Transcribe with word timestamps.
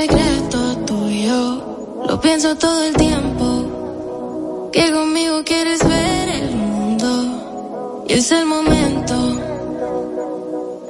Secreto 0.00 0.76
tuyo, 0.86 2.04
lo 2.08 2.18
pienso 2.22 2.56
todo 2.56 2.84
el 2.84 2.96
tiempo. 2.96 4.70
Que 4.72 4.90
conmigo 4.90 5.44
quieres 5.44 5.86
ver 5.86 6.28
el 6.36 6.50
mundo. 6.52 8.04
Y 8.08 8.14
es 8.14 8.32
el 8.32 8.46
momento. 8.46 9.14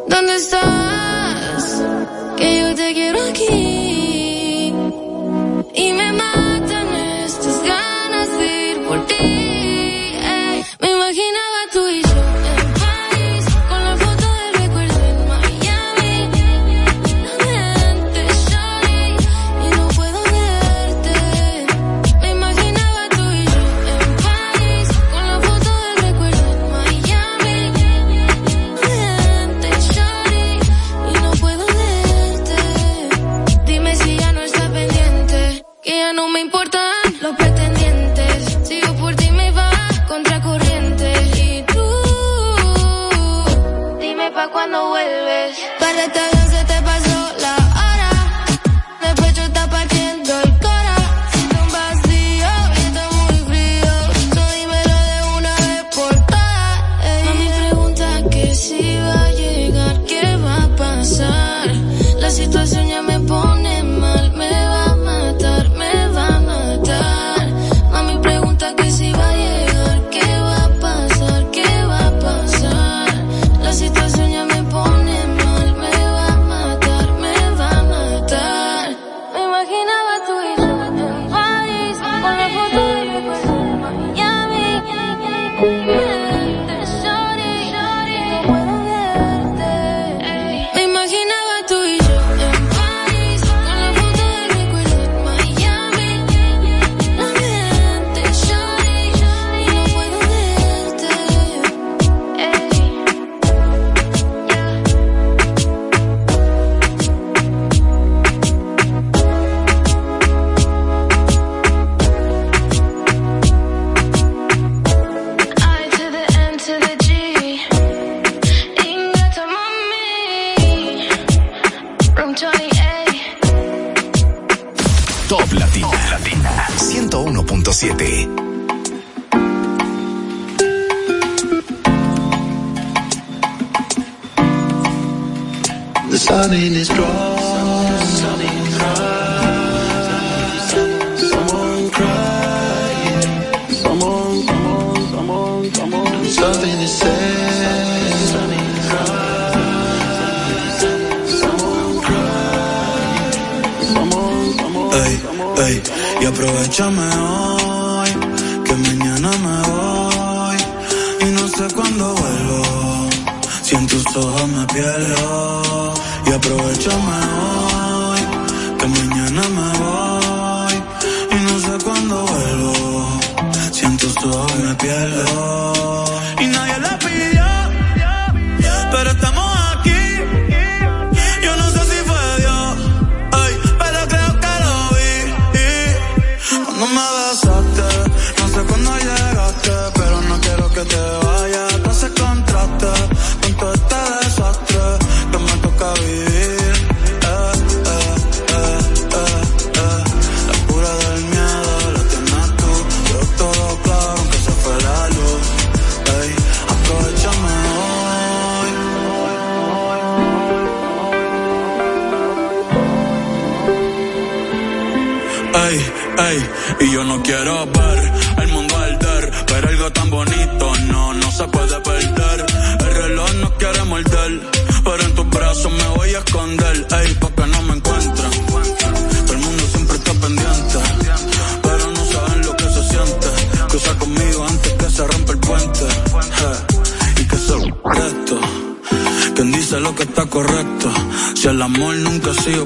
¿Dónde 0.06 0.36
estás? 0.36 1.82
Que 2.36 2.60
yo 2.60 2.74
te 2.76 2.94
quiero 2.94 3.20
aquí. 3.30 3.79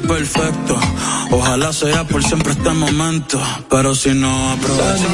perfecto. 0.00 0.78
Ojalá 1.31 1.72
sea 1.72 2.05
por 2.05 2.22
siempre 2.22 2.53
este 2.53 2.71
momento, 2.71 3.41
pero 3.69 3.95
si 3.95 4.15
no 4.15 4.53
aprovecho. 4.53 5.09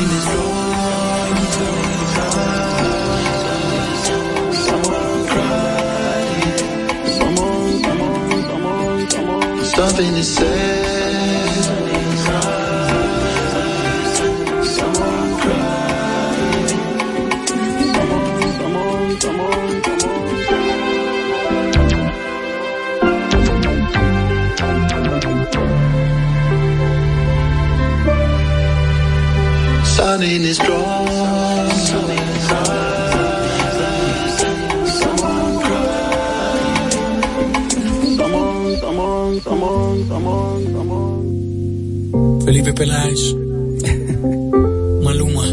Maluma. 45.03 45.45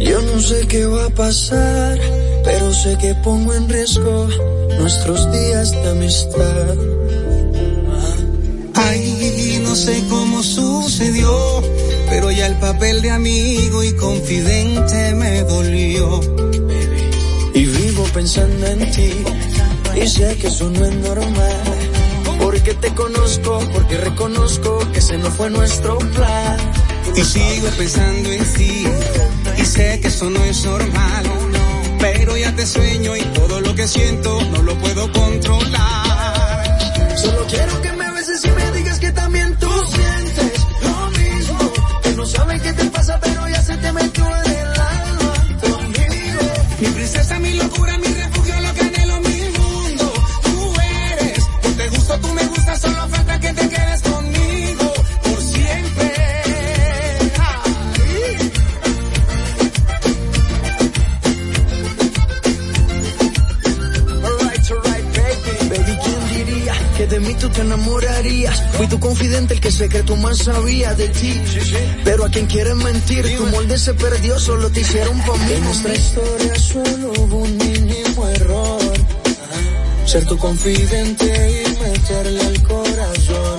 Yo 0.00 0.22
no 0.22 0.40
sé 0.40 0.66
qué 0.68 0.86
va 0.86 1.06
a 1.06 1.10
pasar, 1.10 1.98
pero 2.44 2.72
sé 2.72 2.96
que 2.98 3.16
pongo 3.16 3.52
en 3.52 3.68
riesgo 3.68 4.28
nuestros 4.78 5.32
días 5.32 5.72
de 5.72 5.90
amistad. 5.90 6.76
Ay, 8.74 9.60
no 9.64 9.74
sé 9.74 10.00
cómo 10.08 10.44
sucedió, 10.44 11.62
pero 12.10 12.30
ya 12.30 12.46
el 12.46 12.54
papel 12.58 13.02
de 13.02 13.10
amigo 13.10 13.82
y 13.82 13.92
confidente 13.94 15.14
me 15.16 15.42
dolió. 15.42 16.20
Y 17.54 17.64
vivo 17.64 18.04
pensando 18.14 18.66
en 18.68 18.88
ti, 18.92 19.10
y 20.00 20.06
sé 20.06 20.36
que 20.36 20.46
eso 20.46 20.70
no 20.70 20.86
es 20.86 20.94
normal. 20.94 21.71
Te 22.82 22.92
conozco, 22.94 23.60
porque 23.72 23.96
reconozco 23.96 24.80
que 24.92 24.98
ese 24.98 25.16
no 25.16 25.30
fue 25.30 25.48
nuestro 25.50 25.98
plan. 25.98 26.56
Y 27.14 27.22
sigo 27.22 27.68
pensando 27.78 28.28
en 28.32 28.44
ti, 28.54 28.84
y 29.56 29.64
sé 29.64 30.00
que 30.00 30.08
eso 30.08 30.28
no 30.28 30.42
es 30.42 30.64
normal. 30.64 31.24
Pero 32.00 32.36
ya 32.36 32.52
te 32.56 32.66
sueño 32.66 33.16
y 33.16 33.22
todo 33.38 33.60
lo 33.60 33.72
que 33.76 33.86
siento 33.86 34.42
no 34.50 34.62
lo 34.62 34.74
puedo 34.78 35.12
controlar. 35.12 36.64
Solo 37.16 37.46
quiero 37.48 37.80
que 37.82 37.92
me 37.92 38.01
más 70.22 70.38
sabía 70.38 70.94
de 70.94 71.08
ti. 71.08 71.40
Pero 72.04 72.24
a 72.24 72.30
quien 72.30 72.46
quieres 72.46 72.76
mentir, 72.76 73.36
tu 73.36 73.46
molde 73.46 73.76
se 73.76 73.92
perdió, 73.94 74.38
solo 74.38 74.70
te 74.70 74.80
hicieron 74.80 75.18
pa' 75.20 75.36
mí. 75.36 75.52
En 75.52 75.64
nuestra 75.64 75.94
historia 75.94 76.54
solo 76.58 77.12
hubo 77.18 77.36
un 77.38 77.56
mínimo 77.58 78.28
error. 78.28 78.92
Ser 80.06 80.24
tu 80.26 80.38
confidente 80.38 81.26
y 81.26 81.80
meterle 81.80 82.40
al 82.40 82.62
corazón. 82.62 83.58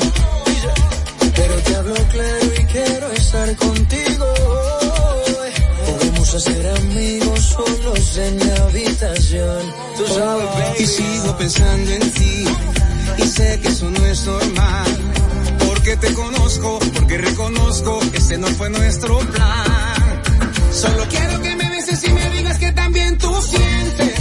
Pero 1.36 1.56
te 1.66 1.76
hablo 1.76 1.96
claro 2.12 2.48
y 2.60 2.64
quiero 2.66 3.12
estar 3.12 3.56
contigo. 3.58 4.34
Podemos 5.86 6.30
ser 6.30 6.68
amigos 6.68 7.40
solos 7.40 8.18
en 8.18 8.36
mi 8.38 8.52
habitación. 8.52 9.62
Tú 9.98 10.08
sabes, 10.08 10.46
baby. 10.46 10.84
Y 10.84 10.86
sigo 10.86 11.38
pensando 11.38 11.92
en 11.92 12.12
ti, 12.12 12.46
y 13.18 13.28
sé 13.28 13.60
que 13.62 13.68
eso 13.68 13.90
no 13.90 14.06
es 14.06 14.26
normal. 14.26 15.03
Porque 15.84 15.98
te 15.98 16.14
conozco, 16.14 16.80
porque 16.94 17.18
reconozco 17.18 18.00
que 18.10 18.18
ese 18.18 18.38
no 18.38 18.48
fue 18.48 18.70
nuestro 18.70 19.20
plan. 19.20 20.22
Solo 20.72 21.06
quiero 21.10 21.42
que 21.42 21.56
me 21.58 21.70
beses 21.72 22.02
y 22.06 22.14
me 22.14 22.30
digas 22.30 22.58
que 22.58 22.72
también 22.72 23.18
tú 23.18 23.30
sientes 23.42 24.13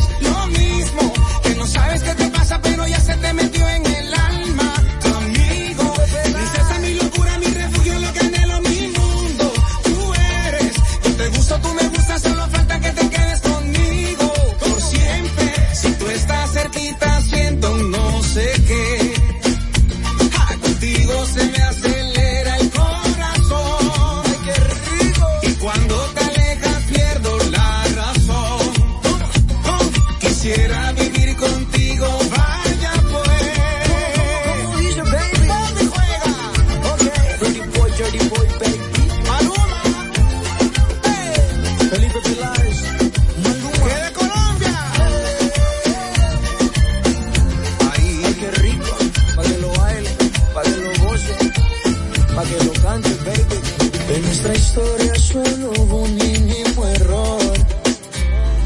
En 54.14 54.22
nuestra 54.22 54.54
historia 54.54 55.14
solo 55.14 55.72
hubo 55.78 55.96
un 56.02 56.14
mínimo 56.16 56.86
error. 56.86 57.52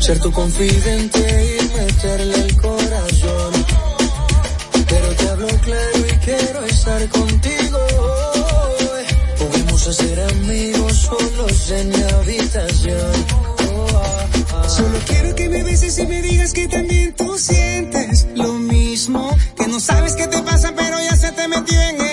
Ser 0.01 0.19
tu 0.21 0.33
confidente 0.33 1.59
y 1.61 1.79
meterle 1.79 2.35
el 2.35 2.57
corazón. 2.57 3.53
Pero 4.89 5.09
te 5.15 5.29
hablo 5.29 5.49
claro 5.49 5.99
y 5.99 6.13
quiero 6.25 6.65
estar 6.65 7.09
contigo. 7.09 7.79
Podemos 9.39 9.83
ser 9.83 10.21
amigos 10.21 10.93
solos 10.93 11.71
en 11.71 11.89
mi 11.91 12.03
habitación. 12.03 13.13
Solo 14.69 14.99
quiero 15.07 15.35
que 15.35 15.49
me 15.49 15.63
beses 15.63 15.99
y 15.99 16.07
me 16.07 16.23
digas 16.23 16.53
que 16.53 16.69
también 16.69 17.15
tú 17.15 17.39
sientes 17.39 18.27
lo 18.35 18.53
mismo. 18.55 19.37
Que 19.57 19.69
no 19.69 19.79
sabes 19.81 20.15
qué 20.15 20.27
te 20.27 20.43
pasa, 20.43 20.73
pero 20.77 21.01
ya 21.01 21.17
se 21.17 21.33
te 21.33 21.49
metió 21.49 21.81
en 21.81 22.01
el 22.01 22.06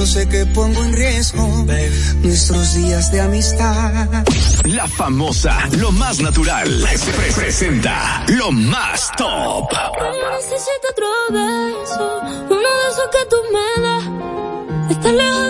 pero 0.00 0.06
sé 0.12 0.26
que 0.30 0.46
pongo 0.46 0.82
en 0.82 0.94
riesgo 0.94 1.46
nuestros 2.22 2.72
días 2.74 3.12
de 3.12 3.20
amistad. 3.20 4.08
La 4.64 4.88
famosa, 4.88 5.68
lo 5.76 5.92
más 5.92 6.20
natural, 6.20 6.88
se 6.96 7.12
pre- 7.12 7.32
presenta 7.32 8.24
lo 8.28 8.50
más 8.50 9.10
top. 9.18 9.70
Yo 9.70 10.30
necesito 10.36 10.88
otro 10.90 11.06
beso, 11.32 12.20
uno 12.48 12.56
de 12.56 12.88
esos 12.90 13.08
que 13.12 13.26
tú 13.28 13.36
me 13.52 13.82
das. 13.82 15.12
Lejos 15.12 15.49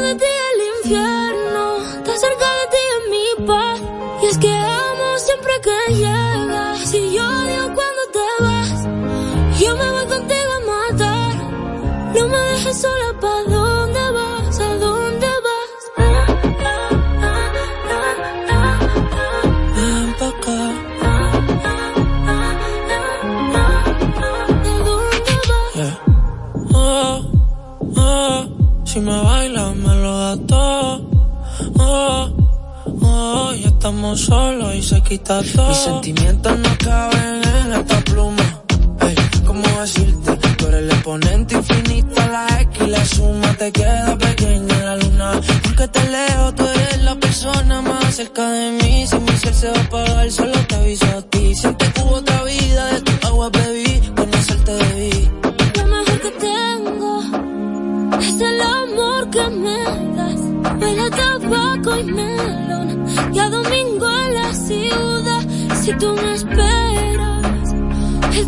estamos 34.14 34.20
solos 34.20 34.74
y 34.74 34.82
se. 34.82 35.00
Mis 35.00 35.76
sentimientos 35.76 36.58
no 36.58 36.78
caben 36.78 37.42
en 37.44 37.72
esta 37.72 38.00
pluma. 38.00 38.62
Ey, 39.00 39.14
¿cómo 39.46 39.62
decirte? 39.80 40.36
Tú 40.56 40.66
eres 40.66 40.82
el 40.82 40.90
exponente 40.90 41.54
infinito, 41.56 42.14
la 42.30 42.60
X 42.60 42.82
y 42.86 42.90
la 42.90 43.04
suma 43.04 43.54
te 43.54 43.72
queda 43.72 44.16
pequeña 44.18 44.74
en 44.78 44.86
la 44.86 44.96
luna. 44.96 45.40
Porque 45.62 45.88
te 45.88 46.08
leo, 46.08 46.54
tú 46.54 46.64
eres 46.66 47.02
la 47.02 47.14
persona 47.16 47.82
más 47.82 48.14
cerca 48.14 48.50
de 48.50 48.72
mí. 48.72 49.06
Si 49.06 49.18
mi 49.18 49.36
ser 49.36 49.54
se 49.54 49.68
va 49.70 49.78
a 49.78 49.82
apagar, 49.82 50.30
solo 50.30 50.66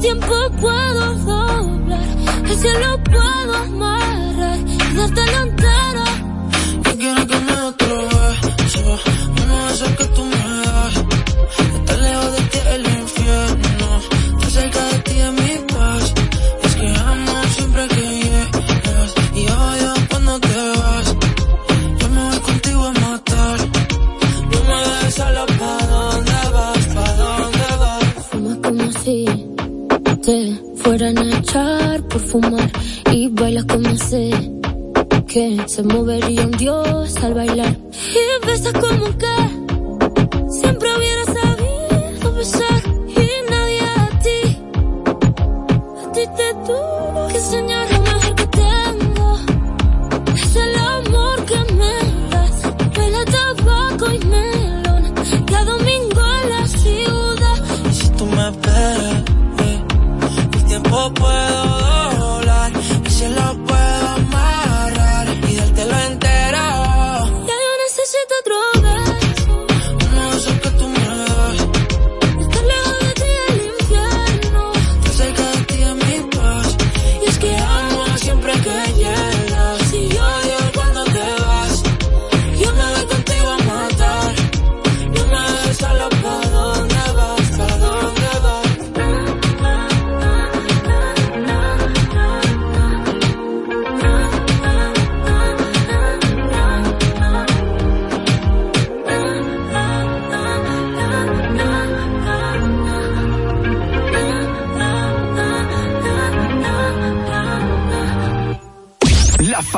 tiempo 0.03 0.35
puedo 0.61 1.15
doblar, 1.15 2.09
el 2.45 2.57
cielo 2.57 2.99
puedo 3.05 3.55
amarrar 3.55 3.92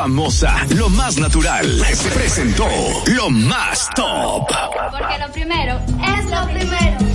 famosa, 0.05 0.55
lo 0.75 0.87
más 0.87 1.17
natural, 1.17 1.65
se 1.91 2.11
presentó 2.11 2.67
lo 3.07 3.31
más 3.31 3.89
top. 3.95 4.47
Porque 4.91 5.17
lo 5.17 5.31
primero 5.31 5.81
es 6.19 6.25
lo 6.29 6.45
primero. 6.45 7.14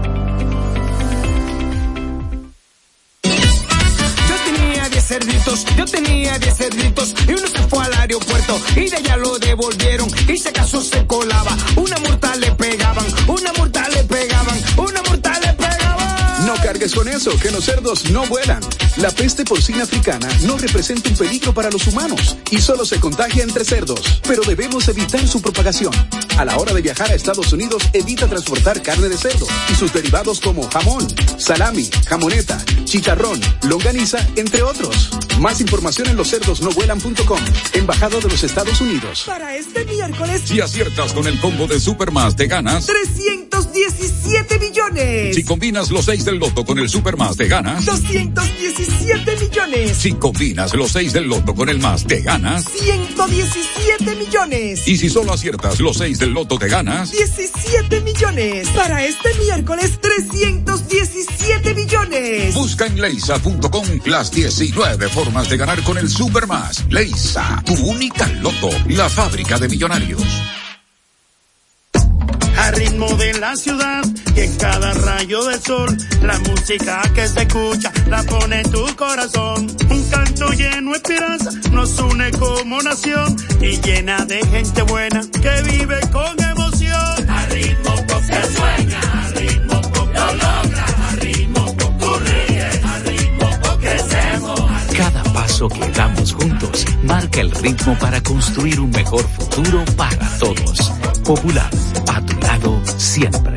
10 5.51 5.65
cerditos, 5.65 5.75
yo 5.75 5.85
tenía 5.85 6.39
10 6.39 6.55
cerditos 6.57 7.13
y 7.27 7.31
uno 7.33 7.47
se 7.47 7.67
fue 7.67 7.83
al 7.83 7.93
aeropuerto 7.93 8.61
y 8.75 8.89
de 8.89 8.95
allá 8.95 9.17
lo 9.17 9.37
devolvieron 9.37 10.09
y 10.27 10.37
si 10.37 10.47
acaso 10.47 10.81
se 10.81 11.05
colaba, 11.05 11.57
una 11.75 11.97
multa 11.97 12.35
le 12.37 12.51
pegaban, 12.51 13.05
una 13.27 13.51
multa 13.53 13.87
le 13.89 14.03
pegaban, 14.03 14.57
una 14.77 15.01
multa 15.03 15.39
le 15.39 15.53
pegaban. 15.53 16.45
No 16.45 16.55
cargues 16.55 16.93
con 16.93 17.07
eso, 17.07 17.37
que 17.37 17.51
los 17.51 17.65
cerdos 17.65 18.09
no 18.11 18.25
vuelan. 18.27 18.61
La 18.97 19.09
peste 19.11 19.43
porcina 19.43 19.83
africana 19.83 20.27
no 20.43 20.57
representa 20.57 21.09
un 21.09 21.15
peligro 21.15 21.53
para 21.53 21.69
los 21.69 21.85
humanos 21.87 22.37
y 22.49 22.59
solo 22.59 22.85
se 22.85 22.99
contagia 22.99 23.43
entre 23.43 23.65
cerdos, 23.65 24.21
pero 24.27 24.43
debemos 24.43 24.87
evitar 24.87 25.27
su 25.27 25.41
propagación. 25.41 25.93
A 26.37 26.45
la 26.45 26.57
hora 26.57 26.73
de 26.73 26.81
viajar 26.81 27.11
a 27.11 27.15
Estados 27.15 27.53
Unidos, 27.53 27.83
evita 27.93 28.27
transportar 28.27 28.81
carne 28.81 29.09
de 29.09 29.17
cerdo 29.17 29.45
y 29.71 29.75
sus 29.75 29.93
derivados 29.93 30.39
como 30.39 30.67
jamón, 30.69 31.07
salami, 31.37 31.89
jamoneta, 32.07 32.63
chicharrón, 32.85 33.39
longaniza, 33.63 34.25
entre 34.35 34.63
otros. 34.63 35.09
Más 35.39 35.61
información 35.61 36.07
en 36.07 36.17
loscerdosnovuelan.com, 36.17 37.39
Embajada 37.73 38.19
de 38.19 38.29
los 38.29 38.43
Estados 38.43 38.79
Unidos. 38.81 39.23
Para 39.25 39.55
este 39.55 39.85
miércoles, 39.85 40.41
Si 40.45 40.59
aciertas 40.61 41.13
con 41.13 41.27
el 41.27 41.39
combo 41.39 41.67
de 41.67 41.79
Supermas, 41.79 42.35
te 42.35 42.47
ganas. 42.47 42.87
317 42.87 44.59
millones. 44.59 45.35
Si 45.35 45.43
combinas 45.43 45.89
los 45.91 46.05
6 46.05 46.25
del 46.25 46.37
loto 46.37 46.65
con 46.65 46.79
el 46.79 46.89
Supermas, 46.89 47.37
te 47.37 47.47
ganas. 47.47 47.85
217 47.85 49.35
millones. 49.37 49.97
Si 49.97 50.13
combinas 50.13 50.73
los 50.75 50.91
6 50.91 51.13
del 51.13 51.25
loto 51.25 51.53
con 51.55 51.69
el 51.69 51.79
más, 51.79 52.05
te 52.05 52.21
ganas. 52.21 52.65
117 52.65 54.15
millones. 54.15 54.87
Y 54.87 54.97
si 54.97 55.09
solo 55.09 55.33
aciertas 55.33 55.79
los 55.79 55.97
6 55.97 56.19
del 56.21 56.33
loto, 56.33 56.59
te 56.59 56.67
ganas. 56.67 57.11
17 57.11 58.01
millones. 58.01 58.69
Para 58.69 59.03
este 59.03 59.33
miércoles, 59.39 59.99
317 59.99 61.73
millones. 61.73 62.53
Busca 62.53 62.85
en 62.85 63.01
leisa.com 63.01 63.87
las 64.05 64.31
19 64.31 65.09
formas 65.09 65.49
de 65.49 65.57
ganar 65.57 65.81
con 65.83 65.97
el 65.97 66.09
Supermas. 66.09 66.85
Leisa, 66.89 67.63
tu 67.65 67.73
única 67.73 68.27
loto, 68.27 68.69
la 68.87 69.09
fábrica 69.09 69.57
de 69.57 69.67
millonarios. 69.67 70.21
Al 72.61 72.75
ritmo 72.75 73.07
de 73.15 73.33
la 73.39 73.55
ciudad 73.55 74.03
y 74.35 74.39
en 74.39 74.55
cada 74.57 74.93
rayo 74.93 75.43
del 75.45 75.59
sol, 75.59 75.97
la 76.21 76.37
música 76.39 77.01
que 77.15 77.27
se 77.27 77.41
escucha 77.41 77.91
la 78.07 78.21
pone 78.21 78.61
en 78.61 78.71
tu 78.71 78.85
corazón. 78.95 79.67
Un 79.89 80.09
canto 80.09 80.49
lleno 80.51 80.91
de 80.91 80.97
esperanza 80.97 81.51
nos 81.71 81.97
une 81.99 82.29
como 82.31 82.79
nación 82.83 83.35
y 83.59 83.81
llena 83.81 84.25
de 84.25 84.45
gente 84.45 84.83
buena 84.83 85.21
que 85.41 85.61
vive 85.63 85.99
con 86.11 86.29
emoción. 86.29 86.50
Paso 95.61 95.69
que 95.69 95.91
damos 95.91 96.33
juntos 96.33 96.85
marca 97.03 97.41
el 97.41 97.51
ritmo 97.51 97.95
para 97.99 98.21
construir 98.21 98.79
un 98.79 98.89
mejor 98.89 99.23
futuro 99.23 99.83
para 99.95 100.37
todos. 100.39 100.91
Popular, 101.23 101.69
a 102.07 102.21
tu 102.21 102.39
lado 102.39 102.81
siempre. 102.97 103.55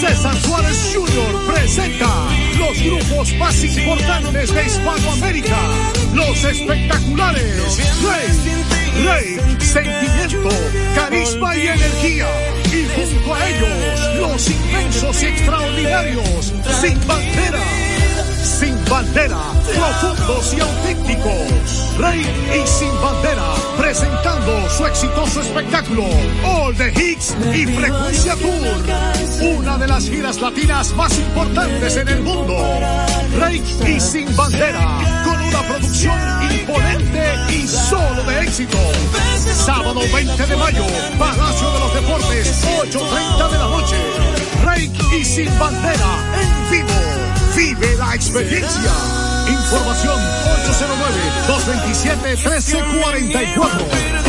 César 0.00 0.36
Suárez 0.36 0.94
Jr. 0.94 1.52
presenta 1.52 2.08
los 2.58 2.82
grupos 2.82 3.34
más 3.34 3.64
importantes 3.64 4.54
de 4.54 4.66
Hispanoamérica. 4.66 5.58
Los 6.14 6.44
espectaculares 6.44 7.62
Rey, 8.02 9.04
Rey, 9.04 9.58
Sentimiento, 9.60 10.48
Carisma 10.94 11.56
y 11.56 11.68
energía. 11.68 12.28
Y 12.72 12.86
junto 12.94 13.34
a 13.34 13.48
ellos, 13.48 14.16
los 14.18 14.50
inmensos 14.50 15.22
y 15.22 15.26
extraordinarios, 15.26 16.52
sin 16.80 17.06
bandera. 17.06 17.62
Sin 18.42 18.84
bandera, 18.88 19.38
profundos 19.74 20.54
y 20.54 20.60
auténticos. 20.60 21.96
Rey 21.98 22.20
y 22.20 22.66
sin 22.66 22.92
bandera, 23.00 23.54
presentando 23.78 24.70
su 24.70 24.86
exitoso 24.86 25.40
espectáculo, 25.40 26.04
All 26.44 26.74
the 26.76 26.90
Hits 26.90 27.34
y 27.54 27.66
Frecuencia 27.66 28.34
Tour. 28.36 29.56
Una 29.58 29.78
de 29.78 29.88
las 29.88 30.08
giras 30.08 30.40
latinas 30.40 30.92
más 30.94 31.18
importantes 31.18 31.96
en 31.96 32.08
el 32.08 32.22
mundo. 32.22 32.56
Rey 33.38 33.62
y 33.86 34.00
sin 34.00 34.34
bandera, 34.36 35.21
una 35.52 35.62
producción 35.68 36.18
imponente 36.50 37.34
y 37.50 37.68
solo 37.68 38.24
de 38.24 38.40
éxito. 38.40 38.78
Sábado 39.36 40.00
20 40.12 40.46
de 40.46 40.56
mayo, 40.56 40.84
Palacio 41.18 41.70
de 41.72 41.78
los 41.78 41.94
Deportes, 41.94 42.64
8.30 42.64 43.50
de 43.50 43.58
la 43.58 43.66
noche. 43.66 43.96
Rey 44.64 44.90
y 45.18 45.24
sin 45.24 45.58
bandera, 45.58 46.16
en 46.40 46.70
vivo. 46.70 46.88
Vive 47.54 47.96
la 47.96 48.14
experiencia. 48.14 48.92
Información 49.48 50.18
809-227-1344. 51.48 54.22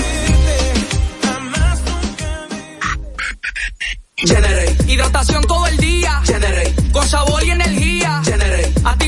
Generate. 4.17 4.75
Hidratación 4.87 5.41
todo 5.43 5.67
el 5.67 5.77
día. 5.77 6.19
Generate. 6.25 6.73
Con 6.91 7.07
sabor 7.07 7.41
y 7.43 7.51
energía. 7.51 7.82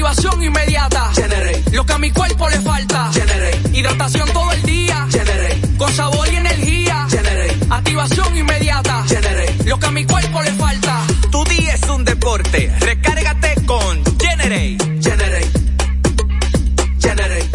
Activación 0.06 0.44
inmediata. 0.44 1.12
Generate. 1.16 1.64
Lo 1.72 1.84
que 1.84 1.94
a 1.94 1.98
mi 1.98 2.12
cuerpo 2.12 2.48
le 2.48 2.62
falta. 2.62 3.12
Generate. 3.12 3.60
Hidratación 3.74 4.30
todo 4.34 4.52
el 4.52 4.62
día. 4.62 5.08
Generate. 5.10 5.78
Con 5.80 5.92
sabor 5.92 6.32
y 6.32 6.36
energía. 6.36 7.08
Generate. 7.10 7.58
Activación 7.72 8.38
inmediata. 8.38 9.04
Generate. 9.08 9.64
Lo 9.64 9.80
que 9.80 9.86
a 9.88 9.92
mi 9.92 10.06
cuerpo 10.06 10.44
le 10.44 10.52
falta. 10.52 11.02
Tu 11.32 11.44
día 11.46 11.74
es 11.74 11.90
un 11.90 12.06
deporte. 12.06 12.72
Recárgate 12.82 13.56
con 13.66 14.04
Generate. 14.20 14.78
Generate. 15.02 15.50
Generate. 17.02 17.50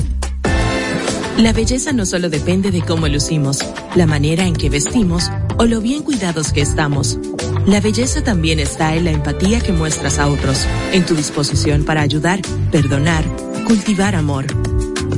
La 1.38 1.52
belleza 1.52 1.92
no 1.92 2.04
solo 2.04 2.30
depende 2.30 2.72
de 2.72 2.82
cómo 2.82 3.06
lucimos, 3.06 3.64
la 3.94 4.06
manera 4.06 4.44
en 4.44 4.54
que 4.54 4.68
vestimos 4.70 5.30
o 5.56 5.66
lo 5.66 5.80
bien 5.80 6.02
cuidados 6.02 6.52
que 6.52 6.62
estamos. 6.62 7.16
La 7.70 7.80
belleza 7.80 8.24
también 8.24 8.58
está 8.58 8.96
en 8.96 9.04
la 9.04 9.12
empatía 9.12 9.60
que 9.60 9.70
muestras 9.70 10.18
a 10.18 10.26
otros, 10.26 10.66
en 10.92 11.06
tu 11.06 11.14
disposición 11.14 11.84
para 11.84 12.00
ayudar, 12.00 12.40
perdonar, 12.72 13.24
cultivar 13.64 14.16
amor. 14.16 14.46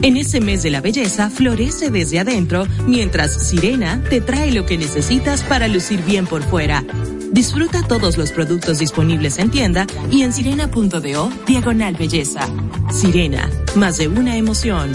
En 0.03 0.19
ese 0.19 0.43
mes 0.43 0.63
de 0.63 0.71
la 0.71 0.83
belleza, 0.83 1.31
florece 1.31 1.91
desde 1.91 2.19
adentro, 2.19 2.67
mientras 2.87 3.49
Sirena 3.49 4.05
te 4.11 4.21
trae 4.21 4.53
lo 4.53 4.67
que 4.67 4.77
necesitas 4.77 5.43
para 5.45 5.67
lucir 5.67 6.03
bien 6.03 6.27
por 6.27 6.43
fuera. 6.43 6.85
Disfruta 7.33 7.85
todos 7.89 8.19
los 8.19 8.33
productos 8.33 8.81
disponibles 8.81 9.39
en 9.39 9.51
tienda 9.51 9.87
y 10.11 10.21
en 10.21 10.35
sirena.do, 10.35 11.31
diagonal 11.47 11.95
belleza. 11.95 12.47
Sirena, 12.91 13.49
más 13.77 13.97
de 13.97 14.09
una 14.09 14.37
emoción. 14.37 14.93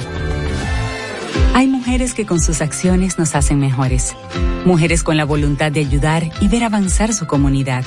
Hay 1.58 1.66
mujeres 1.66 2.14
que 2.14 2.28
con 2.28 2.40
sus 2.40 2.62
acciones 2.62 3.18
nos 3.18 3.34
hacen 3.34 3.58
mejores. 3.58 4.16
Mujeres 4.64 5.02
con 5.02 5.18
la 5.18 5.26
voluntad 5.26 5.72
de 5.72 5.80
ayudar 5.80 6.30
y 6.40 6.50
ver 6.50 6.64
avanzar 6.64 7.16
su 7.16 7.26
comunidad. 7.26 7.84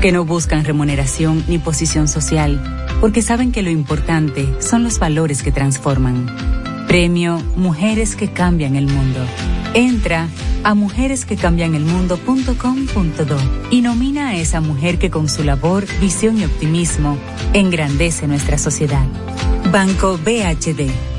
Que 0.00 0.12
no 0.12 0.24
buscan 0.24 0.64
remuneración 0.64 1.44
ni 1.46 1.58
posición 1.58 2.08
social, 2.08 2.88
porque 3.02 3.20
saben 3.20 3.52
que 3.52 3.60
lo 3.60 3.68
importante 3.68 4.48
son 4.62 4.82
los 4.82 4.98
valores 4.98 5.42
que 5.42 5.52
transforman. 5.52 6.26
Premio 6.88 7.36
Mujeres 7.54 8.16
que 8.16 8.32
Cambian 8.32 8.76
el 8.76 8.86
Mundo. 8.86 9.20
Entra 9.74 10.28
a 10.64 10.72
mujeresquecambianelmundo.com.do 10.72 13.38
y 13.70 13.82
nomina 13.82 14.28
a 14.28 14.36
esa 14.36 14.62
mujer 14.62 14.98
que 14.98 15.10
con 15.10 15.28
su 15.28 15.44
labor, 15.44 15.84
visión 16.00 16.38
y 16.38 16.46
optimismo 16.46 17.18
engrandece 17.52 18.26
nuestra 18.26 18.56
sociedad. 18.56 19.04
Banco 19.70 20.16
BHD. 20.16 21.11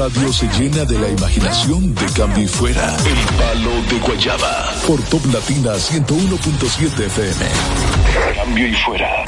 Radio 0.00 0.32
se 0.32 0.48
llena 0.58 0.86
de 0.86 0.98
la 0.98 1.10
imaginación 1.10 1.94
de 1.94 2.06
cambio 2.16 2.44
y 2.44 2.48
fuera. 2.48 2.96
El 3.04 3.36
palo 3.36 3.70
de 3.90 3.98
Guayaba. 3.98 4.72
Por 4.86 4.98
Top 5.10 5.20
Latina 5.30 5.74
101.7 5.74 7.04
FM. 7.04 7.44
Cambio 8.34 8.66
y 8.66 8.74
fuera. 8.76 9.24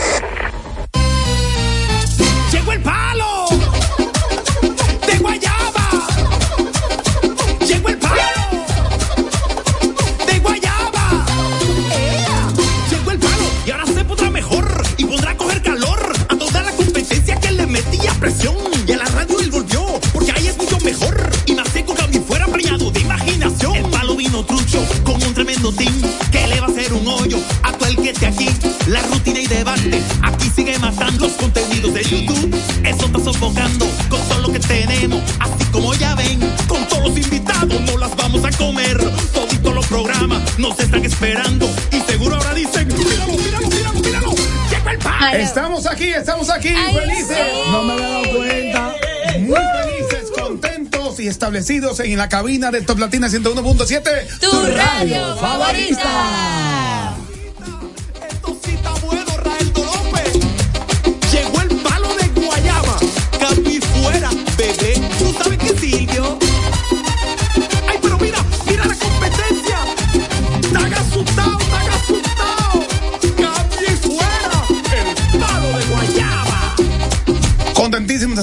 Esperando 41.22 41.70
y 41.92 42.00
seguro 42.00 42.34
ahora 42.34 42.52
dicen, 42.52 42.88
míralo, 42.88 43.32
míralo, 43.34 43.68
míralo, 43.68 44.00
míralo. 44.00 44.34
Llegó 44.70 44.90
el 44.90 44.98
palo. 44.98 45.36
Estamos 45.36 45.86
aquí, 45.86 46.08
estamos 46.08 46.50
aquí, 46.50 46.70
felices. 46.70 47.38
No 47.70 47.82
me 47.84 47.92
había 47.92 48.08
dado 48.08 48.36
cuenta. 48.36 48.94
Muy 49.38 49.54
felices, 49.54 50.30
contentos 50.36 51.20
y 51.20 51.28
establecidos 51.28 52.00
en 52.00 52.18
la 52.18 52.28
cabina 52.28 52.72
de 52.72 52.82
Top 52.82 52.98
Latina 52.98 53.28
101.7. 53.28 54.40
Tu 54.40 54.50
radio 54.76 55.36
favorita. 55.36 56.91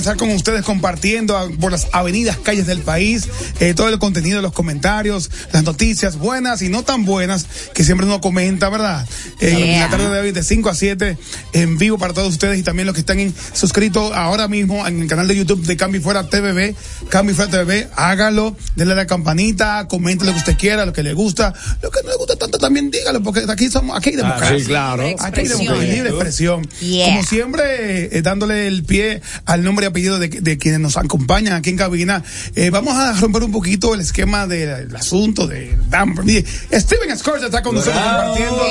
Estar 0.10 0.18
con 0.18 0.36
ustedes 0.36 0.66
compartiendo 0.66 1.52
por 1.60 1.72
las 1.72 1.88
avenidas, 1.92 2.38
calles 2.38 2.66
del 2.66 2.80
país, 2.80 3.28
eh, 3.60 3.76
todo 3.76 3.90
el 3.90 4.00
contenido 4.00 4.38
de 4.38 4.42
los 4.42 4.54
comentarios, 4.54 5.30
las 5.54 5.64
noticias 5.64 6.18
buenas 6.18 6.64
y 6.64 6.70
no 6.70 6.82
tan 6.82 7.06
buenas 7.06 7.46
que 7.76 7.84
siempre 7.84 8.08
uno 8.08 8.20
comenta, 8.20 8.70
¿verdad? 8.70 9.08
Eh, 9.40 9.74
En 9.76 9.80
la 9.80 9.90
tarde 9.90 10.10
de 10.10 10.20
hoy 10.20 10.32
de 10.32 10.42
5 10.42 10.70
a 10.70 10.74
7 10.74 11.16
en 11.54 11.78
vivo 11.78 11.98
para 11.98 12.14
todos 12.14 12.30
ustedes 12.30 12.60
y 12.60 12.64
también 12.64 12.86
los 12.86 12.94
que 12.94 13.02
están 13.02 13.20
en- 13.20 13.34
suscritos 13.54 14.12
ahora 14.14 14.48
mismo 14.48 14.86
en 14.88 15.02
el 15.02 15.08
canal 15.08 15.28
de 15.28 15.36
YouTube 15.36 15.66
de 15.66 15.78
Cambio 15.78 16.02
Fuera 16.02 16.28
TVB, 16.30 16.76
Cambio 17.10 17.36
Fuera 17.36 17.52
TV, 17.52 17.88
hágalo, 17.96 18.56
denle 18.76 18.94
a 18.94 18.98
la 18.98 19.08
campanita, 19.08 19.88
comente 19.88 20.26
lo 20.26 20.32
que 20.34 20.38
usted 20.40 20.58
quiera, 20.58 20.86
lo 20.86 20.94
que 20.94 21.04
le 21.04 21.14
gusta, 21.14 21.54
lo 21.82 21.90
que 21.92 22.02
no 22.04 22.10
le 22.10 22.16
gusta 22.18 22.36
tanto 22.36 22.58
también 22.58 22.92
dígalo, 22.92 23.22
porque 23.24 23.42
aquí 23.50 23.70
somos, 23.70 23.98
aquí 23.98 24.10
hay 24.10 24.16
Ah, 24.16 24.24
democracia. 24.24 24.60
sí, 24.60 24.66
claro. 24.66 25.04
Aquí 25.20 25.40
hay 25.42 25.48
democracia, 25.48 25.94
libre 25.94 26.10
expresión. 26.10 26.68
Yeah. 26.82 27.06
Como 27.08 27.24
siempre, 27.24 28.18
eh, 28.18 28.22
dándole 28.22 28.68
el 28.68 28.84
pie 28.84 29.22
al 29.46 29.64
nombre 29.64 29.86
y 29.86 29.90
apellido 29.90 30.20
de, 30.20 30.28
de 30.30 30.58
quienes 30.58 30.80
nos 30.80 30.98
acompañan 30.98 31.54
aquí 31.54 31.70
en 31.72 31.78
cabina, 31.78 32.24
eh, 32.56 32.70
vamos 32.70 32.96
a 32.96 33.14
romper 33.14 33.44
un 33.44 33.52
poquito 33.52 33.94
el 33.94 34.02
esquema 34.02 34.46
del 34.48 34.96
asunto 34.96 35.48
de 35.48 35.78
Dan. 35.90 36.16
Steven 36.72 37.18
Scorch 37.18 37.44
está 37.44 37.62
con 37.62 37.76
nosotros 37.76 38.02
compartiendo. 38.02 38.64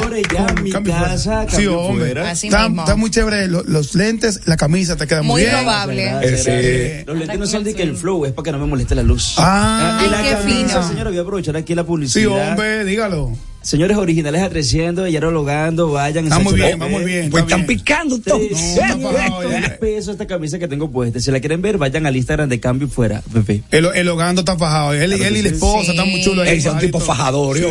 Señores, 0.00 0.26
ya 0.32 0.46
en 0.58 0.64
mi 0.64 0.70
casa, 0.70 1.42
Sí, 1.44 1.48
cambio 1.52 1.80
hombre. 1.80 2.04
fuera. 2.06 2.32
Está, 2.32 2.66
está 2.66 2.96
muy 2.96 3.10
chévere 3.10 3.48
lo- 3.48 3.62
los 3.64 3.94
lentes, 3.94 4.40
la 4.46 4.56
camisa 4.56 4.96
te 4.96 5.06
queda 5.06 5.22
muy, 5.22 5.32
Muy 5.32 5.42
bien. 5.42 5.54
probable. 5.54 6.10
Eh, 6.22 7.02
sí. 7.02 7.04
Los 7.06 7.18
lentes 7.18 7.38
no 7.38 7.46
son 7.46 7.64
de 7.64 7.74
que 7.74 7.82
el 7.82 7.96
flow, 7.96 8.26
es 8.26 8.32
para 8.32 8.44
que 8.44 8.52
no 8.52 8.58
me 8.58 8.66
moleste 8.66 8.94
la 8.94 9.02
luz. 9.02 9.34
Ah. 9.38 10.02
y 10.06 10.10
la 10.10 10.22
qué 10.22 10.30
camisa, 10.30 10.68
fino. 10.82 10.88
señora, 10.88 11.10
voy 11.10 11.18
a 11.18 11.22
aprovechar 11.22 11.56
aquí 11.56 11.74
la 11.74 11.84
publicidad. 11.84 12.20
Sí, 12.20 12.26
hombre, 12.26 12.84
dígalo. 12.84 13.32
Señores 13.60 13.96
originales 13.98 14.40
a 14.42 14.48
300, 14.48 15.10
ya 15.12 15.20
logando, 15.20 15.90
vayan. 15.90 16.24
Está 16.24 16.38
muy 16.38 16.54
bien, 16.54 16.78
López. 16.78 16.80
va 16.86 16.88
muy 16.88 17.04
bien, 17.04 17.28
Pues 17.28 17.42
está 17.42 17.56
están 17.56 17.66
picando 17.66 18.18
todo. 18.20 18.38
Sí, 18.38 18.48
No, 18.52 18.56
sí, 18.56 18.78
está 18.80 18.96
bajado 18.96 19.42
sí, 19.42 19.48
ya. 19.62 19.78
peso 19.78 20.12
esta 20.12 20.26
camisa 20.26 20.58
que 20.58 20.68
tengo 20.68 20.90
puesta. 20.90 21.20
Si 21.20 21.30
la 21.30 21.40
quieren 21.40 21.60
ver, 21.60 21.76
vayan 21.76 22.06
al 22.06 22.16
Instagram 22.16 22.48
de 22.48 22.60
Cambio 22.60 22.86
y 22.88 22.90
Fuera, 22.90 23.20
Pepe. 23.30 23.62
El, 23.70 23.86
el 23.94 24.08
hogando 24.08 24.40
está 24.42 24.56
fajado. 24.56 24.94
Él, 24.94 25.10
Claro 25.10 25.24
él 25.24 25.36
y 25.36 25.42
la 25.42 25.48
sí. 25.50 25.54
esposa 25.56 25.90
están 25.90 26.08
muy 26.08 26.22
chulos 26.22 26.46
ahí. 26.46 26.54
Ey, 26.54 26.60
son 26.62 26.78
tipos 26.78 27.02
fajadores. 27.04 27.62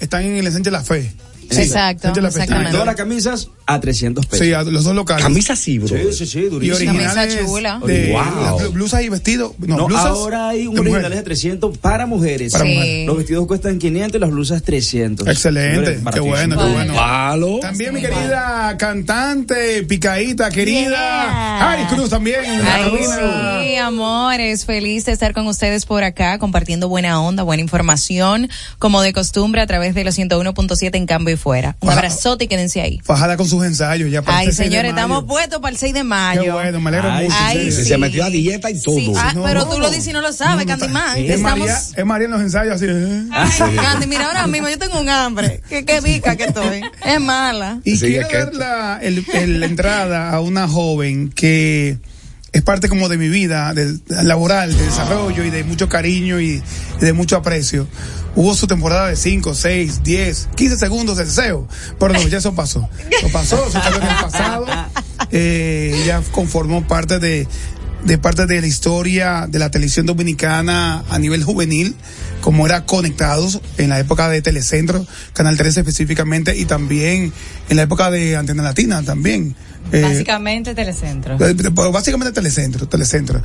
Están 0.00 0.24
en 0.24 0.36
el 0.36 0.46
ensanche 0.46 0.70
de 0.70 0.76
la 0.76 0.82
fe. 0.82 1.12
Sí, 1.50 1.62
Exacto, 1.62 2.12
de 2.12 2.28
están. 2.28 2.70
Todas 2.70 2.86
las 2.86 2.94
camisas 2.96 3.48
a 3.66 3.80
300 3.80 4.26
pesos. 4.26 4.46
Sí, 4.46 4.52
a 4.52 4.62
los 4.62 4.84
dos 4.84 4.94
locales. 4.94 5.22
Camisas 5.22 5.58
sí, 5.58 5.78
bro. 5.78 5.88
Sí, 5.88 5.96
sí, 6.12 6.26
sí, 6.26 6.38
Y 6.40 6.48
durísimas. 6.48 6.80
originales 6.96 7.34
Camisa 7.34 7.46
chula. 7.46 7.80
de 7.86 8.12
Wow. 8.12 8.60
las 8.60 8.72
blusas 8.72 9.02
y 9.02 9.08
vestidos. 9.08 9.52
No, 9.58 9.76
No, 9.76 9.86
blusas 9.86 10.06
ahora 10.06 10.48
hay 10.50 10.62
de 10.62 10.68
un 10.68 10.78
originales 10.78 11.08
mujer. 11.10 11.18
de 11.18 11.22
300 11.24 11.78
para 11.78 12.06
mujeres. 12.06 12.52
Para 12.52 12.64
Sí. 12.64 12.74
mujeres. 12.74 13.06
Los 13.06 13.16
vestidos 13.18 13.46
cuestan 13.46 13.78
500 13.78 14.18
y 14.18 14.20
las 14.20 14.30
blusas 14.30 14.62
300. 14.62 15.26
Excelente, 15.28 16.00
qué 16.12 16.20
bueno, 16.20 16.56
qué 16.58 16.72
bueno. 16.72 16.94
Palo. 16.94 17.58
También 17.60 17.94
mi 17.94 18.00
querida 18.00 18.76
cantante, 18.78 19.82
picadita, 19.84 20.50
querida. 20.50 21.70
Ari 21.72 21.84
Cruz 21.84 22.10
también 22.10 22.40
Ay, 22.44 22.90
sí, 23.68 23.76
amores, 23.76 24.64
feliz 24.64 25.04
de 25.06 25.12
estar 25.12 25.32
con 25.34 25.46
ustedes 25.46 25.86
por 25.86 26.04
acá, 26.04 26.38
compartiendo 26.38 26.88
buena 26.88 27.20
onda, 27.20 27.42
buena 27.42 27.62
información, 27.62 28.48
como 28.78 29.02
de 29.02 29.12
costumbre, 29.12 29.60
a 29.60 29.66
través 29.66 29.94
de 29.94 30.04
los 30.04 30.14
101.7 30.16 30.96
en 30.98 31.06
Cambio 31.06 31.33
y 31.34 31.36
Fuera. 31.36 31.76
Un 31.80 31.90
abrazote 31.90 32.44
y 32.44 32.48
quédense 32.48 32.80
ahí. 32.80 33.00
Fajada 33.04 33.36
con 33.36 33.46
sus 33.48 33.64
ensayos 33.64 34.10
ya 34.10 34.22
para 34.22 34.38
Ay, 34.38 34.44
este 34.48 34.56
6 34.56 34.58
de 34.58 34.64
señores, 34.76 34.92
mayo. 34.92 35.02
estamos 35.04 35.24
puestos 35.24 35.60
para 35.60 35.72
el 35.72 35.78
6 35.78 35.94
de 35.94 36.04
mayo. 36.04 36.42
Qué 36.42 36.50
bueno, 36.50 36.80
me 36.80 36.88
alegro 36.88 37.10
mucho. 37.10 37.36
Ay, 37.38 37.70
sí. 37.72 37.84
Se 37.84 37.98
metió 37.98 38.24
a 38.24 38.30
dieta 38.30 38.70
y 38.70 38.80
todo. 38.80 38.96
Sí, 38.96 39.12
ah, 39.16 39.32
No, 39.34 39.42
pero 39.44 39.60
no, 39.60 39.66
tú 39.66 39.72
no. 39.78 39.78
lo 39.84 39.90
dices 39.90 40.08
y 40.08 40.12
no 40.12 40.20
lo 40.20 40.32
sabes, 40.32 40.66
Candyman. 40.66 41.18
Es 41.18 41.30
Estamos... 41.36 41.58
María, 41.58 41.76
es 41.96 42.04
María 42.06 42.24
en 42.26 42.30
los 42.30 42.40
ensayos 42.40 42.74
así. 42.76 42.86
¿eh? 42.88 43.24
Candy, 43.82 44.06
mira 44.06 44.26
ahora 44.26 44.46
mismo, 44.46 44.68
yo 44.68 44.78
tengo 44.78 45.00
un 45.00 45.08
hambre. 45.08 45.60
Qué, 45.68 45.84
qué 45.84 46.00
vica 46.00 46.36
que 46.36 46.44
estoy. 46.44 46.82
Es 47.04 47.20
mala. 47.20 47.80
Y 47.84 47.98
quiero 47.98 48.28
dar 48.28 48.54
la, 48.54 48.98
el- 49.02 49.24
el- 49.34 49.60
la 49.60 49.66
entrada 49.66 50.30
a 50.30 50.40
una 50.40 50.68
joven 50.68 51.30
que 51.30 51.98
es 52.54 52.62
parte 52.62 52.88
como 52.88 53.08
de 53.08 53.18
mi 53.18 53.28
vida 53.28 53.74
del, 53.74 54.00
laboral, 54.06 54.74
de 54.76 54.84
desarrollo 54.84 55.42
y 55.42 55.50
de 55.50 55.64
mucho 55.64 55.88
cariño 55.88 56.40
y, 56.40 56.62
de 57.00 57.12
mucho 57.12 57.36
aprecio. 57.36 57.88
Hubo 58.36 58.54
su 58.54 58.68
temporada 58.68 59.08
de 59.08 59.16
5, 59.16 59.54
6, 59.54 60.04
10, 60.04 60.48
15 60.54 60.76
segundos 60.76 61.16
de 61.16 61.24
deseo. 61.24 61.68
Pero 61.98 62.12
no, 62.14 62.22
ya 62.28 62.38
eso 62.38 62.54
pasó. 62.54 62.88
Eso 63.10 63.28
pasó, 63.32 63.66
eso 63.66 63.80
quedó 63.82 63.96
en 63.96 64.08
el 64.08 64.22
pasado. 64.22 64.66
Eh, 65.30 66.00
ella 66.04 66.22
conformó 66.30 66.86
parte 66.86 67.18
de, 67.18 67.48
de 68.04 68.18
parte 68.18 68.46
de 68.46 68.60
la 68.60 68.66
historia 68.68 69.46
de 69.48 69.58
la 69.58 69.70
televisión 69.70 70.06
dominicana 70.06 71.04
a 71.10 71.18
nivel 71.18 71.42
juvenil, 71.42 71.96
como 72.40 72.66
era 72.66 72.86
Conectados 72.86 73.60
en 73.78 73.88
la 73.88 73.98
época 73.98 74.28
de 74.28 74.42
Telecentro, 74.42 75.04
Canal 75.32 75.56
13 75.56 75.80
específicamente, 75.80 76.56
y 76.56 76.66
también 76.66 77.32
en 77.68 77.76
la 77.76 77.82
época 77.82 78.12
de 78.12 78.36
Antena 78.36 78.62
Latina 78.62 79.02
también. 79.02 79.56
Eh, 79.92 80.02
Básicamente 80.02 80.74
Telecentro. 80.74 81.34
eh, 81.34 81.54
pues, 81.54 81.92
básicamente 81.92 82.32
Telecentro, 82.32 82.86
Telecentro. 82.88 83.42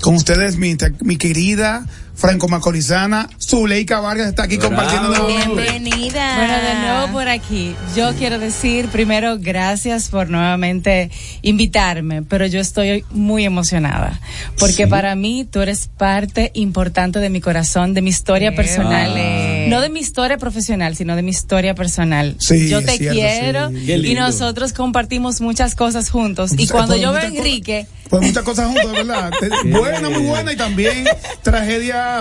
Con 0.00 0.16
ustedes, 0.16 0.56
mi, 0.56 0.76
mi 1.00 1.16
querida 1.16 1.86
Franco 2.14 2.48
Macorizana, 2.48 3.28
Zuleika 3.40 4.00
Vargas 4.00 4.28
está 4.28 4.44
aquí 4.44 4.56
compartiendo 4.56 5.26
Bienvenida. 5.26 6.36
Bueno, 6.36 6.54
de 6.54 6.74
nuevo 6.86 7.12
por 7.12 7.28
aquí. 7.28 7.74
Yo 7.96 8.14
quiero 8.14 8.38
decir 8.38 8.88
primero 8.88 9.36
gracias 9.38 10.08
por 10.08 10.30
nuevamente 10.30 11.10
invitarme, 11.42 12.22
pero 12.22 12.46
yo 12.46 12.60
estoy 12.60 13.04
muy 13.10 13.44
emocionada 13.44 14.20
porque 14.58 14.86
para 14.86 15.14
mí 15.16 15.46
tú 15.50 15.60
eres 15.60 15.88
parte 15.88 16.50
importante 16.54 17.18
de 17.18 17.30
mi 17.30 17.40
corazón, 17.40 17.94
de 17.94 18.02
mi 18.02 18.10
historia 18.10 18.54
personal. 18.54 19.10
vale. 19.10 19.68
No 19.68 19.80
de 19.80 19.88
mi 19.88 20.00
historia 20.00 20.38
profesional, 20.38 20.96
sino 20.96 21.16
de 21.16 21.22
mi 21.22 21.30
historia 21.30 21.74
personal. 21.74 22.36
Sí, 22.38 22.68
yo 22.68 22.82
te 22.82 22.96
cierto, 22.96 23.14
quiero 23.14 23.70
sí. 23.70 24.10
Y 24.10 24.14
nosotros 24.14 24.72
compartimos 24.72 25.40
muchas 25.40 25.74
cosas 25.74 26.10
juntos. 26.10 26.52
Y 26.56 26.68
cuando 26.68 26.94
pues, 26.94 27.02
yo 27.02 27.12
veo 27.12 27.22
a. 27.22 27.24
Enrique, 27.24 27.86
Pues 28.08 28.22
muchas 28.22 28.44
cosas 28.44 28.66
juntas, 28.66 28.92
¿verdad? 28.92 29.32
Buena, 29.64 30.10
muy 30.10 30.22
buena 30.22 30.52
y 30.52 30.56
también 30.56 31.04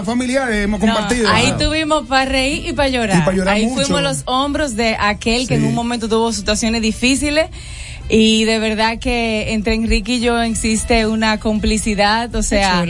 familiares 0.06 0.64
hemos 0.66 0.80
No, 0.80 0.88
compartido. 0.88 1.30
ahí 1.30 1.54
tuvimos 1.60 2.08
para 2.08 2.26
reír 2.26 2.68
y 2.70 2.74
para 2.74 2.90
llorar. 2.90 3.20
Y 3.20 3.22
pa' 3.26 3.32
llorar 3.34 3.56
ahí 3.56 3.66
mucho. 3.68 3.86
fuimos 3.86 4.02
los 4.02 4.22
hombros 4.26 4.76
de 4.76 4.96
aquel 5.00 5.48
que 5.48 5.56
en 5.56 5.66
un 5.66 5.74
momento 5.76 6.08
tuvo 6.10 6.32
situaciones 6.34 6.82
difíciles. 6.82 7.48
Y 8.10 8.44
de 8.44 8.60
verdad 8.60 9.00
que 9.00 9.54
entre 9.54 9.76
Enrique 9.76 10.16
y 10.16 10.20
yo 10.20 10.42
existe 10.42 11.08
una 11.08 11.40
complicidad, 11.40 12.34
o 12.36 12.44
sea. 12.44 12.84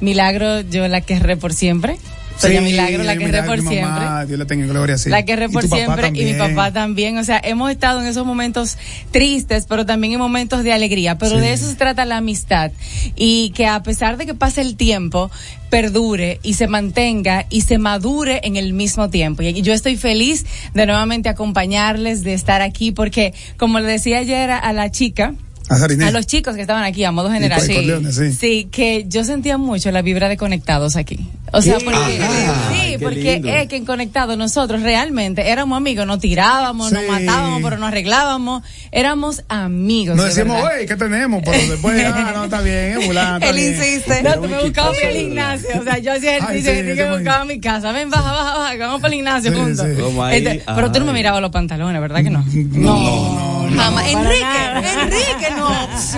Milagro 0.00 0.60
yo 0.62 0.86
la 0.88 1.00
querré 1.02 1.36
por 1.36 1.52
siempre. 1.52 1.98
Doña 2.42 2.60
Milagro 2.60 3.02
la 3.04 3.12
querré 3.14 3.26
Milagro, 3.26 3.50
por 3.50 3.62
mi 3.62 3.68
siempre. 3.68 4.04
Dios 4.26 4.38
la 4.38 4.44
tenga 4.46 4.64
en 4.64 4.70
gloria, 4.70 4.98
sí. 4.98 5.10
La 5.10 5.24
querré 5.24 5.46
Y 5.46 5.48
por 5.48 5.66
siempre 5.68 6.08
y 6.14 6.24
mi 6.24 6.34
papá 6.34 6.72
también. 6.72 7.18
O 7.18 7.24
sea, 7.24 7.40
hemos 7.42 7.70
estado 7.70 8.00
en 8.00 8.06
esos 8.06 8.26
momentos 8.26 8.78
tristes, 9.10 9.66
pero 9.68 9.86
también 9.86 10.14
en 10.14 10.18
momentos 10.18 10.64
de 10.64 10.72
alegría. 10.72 11.18
Pero 11.18 11.36
Sí. 11.36 11.40
de 11.40 11.52
eso 11.52 11.68
se 11.68 11.76
trata 11.76 12.04
la 12.04 12.18
amistad. 12.18 12.72
Y 13.16 13.50
que 13.50 13.66
a 13.66 13.82
pesar 13.82 14.16
de 14.16 14.26
que 14.26 14.34
pase 14.34 14.60
el 14.60 14.76
tiempo, 14.76 15.30
perdure 15.70 16.40
y 16.42 16.54
se 16.54 16.66
mantenga 16.66 17.46
y 17.50 17.60
se 17.62 17.78
madure 17.78 18.40
en 18.44 18.56
el 18.56 18.72
mismo 18.72 19.08
tiempo. 19.10 19.42
Y 19.42 19.62
yo 19.62 19.72
estoy 19.72 19.96
feliz 19.96 20.44
de 20.74 20.86
nuevamente 20.86 21.28
acompañarles, 21.28 22.22
de 22.24 22.34
estar 22.34 22.62
aquí, 22.62 22.90
porque 22.92 23.34
como 23.56 23.78
le 23.80 23.86
decía 23.86 24.18
ayer 24.18 24.50
a, 24.50 24.58
a 24.58 24.72
la 24.72 24.90
chica, 24.90 25.34
A 25.70 26.10
los 26.10 26.26
chicos 26.26 26.56
que 26.56 26.62
estaban 26.62 26.82
aquí 26.82 27.04
a 27.04 27.12
modo 27.12 27.30
general. 27.30 27.60
Corleone, 27.60 28.12
sí. 28.12 28.32
Sí, 28.32 28.68
que 28.72 29.04
yo 29.08 29.22
sentía 29.24 29.56
mucho 29.56 29.92
la 29.92 30.02
vibra 30.02 30.28
de 30.28 30.36
conectados 30.36 30.96
aquí. 30.96 31.28
O 31.52 31.62
sea, 31.62 31.78
¿Qué? 31.78 31.84
porque, 31.84 32.20
Ajá. 32.22 32.72
sí, 32.72 32.96
porque 33.00 33.40
es 33.62 33.68
que 33.68 33.76
en 33.76 33.84
conectados 33.84 34.36
nosotros 34.36 34.82
realmente 34.82 35.48
éramos 35.50 35.76
amigos, 35.76 36.06
nos 36.06 36.18
tirábamos, 36.20 36.90
nos 36.92 37.02
Sí. 37.02 37.08
matábamos, 37.08 37.60
pero 37.62 37.76
nos 37.78 37.88
arreglábamos, 37.88 38.62
éramos 38.92 39.44
amigos. 39.48 40.16
Nos 40.16 40.26
de 40.26 40.34
decimos, 40.34 40.56
verdad. 40.56 40.76
oye, 40.76 40.86
¿qué 40.86 40.96
tenemos? 40.96 41.42
Pero 41.44 41.70
después, 41.72 42.04
ah, 42.06 42.32
no, 42.34 42.44
está 42.44 42.60
bien, 42.62 42.98
es 42.98 43.06
fulano, 43.06 43.36
está 43.36 43.48
Él 43.50 43.56
bien. 43.56 43.68
insiste. 43.74 44.22
No, 44.22 44.34
tú 44.34 44.48
me 44.48 44.62
buscabas 44.62 44.96
para 44.96 45.10
el 45.10 45.16
gimnasio. 45.18 45.68
O 45.80 45.84
sea, 45.84 45.98
yo 45.98 46.12
hacía 46.12 46.36
ejercicio 46.36 46.80
y 46.80 46.82
me 46.96 47.10
buscaba 47.16 47.44
mi 47.44 47.60
casa. 47.60 47.92
Ven, 47.92 48.10
baja, 48.10 48.32
baja, 48.32 48.58
baja, 48.58 48.72
que 48.72 48.78
vamos 48.78 49.00
para 49.00 49.08
el 49.12 49.14
gimnasio 49.18 49.52
juntos. 49.52 49.86
Este, 50.32 50.62
pero 50.74 50.90
tú 50.92 50.98
no 51.00 51.06
me 51.06 51.12
mirabas 51.12 51.40
los 51.42 51.50
pantalones, 51.50 52.00
¿verdad 52.00 52.22
que 52.24 52.30
no? 52.30 52.44
No, 52.54 52.94
no, 52.98 53.49
Jamás. 53.76 54.06
Enrique, 54.08 54.40
nada. 54.42 55.02
Enrique, 55.02 55.48
no, 55.56 55.70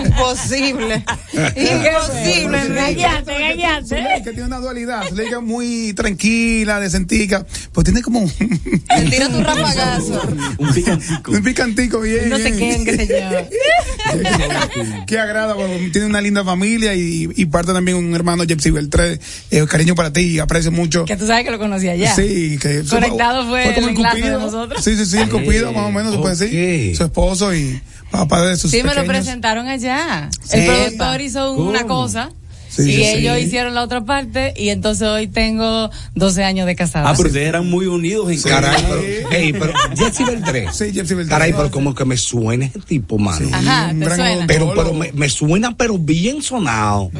imposible. 0.05 1.05
imposible, 1.33 2.59
Enrique. 2.61 3.07
Zuleika 3.87 4.31
tiene 4.31 4.45
una 4.45 4.59
dualidad. 4.59 5.09
Zuleika 5.09 5.37
es 5.37 5.43
muy 5.43 5.93
tranquila, 5.95 6.81
decentica, 6.81 7.47
pues 7.73 7.85
tiene 7.85 8.03
como 8.03 8.21
un, 8.21 8.31
Te 8.31 9.03
tira 9.11 9.29
tu 9.29 9.43
rapagazo. 9.43 10.21
un 10.59 10.73
picantico. 10.73 11.31
Un 11.33 11.43
picantico 11.43 12.01
bien. 12.01 12.29
No 12.29 12.37
sé 12.37 12.51
bien. 12.53 12.85
qué, 12.85 12.97
qué 12.97 13.07
sé 13.07 13.09
yo. 13.09 13.49
que 15.07 15.19
agrada, 15.19 15.55
tiene 15.93 16.07
una 16.07 16.21
linda 16.21 16.45
familia 16.45 16.95
y, 16.95 17.29
y 17.35 17.47
parte 17.47 17.73
también 17.73 17.97
un 17.97 18.15
hermano 18.15 18.45
Jepsi 18.47 18.71
Beltré. 18.71 19.21
Eh, 19.51 19.67
cariño 19.67 19.95
para 19.95 20.12
ti 20.12 20.21
y 20.23 20.38
aprecio 20.38 20.71
mucho. 20.71 21.05
Que 21.05 21.17
tú 21.17 21.27
sabes 21.27 21.45
que 21.45 21.51
lo 21.51 21.59
conocía 21.59 21.95
ya. 21.97 22.15
Sí, 22.15 22.59
que 22.61 22.83
Conectado 22.88 23.49
fue, 23.49 23.75
como 23.75 23.88
el 23.88 23.97
enlace 23.97 24.21
de 24.23 24.31
nosotros. 24.31 24.85
Sí, 24.85 24.97
sí, 24.97 25.07
sí, 25.07 25.19
el 25.19 25.29
cupido, 25.29 25.73
más 25.73 25.87
o 25.87 25.91
menos, 25.91 26.12
se 26.15 26.19
puede 26.19 26.37
decir. 26.37 26.97
Su 26.97 27.05
esposo 27.05 27.41
y 27.55 27.81
papá 28.11 28.42
de 28.44 28.57
sus 28.59 28.70
Sí, 28.70 28.78
me 28.78 28.90
lo 28.90 29.00
pequeños. 29.02 29.09
presentaron 29.09 29.68
allá. 29.68 30.28
Sí. 30.42 30.59
El 30.59 30.66
productor 30.66 31.20
hizo 31.22 31.52
una 31.52 31.87
cosa. 31.87 32.31
Sí, 32.74 32.82
y 32.90 32.94
sí, 32.94 33.02
ellos 33.04 33.37
sí. 33.37 33.44
hicieron 33.44 33.74
la 33.74 33.82
otra 33.82 34.00
parte 34.04 34.54
y 34.56 34.70
entonces 34.70 35.06
hoy 35.06 35.26
tengo 35.26 35.90
12 36.14 36.42
años 36.42 36.66
de 36.66 36.74
casada. 36.74 37.11
Ah, 37.11 37.14
pero 37.16 37.28
ustedes 37.28 37.48
eran 37.48 37.68
muy 37.68 37.87
unidos 37.87 38.30
en 38.30 38.40
Caray, 38.40 38.82
pero, 38.88 39.30
ey, 39.30 39.52
pero 39.52 39.72
Jesse 39.96 40.26
Beltré. 40.26 40.66
Sí, 40.72 40.92
Jesse 40.92 41.11
Beltré. 41.14 41.28
Caray, 41.28 41.52
pero 41.52 41.70
como 41.70 41.94
que 41.94 42.04
me 42.06 42.16
suena 42.16 42.64
ese 42.66 42.80
tipo, 42.80 43.18
mano. 43.18 43.46
Ajá, 43.52 43.92
¿te 43.98 44.04
suena? 44.14 44.46
Pero, 44.46 44.72
pero 44.74 44.94
me, 44.94 45.12
me 45.12 45.28
suena, 45.28 45.76
pero 45.76 45.98
bien 45.98 46.40
sonado. 46.42 47.11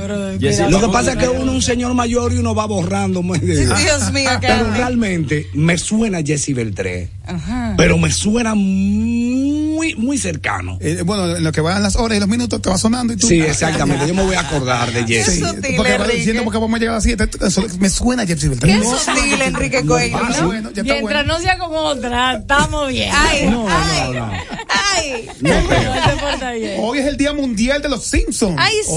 Jesse, 0.41 0.71
Lo 0.71 0.81
que 0.81 0.89
pasa 0.89 1.13
es 1.13 1.19
que 1.19 1.29
uno 1.29 1.51
es 1.53 1.57
un 1.57 1.63
señor 1.63 1.93
mayor 1.95 2.33
y 2.33 2.39
uno 2.39 2.55
va 2.55 2.67
borrando. 2.67 3.23
muy 3.23 3.39
de- 3.39 3.67
Dios 3.67 4.13
mío, 4.13 4.31
qué 4.41 4.47
Pero 4.47 4.71
realmente 4.73 5.49
me 5.55 5.77
suena 5.77 6.23
Jesse 6.23 6.55
Beltré. 6.55 7.11
Ajá. 7.27 7.75
Pero 7.77 7.99
me 7.99 8.11
suena 8.11 8.55
muy, 8.55 9.95
muy 9.97 10.19
cercano. 10.19 10.79
Eh, 10.81 11.03
bueno, 11.05 11.37
en 11.37 11.45
lo 11.45 11.53
que 11.53 11.61
van 11.61 11.83
las 11.83 11.97
horas 11.97 12.17
y 12.17 12.21
los 12.21 12.29
minutos 12.29 12.61
te 12.61 12.69
va 12.71 12.79
sonando 12.79 13.13
y 13.13 13.17
tú. 13.17 13.27
Sí, 13.27 13.41
exactamente. 13.41 14.07
Yo 14.07 14.15
me 14.15 14.25
voy 14.25 14.35
a 14.35 14.41
acordar 14.41 14.93
de 14.93 15.25
Sí, 15.25 15.42
Jesse. 15.45 15.77
porque 15.77 15.99
va 15.99 16.07
diciendo 16.09 16.45
porque 16.45 16.59
vamos 16.59 16.77
a 16.77 16.79
llegar 16.79 16.93
a 16.93 16.97
las 16.97 17.05
7. 17.05 17.29
Eso 17.47 17.65
Me 17.79 17.89
suena 17.91 18.27
Jepsi 18.27 18.49
Beltré. 18.49 18.73
Qué 18.73 18.79
No, 18.79 18.99
sutil, 18.99 19.41
Enrique 19.43 19.85
Coelho. 19.85 20.17
Ah, 20.23 20.31
¿no? 20.41 20.47
bueno, 20.47 20.71
ya 20.73 20.83
está 20.83 20.95
Mientras 20.95 21.25
bueno. 21.27 21.35
no 21.35 21.41
sea 21.41 21.59
como 21.59 21.79
otra, 21.79 22.35
estamos 22.37 22.89
bien. 22.89 23.11
Ay, 23.15 23.47
No, 23.51 23.67
ay, 23.69 24.13
no, 24.13 24.27
no. 24.27 24.33
ay. 24.69 25.29
Bien. 25.41 26.77
Hoy 26.79 26.99
es 26.99 27.07
el 27.07 27.17
Día 27.17 27.33
Mundial 27.33 27.81
de 27.83 27.89
los 27.89 28.05
Simpsons. 28.05 28.57
Ay, 28.59 28.75
sí. 28.85 28.93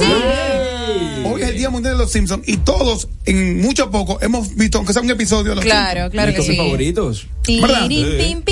Hoy, 1.26 1.34
hoy 1.34 1.42
es 1.42 1.50
el 1.50 1.58
Día 1.58 1.70
Mundial 1.70 1.94
de 1.96 2.00
los 2.04 2.12
Simpsons 2.12 2.44
y 2.48 2.58
todos, 2.58 3.08
en 3.26 3.62
mucho 3.62 3.86
a 3.86 3.92
poco, 3.92 4.20
hemos 4.22 4.56
visto, 4.56 4.78
aunque 4.78 4.94
sea 4.94 5.02
un 5.02 5.10
episodio 5.10 5.50
de 5.52 5.56
los 5.56 5.64
Claro, 5.66 5.88
Simpsons. 6.02 6.12
claro 6.12 6.32
que 6.34 6.38
Mis 6.40 6.48
sí. 6.48 6.58
favoritos. 6.58 7.28
¿Verdad? 7.62 7.90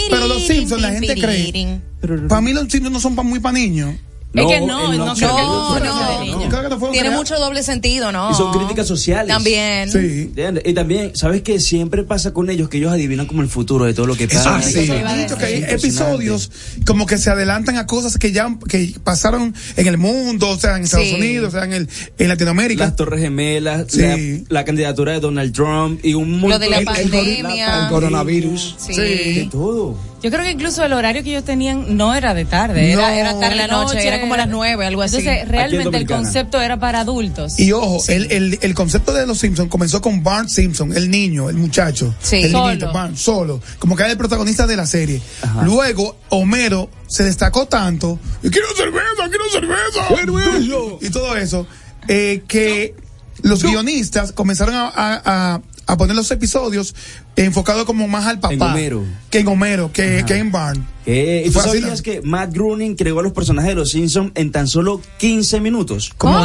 Pero 0.09 0.27
los 0.27 0.43
Simpsons, 0.43 0.81
la 0.81 0.91
gente 0.91 1.15
cree. 1.15 1.79
Para 2.27 2.41
mí 2.41 2.53
los 2.53 2.63
Simpsons 2.71 2.91
no 2.91 2.99
son 2.99 3.15
pa- 3.15 3.23
muy 3.23 3.39
para 3.39 3.53
niños. 3.53 3.95
Es 4.35 4.47
que 4.47 4.59
No, 4.61 4.65
no, 4.67 4.91
él 4.93 4.97
no, 4.97 5.05
no, 5.05 5.15
no, 5.15 5.79
no, 5.79 6.69
no. 6.79 6.91
Tiene 6.91 7.11
mucho 7.11 7.37
doble 7.37 7.61
sentido, 7.61 8.11
¿no? 8.11 8.31
Y 8.31 8.33
son 8.33 8.51
críticas 8.51 8.87
sociales. 8.87 9.27
También. 9.27 9.89
¿Entiendes? 9.95 10.63
Y 10.65 10.73
también, 10.73 11.15
¿sabes 11.15 11.43
qué? 11.43 11.59
Siempre 11.59 12.03
pasa 12.03 12.33
con 12.33 12.49
ellos 12.49 12.67
que 12.67 12.77
ellos 12.77 12.91
adivinan 12.91 13.27
como 13.27 13.41
el 13.43 13.47
futuro 13.47 13.85
de 13.85 13.93
todo 13.93 14.07
lo 14.07 14.15
que 14.15 14.23
Eso 14.23 14.43
pasa. 14.43 14.61
sí. 14.67 14.79
dicho 14.81 15.37
que 15.37 15.45
hay 15.45 15.63
episodios 15.67 16.51
como 16.85 17.05
que 17.05 17.17
se 17.19 17.29
adelantan 17.29 17.77
a 17.77 17.85
cosas 17.85 18.17
que 18.17 18.31
ya 18.31 18.57
que 18.67 18.95
pasaron 19.03 19.53
en 19.77 19.87
el 19.87 19.97
mundo, 19.99 20.49
o 20.49 20.57
sea, 20.57 20.77
en 20.77 20.83
Estados 20.83 21.07
Sí. 21.09 21.13
Unidos, 21.15 21.49
o 21.49 21.51
sea, 21.51 21.65
en, 21.65 21.73
el, 21.73 21.89
en 22.17 22.27
Latinoamérica. 22.27 22.85
Las 22.85 22.95
Torres 22.95 23.21
Gemelas, 23.21 23.85
Sí. 23.89 24.01
la, 24.01 24.17
la 24.61 24.65
candidatura 24.65 25.11
de 25.11 25.19
Donald 25.19 25.53
Trump 25.53 25.99
y 26.03 26.15
un 26.15 26.41
Lo 26.41 26.57
de 26.57 26.69
la 26.69 26.77
montón- 26.81 26.95
pandemia. 26.95 27.83
el 27.83 27.89
coronavirus. 27.89 28.75
Sí. 28.79 28.93
De 28.95 29.47
todo. 29.51 29.95
Yo 30.23 30.31
creo 30.31 30.43
que 30.43 30.51
incluso 30.51 30.83
el 30.85 30.93
horario 30.93 31.21
que 31.21 31.31
ellos 31.31 31.43
tenían 31.43 31.97
no 31.97 32.15
era 32.15 32.33
de 32.33 32.45
tarde, 32.45 32.91
era, 32.93 33.01
No. 33.09 33.13
era 33.13 33.31
tarde 33.39 33.51
En 33.51 33.57
la 33.57 33.67
noche, 33.67 34.07
era 34.07 34.21
como 34.21 34.35
las 34.37 34.47
nueve, 34.47 34.85
algo 34.85 35.01
así. 35.01 35.17
Entonces, 35.17 35.47
realmente 35.49 35.97
el 35.97 36.07
concepto 36.07 36.61
era 36.61 36.79
para 36.79 37.01
adultos. 37.01 37.59
Y 37.59 37.73
ojo, 37.73 38.01
el, 38.07 38.31
el, 38.31 38.57
el 38.61 38.73
concepto 38.73 39.13
de 39.13 39.27
los 39.27 39.37
Simpsons 39.39 39.69
comenzó 39.69 40.01
con 40.01 40.23
Barnes 40.23 40.53
Simpson, 40.53 40.95
el 40.95 41.11
niño, 41.11 41.49
el 41.49 41.57
muchacho. 41.57 42.15
Sí. 42.21 42.37
El 42.37 42.51
Solo. 42.51 42.67
niñito, 42.69 42.93
Barnes, 42.93 43.19
solo. 43.19 43.61
Como 43.79 43.95
que 43.97 44.03
era 44.03 44.11
el 44.13 44.17
protagonista 44.17 44.65
de 44.65 44.77
la 44.77 44.85
serie. 44.85 45.21
Luego, 45.63 46.15
Homero 46.29 46.89
se 47.07 47.23
destacó 47.23 47.67
tanto. 47.67 48.17
Y 48.41 48.49
quiero 48.49 48.67
cerveza, 48.77 49.29
quiero 49.29 49.43
cerveza. 49.51 50.97
Y 51.01 51.09
todo 51.09 51.35
eso. 51.35 51.67
eh, 52.07 52.43
que 52.47 52.95
los 53.43 53.61
guionistas 53.63 54.31
comenzaron 54.31 54.73
a, 54.75 54.87
a- 54.87 55.21
a- 55.55 55.61
a 55.85 55.97
poner 55.97 56.15
los 56.15 56.31
episodios 56.31 56.95
enfocados 57.35 57.83
como 57.83 58.07
más 58.07 58.25
al 58.25 58.39
papá. 58.39 58.53
En 58.53 58.61
Homero. 58.61 59.03
Que 59.29 59.39
en 59.39 59.47
Homero, 59.49 59.91
que, 59.91 60.23
que 60.25 60.37
en 60.37 60.49
Barnes. 60.51 60.85
Eh, 61.05 61.43
¿Y 61.45 61.49
tú 61.51 61.59
sabías 61.59 62.01
que 62.01 62.21
Matt 62.21 62.53
Groening 62.53 62.95
creó 62.95 63.19
a 63.19 63.23
los 63.23 63.33
personajes 63.33 63.71
de 63.71 63.75
los 63.75 63.91
Simpsons 63.91 64.31
en 64.35 64.51
tan 64.53 64.67
solo 64.69 65.01
15 65.17 65.59
minutos? 65.59 66.11
¿Cómo? 66.17 66.39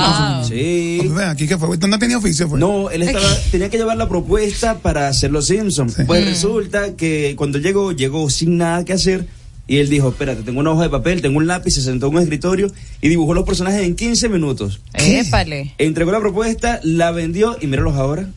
Sí. 0.44 0.96
Pues 1.00 1.14
ven, 1.14 1.28
aquí 1.28 1.46
que 1.46 1.56
fue. 1.56 1.76
¿Dónde 1.76 1.98
tenía 1.98 2.18
oficio? 2.18 2.48
Fue? 2.48 2.58
No, 2.58 2.90
él 2.90 3.02
estaba, 3.04 3.28
tenía 3.52 3.70
que 3.70 3.78
llevar 3.78 3.96
la 3.96 4.08
propuesta 4.08 4.78
para 4.78 5.06
hacer 5.06 5.30
los 5.30 5.46
Simpsons. 5.46 5.94
Pues 6.06 6.24
Mm. 6.24 6.28
resulta 6.28 6.96
que 6.96 7.34
cuando 7.36 7.58
llegó, 7.58 7.92
llegó 7.92 8.28
sin 8.30 8.56
nada 8.58 8.84
que 8.84 8.94
hacer. 8.94 9.28
Y 9.68 9.76
él 9.78 9.88
dijo, 9.90 10.08
espérate, 10.08 10.42
tengo 10.42 10.60
una 10.60 10.70
hoja 10.70 10.84
de 10.84 10.88
papel, 10.90 11.20
tengo 11.22 11.36
un 11.38 11.46
lápiz, 11.46 11.72
se 11.72 11.82
sentó 11.82 12.06
en 12.08 12.16
un 12.16 12.22
escritorio 12.22 12.72
y 13.02 13.08
dibujó 13.08 13.34
los 13.34 13.44
personajes 13.44 13.82
en 13.82 13.94
15 13.94 14.28
minutos. 14.30 14.80
Épale. 14.94 15.74
Entregó 15.78 16.10
la 16.10 16.20
propuesta, 16.20 16.80
la 16.82 17.10
vendió 17.10 17.56
y 17.60 17.66
míralos 17.66 17.94
ahora. 17.96 18.28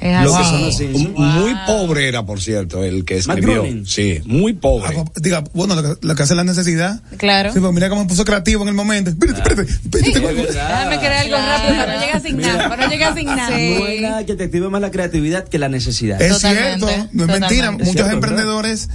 Es 0.00 0.22
Lo 0.24 0.30
que 0.36 0.44
son 0.44 0.62
los 0.62 0.76
Simpsons. 0.76 1.10
Muy 1.18 1.52
pobre 1.66 2.06
era, 2.08 2.24
por 2.24 2.40
cierto, 2.40 2.84
el 2.84 3.04
que 3.04 3.16
escribió. 3.18 3.64
Sí, 3.84 4.20
muy 4.26 4.52
pobre. 4.52 4.96
Ah, 4.96 5.04
Diga, 5.16 5.42
bueno, 5.54 5.74
lo 5.74 5.82
que, 5.82 6.06
lo 6.06 6.14
que 6.14 6.22
hace 6.22 6.36
la 6.36 6.44
necesidad. 6.44 7.02
Claro. 7.16 7.52
Sí, 7.52 7.58
pues 7.58 7.72
mira 7.74 7.88
cómo 7.88 8.02
me 8.04 8.08
puso 8.08 8.24
creativo 8.24 8.62
en 8.62 8.68
el 8.68 8.74
momento. 8.74 9.10
Espérate, 9.10 9.40
espérate, 9.40 9.72
espérate. 9.72 10.12
tengo- 10.12 10.28
Déjame 10.28 10.98
crear 11.00 11.12
algo 11.14 11.36
rápido 11.36 11.74
para 11.80 11.94
no 11.96 12.00
llegar 12.00 12.22
sin 12.22 12.36
nada, 12.38 12.68
para 12.68 12.84
no 12.86 12.90
llegar 12.92 13.14
sin 13.14 13.26
nada. 13.26 13.50
No 13.50 13.84
hay 13.84 14.00
nada 14.00 14.24
que 14.24 14.34
te 14.36 14.44
active 14.44 14.68
más 14.68 14.80
la 14.80 14.90
creatividad 14.92 15.48
que 15.48 15.58
la 15.58 15.68
necesidad. 15.68 16.22
Es 16.22 16.38
cierto, 16.38 16.86
no 17.12 17.24
es 17.24 17.40
mentira. 17.40 17.66
Es 17.66 17.72
Muchos 17.72 17.92
cierto, 17.92 18.12
emprendedores 18.12 18.88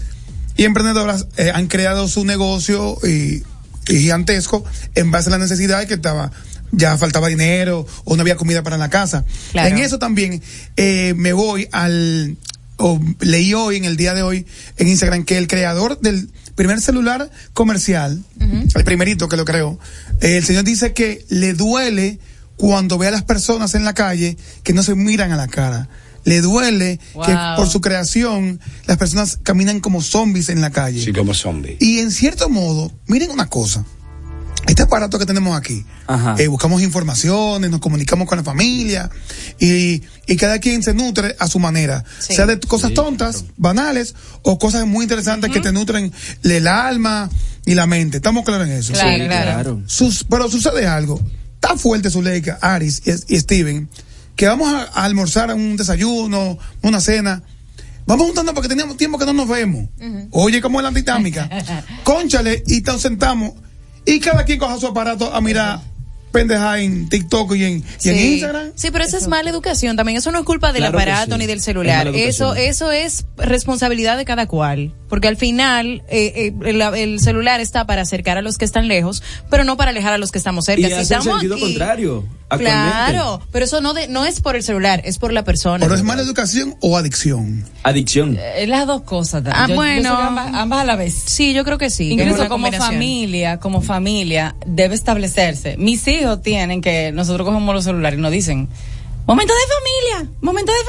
y 0.56 0.64
emprendedoras 0.64 1.28
eh, 1.38 1.52
han 1.54 1.68
creado 1.68 2.08
su 2.08 2.26
negocio 2.26 2.98
y, 3.04 3.44
y 3.88 4.00
gigantesco 4.00 4.64
en 4.96 5.12
base 5.12 5.30
a 5.30 5.32
la 5.32 5.38
necesidad 5.38 5.80
de 5.80 5.88
que 5.88 5.96
estaba 5.96 6.32
ya 6.74 6.98
faltaba 6.98 7.28
dinero 7.28 7.86
o 8.04 8.16
no 8.16 8.22
había 8.22 8.36
comida 8.36 8.64
para 8.64 8.78
la 8.78 8.90
casa. 8.90 9.26
Claro. 9.52 9.70
En 9.70 9.78
eso 9.78 10.00
también 10.00 10.42
eh, 10.76 11.14
me 11.16 11.34
voy 11.34 11.68
al 11.72 12.38
o 12.78 13.00
leí 13.20 13.54
hoy 13.54 13.78
en 13.78 13.86
el 13.86 13.96
día 13.96 14.14
de 14.14 14.24
hoy 14.24 14.46
en 14.78 14.88
Instagram 14.88 15.24
que 15.24 15.38
el 15.38 15.48
creador 15.48 16.00
del 16.02 16.30
primer 16.56 16.82
celular 16.82 17.30
comercial, 17.54 18.24
el 18.40 18.84
primerito 18.84 19.30
que 19.30 19.38
lo 19.38 19.46
creó, 19.46 19.80
eh, 20.22 20.38
el 20.38 20.44
señor 20.44 20.64
dice 20.64 20.94
que 20.94 21.24
le 21.30 21.54
duele 21.54 22.20
cuando 22.58 22.98
ve 22.98 23.08
a 23.08 23.12
las 23.12 23.24
personas 23.24 23.76
en 23.76 23.86
la 23.86 23.94
calle 23.94 24.38
que 24.64 24.74
no 24.74 24.84
se 24.84 24.96
miran 24.96 25.32
a 25.32 25.36
la 25.36 25.48
cara. 25.48 25.88
Le 26.26 26.42
duele 26.42 27.00
que 27.26 27.38
por 27.58 27.68
su 27.68 27.82
creación 27.82 28.60
las 28.86 28.98
personas 28.98 29.38
caminan 29.44 29.80
como 29.80 30.02
zombies 30.02 30.50
en 30.50 30.62
la 30.62 30.70
calle. 30.72 31.04
Sí, 31.04 31.12
como 31.14 31.34
zombie. 31.34 31.78
Y 31.80 32.00
en 32.00 32.12
cierto 32.12 32.50
modo, 32.50 32.92
miren 33.08 33.32
una 33.32 33.50
cosa. 33.50 33.86
Este 34.66 34.82
aparato 34.84 35.20
que 35.20 35.26
tenemos 35.26 35.58
aquí, 35.58 35.86
eh, 36.38 36.48
buscamos 36.48 36.82
informaciones, 36.82 37.70
nos 37.70 37.82
comunicamos 37.82 38.30
con 38.30 38.38
la 38.38 38.46
familia 38.46 39.10
y, 39.60 40.02
y 40.26 40.36
cada 40.38 40.60
quien 40.60 40.82
se 40.84 40.94
nutre 40.94 41.36
a 41.38 41.50
su 41.50 41.60
manera, 41.60 42.06
Sí. 42.20 42.34
sea 42.34 42.46
de 42.46 42.58
cosas 42.62 42.94
tontas, 42.94 43.44
banales 43.58 44.16
o 44.42 44.58
cosas 44.58 44.88
muy 44.88 45.04
interesantes 45.04 45.52
que 45.52 45.60
te 45.60 45.74
nutren 45.74 46.14
el 46.44 46.68
alma 46.70 47.30
y 47.66 47.74
la 47.76 47.88
mente. 47.88 48.18
¿Estamos 48.18 48.46
claros 48.46 48.68
en 48.68 48.74
eso? 48.74 48.94
Claro, 48.94 49.10
Sí, 49.12 49.26
claro. 49.28 49.52
claro. 49.52 49.82
Sus- 49.86 50.24
pero 50.24 50.50
sucede 50.50 50.88
algo. 50.88 51.20
Está 51.56 51.76
fuerte 51.76 52.10
Zuleika, 52.10 52.58
Aris 52.62 53.02
y, 53.06 53.36
y 53.36 53.40
Steven, 53.42 53.90
que 54.36 54.48
vamos 54.48 54.74
a, 54.74 54.84
a 54.84 55.04
almorzar 55.04 55.52
a 55.52 55.56
un 55.56 55.76
desayuno, 55.78 56.58
una 56.82 57.00
cena. 57.00 57.44
Vamos 58.06 58.28
juntando 58.28 58.54
porque 58.54 58.68
teníamos 58.70 58.98
tiempo 58.98 59.18
que 59.18 59.26
no 59.26 59.34
nos 59.34 59.48
vemos. 59.48 59.88
Oye, 60.32 60.62
¿cómo 60.62 60.80
es 60.80 60.84
la 60.84 60.92
dinámica? 60.92 61.50
Conchale 62.04 62.64
y 62.68 62.82
nos 62.82 63.02
sentamos 63.02 63.54
y 64.06 64.20
cada 64.20 64.44
quien 64.44 64.60
coja 64.60 64.78
su 64.80 64.88
aparato 64.88 65.34
a 65.34 65.40
mirar 65.40 65.80
pendeja 66.34 66.80
en 66.82 67.08
TikTok 67.08 67.56
y 67.56 67.64
en, 67.64 67.72
y 68.04 68.10
en 68.10 68.16
Sí. 68.16 68.34
Instagram. 68.34 68.72
Sí, 68.76 68.90
pero 68.92 69.06
eso 69.06 69.16
es 69.16 69.28
mala 69.30 69.50
educación. 69.50 69.96
También 69.96 70.18
eso 70.18 70.32
no 70.34 70.40
es 70.40 70.46
culpa 70.46 70.74
del 70.74 70.82
Claro 70.82 70.98
aparato 71.00 71.32
sí. 71.36 71.38
ni 71.40 71.46
del 71.46 71.62
celular. 71.62 72.08
Eso, 72.14 72.56
eso 72.56 72.92
es 72.92 73.26
responsabilidad 73.38 74.18
de 74.18 74.26
cada 74.26 74.48
cual. 74.48 74.94
Porque 75.08 75.28
al 75.28 75.38
final 75.38 76.04
eh, 76.10 76.34
eh, 76.36 76.54
el, 76.66 76.82
el 76.82 77.20
celular 77.20 77.62
está 77.62 77.86
para 77.86 78.02
acercar 78.02 78.38
a 78.38 78.42
los 78.42 78.58
que 78.58 78.66
están 78.66 78.88
lejos, 78.88 79.22
pero 79.50 79.64
no 79.64 79.78
para 79.78 79.92
alejar 79.92 80.12
a 80.14 80.18
los 80.18 80.32
que 80.32 80.40
estamos 80.40 80.66
cerca. 80.66 80.82
Y 80.82 80.86
Si 80.88 80.92
hace 80.94 80.96
el 81.14 81.20
estamos 81.20 81.26
sentido 81.40 81.56
aquí- 81.56 81.64
contrario. 81.64 82.26
Claro, 82.58 83.42
pero 83.52 83.66
eso 83.66 83.82
no 83.82 83.94
de, 83.94 84.08
no 84.08 84.26
es 84.26 84.40
por 84.40 84.56
el 84.56 84.62
celular, 84.64 85.02
es 85.06 85.18
por 85.18 85.34
la 85.34 85.44
persona. 85.44 85.80
¿Pero 85.84 85.96
es 85.96 86.04
mala 86.04 86.22
educación 86.22 86.76
o 86.82 86.98
adicción? 86.98 87.66
Adicción. 87.82 88.38
Eh, 88.40 88.68
las 88.68 88.86
dos 88.86 89.02
cosas. 89.02 89.44
Ah, 89.48 89.66
Yo- 89.68 89.76
bueno. 89.76 90.16
ambas, 90.16 90.54
ambas 90.54 90.82
a 90.82 90.84
la 90.86 90.96
vez. 90.96 91.16
Sí, 91.26 91.54
yo 91.54 91.64
creo 91.64 91.78
que 91.80 91.90
sí. 91.90 92.12
Incluso 92.12 92.48
como 92.50 92.72
familia, 92.72 93.60
como 93.60 93.82
familia, 93.82 94.56
debe 94.68 94.94
establecerse. 94.96 95.78
Mis 95.78 96.08
hijos 96.08 96.23
tienen 96.42 96.82
que, 96.82 97.12
nosotros 97.12 97.46
cogemos 97.48 97.74
los 97.76 97.84
celulares 97.84 98.18
y 98.20 98.22
nos 98.22 98.32
dicen, 98.32 98.68
momento 99.26 99.54
de 99.54 100.16
familia, 100.20 100.32
momento 100.42 100.72
de 100.72 100.80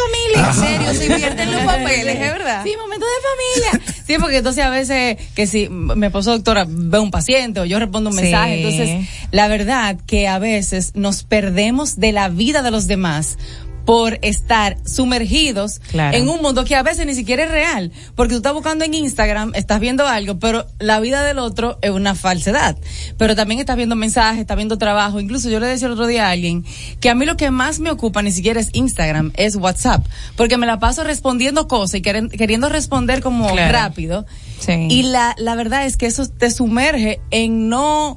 familia. 0.42 0.51
En 0.51 0.68
serio, 0.68 0.94
se 0.94 1.07
invierten 1.12 1.53
los 1.53 1.61
papeles, 1.62 2.14
¿es 2.16 2.33
verdad? 2.33 2.62
Sí, 2.64 2.73
momento 2.81 3.07
de 3.07 3.70
familia. 3.70 3.94
Sí, 4.07 4.16
porque 4.20 4.38
entonces 4.38 4.64
a 4.64 4.70
veces 4.70 5.16
que 5.35 5.47
si 5.47 5.68
mi 5.68 6.07
esposo 6.07 6.33
doctora 6.33 6.66
ve 6.68 6.99
un 6.99 7.11
paciente 7.11 7.61
o 7.61 7.64
yo 7.64 7.79
respondo 7.79 8.11
un 8.11 8.16
Sí. 8.16 8.23
mensaje, 8.23 8.57
entonces 8.57 9.09
la 9.31 9.49
verdad 9.49 9.97
que 10.07 10.27
a 10.29 10.38
veces 10.38 10.92
nos 10.94 11.23
perdemos 11.23 11.97
de 11.97 12.12
la 12.12 12.29
vida 12.29 12.62
de 12.62 12.70
los 12.70 12.87
demás 12.87 13.38
por 13.85 14.18
estar 14.23 14.77
sumergidos 14.87 15.81
Claro. 15.90 16.16
en 16.16 16.29
un 16.29 16.40
mundo 16.40 16.64
que 16.64 16.75
a 16.75 16.83
veces 16.83 17.07
ni 17.07 17.14
siquiera 17.14 17.44
es 17.44 17.51
real, 17.51 17.92
porque 18.14 18.31
tú 18.33 18.37
estás 18.38 18.55
buscando 18.55 18.85
en 18.85 18.94
Instagram, 18.94 19.53
estás 19.55 19.79
viendo 19.81 20.07
algo, 20.07 20.38
pero 20.38 20.66
la 20.79 21.01
vida 21.01 21.23
del 21.25 21.38
otro 21.38 21.79
es 21.83 21.90
una 21.90 22.14
falsedad. 22.14 22.77
Pero 23.18 23.37
también 23.37 23.61
estás 23.61 23.77
viendo 23.77 23.94
mensajes, 23.97 24.40
estás 24.40 24.57
viendo 24.57 24.79
trabajo. 24.79 25.20
Incluso 25.20 25.51
yo 25.51 25.61
le 25.61 25.66
decía 25.66 25.87
el 25.87 25.92
otro 25.92 26.07
día 26.07 26.29
a 26.29 26.31
alguien 26.31 26.64
que 27.01 27.11
a 27.11 27.14
mí 27.14 27.27
lo 27.27 27.37
que 27.37 27.51
más 27.51 27.79
me 27.79 27.90
ocupa 27.90 28.23
ni 28.23 28.33
siquiera 28.33 28.61
es 28.61 28.70
Instagram, 28.73 29.33
es 29.37 29.57
WhatsApp, 29.57 30.07
porque 30.37 30.57
me 30.57 30.66
la 30.66 30.79
paso 30.79 31.05
respondiendo 31.05 31.68
cosas 31.68 31.97
y 31.97 32.03
queriendo 32.03 32.68
responder 32.68 33.20
como 33.20 33.49
Claro. 33.53 33.73
rápido. 33.73 34.27
Sí. 34.61 34.87
Y 34.90 35.03
la, 35.03 35.35
la 35.38 35.55
verdad 35.57 35.85
es 35.85 35.97
que 35.97 36.07
eso 36.07 36.27
te 36.29 36.51
sumerge 36.51 37.20
en 37.31 37.68
no 37.68 38.16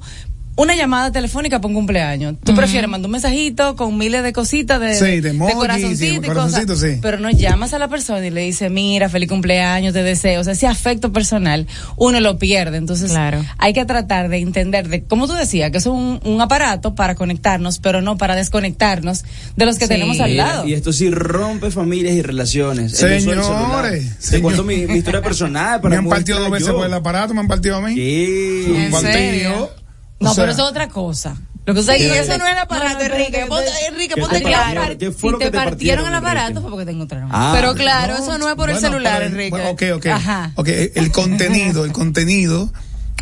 una 0.57 0.75
llamada 0.75 1.11
telefónica 1.11 1.61
por 1.61 1.69
un 1.69 1.75
cumpleaños. 1.75 2.35
Tú 2.43 2.53
prefieres 2.55 2.89
mandar 2.89 3.05
un 3.07 3.13
mensajito 3.13 3.75
con 3.77 3.97
miles 3.97 4.23
de 4.23 4.33
cositas 4.33 4.79
de, 4.81 4.95
Sí, 4.95 5.21
de 5.21 5.29
emojis 5.29 5.55
y 5.55 5.57
corazoncito 5.57 6.13
y 6.13 6.17
cosas. 6.17 6.33
corazoncitos, 6.33 6.79
sí. 6.81 6.99
Pero 7.01 7.19
no 7.19 7.29
llamas 7.29 7.73
a 7.73 7.79
la 7.79 7.87
persona 7.87 8.25
y 8.25 8.31
le 8.31 8.41
dices, 8.41 8.69
mira, 8.69 9.07
feliz 9.07 9.29
cumpleaños, 9.29 9.93
te 9.93 10.03
deseo. 10.03 10.41
O 10.41 10.43
sea, 10.43 10.53
ese 10.53 10.67
afecto 10.67 11.13
personal, 11.13 11.67
uno 11.95 12.19
lo 12.19 12.37
pierde. 12.37 12.77
Entonces, 12.77 13.11
Claro. 13.11 13.45
hay 13.59 13.71
que 13.73 13.85
tratar 13.85 14.29
de 14.29 14.37
entender, 14.39 14.89
de, 14.89 15.03
como 15.03 15.27
tú 15.27 15.33
decías, 15.33 15.71
que 15.71 15.77
es 15.77 15.85
un, 15.85 16.19
un 16.25 16.41
aparato 16.41 16.95
para 16.95 17.15
conectarnos, 17.15 17.79
pero 17.79 18.01
no 18.01 18.17
para 18.17 18.35
desconectarnos 18.35 19.23
de 19.55 19.65
los 19.65 19.77
que 19.77 19.85
Sí. 19.85 19.89
tenemos 19.89 20.19
al 20.19 20.35
lado. 20.37 20.67
Y 20.67 20.73
esto 20.73 20.91
sí 20.91 21.09
rompe 21.11 21.71
familias 21.71 22.15
y 22.15 22.21
relaciones. 22.23 22.97
Señores, 22.97 24.17
Te 24.29 24.41
cuento 24.41 24.63
mi, 24.63 24.87
mi 24.87 24.97
historia 24.97 25.21
personal. 25.21 25.81
Para 25.81 25.89
me 25.89 25.97
han 25.99 26.09
partido 26.09 26.39
dos 26.39 26.49
veces 26.51 26.67
yo. 26.69 26.75
por 26.77 26.85
el 26.87 26.93
aparato, 26.93 27.33
me 27.33 27.41
han 27.41 27.47
partido 27.47 27.75
a 27.77 27.81
mí. 27.81 27.93
Sí. 27.93 28.65
¿En 28.75 28.93
serio? 28.93 29.69
No, 30.19 30.31
O 30.31 30.33
sea, 30.33 30.43
pero 30.43 30.53
eso 30.53 30.63
es 30.63 30.69
otra 30.69 30.87
cosa. 30.89 31.37
Lo 31.65 31.73
que 31.73 31.81
pasa 31.81 31.95
Sí, 31.97 32.03
es 32.05 32.11
que 32.13 32.19
eso 32.19 32.37
no 32.37 32.45
es 32.45 32.53
el 32.53 32.57
aparato, 32.59 33.03
Enrique. 33.03 33.45
Ponte- 33.47 33.69
Enrique, 33.89 34.15
¿Qué 34.15 34.21
ponte 34.21 34.37
te 34.37 34.43
claro. 34.45 34.83
si 34.87 34.95
te 34.95 35.11
te 35.11 35.51
partieron 35.51 36.07
el 36.07 36.15
aparato 36.15 36.61
fue 36.61 36.69
porque 36.71 36.85
te 36.85 36.91
encontraron. 36.91 37.29
Ah, 37.31 37.51
pero 37.55 37.75
claro, 37.75 38.15
eso 38.15 38.37
no 38.37 38.47
es 38.49 38.55
por 38.55 38.69
el 38.69 38.79
celular, 38.79 39.17
pero- 39.17 39.29
Enrique. 39.31 39.49
bueno, 39.49 39.69
ok, 39.71 39.83
ok. 39.95 40.05
Ajá. 40.07 40.51
Ok, 40.55 40.69
el 40.95 41.11
contenido, 41.11 41.83
el 41.83 41.91
contenido 41.91 42.71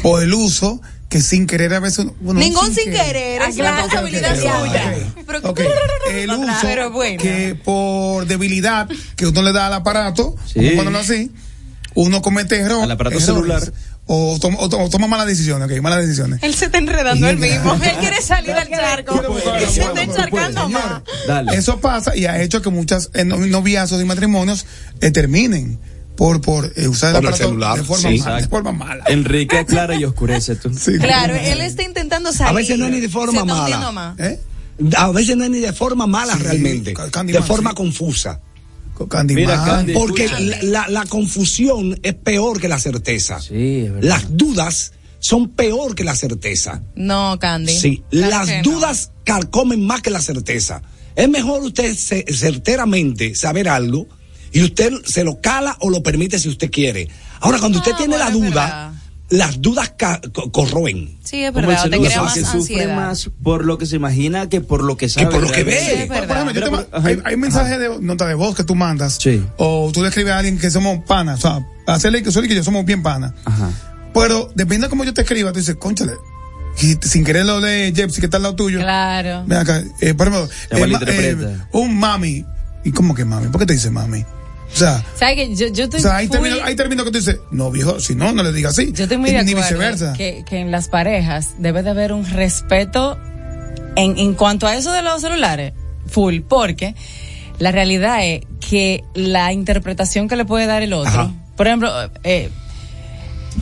o 0.03 0.19
el 0.19 0.33
uso 0.33 0.79
que 1.09 1.21
sin 1.21 1.47
querer 1.47 1.73
a 1.73 1.79
veces. 1.79 2.05
bueno, 2.21 2.39
Ningún 2.39 2.73
sin 2.73 2.91
querer, 2.91 3.41
es 3.41 3.55
claro, 3.55 3.77
responsabilidad 3.77 4.31
ok, 4.31 4.37
ok, 4.37 4.41
suya. 4.67 4.95
ok. 5.17 5.23
Pero- 5.25 5.49
Ok, 5.49 5.59
el 6.11 6.29
uso 6.37 6.51
Pero 6.61 6.91
bueno. 6.91 7.21
que 7.21 7.55
por 7.55 8.25
debilidad 8.27 8.87
que 9.15 9.25
uno 9.25 9.41
le 9.41 9.53
da 9.53 9.67
al 9.67 9.73
aparato, 9.73 10.35
Sí. 10.45 10.71
cuando 10.75 10.91
lo 10.91 10.99
así, 10.99 11.31
uno 11.95 12.21
comete 12.21 12.57
error, 12.59 12.83
Al 12.83 12.91
aparato 12.91 13.17
errores. 13.17 13.25
celular. 13.25 13.73
O, 14.07 14.37
to- 14.39 14.49
o 14.57 14.89
toma 14.89 15.07
malas 15.07 15.25
decisiones, 15.27 15.69
ok, 15.69 15.81
malas 15.81 16.01
decisiones. 16.05 16.41
Él 16.43 16.53
se 16.53 16.65
está 16.65 16.77
enredando 16.77 17.27
él 17.27 17.37
mismo. 17.37 17.73
Él 17.83 17.91
quiere 17.99 18.21
salir 18.21 18.53
del 18.55 18.69
charco. 18.69 19.21
Él 19.59 19.67
se 19.69 19.81
está 19.81 20.03
encharcando 20.03 20.69
más. 20.69 21.01
Eso 21.53 21.79
pasa 21.79 22.15
y 22.15 22.25
ha 22.25 22.41
hecho 22.41 22.61
que 22.61 22.69
muchas 22.69 23.09
eh, 23.13 23.25
no- 23.25 23.37
noviazgos 23.37 24.01
y 24.01 24.05
matrimonios 24.05 24.65
eh, 25.01 25.11
terminen 25.11 25.79
por, 26.15 26.39
por 26.39 26.71
eh, 26.77 26.87
usar 26.87 27.09
el 27.09 27.15
Por 27.15 27.23
el 27.23 27.27
aparato 27.27 27.37
celular, 27.37 27.77
de 27.77 27.83
forma, 27.83 28.09
sí. 28.09 28.19
mala, 28.19 28.41
de 28.41 28.47
forma 28.47 28.71
mala. 28.71 29.03
Enrique 29.07 29.57
aclara 29.57 29.95
y 29.95 30.05
oscurece 30.05 30.55
tú. 30.55 30.71
Claro, 31.01 31.33
él 31.35 31.61
está 31.61 31.83
intentando 31.83 32.31
salir. 32.31 32.49
A 32.49 32.53
veces 32.53 32.77
no 32.77 32.85
es 32.85 32.91
ni 32.91 32.99
de 33.01 33.09
forma 33.09 33.43
mala. 33.43 34.15
¿Eh? 34.19 34.39
A 34.97 35.09
veces 35.11 35.35
no 35.35 35.43
es 35.45 35.49
ni 35.49 35.59
de 35.59 35.73
forma 35.73 36.05
mala 36.05 36.33
Sí, 36.35 36.43
realmente, 36.43 36.93
de 37.25 37.41
forma 37.41 37.71
sí. 37.71 37.75
confusa. 37.75 38.39
Mira, 39.35 39.63
Candy, 39.65 39.93
Porque 39.93 40.27
la, 40.29 40.61
la- 40.63 40.87
la 40.87 41.05
confusión 41.05 41.99
es 42.03 42.13
peor 42.15 42.59
que 42.61 42.67
la 42.67 42.79
certeza. 42.79 43.39
Sí, 43.41 43.79
es 43.85 43.93
verdad. 43.93 44.09
Las 44.09 44.37
dudas 44.37 44.91
son 45.19 45.49
peor 45.49 45.95
que 45.95 46.03
la 46.03 46.15
certeza. 46.15 46.81
No, 46.95 47.37
Candy. 47.39 47.73
Sí, 47.77 48.03
Claro 48.09 48.29
las 48.29 48.47
que 48.49 48.57
no. 48.61 48.63
dudas 48.63 49.11
carcomen 49.23 49.85
más 49.85 50.01
que 50.01 50.11
la 50.11 50.21
certeza. 50.21 50.81
Es 51.15 51.29
mejor 51.29 51.61
usted 51.63 51.95
ce- 51.95 52.25
certeramente 52.33 53.35
saber 53.35 53.67
algo 53.69 54.07
y 54.51 54.63
usted 54.63 54.91
se 55.05 55.23
lo 55.23 55.41
cala 55.41 55.77
o 55.81 55.89
lo 55.89 56.01
permite 56.03 56.39
si 56.39 56.49
usted 56.49 56.69
quiere. 56.71 57.07
Ahora, 57.41 57.59
cuando 57.59 57.79
usted 57.79 57.91
Ah, 57.93 57.97
tiene 57.97 58.15
bueno, 58.17 58.25
la 58.25 58.31
duda, 58.31 58.47
verdad. 58.49 58.93
Las 59.29 59.61
dudas 59.61 59.93
ca- 59.97 60.21
co- 60.33 60.51
corroen. 60.51 61.17
Sí, 61.23 61.43
es 61.43 61.53
verdad. 61.53 61.89
Te 61.89 61.99
crea 61.99 62.21
más 62.21 62.33
que 62.33 62.41
sufre 62.41 62.59
ansiedad. 62.59 62.95
más 62.95 63.29
por 63.43 63.65
lo 63.65 63.77
que 63.77 63.85
se 63.85 63.95
imagina 63.95 64.49
que 64.49 64.61
por 64.61 64.83
lo 64.83 64.97
que 64.97 65.09
sabe. 65.09 65.27
por 65.27 65.41
lo 65.41 65.51
que 65.51 65.63
ve. 65.63 65.79
Sí, 65.79 66.07
Por 66.07 66.53
yo 66.53 66.85
te 66.85 66.87
hay, 67.09 67.19
hay 67.25 67.37
mensajes 67.37 67.79
de 67.79 67.97
nota 68.01 68.27
de 68.27 68.35
voz 68.35 68.55
que 68.55 68.63
tú 68.63 68.75
mandas. 68.75 69.17
Sí. 69.21 69.43
O 69.57 69.89
tú 69.93 70.01
le 70.01 70.09
escribes 70.09 70.33
a 70.33 70.37
alguien 70.39 70.57
que 70.59 70.69
somos 70.69 71.03
panas. 71.05 71.39
O 71.39 71.41
sea, 71.41 71.65
hacerle 71.87 72.21
que 72.23 72.31
Soli 72.31 72.45
y 72.45 72.49
que 72.49 72.55
yo 72.55 72.63
somos 72.63 72.85
bien 72.85 73.01
panas. 73.01 73.33
Ajá. 73.45 73.69
Pero 74.13 74.51
depende 74.55 74.85
de 74.87 74.89
cómo 74.89 75.03
yo 75.03 75.13
te 75.13 75.21
escriba, 75.21 75.51
tú 75.51 75.59
dices, 75.59 75.75
conchale. 75.75 76.13
Y 76.81 76.95
sin 77.07 77.23
querer 77.23 77.45
lo 77.45 77.59
lee 77.59 77.93
Jepsi, 77.95 78.19
que 78.19 78.27
está 78.27 78.37
al 78.37 78.43
lado 78.43 78.55
tuyo. 78.55 78.79
Claro. 78.79 79.43
Ven 79.47 79.57
acá, 79.59 79.81
eh, 80.01 80.13
por 80.13 80.27
ejemplo, 80.27 80.49
eh, 80.71 80.95
eh, 81.07 81.57
un 81.71 81.97
mami. 81.97 82.45
¿Y 82.83 82.91
cómo 82.91 83.15
que 83.15 83.25
mami? 83.25 83.47
¿Por 83.47 83.59
qué 83.61 83.65
te 83.65 83.73
dice 83.73 83.89
mami? 83.89 84.23
O 84.73 84.77
sea, 84.77 85.03
¿Sabes 85.15 85.35
que 85.35 85.55
yo, 85.55 85.67
yo 85.67 85.83
o 85.83 85.85
estoy 85.85 86.01
sea 86.01 86.17
hay 86.17 86.27
full- 86.27 86.31
términos 86.33 86.59
hay 86.63 86.75
términos 86.75 87.05
que 87.05 87.11
tú 87.11 87.17
dices, 87.17 87.39
no, 87.51 87.71
viejo, 87.71 87.99
si 87.99 88.15
no, 88.15 88.31
no 88.33 88.43
le 88.43 88.51
digas 88.51 88.73
así. 88.77 88.91
Yo 88.91 89.03
estoy 89.03 89.17
muy 89.17 89.29
Y 89.29 89.33
de 89.33 89.43
Ni 89.43 89.53
viceversa. 89.53 90.13
que, 90.13 90.43
que 90.47 90.59
en 90.59 90.71
las 90.71 90.89
parejas 90.89 91.51
debe 91.59 91.81
de 91.83 91.91
haber 91.91 92.11
un 92.11 92.25
respeto 92.25 93.17
en, 93.95 94.17
en 94.17 94.33
cuanto 94.33 94.67
a 94.67 94.75
eso 94.75 94.91
de 94.91 95.01
los 95.01 95.21
celulares, 95.21 95.73
full, 96.07 96.41
porque 96.41 96.93
la 97.59 97.71
realidad 97.71 98.25
es 98.25 98.41
que 98.69 99.03
la 99.13 99.53
interpretación 99.53 100.27
que 100.27 100.35
le 100.35 100.43
puede 100.45 100.65
dar 100.65 100.81
el 100.83 100.91
otro, 100.93 101.09
Ajá. 101.21 101.31
por 101.55 101.67
ejemplo, 101.67 101.91
eh, 102.23 102.49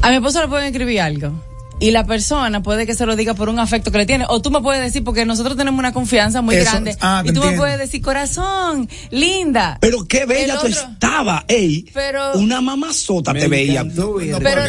a 0.02 0.10
mi 0.10 0.16
esposo 0.16 0.42
le 0.42 0.48
pueden 0.48 0.66
escribir 0.68 1.02
algo. 1.02 1.44
Y 1.84 1.92
la 1.92 2.06
persona 2.06 2.64
puede 2.64 2.86
que 2.86 2.94
se 2.94 3.06
lo 3.06 3.16
diga 3.18 3.34
por 3.34 3.50
un 3.50 3.60
afecto 3.60 3.92
que 3.92 3.98
le 3.98 4.06
tiene. 4.06 4.26
O 4.30 4.42
tú 4.42 4.52
me 4.52 4.62
puedes 4.62 4.82
decir, 4.82 5.04
porque 5.04 5.26
nosotros 5.26 5.58
tenemos 5.58 5.78
una 5.80 5.92
confianza 5.92 6.42
muy 6.42 6.56
Eso, 6.56 6.72
grande. 6.72 6.96
ah, 7.02 7.24
y 7.26 7.34
tú 7.34 7.42
me 7.44 7.52
puedes 7.58 7.78
decir, 7.78 8.02
corazón, 8.02 8.88
linda. 9.12 9.78
Pero 9.82 10.06
qué 10.06 10.26
bella 10.26 10.54
El 10.54 10.60
tú 10.62 10.68
otro- 10.68 10.70
estabas, 10.70 11.44
ey. 11.50 11.86
Pero- 11.94 12.36
una 12.36 12.62
mamazota 12.62 13.34
te 13.34 13.48
veía. 13.50 13.84
Pero- 13.84 14.22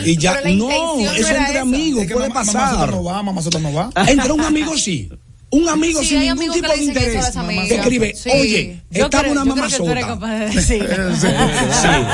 y 0.05 0.16
ya, 0.16 0.33
pero 0.35 0.48
la 0.48 0.55
no, 0.57 0.70
eso 0.98 1.33
no 1.33 1.37
entre 1.38 1.59
amigos 1.61 2.03
Es 2.03 2.09
que 2.09 2.14
puede 2.14 2.29
mamá- 2.31 2.40
pasar. 2.40 2.55
Mamazota 2.62 2.90
no 2.90 3.05
va, 3.05 3.22
mamazota 3.22 3.59
no 3.61 3.72
va. 3.72 3.90
Entre 4.09 4.33
un 4.33 4.40
amigo 4.40 4.77
sí. 4.77 5.09
Un 5.55 5.69
amigo 5.69 6.01
Sí, 6.01 6.07
sin 6.09 6.19
hay 6.19 6.25
ningún 6.31 6.38
amigos 6.38 6.57
que 6.57 6.62
tipo 6.62 6.73
de 6.73 6.79
dicen 6.81 6.97
eso 6.97 7.40
a 7.40 7.43
interés. 7.43 7.69
Te 7.69 7.75
escribe, 7.77 8.14
Sí. 8.17 8.31
oye, 8.33 8.81
Yo 8.90 9.05
estaba 9.05 9.23
creo- 9.23 9.33
una 9.33 9.45
yo 9.45 9.55
creo 9.55 9.69
que 9.69 9.77
tú 9.77 9.88
eres 9.90 10.07
capaz 10.07 10.35
de 10.38 10.47
decir. 10.51 10.88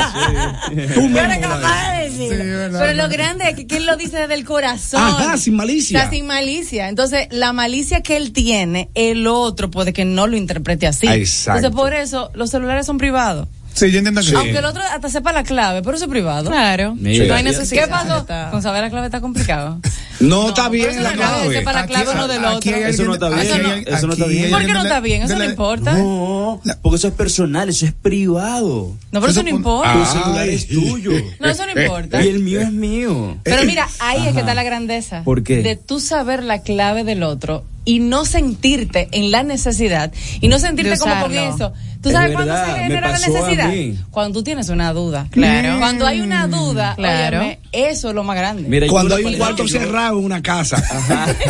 Tú 0.94 1.18
eres 1.18 1.38
capaz 1.38 1.92
de 1.92 2.04
decir. 2.04 2.30
Sí, 2.30 2.36
verdad, 2.36 2.80
Pero 2.80 2.94
lo 3.02 3.08
grande 3.08 3.44
es 3.48 3.64
que, 3.66 3.76
él 3.76 3.86
lo 3.86 3.96
dice 3.96 4.18
desde 4.18 4.34
el 4.34 4.44
corazón. 4.44 5.00
Ajá, 5.02 5.36
sin 5.36 5.54
malicia. 5.56 6.00
Sea, 6.00 6.10
sin 6.10 6.26
malicia. 6.26 6.88
Entonces, 6.88 7.28
la 7.30 7.52
malicia 7.52 8.02
que 8.02 8.16
él 8.16 8.32
tiene, 8.32 8.90
el 8.94 9.26
otro 9.26 9.70
puede 9.70 9.92
que 9.92 10.04
no 10.04 10.26
lo 10.26 10.36
interprete 10.36 10.86
así. 10.86 11.06
Exacto. 11.08 11.58
Entonces, 11.58 11.76
por 11.76 11.94
eso, 11.94 12.30
los 12.34 12.50
celulares 12.50 12.86
son 12.86 12.98
privados. 12.98 13.48
Sí, 13.72 13.90
yo 13.92 13.98
entiendo 13.98 14.20
que 14.20 14.34
Aunque 14.36 14.58
el 14.58 14.64
otro 14.64 14.82
hasta 14.82 15.08
sepa 15.08 15.32
la 15.32 15.44
clave, 15.44 15.82
pero 15.82 15.96
eso 15.96 16.06
es 16.06 16.10
privado. 16.10 16.50
Claro. 16.50 16.94
Mira. 16.98 17.26
No 17.26 17.34
hay 17.34 17.44
necesidad. 17.44 17.84
¿Qué 17.84 17.88
pasó? 17.88 18.18
Está- 18.18 18.50
Con 18.50 18.62
saber 18.62 18.82
la 18.82 18.90
clave 18.90 19.06
está 19.06 19.20
complicado. 19.20 19.80
No, 20.20 20.48
está 20.48 20.68
bien 20.68 20.86
la 20.86 20.92
eso 20.92 21.02
no 21.02 21.10
es 21.10 21.16
clave. 21.16 21.62
la 21.64 21.86
clave 21.86 22.10
uno 22.14 22.28
del 22.28 22.44
aquí 22.44 22.68
otro. 22.72 22.86
Eso 22.88 23.04
no 23.04 23.14
está 23.14 23.28
bien, 23.30 23.84
eso 23.86 24.06
no 24.06 24.12
está 24.12 24.26
bien. 24.26 24.50
¿Por 24.50 24.66
qué 24.66 24.72
no 24.72 24.82
está 24.82 25.00
bien? 25.00 25.22
Eso 25.22 25.36
no 25.36 25.44
importa. 25.44 25.92
No, 25.94 26.60
porque 26.82 26.96
eso 26.96 27.08
es 27.08 27.14
personal, 27.14 27.68
eso 27.68 27.86
es 27.86 27.92
privado. 27.92 28.94
No, 29.12 29.20
pero 29.20 29.32
eso 29.32 29.42
no 29.42 29.48
importa. 29.48 29.92
Tu 29.94 30.04
celular 30.06 30.48
es 30.48 30.68
tuyo. 30.68 31.12
No, 31.40 31.48
eso 31.48 31.64
no 31.66 31.80
importa. 31.80 32.22
Y 32.22 32.28
el 32.28 32.40
mío 32.40 32.60
es 32.60 32.70
mío. 32.72 33.38
Pero 33.42 33.64
mira, 33.64 33.88
ahí 34.00 34.26
es 34.26 34.32
que 34.34 34.40
está 34.40 34.54
la 34.54 34.62
grandeza. 34.62 35.22
¿Por 35.24 35.42
qué? 35.42 35.62
De 35.62 35.76
tú 35.76 36.00
saber 36.00 36.42
la 36.42 36.62
clave 36.62 37.04
del 37.04 37.22
otro 37.22 37.64
y 37.86 37.98
no 38.00 38.24
sentirte 38.26 39.08
en 39.12 39.30
la 39.30 39.42
necesidad 39.42 40.12
y 40.40 40.48
no 40.48 40.58
sentirte 40.58 40.98
como 40.98 41.18
con 41.22 41.34
eso. 41.34 41.72
¿Tú 42.02 42.08
Es 42.08 42.14
sabes 42.14 42.32
cuándo 42.32 42.54
se 42.54 42.72
genera 42.80 43.08
la 43.10 43.18
necesidad? 43.18 43.70
Cuando 44.10 44.38
tú 44.38 44.42
tienes 44.42 44.68
una 44.70 44.92
duda. 44.94 45.26
Claro. 45.30 45.78
Cuando 45.78 46.06
hay 46.06 46.20
una 46.20 46.46
duda, 46.46 46.94
Claro. 46.96 47.40
óyeme, 47.40 47.58
eso 47.72 48.08
es 48.10 48.14
lo 48.14 48.24
más 48.24 48.36
grande. 48.36 48.68
Mira, 48.68 48.86
Cuando 48.86 49.16
hay 49.16 49.24
un 49.24 49.34
cuarto 49.34 49.64
yo- 49.64 49.78
cerrado 50.10 50.18
en 50.18 50.24
una 50.24 50.42
casa, 50.42 50.82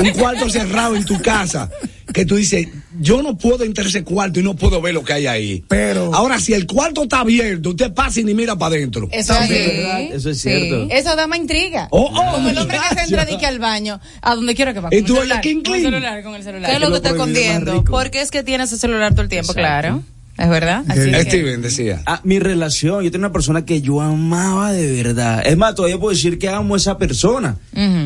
un 0.01 0.11
cuarto 0.11 0.49
cerrado 0.51 0.97
en 0.97 1.05
tu 1.05 1.21
casa, 1.21 1.71
que 2.13 2.25
tú 2.25 2.37
dices, 2.37 2.69
yo 3.01 3.23
no 3.23 3.37
puedo 3.39 3.65
entrar 3.65 3.87
a 3.87 3.89
ese 3.89 4.03
cuarto 4.05 4.41
y 4.41 4.43
no 4.43 4.57
puedo 4.57 4.81
ver 4.81 4.95
lo 4.95 5.05
que 5.05 5.13
hay 5.13 5.27
ahí. 5.27 5.65
Pero- 5.69 6.13
Ahora, 6.15 6.41
si 6.41 6.53
el 6.53 6.67
cuarto 6.67 7.05
está 7.05 7.21
abierto, 7.21 7.71
usted 7.71 7.93
pasa 7.93 8.21
y 8.21 8.25
ni 8.25 8.35
mira 8.35 8.57
para 8.57 8.75
adentro. 8.77 9.09
Eso 9.13 9.35
es 9.35 9.49
verdad, 9.49 10.01
eso 10.03 10.31
es 10.31 10.41
cierto. 10.41 10.89
Eso 10.91 11.17
da 11.17 11.27
más 11.27 11.39
intriga. 11.39 11.89
Oh, 11.91 12.11
oh, 12.13 12.33
como 12.33 12.49
el 12.49 12.59
hombre 12.59 12.79
que 12.89 12.95
se 12.95 13.05
entra 13.05 13.27
que 13.27 13.47
al 13.47 13.59
baño, 13.59 14.01
a 14.21 14.35
donde 14.35 14.55
quiera 14.55 14.75
que 14.75 14.81
va. 14.81 14.89
Y 14.93 15.03
tú, 15.03 15.21
el 15.21 15.29
con 15.31 15.75
el 15.75 15.83
celular, 15.83 16.23
con 16.23 16.35
el 16.35 16.43
celular. 16.43 16.71
¿Qué 16.71 16.77
es 16.77 16.81
lo 16.81 16.91
que 16.91 16.97
está 16.97 17.11
escondiendo? 17.11 17.85
Porque 17.85 18.21
es 18.21 18.31
que 18.31 18.43
tiene 18.43 18.65
ese 18.65 18.77
celular 18.77 19.13
todo 19.13 19.23
el 19.23 19.29
tiempo, 19.29 19.53
Exacto. 19.53 19.61
claro. 19.61 20.03
Es 20.39 20.49
verdad. 20.49 20.85
Así 20.89 21.11
que- 21.11 21.23
Steven 21.23 21.61
decía. 21.63 22.03
Ah, 22.07 22.21
mi 22.25 22.39
relación, 22.39 23.05
yo 23.05 23.11
tenía 23.11 23.27
una 23.27 23.33
persona 23.33 23.65
que 23.65 23.83
yo 23.83 24.01
amaba 24.01 24.73
de 24.73 25.03
verdad. 25.03 25.43
Es 25.47 25.57
más, 25.57 25.75
todavía 25.75 25.99
puedo 25.99 26.15
decir 26.15 26.39
que 26.39 26.49
amo 26.49 26.75
a 26.75 26.79
esa 26.79 26.97
persona. 26.99 27.57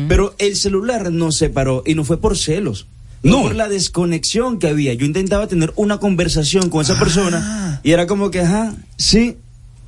Pero 0.09 0.35
el 0.37 0.55
celular 0.55 1.11
nos 1.11 1.37
separó 1.37 1.83
y 1.85 1.95
no 1.95 2.03
fue 2.03 2.19
por 2.19 2.37
celos. 2.37 2.87
No. 3.23 3.41
por 3.41 3.55
la 3.55 3.67
desconexión 3.67 4.59
que 4.59 4.67
había. 4.67 4.93
Yo 4.93 5.03
intentaba 5.05 5.47
tener 5.47 5.73
una 5.77 5.97
conversación 5.97 6.69
con 6.69 6.81
esa 6.83 6.99
persona 6.99 7.79
y 7.81 7.91
era 7.91 8.05
como 8.05 8.29
que, 8.29 8.41
ajá, 8.41 8.75
sí. 8.97 9.37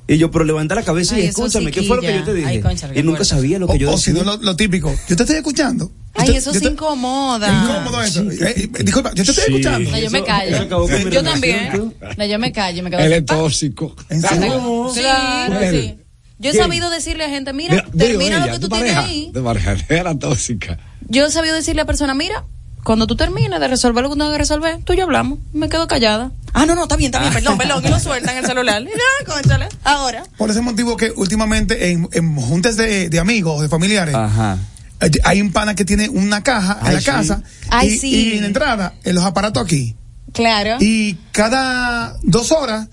Y 0.09 0.17
yo, 0.17 0.31
pero 0.31 0.45
levanta 0.45 0.73
la 0.73 0.83
cabeza 0.83 1.15
Ay, 1.15 1.23
y 1.23 1.25
escúchame, 1.27 1.65
sí 1.65 1.71
¿qué 1.71 1.83
fue 1.83 1.97
lo 1.97 2.01
que 2.01 2.13
yo 2.13 2.23
te 2.23 2.33
dije? 2.33 2.47
Ay, 2.47 2.61
concha, 2.61 2.89
y 2.95 3.03
nunca 3.03 3.25
sabía 3.25 3.59
lo 3.59 3.67
que 3.67 3.77
yo 3.77 3.91
o, 3.91 3.95
o 3.95 3.97
si 3.97 4.11
decía. 4.11 4.23
no, 4.25 4.37
lo, 4.37 4.41
lo 4.43 4.55
típico. 4.55 4.89
Yo 5.09 5.15
te 5.17 5.23
estoy 5.23 5.35
escuchando. 5.37 5.91
Ay, 6.13 6.27
te- 6.31 6.37
eso 6.37 6.53
se 6.53 6.61
te- 6.61 6.67
incomoda. 6.69 7.47
Es 7.47 7.69
incómodo 7.69 8.01
eso. 8.03 8.21
Eh, 8.31 8.53
eh, 8.55 8.83
disculpa, 8.83 9.09
yo 9.13 9.23
te 9.25 9.31
estoy 9.31 9.43
Sí. 9.45 9.51
escuchando. 9.51 9.91
No, 9.91 9.97
yo 9.99 10.09
me 10.09 10.23
callo. 10.23 10.55
eso 10.55 11.09
Yo 11.09 11.23
también. 11.23 11.93
No, 12.17 12.25
yo 12.25 12.39
me 12.39 12.51
callo, 12.53 12.83
me 12.83 12.89
quedo 12.89 12.99
Él 13.01 13.13
es 13.13 13.25
tóxico. 13.25 13.95
¿En 14.09 14.21
serio? 14.21 14.91
Claro, 14.95 15.59
sí. 15.71 15.95
Yo 16.39 16.51
he 16.51 16.53
sabido 16.53 16.89
decirle 16.89 17.25
a 17.25 17.29
gente, 17.29 17.51
mira, 17.51 17.75
Digo, 17.91 17.97
termina 17.97 18.37
ella, 18.37 18.45
lo 18.47 18.53
que 18.53 18.59
tú 18.59 18.69
tienes 18.69 18.93
pareja, 18.93 19.05
ahí. 19.11 19.31
Tu 19.33 19.43
pareja 19.43 19.75
era 19.89 20.17
tóxica. 20.17 20.79
Yo 21.09 21.25
he 21.25 21.31
sabido 21.31 21.55
decirle 21.55 21.81
a 21.81 21.83
la 21.83 21.87
persona, 21.87 22.13
mira, 22.13 22.45
cuando 22.87 23.05
tú 23.05 23.17
termines 23.17 23.59
de 23.59 23.67
resolver 23.67 24.01
lo 24.01 24.09
que 24.09 24.15
tengo 24.15 24.31
que 24.31 24.37
resolver, 24.37 24.77
tú 24.85 24.93
y 24.93 24.97
yo 24.97 25.03
hablamos. 25.03 25.39
Me 25.51 25.67
quedo 25.67 25.87
callada. 25.87 26.31
Ah, 26.53 26.65
no, 26.65 26.73
no, 26.73 26.83
está 26.83 26.95
bien, 26.95 27.09
está 27.09 27.19
bien, 27.19 27.33
perdón, 27.33 27.57
perdón. 27.57 27.83
Y 27.85 27.89
lo 27.89 27.99
sueltan 27.99 28.37
el 28.37 28.45
celular. 28.45 28.81
Y 28.81 28.85
ya, 28.85 29.67
ahora. 29.83 30.23
Por 30.37 30.49
ese 30.49 30.61
motivo 30.61 30.95
que 30.95 31.11
últimamente 31.15 31.91
en, 31.91 32.07
en 32.13 32.35
juntas 32.37 32.77
de, 32.77 33.09
de 33.09 33.19
amigos, 33.19 33.61
de 33.61 33.67
familiares, 33.67 34.15
Ajá. 34.15 34.57
eh, 35.01 35.11
hay 35.25 35.41
un 35.41 35.51
pana 35.51 35.75
que 35.75 35.83
tiene 35.83 36.07
una 36.07 36.41
caja 36.43 36.77
en 36.81 36.87
Ay, 36.87 36.93
la 36.95 36.99
sí. 37.01 37.05
casa 37.05 37.43
Ay, 37.69 37.89
y, 37.89 37.97
sí. 37.97 38.09
y 38.09 38.31
en 38.37 38.41
la 38.41 38.47
entrada, 38.47 38.93
en 39.03 39.15
los 39.15 39.25
aparatos 39.25 39.61
aquí. 39.63 39.95
Claro. 40.31 40.77
Y 40.79 41.15
cada 41.33 42.15
dos 42.23 42.53
horas 42.53 42.87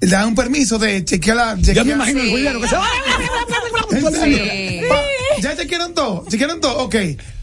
le 0.00 0.08
dan 0.08 0.28
un 0.28 0.34
permiso 0.34 0.78
de 0.78 1.02
chequear 1.04 1.36
la... 1.38 1.54
Ya 1.56 1.72
chequear- 1.72 1.84
me 1.86 1.92
imagino 1.94 2.20
el 2.20 2.30
juidero 2.30 2.60
que 2.60 2.68
se 2.68 2.76
va. 2.76 2.86
¿En 5.38 5.42
serio? 5.42 5.56
Sí. 5.56 5.56
Pa- 5.56 5.56
ya 5.56 5.62
chequearon 5.62 6.60
todo, 6.60 6.70
todo, 6.74 6.84
ok. 6.84 6.94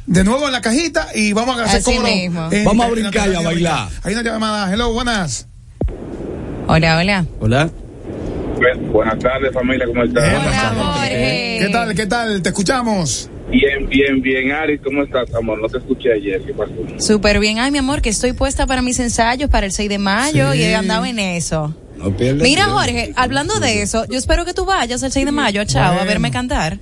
De 0.08 0.24
nuevo 0.24 0.46
en 0.46 0.52
la 0.52 0.62
cajita 0.62 1.08
y 1.16 1.34
vamos 1.34 1.58
a 1.60 1.64
hacer 1.64 1.80
Así 1.80 1.96
coro. 1.96 2.08
mismo. 2.08 2.48
en- 2.52 2.64
Vamos 2.64 2.86
a 2.86 2.90
brincar 2.90 3.30
y 3.32 3.36
a 3.36 3.42
bailar. 3.42 3.90
Hay 4.04 4.14
una 4.14 4.24
llamada, 4.24 4.72
hello, 4.72 4.94
buenas. 4.94 5.48
Hola, 6.68 6.98
hola. 6.98 7.26
Hola. 7.40 7.70
Buenas 8.92 9.20
tardes, 9.20 9.54
familia, 9.54 9.86
¿cómo 9.86 10.04
están? 10.04 10.24
Hola, 10.36 10.74
Jorge. 10.78 11.58
¿Qué 11.62 11.70
tal, 11.72 11.96
qué 11.96 12.06
tal? 12.06 12.42
Te 12.42 12.50
escuchamos. 12.50 13.30
Bien, 13.52 13.88
bien, 13.88 14.22
bien. 14.22 14.52
Ari, 14.52 14.80
¿cómo 14.80 15.04
estás, 15.04 15.34
amor? 15.36 15.62
No 15.62 15.68
te 15.68 15.78
escuché 15.78 16.14
ayer. 16.14 16.42
¿Qué 16.44 16.54
pasó? 16.54 16.72
Súper 16.98 17.40
bien. 17.40 17.60
Ay, 17.60 17.72
mi 17.72 17.78
amor, 17.78 18.02
que 18.02 18.10
estoy 18.10 18.34
puesta 18.34 18.66
para 18.66 18.82
mis 18.82 19.00
ensayos 19.00 19.50
para 19.50 19.66
el 19.66 19.72
6 19.72 19.90
de 19.90 19.98
mayo 20.00 20.52
Sí. 20.54 20.60
y 20.60 20.64
he 20.64 20.76
andado 20.76 21.06
en 21.06 21.20
eso. 21.20 21.76
No 21.98 22.16
pierdas 22.16 22.42
Mira. 22.42 22.66
Jorge, 22.66 23.14
hablando 23.16 23.60
de 23.60 23.82
eso, 23.82 24.06
yo 24.10 24.18
espero 24.18 24.46
que 24.46 24.54
tú 24.54 24.66
vayas 24.66 25.04
el 25.04 25.12
6 25.12 25.26
de 25.26 25.32
mayo 25.32 25.62
a 25.62 25.66
Chao 25.66 26.00
a 26.00 26.04
verme 26.06 26.32
cantar. 26.32 26.80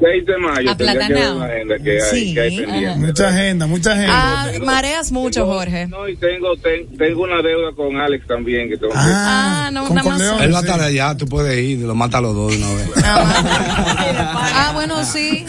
6 0.00 0.26
de 0.26 0.38
mayo. 0.38 0.70
A 0.70 0.76
tendría 0.76 0.92
que 0.92 0.98
ver 0.98 1.22
Platanao. 1.22 1.38
la 1.38 1.44
agenda 1.46 1.78
que 1.78 1.90
hay, 1.92 2.00
Sí, 2.10 2.34
que 2.34 2.40
hay 2.40 2.56
pendiente. 2.58 3.06
Mucha 3.06 3.28
agenda, 3.28 3.66
mucha 3.66 3.92
agenda. 3.92 4.12
Ah, 4.14 4.46
mareas 4.64 5.12
mucho, 5.12 5.46
Jorge. 5.46 5.86
No, 5.86 6.08
y 6.08 6.16
tengo, 6.16 6.56
ten- 6.56 6.96
tengo 6.98 7.22
una 7.22 7.40
deuda 7.42 7.72
con 7.74 7.96
Alex 7.96 8.26
también. 8.26 8.68
Que 8.68 8.76
tengo 8.76 8.92
que- 8.92 8.98
Ah, 9.00 9.70
no, 9.72 9.88
nada 9.88 10.02
más. 10.10 10.40
Él 10.42 10.52
va 10.54 10.58
a 10.58 10.60
estar 10.62 10.80
allá, 10.80 11.16
tú 11.16 11.26
puedes 11.26 11.56
ir, 11.58 11.78
lo 11.80 11.94
mata 11.94 12.18
a 12.18 12.20
los 12.20 12.34
dos 12.34 12.52
de 12.52 12.58
una 12.58 12.74
vez. 12.74 12.90
Ah, 13.04 14.70
bueno, 14.74 15.02
sí. 15.04 15.44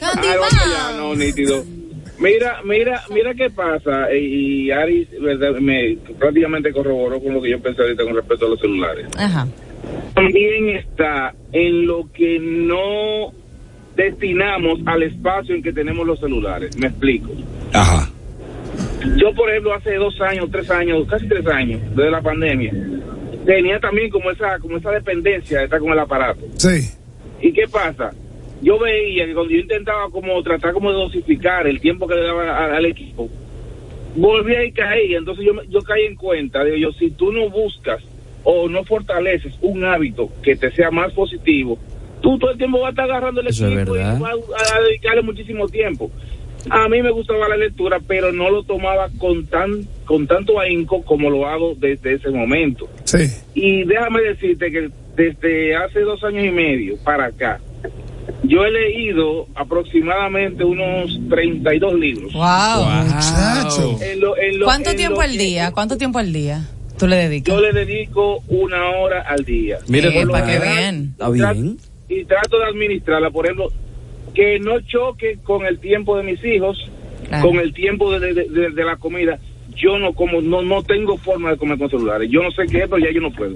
Ah, 0.00 0.12
vamos 0.14 0.52
allá, 0.52 0.96
no, 0.96 1.14
nítido. 1.14 1.64
Mira, 2.18 2.62
mira, 2.64 3.02
mira 3.10 3.32
qué 3.34 3.48
pasa, 3.48 4.10
eh, 4.10 4.18
y 4.20 4.70
Ari 4.72 5.08
verdad, 5.20 5.52
me 5.60 5.96
prácticamente 6.18 6.72
corroboró 6.72 7.20
con 7.22 7.32
lo 7.34 7.40
que 7.40 7.50
yo 7.50 7.60
pensé 7.62 7.82
ahorita 7.82 8.02
con 8.02 8.16
respecto 8.16 8.46
a 8.46 8.48
los 8.48 8.60
celulares. 8.60 9.06
Ajá. 9.16 9.46
También 10.14 10.70
está 10.78 11.32
en 11.52 11.86
lo 11.86 12.10
que 12.12 12.38
no 12.40 13.32
destinamos 13.98 14.78
al 14.86 15.02
espacio 15.02 15.54
en 15.56 15.62
que 15.62 15.72
tenemos 15.72 16.06
los 16.06 16.20
celulares. 16.20 16.76
Me 16.78 16.86
explico. 16.86 17.30
Ajá. 17.72 18.08
Yo, 19.16 19.34
por 19.34 19.50
ejemplo, 19.50 19.74
hace 19.74 19.94
dos 19.96 20.18
años, 20.20 20.48
tres 20.52 20.70
años, 20.70 21.06
casi 21.08 21.26
tres 21.28 21.44
años, 21.48 21.80
desde 21.96 22.10
la 22.10 22.22
pandemia, 22.22 22.72
tenía 23.44 23.80
también 23.80 24.08
como 24.10 24.30
esa, 24.30 24.58
como 24.60 24.76
esa 24.76 24.92
dependencia 24.92 25.58
de 25.58 25.64
estar 25.64 25.80
con 25.80 25.90
el 25.92 25.98
aparato. 25.98 26.40
Sí. 26.56 26.88
¿Y 27.42 27.52
qué 27.52 27.66
pasa? 27.66 28.12
Yo 28.62 28.78
veía 28.78 29.26
que 29.26 29.34
cuando 29.34 29.52
yo 29.52 29.58
intentaba 29.60 30.08
como 30.10 30.40
tratar 30.42 30.72
como 30.72 30.90
de 30.92 30.96
dosificar 30.98 31.66
el 31.66 31.80
tiempo 31.80 32.06
que 32.06 32.14
le 32.14 32.22
daba 32.22 32.44
a- 32.56 32.76
al 32.76 32.86
equipo, 32.86 33.28
volvía 34.16 34.64
y 34.64 34.72
caía. 34.72 35.18
Entonces 35.18 35.44
yo, 35.44 35.52
yo 35.68 35.80
caí 35.80 36.04
en 36.04 36.14
cuenta, 36.16 36.62
digo 36.64 36.76
yo, 36.76 36.92
si 36.92 37.10
tú 37.10 37.32
no 37.32 37.48
buscas 37.50 38.00
o 38.44 38.68
no 38.68 38.84
fortaleces 38.84 39.54
un 39.60 39.84
hábito 39.84 40.30
que 40.42 40.54
te 40.56 40.70
sea 40.72 40.90
más 40.90 41.12
positivo, 41.12 41.78
tú 42.20 42.38
todo 42.38 42.50
el 42.50 42.58
tiempo 42.58 42.80
vas 42.80 42.88
a 42.88 42.90
estar 42.90 43.04
agarrando 43.10 43.40
el 43.40 43.48
Eso 43.48 43.66
es 43.66 43.72
equipo 43.76 43.96
y 43.96 43.98
vas 44.00 44.20
a, 44.22 44.76
a 44.76 44.80
dedicarle 44.82 45.22
muchísimo 45.22 45.68
tiempo. 45.68 46.10
A 46.70 46.88
mí 46.88 47.00
me 47.02 47.10
gustaba 47.10 47.48
la 47.48 47.56
lectura, 47.56 47.98
pero 48.06 48.32
no 48.32 48.50
lo 48.50 48.62
tomaba 48.64 49.08
con 49.18 49.46
tan 49.46 49.86
con 50.04 50.26
tanto 50.26 50.58
ahínco 50.58 51.02
como 51.02 51.30
lo 51.30 51.46
hago 51.46 51.74
desde 51.78 52.14
ese 52.14 52.30
momento. 52.30 52.88
Sí. 53.04 53.26
Y 53.54 53.84
déjame 53.84 54.22
decirte 54.22 54.70
que 54.72 54.90
desde 55.16 55.76
hace 55.76 56.00
dos 56.00 56.22
años 56.24 56.44
y 56.44 56.50
medio 56.50 56.96
para 57.04 57.26
acá, 57.26 57.60
yo 58.42 58.64
he 58.64 58.70
leído 58.70 59.46
aproximadamente 59.54 60.64
unos 60.64 61.18
32 61.30 61.94
libros. 61.94 62.32
Wow. 62.32 62.84
Muchacho. 63.04 63.96
En 64.02 64.20
lo- 64.20 64.36
en 64.36 64.58
lo- 64.58 64.66
¿Cuánto 64.66 64.94
tiempo 64.94 65.20
al 65.20 65.32
que 65.32 65.38
día? 65.38 65.70
¿Cuánto 65.72 65.96
tiempo 65.96 66.18
al 66.18 66.32
día 66.32 66.68
tú 66.98 67.06
le 67.06 67.16
dedicas? 67.16 67.54
Yo 67.54 67.60
le 67.60 67.72
dedico 67.72 68.42
una 68.48 68.90
hora 68.90 69.22
al 69.22 69.44
día. 69.44 69.78
Lo 69.88 69.98
Epa, 69.98 70.44
qué 70.44 70.58
bien. 70.58 71.10
Está 71.12 71.30
bien. 71.30 71.78
Y 72.08 72.24
trato 72.24 72.58
de 72.58 72.64
administrarla, 72.66 73.30
por 73.30 73.44
ejemplo, 73.46 73.68
que 74.34 74.58
no 74.60 74.80
choque 74.80 75.38
con 75.42 75.66
el 75.66 75.78
tiempo 75.78 76.16
de 76.16 76.22
mis 76.24 76.42
hijos, 76.44 76.90
Claro. 77.28 77.48
con 77.48 77.58
el 77.58 77.74
tiempo 77.74 78.18
de, 78.18 78.32
de- 78.32 78.48
de- 78.48 78.70
de 78.70 78.84
la 78.84 78.96
comida. 78.96 79.38
Yo 79.76 79.98
no 79.98 80.12
como, 80.14 80.40
no, 80.40 80.62
no 80.62 80.82
tengo 80.82 81.16
forma 81.18 81.50
de 81.50 81.56
comer 81.56 81.78
con 81.78 81.90
celulares. 81.90 82.28
Yo 82.30 82.42
no 82.42 82.50
sé 82.50 82.62
qué 82.70 82.78
es, 82.78 82.88
pero 82.88 82.98
ya 82.98 83.12
yo 83.12 83.20
no 83.20 83.30
puedo. 83.30 83.54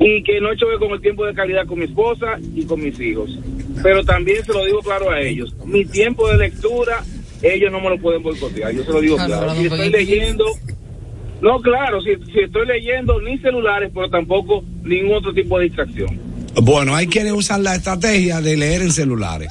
Y 0.00 0.22
que 0.22 0.40
no 0.40 0.54
choque 0.56 0.76
con 0.78 0.90
el 0.90 1.00
tiempo 1.00 1.24
de 1.24 1.34
calidad 1.34 1.66
con 1.66 1.78
mi 1.78 1.84
esposa 1.84 2.38
y 2.54 2.64
con 2.66 2.82
mis 2.82 2.98
hijos. 3.00 3.38
Pero 3.82 4.02
también 4.04 4.42
se 4.44 4.52
lo 4.52 4.64
digo 4.64 4.80
claro 4.80 5.10
a 5.10 5.20
ellos. 5.20 5.54
Mi 5.64 5.84
tiempo 5.84 6.28
de 6.28 6.36
lectura, 6.38 7.02
ellos 7.42 7.70
no 7.70 7.80
me 7.80 7.90
lo 7.90 7.98
pueden 7.98 8.22
boicotear. 8.22 8.72
Yo 8.72 8.82
se 8.82 8.92
lo 8.92 9.00
digo 9.00 9.16
Claro, 9.16 9.32
claro. 9.44 9.54
Si 9.54 9.66
estoy 9.66 9.90
leyendo, 9.90 10.44
no, 11.40 11.60
claro, 11.60 12.00
si, 12.02 12.16
si 12.32 12.40
estoy 12.40 12.66
leyendo 12.66 13.20
ni 13.20 13.38
celulares, 13.38 13.90
pero 13.94 14.10
tampoco 14.10 14.64
ningún 14.82 15.14
otro 15.16 15.32
tipo 15.32 15.58
de 15.58 15.64
distracción. 15.66 16.18
Bueno, 16.62 16.94
hay 16.94 17.06
quienes 17.06 17.32
usan 17.32 17.62
la 17.62 17.74
estrategia 17.74 18.40
de 18.40 18.56
leer 18.56 18.82
en 18.82 18.92
celulares. 18.92 19.50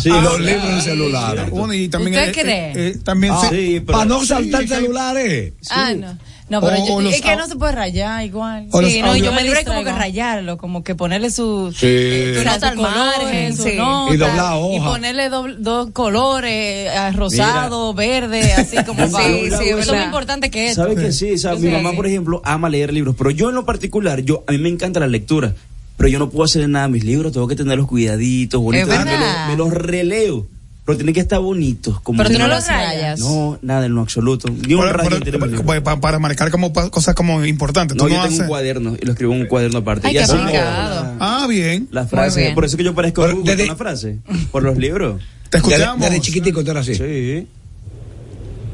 Sí, 0.00 0.08
los 0.08 0.34
ah, 0.36 0.38
libros 0.38 0.64
en 0.70 0.80
celulares. 0.82 1.50
Bueno, 1.50 1.74
y 1.74 1.88
también 1.88 2.14
¿Usted 2.16 2.28
eh, 2.28 2.42
cree? 2.42 2.66
eh, 2.70 2.72
eh, 2.94 2.98
también 3.04 3.34
Ah, 3.36 3.48
sí. 3.50 3.80
para 3.80 4.04
no 4.04 4.24
saltar 4.24 4.66
celulares. 4.66 5.52
Ah, 5.70 5.92
no. 5.94 6.18
No, 6.48 6.60
pero 6.60 6.82
O- 6.82 6.86
yo- 6.88 6.94
o 6.94 7.00
los 7.00 7.14
es 7.14 7.20
que 7.20 7.36
no 7.36 7.46
se 7.46 7.54
puede 7.54 7.70
rayar 7.72 8.24
igual. 8.24 8.66
o 8.72 8.80
los 8.80 8.90
Sí, 8.90 9.00
no, 9.02 9.14
y 9.16 9.20
yo 9.22 9.32
me 9.32 9.44
libré 9.44 9.64
como 9.64 9.84
que 9.84 9.92
rayarlo, 9.92 10.58
como 10.58 10.82
que 10.82 10.96
ponerle 10.96 11.30
su, 11.30 11.72
Sí. 11.72 11.86
eh, 11.88 12.34
su 12.34 12.40
Su 12.42 12.60
margen, 12.60 12.76
margen, 12.82 13.56
su 13.56 13.62
sí. 13.62 13.76
nota, 13.76 14.12
Y 14.14 14.16
doblar 14.16 14.52
hoja. 14.56 14.74
y 14.76 14.80
ponerle 14.80 15.30
doble- 15.30 15.56
dos 15.60 15.90
colores, 15.92 16.90
eh, 16.92 17.12
rosado, 17.12 17.94
verde, 17.94 18.52
así 18.54 18.76
como 18.86 19.06
Sí, 19.06 19.12
para- 19.12 19.26
sí, 19.28 19.40
Eso 19.44 19.60
es 19.62 19.76
verdad. 19.76 19.94
más 19.94 20.04
importante 20.06 20.50
que 20.50 20.70
esto. 20.70 20.82
¿Sabe 20.82 20.96
que 20.96 21.12
sí? 21.12 21.34
O 21.34 21.38
sea, 21.38 21.54
mi 21.54 21.68
Sí, 21.68 21.68
mamá, 21.68 21.90
sí. 21.90 21.96
por 21.96 22.06
ejemplo, 22.08 22.42
ama 22.44 22.68
leer 22.68 22.92
libros, 22.92 23.14
pero 23.16 23.30
yo 23.30 23.48
en 23.50 23.54
lo 23.54 23.64
particular, 23.64 24.20
yo 24.22 24.42
a 24.48 24.50
mí 24.50 24.58
me 24.58 24.70
encanta 24.70 24.98
la 24.98 25.06
lectura, 25.06 25.54
pero 26.00 26.08
yo 26.08 26.18
no 26.18 26.30
puedo 26.30 26.44
hacer 26.44 26.66
nada 26.66 26.86
a 26.86 26.88
mis 26.88 27.04
libros, 27.04 27.30
tengo 27.30 27.46
que 27.46 27.56
tenerlos 27.56 27.86
cuidaditos, 27.86 28.58
bonitos, 28.58 28.88
me, 28.88 28.94
los, 29.18 29.48
me 29.48 29.56
los 29.58 29.70
releo, 29.70 30.46
pero 30.86 30.96
tienen 30.96 31.12
que 31.12 31.20
estar 31.20 31.40
bonitos. 31.40 32.00
Como 32.00 32.16
Pero 32.22 32.30
tú 32.30 32.38
no 32.38 32.48
los 32.48 32.66
rayas. 32.66 33.20
No, 33.20 33.58
nada 33.60 33.84
en 33.84 33.94
lo 33.94 34.00
absoluto. 34.00 34.48
Ni 34.48 34.72
un 34.72 34.80
Pero- 34.80 34.92
rayo 34.94 35.10
pero- 35.10 35.20
tiene 35.20 35.36
mi 35.38 35.48
libro. 35.48 35.62
pues, 35.64 35.82
pa- 35.82 36.00
para 36.00 36.18
marcar 36.18 36.50
como 36.50 36.72
cosas 36.72 37.14
como 37.14 37.44
importantes. 37.44 37.98
No, 37.98 38.04
Tú 38.04 38.08
yo 38.10 38.16
no 38.16 38.22
tengo 38.22 38.34
haces- 38.34 38.40
un 38.40 38.48
cuaderno 38.48 38.96
y 38.98 39.04
lo 39.04 39.12
escribo 39.12 39.34
en 39.34 39.42
un 39.42 39.46
cuaderno 39.46 39.78
aparte. 39.80 40.06
Ay, 40.06 40.14
Y 40.14 40.16
qué 40.16 40.22
así 40.24 40.36
aplicado. 40.36 41.16
Ah, 41.20 41.46
bien. 41.50 41.86
La 41.90 42.06
frase, 42.06 42.40
bien. 42.40 42.54
por 42.54 42.64
eso 42.64 42.78
que 42.78 42.84
yo 42.84 42.94
parezco 42.94 43.20
Pero 43.22 43.42
desde- 43.44 43.66
la 43.66 43.76
frase, 43.76 44.16
por 44.50 44.62
los 44.62 44.78
libros. 44.78 45.20
Te 45.50 45.58
Desde, 45.58 45.74
escuchamos. 45.74 46.00
desde 46.08 46.20
chiquitico 46.22 46.64
tú 46.64 46.70
eras 46.70 46.88
así. 46.88 46.94
Sí. 46.94 47.46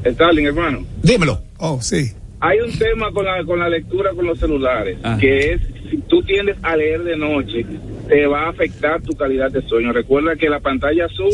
Stalin, 0.04 0.46
hermano. 0.46 0.84
Dímelo. 1.02 1.42
Oh, 1.58 1.80
sí. 1.82 2.12
Hay 2.40 2.58
un 2.60 2.70
tema 2.78 3.10
con 3.12 3.24
la, 3.24 3.42
con 3.44 3.58
la 3.58 3.68
lectura 3.68 4.10
con 4.14 4.26
los 4.26 4.38
celulares, 4.38 4.98
Ajá. 5.02 5.18
que 5.18 5.54
es 5.54 5.60
si 5.90 5.98
tú 5.98 6.22
tiendes 6.22 6.56
a 6.62 6.76
leer 6.76 7.02
de 7.04 7.16
noche, 7.16 7.64
te 8.08 8.26
va 8.26 8.44
a 8.44 8.48
afectar 8.50 9.02
tu 9.02 9.14
calidad 9.16 9.50
de 9.50 9.62
sueño. 9.62 9.92
Recuerda 9.92 10.36
que 10.36 10.48
la 10.48 10.60
pantalla 10.60 11.06
azul 11.06 11.30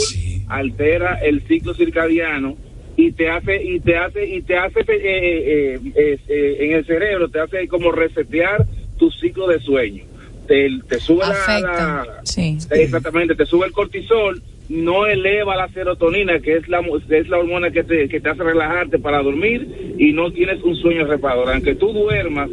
altera 0.48 1.18
el 1.22 1.42
ciclo 1.42 1.74
circadiano 1.74 2.56
y 2.96 3.12
te 3.12 3.28
hace 3.30 3.62
y 3.62 3.80
te 3.80 3.96
hace 3.96 4.26
y 4.26 4.42
te 4.42 4.56
hace 4.56 4.80
eh, 4.80 4.84
eh, 4.94 5.80
eh, 5.94 6.18
eh, 6.28 6.56
en 6.60 6.72
el 6.72 6.84
cerebro 6.86 7.28
te 7.28 7.40
hace 7.40 7.66
como 7.68 7.90
resetear 7.90 8.66
tu 8.98 9.10
ciclo 9.10 9.48
de 9.48 9.58
sueño. 9.60 10.04
Te, 10.46 10.68
te 10.88 10.98
sube 10.98 11.20
la- 11.20 11.30
Afecta. 11.30 12.04
la, 12.06 12.20
Sí. 12.24 12.58
Exactamente, 12.70 13.34
te 13.34 13.46
sube 13.46 13.66
el 13.66 13.72
cortisol, 13.72 14.42
no 14.68 15.06
eleva 15.06 15.56
la 15.56 15.68
serotonina, 15.68 16.40
que 16.40 16.56
es 16.56 16.68
la, 16.68 16.80
es 17.10 17.28
la 17.28 17.38
hormona 17.38 17.70
que 17.70 17.84
te, 17.84 18.08
que 18.08 18.20
te 18.20 18.28
hace 18.28 18.42
relajarte 18.42 18.98
para 18.98 19.22
dormir 19.22 19.94
y 19.98 20.12
no 20.12 20.30
tienes 20.32 20.60
un 20.62 20.74
sueño 20.76 21.06
reparador. 21.06 21.48
Aunque 21.50 21.76
tú 21.76 21.92
duermas, 21.92 22.50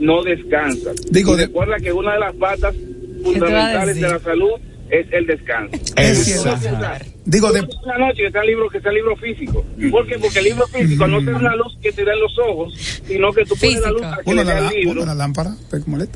no 0.00 0.22
descansas. 0.22 0.96
Digo, 1.10 1.34
Y 1.34 1.38
de- 1.38 1.46
recuerda 1.46 1.76
que 1.78 1.92
una 1.92 2.14
de 2.14 2.20
las 2.20 2.34
patas 2.34 2.74
fundamentales 3.22 3.96
de 4.00 4.08
la 4.08 4.18
salud 4.18 4.50
es 4.90 5.06
el 5.12 5.26
descanso. 5.26 5.76
Es 5.96 6.44
Digo, 7.26 7.52
de, 7.52 7.60
una 7.84 7.98
noche 7.98 8.22
que 8.24 8.30
sea 8.32 8.42
libro 8.42 8.68
que 8.68 8.80
sea 8.80 8.90
libro 8.90 9.14
físico. 9.16 9.64
¿Por 9.90 10.06
qué? 10.06 10.18
Porque 10.18 10.38
el 10.40 10.46
libro 10.46 10.66
físico 10.66 11.06
no 11.06 11.18
te 11.20 11.30
da 11.30 11.36
una 11.36 11.54
luz 11.54 11.78
que 11.80 11.92
te 11.92 12.04
da 12.04 12.12
en 12.12 12.20
los 12.20 12.36
ojos, 12.38 12.74
sino 13.06 13.30
que 13.32 13.44
tú 13.44 13.54
pones 13.60 13.80
la 13.80 13.90
luz 13.92 14.02
a 14.02 14.16
que 14.24 14.34
le 14.34 14.40
el 14.42 14.68
libro. 14.74 14.90
uno 14.92 15.06
la 15.06 15.14
lámpara, 15.14 15.54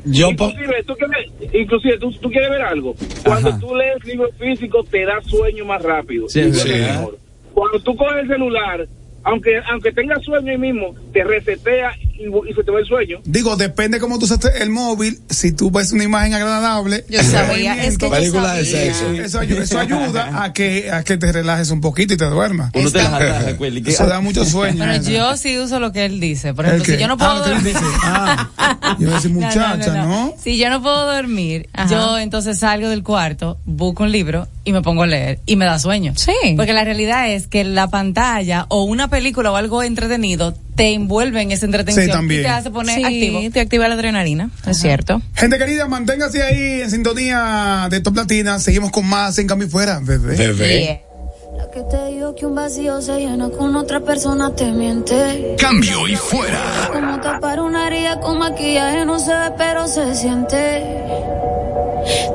Yo 0.03 0.35
po- 0.35 0.49
Inclusive, 0.49 0.83
tú 0.85 0.93
quieres, 0.95 1.53
inclusive 1.53 1.97
tú, 1.99 2.11
tú 2.13 2.29
quieres 2.29 2.49
ver 2.49 2.61
algo. 2.63 2.95
Cuando 3.23 3.49
Ajá. 3.49 3.59
tú 3.59 3.75
lees 3.75 4.03
libro 4.03 4.29
físico, 4.37 4.83
te 4.83 5.05
da 5.05 5.21
sueño 5.21 5.63
más 5.63 5.81
rápido. 5.81 6.27
Sí, 6.27 6.41
mejor. 6.41 7.17
Cuando 7.53 7.79
tú 7.79 7.95
coges 7.95 8.23
el 8.23 8.27
celular, 8.27 8.85
aunque 9.23 9.57
aunque 9.71 9.91
tengas 9.93 10.21
sueño 10.23 10.51
ahí 10.51 10.57
mismo, 10.57 10.95
te 11.13 11.23
resetea 11.23 11.93
y, 12.17 12.23
y 12.49 12.53
se 12.53 12.63
te 12.63 12.71
va 12.71 12.79
el 12.79 12.85
sueño. 12.85 13.19
Digo, 13.25 13.55
depende 13.55 13.99
cómo 13.99 14.17
tú 14.19 14.25
uses 14.25 14.39
el 14.59 14.69
móvil. 14.69 15.19
Si 15.29 15.51
tú 15.51 15.69
ves 15.71 15.91
una 15.91 16.03
imagen 16.03 16.33
agradable, 16.33 17.05
Yo 17.09 17.21
sabía, 17.23 17.83
es 17.85 17.97
que 17.97 18.05
yo 18.05 18.11
Película 18.11 18.53
de 18.53 18.65
sabía. 18.65 18.93
sexo. 18.93 19.11
eso, 19.11 19.41
ayu- 19.41 19.61
eso 19.61 19.79
ayuda 19.79 20.43
a 20.43 20.53
que, 20.53 20.91
a 20.91 21.03
que 21.03 21.17
te 21.17 21.31
relajes 21.31 21.69
un 21.71 21.81
poquito 21.81 22.13
y 22.13 22.17
te 22.17 22.25
duermas. 22.25 22.71
Uno 22.73 22.89
te 22.91 22.99
que- 22.99 23.91
Eso 23.91 24.05
da 24.07 24.19
mucho 24.21 24.45
sueño. 24.45 24.83
Eso. 24.91 25.11
yo 25.11 25.35
sí 25.37 25.57
uso 25.57 25.79
lo 25.79 25.91
que 25.91 26.05
él 26.05 26.19
dice. 26.19 26.53
Por 26.53 26.65
¿El 26.65 26.71
ejemplo, 26.73 26.95
si 26.95 27.01
yo 27.01 27.07
no 27.07 27.13
Ah, 27.15 27.17
puedo 27.17 27.45
dormir. 27.45 27.73
dice. 27.73 27.79
Ah, 28.07 28.95
yo 28.99 29.09
decía, 29.11 29.29
muchacha, 29.29 30.03
¿no? 30.05 30.33
Si 30.41 30.57
yo 30.57 30.69
no 30.69 30.81
puedo 30.81 31.11
dormir, 31.13 31.69
Ajá. 31.73 31.89
yo 31.89 32.17
entonces 32.17 32.59
salgo 32.59 32.89
del 32.89 33.03
cuarto, 33.03 33.57
busco 33.65 34.03
un 34.03 34.11
libro 34.11 34.47
y 34.63 34.71
me 34.73 34.81
pongo 34.81 35.03
a 35.03 35.07
leer 35.07 35.39
y 35.45 35.55
me 35.55 35.65
da 35.65 35.79
sueño. 35.79 36.13
Sí. 36.15 36.31
Porque 36.55 36.73
la 36.73 36.83
realidad 36.83 37.29
es 37.31 37.47
que 37.47 37.63
la 37.63 37.87
pantalla 37.89 38.65
o 38.69 38.83
una 38.83 39.07
película 39.09 39.51
o 39.51 39.55
algo 39.55 39.83
entretenido 39.83 40.55
te 40.75 40.93
envuelve 40.93 41.41
en 41.41 41.51
esa 41.51 41.65
entretención 41.65 42.05
Sí, 42.05 42.11
también. 42.11 42.41
y 42.41 42.43
te 42.43 42.49
hace 42.49 42.69
poner 42.69 42.97
Sí, 42.97 43.03
activo. 43.03 43.39
te 43.51 43.59
activa 43.61 43.87
la 43.87 43.95
adrenalina, 43.95 44.49
es 44.67 44.77
cierto. 44.77 45.21
Gente 45.33 45.57
querida, 45.57 45.87
manténgase 45.87 46.43
ahí 46.43 46.81
en 46.81 46.91
sintonía 46.91 47.87
de 47.89 48.01
Top 48.01 48.15
Latina. 48.15 48.59
Seguimos 48.59 48.91
con 48.91 49.05
más 49.07 49.37
en 49.39 49.47
Cambio 49.47 49.67
y 49.67 49.71
Fuera, 49.71 49.99
bebé. 50.03 50.35
Bebé. 50.35 51.01
Que 51.75 51.83
te 51.83 52.05
digo 52.05 52.33
que 52.33 52.45
un 52.45 52.55
vacío 52.55 53.01
se 53.01 53.19
llena 53.19 53.49
con 53.49 53.75
otra 53.75 53.99
persona 53.99 54.49
te 54.55 54.71
miente. 54.71 55.57
Cambio 55.59 56.07
y 56.07 56.15
fuera. 56.15 56.89
Como 56.93 57.19
tapar 57.19 57.59
una 57.59 57.87
herida 57.87 58.17
con 58.21 58.39
maquillaje 58.39 59.03
no 59.03 59.19
se 59.19 59.33
ve 59.33 59.51
pero 59.57 59.85
se 59.85 60.15
siente. 60.15 60.57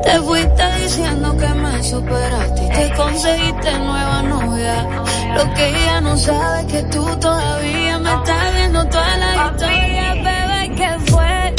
Te 0.02 0.20
fuiste 0.20 0.62
diciendo 0.82 1.34
que 1.38 1.48
me 1.54 1.82
superaste 1.82 2.64
y 2.66 2.68
te 2.68 2.94
conseguiste 2.94 3.78
nueva 3.78 4.22
novia. 4.24 4.86
Lo 5.34 5.54
que 5.54 5.68
ella 5.68 6.00
no 6.02 6.18
sabe 6.18 6.60
es 6.60 6.66
que 6.66 6.82
tú 6.94 7.02
todavía 7.18 7.98
me 7.98 8.12
estás 8.12 8.54
viendo 8.54 8.84
toda 8.88 9.16
la 9.16 9.52
historia, 9.52 10.14
bebé, 10.16 10.74
¿qué 10.76 11.10
fue? 11.10 11.54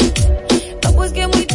No, 0.84 0.92
pues 0.92 1.12
que 1.12 1.26
muy 1.26 1.46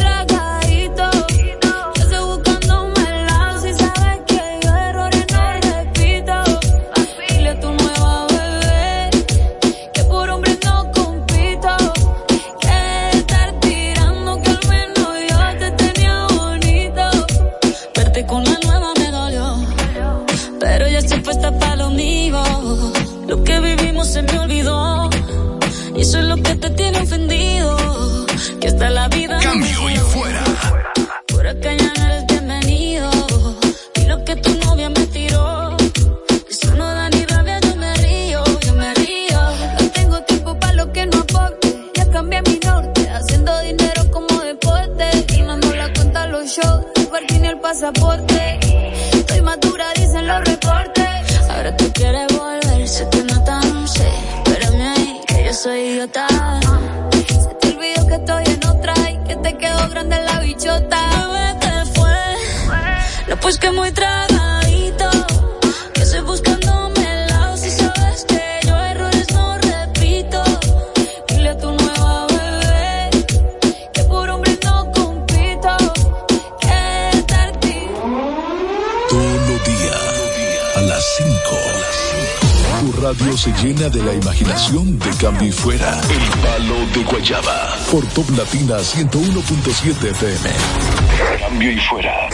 pasaporte. 47.92 48.58
Estoy 49.12 49.42
madura, 49.42 49.86
dicen 49.94 50.26
los 50.26 50.44
reportes. 50.44 51.40
Ahora 51.50 51.76
tú 51.76 51.90
quieres 51.92 52.26
volver, 52.36 52.88
se 52.88 53.04
te 53.06 53.24
nota, 53.24 53.60
no 53.60 53.86
sé. 53.86 54.08
Espérame 54.44 54.80
ahí, 54.80 55.20
que 55.26 55.44
yo 55.44 55.54
soy 55.54 55.80
idiota. 55.80 56.26
Se 57.26 57.54
te 57.60 57.68
olvidó 57.68 58.06
que 58.06 58.14
estoy 58.14 58.44
en 58.46 58.66
otra 58.66 58.94
y 59.10 59.18
que 59.28 59.36
te 59.36 59.56
quedó 59.56 59.88
grande 59.90 60.16
la 60.22 60.40
bichota. 60.40 60.98
Bebé, 61.32 61.54
te 61.60 61.98
fue. 61.98 62.16
No, 63.28 63.36
pues 63.40 63.58
que 63.58 63.70
muy 63.70 63.90
tragadito. 63.92 64.27
Se 83.38 83.52
llena 83.62 83.88
de 83.88 84.02
la 84.02 84.14
imaginación 84.14 84.98
de 84.98 85.10
cambio 85.20 85.48
y 85.48 85.52
fuera. 85.52 86.00
El 86.10 86.40
palo 86.42 86.74
de 86.92 87.04
Guayaba. 87.04 87.76
Por 87.88 88.04
Top 88.08 88.28
Latina 88.36 88.78
101.7 88.78 90.10
FM. 90.10 90.50
Cambio 91.38 91.70
y 91.70 91.78
fuera. 91.78 92.28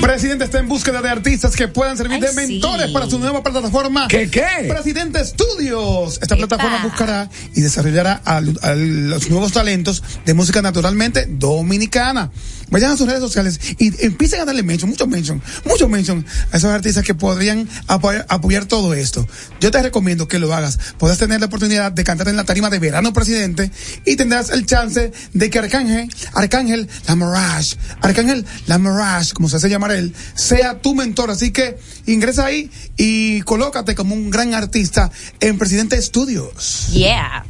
Presidente 0.00 0.44
está 0.44 0.60
en 0.60 0.68
búsqueda 0.68 1.02
de 1.02 1.08
artistas 1.08 1.56
que 1.56 1.66
puedan 1.66 1.96
servir 1.96 2.20
de 2.20 2.32
mentores 2.32 2.92
para 2.92 3.10
su 3.10 3.18
nueva 3.18 3.42
plataforma. 3.42 4.06
¿Qué 4.06 4.30
qué? 4.30 4.68
Presidente 4.68 5.24
Studios. 5.24 6.20
Esta 6.22 6.36
plataforma 6.36 6.80
buscará 6.84 7.28
y 7.56 7.60
desarrollará 7.60 8.22
a, 8.24 8.36
a 8.36 8.74
los 8.76 9.30
nuevos 9.30 9.50
talentos 9.50 10.04
de 10.24 10.32
música 10.32 10.62
naturalmente 10.62 11.26
dominicana. 11.28 12.30
Vayan 12.70 12.92
a 12.92 12.96
sus 12.96 13.06
redes 13.06 13.20
sociales 13.20 13.60
y 13.78 14.04
empiecen 14.04 14.40
a 14.40 14.44
darle 14.44 14.62
mention, 14.62 14.90
mucho 14.90 15.06
mention, 15.06 15.42
mucho 15.64 15.88
mention 15.88 16.24
a 16.52 16.56
esos 16.56 16.70
artistas 16.70 17.04
que 17.04 17.14
podrían 17.14 17.68
apoyar, 17.86 18.26
apoyar 18.28 18.66
todo 18.66 18.94
esto. 18.94 19.26
Yo 19.60 19.70
te 19.70 19.82
recomiendo 19.82 20.28
que 20.28 20.38
lo 20.38 20.52
hagas. 20.52 20.78
Podrás 20.98 21.18
tener 21.18 21.40
la 21.40 21.46
oportunidad 21.46 21.92
de 21.92 22.04
cantar 22.04 22.28
en 22.28 22.36
la 22.36 22.44
tarima 22.44 22.70
de 22.70 22.78
verano 22.78 23.12
presidente 23.12 23.70
y 24.04 24.16
tendrás 24.16 24.50
el 24.50 24.66
chance 24.66 25.12
de 25.32 25.50
que 25.50 25.58
Arcángel, 25.58 26.10
Arcángel 26.34 26.88
La 27.06 27.16
Mirage, 27.16 27.76
Arcángel 28.00 28.44
La 28.66 28.78
Mirage, 28.78 29.32
como 29.32 29.48
se 29.48 29.56
hace 29.56 29.68
llamar 29.68 29.92
él, 29.92 30.14
sea 30.34 30.80
tu 30.80 30.94
mentor. 30.94 31.30
Así 31.30 31.50
que 31.50 31.78
ingresa 32.06 32.46
ahí 32.46 32.70
y 32.96 33.42
colócate 33.42 33.94
como 33.94 34.14
un 34.14 34.30
gran 34.30 34.54
artista 34.54 35.10
en 35.40 35.58
Presidente 35.58 36.00
Studios. 36.00 36.88
Yeah. 36.92 37.44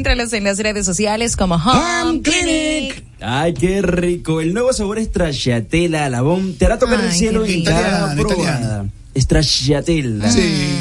Encuéntralos 0.03 0.33
en 0.33 0.43
las 0.43 0.59
redes 0.59 0.85
sociales 0.85 1.37
como 1.37 1.55
Home 1.55 2.21
Clinic. 2.21 3.05
Ay, 3.21 3.53
qué 3.53 3.81
rico. 3.81 4.41
El 4.41 4.53
nuevo 4.53 4.73
sabor 4.73 4.99
es 4.99 5.07
stracciatella, 5.07 6.03
Alabón. 6.03 6.55
Te 6.55 6.65
hará 6.65 6.77
tocar 6.77 6.99
el 6.99 7.13
cielo 7.13 7.45
en 7.45 7.63
cada 7.63 8.13
probada. 8.13 8.85
Stracciatella. 9.15 10.29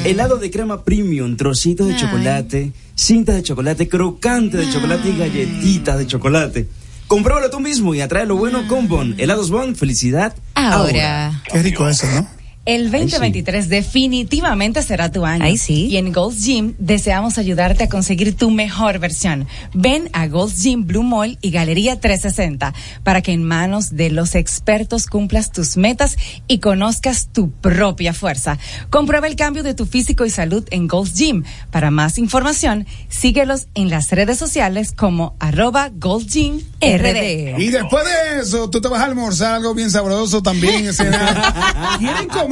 Helado 0.04 0.38
de 0.38 0.50
crema 0.50 0.82
premium, 0.82 1.36
trocitos 1.36 1.86
de 1.86 1.94
Ay. 1.94 2.00
chocolate, 2.00 2.72
cintas 2.96 3.36
de 3.36 3.44
chocolate, 3.44 3.88
crocante 3.88 4.56
de 4.56 4.68
chocolate 4.72 5.10
y 5.10 5.16
galletitas 5.16 5.98
de 5.98 6.06
chocolate. 6.08 6.66
Compruébalo 7.06 7.48
tú 7.48 7.60
mismo 7.60 7.94
y 7.94 8.00
atrae 8.00 8.26
lo 8.26 8.34
bueno 8.34 8.66
con 8.66 8.88
Bon. 8.88 9.14
Helados 9.18 9.50
Bon, 9.50 9.76
felicidad. 9.76 10.34
Ahora. 10.56 11.44
Qué 11.48 11.62
rico 11.62 11.88
eso, 11.88 12.08
¿no? 12.12 12.41
El 12.64 12.92
2023 12.92 13.68
definitivamente 13.68 14.82
será 14.82 15.10
tu 15.10 15.24
año. 15.26 15.44
Ay, 15.44 15.58
sí. 15.58 15.88
Y 15.88 15.96
en 15.96 16.12
Gold's 16.12 16.44
Gym 16.44 16.74
deseamos 16.78 17.36
ayudarte 17.36 17.82
a 17.82 17.88
conseguir 17.88 18.36
tu 18.36 18.52
mejor 18.52 19.00
versión. 19.00 19.48
Ven 19.74 20.08
a 20.12 20.28
Gold's 20.28 20.62
Gym 20.62 20.86
Blue 20.86 21.02
Mall 21.02 21.38
y 21.42 21.50
Galería 21.50 21.98
360 21.98 22.72
para 23.02 23.20
que 23.20 23.32
en 23.32 23.42
manos 23.42 23.96
de 23.96 24.10
los 24.10 24.36
expertos 24.36 25.08
cumplas 25.08 25.50
tus 25.50 25.76
metas 25.76 26.16
y 26.46 26.60
conozcas 26.60 27.30
tu 27.32 27.50
propia 27.50 28.14
fuerza. 28.14 28.58
Comprueba 28.90 29.26
el 29.26 29.34
cambio 29.34 29.64
de 29.64 29.74
tu 29.74 29.84
físico 29.84 30.24
y 30.24 30.30
salud 30.30 30.64
en 30.70 30.86
Gold's 30.86 31.14
Gym. 31.14 31.42
Para 31.72 31.90
más 31.90 32.16
información, 32.16 32.86
síguelos 33.08 33.66
en 33.74 33.90
las 33.90 34.10
redes 34.10 34.38
sociales 34.38 34.92
como 34.92 35.34
arroba 35.40 35.90
Gold's 35.92 36.32
Gym 36.32 36.60
RD. 36.80 37.58
Y 37.58 37.70
después 37.70 38.04
de 38.04 38.40
eso, 38.40 38.70
tú 38.70 38.80
te 38.80 38.86
vas 38.86 39.00
a 39.00 39.06
almorzar 39.06 39.54
algo 39.54 39.74
bien 39.74 39.90
sabroso 39.90 40.44
también. 40.44 40.92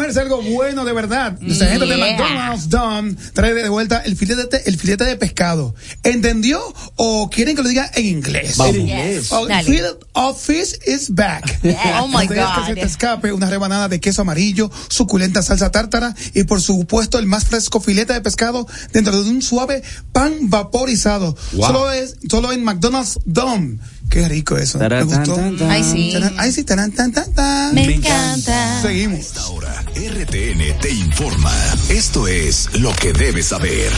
¿Quieren 0.01 0.14
comerse 0.14 0.20
algo 0.20 0.42
bueno 0.42 0.84
de 0.84 0.92
verdad? 0.92 1.38
Nuestra 1.40 1.68
gente 1.68 1.86
de 1.86 1.96
Yeah. 1.96 2.16
McDonald's 2.16 2.68
Don 2.70 3.18
trae 3.34 3.53
de 3.53 3.68
vuelta 3.68 3.98
el 4.05 4.16
filete, 4.16 4.62
el 4.66 4.78
filete 4.78 5.05
de 5.05 5.16
pescado. 5.16 5.74
¿Entendió? 6.03 6.61
¿O 6.96 7.28
quieren 7.28 7.55
que 7.57 7.62
lo 7.62 7.68
diga 7.68 7.90
en 7.94 8.07
inglés? 8.07 8.57
Vamos. 8.57 8.76
En 8.76 8.86
Yes. 8.86 9.30
Oh, 9.32 9.46
fillet 9.64 9.98
of 10.14 10.40
fish 10.40 10.78
is 10.86 11.14
back. 11.14 11.44
Oh 12.01 12.09
my 12.09 12.16
Antes 12.22 12.28
que 12.28 12.64
se 12.66 12.72
God. 12.74 12.80
te 12.80 12.86
escape 12.86 13.32
una 13.32 13.51
rebanada 13.51 13.88
de 13.88 14.01
queso 14.01 14.22
amarillo, 14.22 14.70
suculenta 14.88 15.42
salsa 15.42 15.70
tártara 15.70 16.14
y 16.34 16.44
por 16.44 16.61
supuesto 16.62 17.18
el 17.18 17.26
más 17.26 17.44
fresco 17.44 17.80
filete 17.80 18.12
de 18.14 18.20
pescado 18.20 18.66
dentro 18.92 19.22
de 19.22 19.28
un 19.28 19.42
suave 19.42 19.82
pan 20.12 20.32
vaporizado. 20.48 21.36
Wow. 21.53 21.66
Solo 21.66 21.92
es, 21.92 22.16
solo 22.30 22.53
en 22.53 22.64
McDonald's 22.64 23.18
Dome. 23.26 23.78
Qué 24.11 24.28
rico 24.28 24.56
eso. 24.56 24.78
Me 24.78 25.04
gustó. 25.04 25.36
tan, 25.36 25.56
tan. 25.56 25.70
Ay, 25.70 25.84
sí. 25.84 26.11
Taran- 26.12 26.34
Ay, 26.36 26.50
sí, 26.52 26.64
taran, 26.64 26.90
tan, 26.90 27.12
tan, 27.12 27.32
tan. 27.32 27.74
Me 27.74 27.84
encanta. 27.84 28.82
Seguimos. 28.82 29.36
Ahora, 29.38 29.84
RTN 29.94 30.78
te 30.80 30.90
informa. 30.90 31.52
Esto 31.88 32.26
es 32.26 32.68
lo 32.80 32.92
que 32.96 33.12
debes 33.12 33.46
saber. 33.46 33.92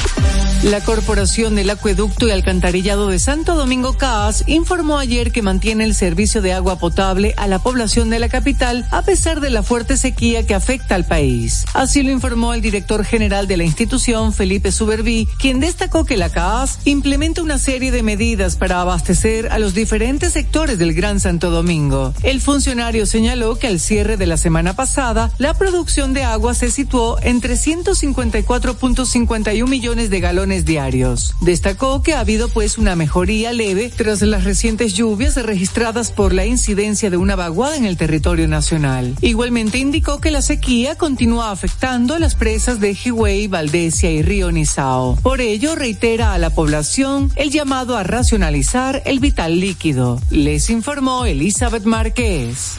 La 0.64 0.80
Corporación 0.84 1.54
del 1.56 1.70
Acueducto 1.70 2.28
y 2.28 2.30
Alcantarillado 2.30 3.08
de 3.08 3.18
Santo 3.18 3.54
Domingo 3.56 3.96
CAS 3.96 4.44
informó 4.46 4.98
ayer 4.98 5.32
que 5.32 5.40
mantiene 5.42 5.84
el 5.84 5.94
servicio 5.94 6.40
de 6.42 6.52
agua 6.52 6.78
potable 6.78 7.34
a 7.38 7.46
la 7.48 7.58
población 7.58 8.10
de 8.10 8.18
la 8.20 8.28
capital 8.28 8.86
a 8.92 9.02
pesar 9.02 9.40
de 9.40 9.50
la 9.50 9.62
fuerte 9.62 9.96
sequía 9.96 10.46
que 10.46 10.54
afecta 10.54 10.94
al 10.94 11.04
país. 11.06 11.64
Así 11.72 12.02
lo 12.02 12.10
informó 12.12 12.52
el 12.54 12.60
director 12.60 13.04
general 13.04 13.48
de 13.48 13.56
la 13.56 13.64
institución, 13.64 14.32
Felipe 14.32 14.70
Suberví, 14.72 15.26
quien 15.40 15.58
destacó 15.58 16.04
que 16.04 16.16
la 16.18 16.28
CAS 16.28 16.78
implementa 16.84 17.42
una 17.42 17.58
serie 17.58 17.90
de 17.90 18.02
medidas 18.04 18.54
para 18.56 18.80
abastecer 18.82 19.48
a 19.50 19.58
los 19.58 19.72
diferentes 19.74 20.01
sectores 20.02 20.78
del 20.78 20.94
Gran 20.94 21.20
Santo 21.20 21.50
Domingo. 21.50 22.12
El 22.24 22.40
funcionario 22.40 23.06
señaló 23.06 23.56
que 23.56 23.68
al 23.68 23.78
cierre 23.78 24.16
de 24.16 24.26
la 24.26 24.36
semana 24.36 24.74
pasada, 24.74 25.30
la 25.38 25.54
producción 25.54 26.12
de 26.12 26.24
agua 26.24 26.54
se 26.54 26.72
situó 26.72 27.18
en 27.22 27.40
354.51 27.40 29.68
millones 29.68 30.10
de 30.10 30.20
galones 30.20 30.64
diarios. 30.64 31.36
Destacó 31.40 32.02
que 32.02 32.14
ha 32.14 32.20
habido 32.20 32.48
pues 32.48 32.78
una 32.78 32.96
mejoría 32.96 33.52
leve 33.52 33.92
tras 33.96 34.22
las 34.22 34.42
recientes 34.42 34.94
lluvias 34.94 35.36
registradas 35.36 36.10
por 36.10 36.32
la 36.32 36.46
incidencia 36.46 37.08
de 37.08 37.16
una 37.16 37.36
vaguada 37.36 37.76
en 37.76 37.84
el 37.84 37.96
territorio 37.96 38.48
nacional. 38.48 39.14
Igualmente 39.20 39.78
indicó 39.78 40.20
que 40.20 40.32
la 40.32 40.42
sequía 40.42 40.96
continúa 40.96 41.52
afectando 41.52 42.14
a 42.14 42.18
las 42.18 42.34
presas 42.34 42.80
de 42.80 42.90
Higüey, 42.92 43.46
Valdesia 43.46 44.10
y 44.10 44.22
Río 44.22 44.50
Nizao. 44.50 45.16
Por 45.22 45.40
ello, 45.40 45.76
reitera 45.76 46.34
a 46.34 46.38
la 46.38 46.50
población 46.50 47.30
el 47.36 47.50
llamado 47.50 47.96
a 47.96 48.02
racionalizar 48.02 49.02
el 49.04 49.20
vital 49.20 49.60
líquido. 49.60 49.91
Les 50.30 50.70
informó 50.70 51.26
Elizabeth 51.26 51.84
Márquez. 51.84 52.78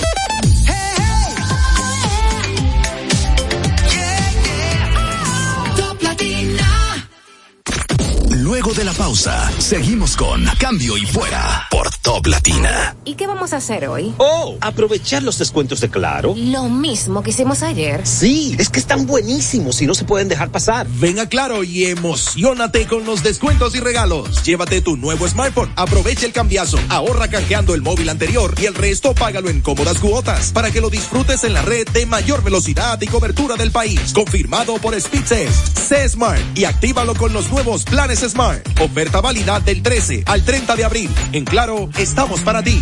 Luego 8.71 8.79
de 8.79 8.85
la 8.85 8.93
pausa, 8.93 9.51
seguimos 9.57 10.15
con 10.15 10.45
Cambio 10.57 10.95
y 10.95 11.05
Fuera 11.05 11.67
por 11.69 11.93
Top 11.97 12.27
Latina. 12.27 12.95
¿Y 13.03 13.15
qué 13.15 13.27
vamos 13.27 13.51
a 13.51 13.57
hacer 13.57 13.85
hoy? 13.87 14.13
Oh, 14.17 14.55
aprovechar 14.61 15.23
los 15.23 15.37
descuentos 15.37 15.81
de 15.81 15.89
Claro. 15.89 16.35
Lo 16.37 16.69
mismo 16.69 17.21
que 17.21 17.31
hicimos 17.31 17.63
ayer. 17.63 18.07
Sí, 18.07 18.55
es 18.59 18.69
que 18.69 18.79
están 18.79 19.07
buenísimos 19.07 19.81
y 19.81 19.87
no 19.87 19.93
se 19.93 20.05
pueden 20.05 20.29
dejar 20.29 20.51
pasar. 20.51 20.87
Ven 20.87 21.19
a 21.19 21.27
Claro 21.27 21.65
y 21.65 21.85
emocionate 21.85 22.87
con 22.87 23.03
los 23.03 23.23
descuentos 23.23 23.75
y 23.75 23.81
regalos. 23.81 24.41
Llévate 24.43 24.79
tu 24.81 24.95
nuevo 24.95 25.27
smartphone, 25.27 25.73
aprovecha 25.75 26.25
el 26.25 26.31
cambiazo, 26.31 26.77
ahorra 26.87 27.27
canjeando 27.27 27.73
el 27.73 27.81
móvil 27.81 28.07
anterior 28.07 28.55
y 28.57 28.67
el 28.67 28.75
resto 28.75 29.13
págalo 29.13 29.49
en 29.49 29.59
cómodas 29.59 29.99
cuotas 29.99 30.51
para 30.53 30.71
que 30.71 30.79
lo 30.79 30.89
disfrutes 30.89 31.43
en 31.43 31.53
la 31.53 31.61
red 31.61 31.89
de 31.89 32.05
mayor 32.05 32.41
velocidad 32.41 33.01
y 33.01 33.07
cobertura 33.07 33.57
del 33.57 33.71
país. 33.71 34.13
Confirmado 34.13 34.75
por 34.75 34.99
Speedtest. 34.99 35.77
C 35.77 36.07
Smart 36.07 36.39
y 36.55 36.63
actívalo 36.63 37.15
con 37.15 37.33
los 37.33 37.49
nuevos 37.51 37.83
planes 37.83 38.19
Smart. 38.19 38.60
Oferta 38.79 39.21
válida 39.21 39.59
del 39.59 39.81
13 39.81 40.23
al 40.25 40.43
30 40.43 40.75
de 40.75 40.85
abril. 40.85 41.09
En 41.31 41.45
Claro, 41.45 41.89
estamos 41.97 42.41
para 42.41 42.63
ti. 42.63 42.81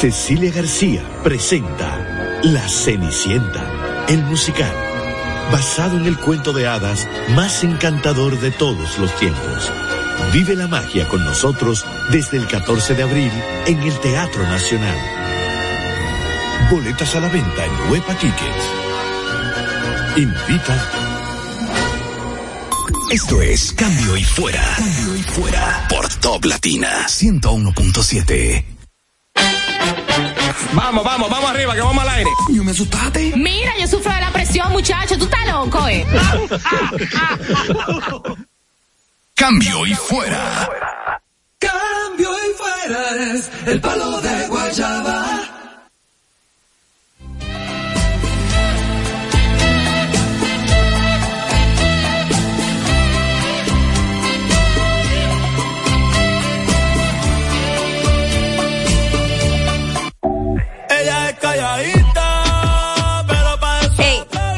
Cecilia 0.00 0.50
García 0.50 1.02
presenta 1.22 2.40
La 2.42 2.66
Cenicienta, 2.68 4.06
el 4.08 4.22
musical, 4.22 4.72
basado 5.52 5.98
en 5.98 6.06
el 6.06 6.16
cuento 6.16 6.54
de 6.54 6.66
hadas 6.66 7.06
más 7.34 7.64
encantador 7.64 8.38
de 8.40 8.50
todos 8.50 8.98
los 8.98 9.14
tiempos. 9.16 9.70
Vive 10.32 10.54
la 10.54 10.68
magia 10.68 11.06
con 11.08 11.24
nosotros 11.24 11.84
desde 12.10 12.38
el 12.38 12.46
14 12.46 12.94
de 12.94 13.02
abril 13.02 13.32
en 13.66 13.78
el 13.82 13.98
Teatro 14.00 14.42
Nacional. 14.44 14.96
Boletas 16.70 17.14
a 17.16 17.20
la 17.20 17.28
venta 17.28 17.66
en 17.66 17.90
Huepa 17.90 18.14
Tickets. 18.14 18.89
Invita. 20.16 20.90
Esto 23.10 23.42
es 23.42 23.72
Cambio 23.72 24.16
y 24.16 24.24
Fuera. 24.24 24.74
Cambio 24.76 25.16
y 25.16 25.22
Fuera 25.22 25.86
por 25.88 26.08
Top 26.16 26.44
Latina 26.44 27.06
101.7. 27.06 28.64
Vamos, 30.72 31.04
vamos, 31.04 31.30
vamos 31.30 31.50
arriba, 31.50 31.74
que 31.74 31.80
vamos 31.80 32.02
al 32.02 32.10
aire. 32.10 32.30
Yo 32.52 32.64
me 32.64 32.70
asustaste. 32.72 33.32
Mira, 33.36 33.72
yo 33.78 33.86
sufro 33.86 34.12
de 34.12 34.20
la 34.20 34.30
presión, 34.30 34.72
muchacho. 34.72 35.16
Tú 35.18 35.24
estás 35.24 35.46
loco, 35.46 35.88
eh. 35.88 36.06
Cambio 39.34 39.86
y 39.86 39.94
Fuera. 39.94 40.68
Cambio 41.60 42.30
y 42.30 42.54
fuera 42.56 43.34
es 43.34 43.50
el 43.66 43.80
palo 43.82 44.20
de 44.22 44.48
Guayaba. 44.48 45.19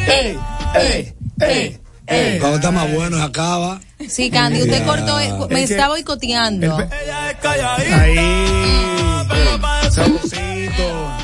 Ey, 0.07 0.39
ey, 0.75 1.15
ey, 1.41 1.79
ey. 2.07 2.39
Cuando 2.39 2.57
está 2.57 2.71
más 2.71 2.93
bueno 2.93 3.17
se 3.17 3.23
acaba. 3.23 3.81
Sí, 4.09 4.31
Candy, 4.31 4.63
usted 4.63 4.81
Ya. 4.81 4.85
cortó, 4.87 5.21
eh, 5.21 5.33
me 5.49 5.63
Es 5.63 5.69
que- 5.69 5.75
está 5.75 5.89
boicoteando. 5.89 6.77
Ahí. 7.93 8.19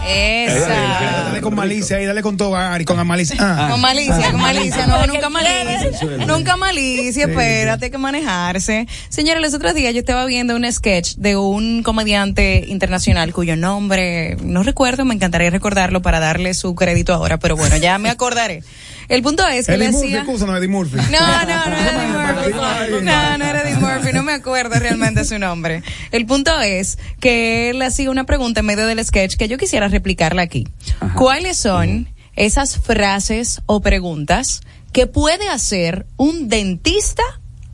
Esa. 0.07 0.68
Dale 0.68 1.40
con 1.40 1.55
malicia 1.55 1.96
ahí, 1.96 2.07
dale 2.07 2.22
con 2.22 2.36
todo, 2.36 2.57
Ari, 2.57 2.84
con 2.84 3.07
malicia. 3.07 3.36
Ah. 3.38 3.68
Con 3.70 3.80
malicia, 3.80 4.30
con 4.32 4.40
malicia, 4.40 4.86
no, 4.86 5.07
nunca 5.07 5.28
malicia. 5.28 6.26
Nunca 6.26 6.57
malicia, 6.57 7.26
espérate, 7.26 7.86
hay 7.86 7.90
que 7.90 7.99
manejarse. 7.99 8.86
Señores, 9.09 9.42
los 9.42 9.55
otros 9.55 9.74
días 9.74 9.92
yo 9.92 10.01
estaba 10.01 10.24
viendo 10.24 10.57
un 10.57 10.70
sketch 10.70 11.16
de 11.16 11.36
un 11.36 11.82
comediante 11.82 12.64
internacional 12.68 13.32
cuyo 13.32 13.57
nombre 13.57 14.36
no 14.42 14.62
recuerdo, 14.62 15.05
me 15.05 15.14
encantaría 15.14 15.51
recordarlo 15.51 16.03
para 16.03 16.20
darle 16.20 16.55
su 16.55 16.74
crédito 16.74 17.12
ahora, 17.12 17.38
pero 17.38 17.57
bueno, 17.57 17.76
ya 17.76 17.99
me 17.99 18.11
acordaré. 18.11 18.62
El 19.09 19.23
punto 19.23 19.47
es 19.49 19.67
que 19.67 19.79
le 19.79 19.87
Eddie 19.87 19.93
Murphy, 19.93 20.07
hacía... 20.09 20.19
excusa, 20.21 20.45
no, 20.47 20.55
Eddie 20.57 20.69
Murphy. 20.69 20.97
No, 20.97 21.03
no, 21.03 21.47
no 21.47 21.77
era 21.77 22.45
Eddie 22.45 22.55
Murphy. 22.55 23.05
No, 23.05 23.39
no 23.39 23.45
era 23.45 23.63
Eddie 23.63 23.77
Murphy, 23.77 24.13
no 24.13 24.23
me 24.23 24.33
acuerdo 24.33 24.79
realmente 24.79 25.25
su 25.25 25.39
nombre. 25.39 25.83
El 26.13 26.27
punto 26.27 26.61
es 26.61 26.99
que 27.19 27.71
él 27.71 27.81
hacía 27.81 28.11
una 28.11 28.25
pregunta 28.25 28.61
en 28.61 28.67
medio 28.67 28.87
del 28.87 29.03
sketch 29.03 29.37
que 29.37 29.49
yo 29.49 29.57
quisiera 29.57 29.89
replicarla 29.89 30.43
aquí. 30.43 30.69
¿Cuáles 31.17 31.57
son 31.57 32.11
esas 32.37 32.79
frases 32.79 33.63
o 33.65 33.81
preguntas 33.81 34.61
que 34.93 35.07
puede 35.07 35.49
hacer 35.49 36.05
un 36.19 36.51
dentista, 36.51 37.23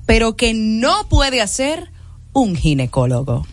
pero 0.07 0.37
que 0.37 0.55
no 0.55 1.09
puede 1.09 1.43
hacer 1.43 1.91
un 2.33 2.55
ginecólogo? 2.55 3.45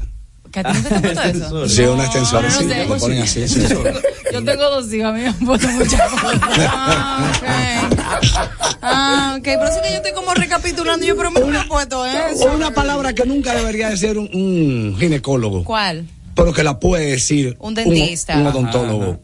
¿Que 0.52 0.60
a 0.62 0.64
ti 0.74 0.82
te 0.82 0.96
han 0.96 1.06
eso? 1.36 1.70
Sí, 1.70 1.82
una 1.84 2.04
extensor, 2.06 2.44
no 2.44 2.52
sí, 2.52 2.68
sé. 2.68 2.86
lo 2.86 2.98
ponen 2.98 3.22
así. 3.22 3.48
sí. 3.48 3.62
Yo 4.34 4.44
tengo 4.44 4.64
dos 4.70 4.94
hijos, 4.94 5.10
a 5.10 5.14
mí 5.14 5.22
me 5.22 5.28
han 5.28 5.40
puesto 5.40 5.68
muchas 5.70 6.10
cosas. 6.12 6.40
Ah, 6.44 7.32
ok. 7.36 8.80
Ah, 8.82 9.36
ok, 9.38 9.44
pero 9.44 9.68
sí 9.68 9.80
que 9.84 9.90
yo 9.90 9.96
estoy 9.98 10.12
como 10.14 10.34
recapitulando. 10.36 11.06
Yo, 11.06 11.18
pero 11.18 11.32
me 11.32 11.40
he 11.40 11.64
puesto 11.68 12.06
eso. 12.06 12.46
Una 12.54 12.72
palabra 12.72 13.14
que 13.14 13.26
nunca 13.26 13.56
debería 13.56 13.90
decir 13.90 14.18
un, 14.18 14.30
un 14.34 14.96
ginecólogo. 15.00 15.64
¿Cuál? 15.64 16.06
pero 16.40 16.54
que 16.54 16.64
la 16.64 16.80
puede 16.80 17.08
decir 17.12 17.58
Un 17.60 17.74
dentista. 17.74 18.38
un, 18.38 18.48
odontólogo. 18.48 19.20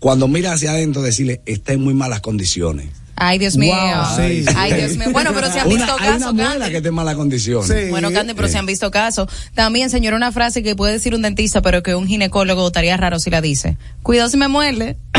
Cuando 0.00 0.28
mira 0.28 0.52
hacia 0.52 0.72
adentro, 0.72 1.02
decirle, 1.02 1.40
está 1.46 1.72
en 1.72 1.80
muy 1.82 1.94
malas 1.94 2.20
condiciones. 2.20 2.88
Ay, 3.20 3.38
Dios 3.38 3.56
mío. 3.56 3.74
Wow, 3.74 4.16
sí. 4.16 4.44
Ay, 4.56 4.72
Dios 4.74 4.96
mío. 4.96 5.08
Bueno, 5.10 5.30
pero 5.34 5.50
se 5.50 5.58
han 5.60 5.66
Una- 5.66 5.76
visto 5.76 5.96
hay 5.98 6.08
una 6.08 6.18
casos, 6.18 6.34
muela 6.34 6.70
que 6.70 6.76
está 6.76 6.88
en 6.88 6.94
malas 6.94 7.16
condiciones. 7.16 7.90
Bueno, 7.90 8.12
Candy, 8.12 8.34
pero 8.34 8.46
se 8.48 8.58
han 8.58 8.66
visto 8.66 8.90
casos. 8.90 9.28
También, 9.54 9.90
señor, 9.90 10.14
una 10.14 10.30
frase 10.30 10.62
que 10.62 10.76
puede 10.76 10.92
decir 10.92 11.14
un 11.14 11.22
dentista, 11.22 11.60
pero 11.60 11.82
que 11.82 11.94
un 11.96 12.06
ginecólogo 12.06 12.66
estaría 12.66 12.96
raro 12.96 13.18
si 13.18 13.30
la 13.30 13.40
dice. 13.40 13.76
Cuidado 14.02 14.28
si 14.30 14.36
me 14.36 14.46
muerde. 14.48 14.96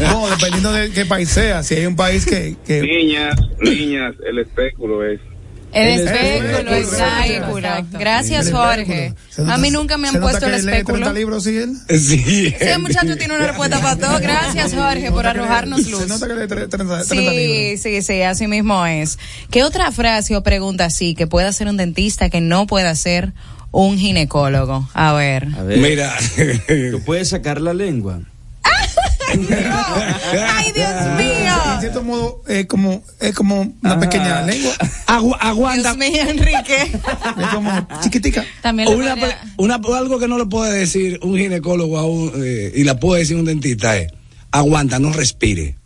No, 0.00 0.28
dependiendo 0.28 0.72
de 0.72 0.90
qué 0.90 1.04
país 1.06 1.28
sea. 1.28 1.62
Si 1.62 1.74
hay 1.74 1.86
un 1.86 1.96
país 1.96 2.24
que. 2.26 2.56
que 2.66 2.80
Niñas, 2.82 3.34
niñas, 3.60 4.14
el 4.26 4.38
espéculo 4.38 5.04
es. 5.04 5.20
El 5.74 5.88
El 5.88 6.06
espéculo, 6.08 6.58
el 6.58 6.68
espéculo. 6.68 7.68
Gracias, 7.98 8.50
Jorge. 8.52 9.12
nota- 9.38 9.54
A 9.54 9.58
mí 9.58 9.70
nunca 9.70 9.98
me 9.98 10.08
han 10.08 10.20
puesto 10.20 10.46
el 10.46 10.54
espéculo. 10.54 10.98
30 10.98 11.12
libros, 11.12 11.44
sí, 11.44 11.56
él? 11.56 11.74
Sí. 11.88 12.18
Sí, 12.24 12.54
el 12.60 12.78
muchacho 12.78 13.16
tiene 13.16 13.34
una 13.34 13.46
respuesta 13.48 13.80
para 13.80 13.96
todo. 13.96 14.20
Gracias, 14.20 14.72
Jorge, 14.74 15.10
por 15.10 15.26
arrojarnos 15.26 15.82
Se 15.82 15.90
luz. 15.90 16.06
nota 16.06 16.26
que 16.28 16.34
lee 16.34 16.46
30, 16.46 16.68
30 16.76 16.84
libros. 17.00 17.08
Sí, 17.08 17.76
sí, 17.76 18.02
sí, 18.02 18.22
así 18.22 18.46
mismo 18.46 18.86
es. 18.86 19.18
¿Qué 19.50 19.64
otra 19.64 19.90
frase 19.90 20.36
o 20.36 20.42
pregunta 20.44 20.84
así 20.84 21.14
que 21.16 21.26
pueda 21.26 21.48
hacer 21.48 21.66
un 21.66 21.76
dentista 21.76 22.30
que 22.30 22.40
no 22.40 22.66
pueda 22.68 22.90
hacer 22.90 23.32
un 23.72 23.98
ginecólogo? 23.98 24.88
A 24.94 25.12
ver. 25.14 25.48
A 25.58 25.62
ver, 25.64 25.78
Mira. 25.78 26.14
¿Tú 26.92 27.02
puedes 27.04 27.28
sacar 27.30 27.60
la 27.60 27.74
lengua? 27.74 28.20
¡Ay, 29.34 30.72
Dios 30.74 30.88
En 31.74 31.80
cierto 31.80 32.02
modo, 32.02 32.42
es 32.48 32.66
como, 32.66 33.02
es 33.20 33.34
como 33.34 33.72
una 33.82 33.98
pequeña 33.98 34.42
lengua. 34.42 34.72
Agu- 35.06 35.36
aguanta. 35.40 35.94
Dios 35.94 36.10
mío, 36.10 36.22
Enrique. 36.28 36.76
Es 37.40 37.46
como 37.52 37.88
chiquitica. 38.02 38.44
También 38.62 38.88
Una, 38.88 39.16
una- 39.56 39.74
algo 39.98 40.18
que 40.18 40.28
no 40.28 40.38
le 40.38 40.46
puede 40.46 40.72
decir 40.78 41.18
un 41.22 41.36
ginecólogo 41.36 41.98
a 41.98 42.06
un, 42.06 42.32
eh, 42.36 42.72
y 42.74 42.84
la 42.84 42.98
puede 42.98 43.20
decir 43.20 43.36
un 43.36 43.44
dentista 43.44 43.96
es, 43.96 44.12
aguanta, 44.50 44.98
no 44.98 45.12
respire. 45.12 45.76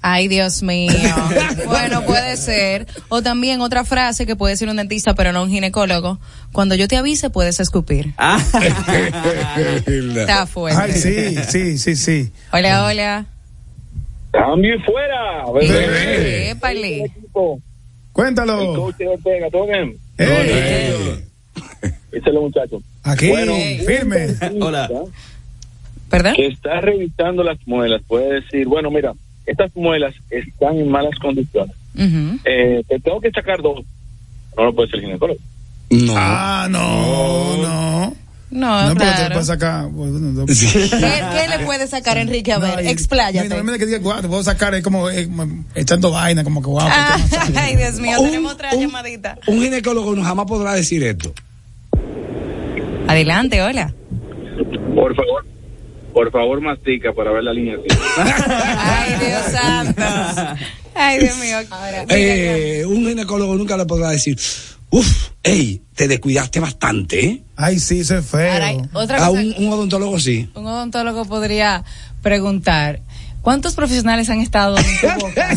Ay, 0.00 0.28
Dios 0.28 0.62
mío. 0.62 0.92
Bueno, 1.66 2.02
puede 2.04 2.36
ser. 2.36 2.86
O 3.08 3.20
también 3.22 3.60
otra 3.60 3.84
frase 3.84 4.26
que 4.26 4.36
puede 4.36 4.54
decir 4.54 4.68
un 4.68 4.76
dentista, 4.76 5.14
pero 5.14 5.32
no 5.32 5.42
un 5.42 5.50
ginecólogo. 5.50 6.20
Cuando 6.52 6.74
yo 6.76 6.86
te 6.88 6.96
avise, 6.96 7.30
puedes 7.30 7.58
escupir. 7.60 8.14
Está 10.20 10.46
fuerte. 10.46 10.80
Ay, 10.80 10.92
sí, 10.92 11.36
sí, 11.50 11.78
sí, 11.78 11.96
sí. 11.96 12.32
Hola, 12.52 12.84
hola. 12.84 13.26
Cambio 14.30 14.74
y 14.74 14.78
fuera. 14.80 15.44
Bebé. 15.52 16.50
Épale. 16.50 17.10
Cuéntalo. 18.12 18.74
Coach 18.74 18.96
Ortega, 19.06 19.48
¿todo 19.50 19.66
bien? 19.66 19.96
Díselo, 22.12 22.42
muchachos. 22.42 22.82
aquí, 23.04 23.28
Bueno, 23.28 23.52
firme. 23.86 24.26
Hola. 24.60 24.88
¿Perdón? 26.10 26.34
Que 26.34 26.46
está 26.46 26.80
revisando 26.80 27.42
las 27.44 27.58
muelas. 27.66 28.02
Puede 28.06 28.40
decir, 28.40 28.66
bueno, 28.66 28.90
mira, 28.90 29.12
estas 29.46 29.74
muelas 29.76 30.14
están 30.30 30.78
en 30.78 30.90
malas 30.90 31.18
condiciones. 31.20 31.74
Eh, 31.96 32.82
te 32.88 32.98
tengo 33.00 33.20
que 33.20 33.30
sacar 33.30 33.60
dos. 33.60 33.84
No 34.56 34.64
lo 34.64 34.74
puede 34.74 34.88
ser 34.88 35.00
el 35.00 35.06
ginecólogo. 35.06 35.40
No. 35.90 36.14
Ah, 36.16 36.66
no, 36.70 37.56
no. 37.58 37.98
No, 38.08 38.16
No, 38.50 38.80
porque 38.88 39.04
te 39.04 39.10
claro. 39.14 39.28
puedes 39.34 39.46
sacar. 39.46 39.82
pues, 39.94 40.10
bueno, 40.10 40.18
no. 40.32 40.46
¿Qué, 40.46 40.54
qué 40.54 41.48
le 41.58 41.64
puede 41.66 41.86
sacar 41.86 42.16
Enrique? 42.16 42.52
A 42.52 42.58
ver, 42.58 42.82
No, 42.82 42.90
expláyate. 42.90 43.48
No, 43.48 43.62
no, 43.62 43.72
que 43.78 43.84
diga, 43.86 43.98
guau, 43.98 44.22
te 44.22 44.28
puedo 44.28 44.42
sacar, 44.42 44.74
es 44.74 44.82
como, 44.82 45.10
es 45.10 45.26
como 45.28 45.64
echando 45.74 46.10
vaina, 46.10 46.42
como 46.44 46.62
que 46.62 46.68
guau. 46.68 46.88
Ah, 46.90 47.18
Ay, 47.56 47.76
Dios 47.76 48.00
mío, 48.00 48.18
Un- 48.18 48.26
tenemos 48.26 48.52
otra 48.54 48.70
un- 48.72 48.80
llamadita. 48.80 49.38
Un 49.48 49.60
ginecólogo 49.60 50.14
no 50.16 50.22
jamás 50.24 50.46
podrá 50.46 50.72
decir 50.72 51.02
esto. 51.02 51.34
Adelante, 53.06 53.62
hola. 53.62 53.94
Por 54.94 55.14
favor, 55.14 55.46
por 56.12 56.30
favor, 56.32 56.60
mastica 56.60 57.12
para 57.12 57.30
ver 57.32 57.42
la 57.44 57.52
línea. 57.52 57.76
Ay, 58.16 59.14
Dios 59.26 59.42
santo. 59.52 60.02
Ay, 60.94 61.18
Dios 61.20 61.36
mío. 61.38 61.56
Ahora, 61.70 62.04
Eh, 62.08 62.84
un 62.86 63.06
ginecólogo 63.06 63.54
nunca 63.56 63.76
le 63.76 63.86
podrá 63.86 64.10
decir, 64.10 64.36
uff, 64.90 65.30
hey, 65.42 65.82
te 65.94 66.08
descuidaste 66.08 66.60
bastante, 66.60 67.24
¿eh? 67.24 67.42
Ay, 67.56 67.78
sí, 67.78 68.02
hay 68.32 68.78
otra 68.92 69.16
A 69.24 69.28
cosa, 69.28 69.40
un, 69.40 69.54
un 69.58 69.72
odontólogo 69.72 70.18
sí. 70.20 70.48
Un 70.54 70.66
odontólogo 70.66 71.24
podría 71.24 71.84
preguntar, 72.22 73.00
¿cuántos 73.42 73.74
profesionales 73.74 74.30
han 74.30 74.40
estado 74.40 74.76
en 74.78 74.84
tu 74.84 75.20
boca 75.26 75.48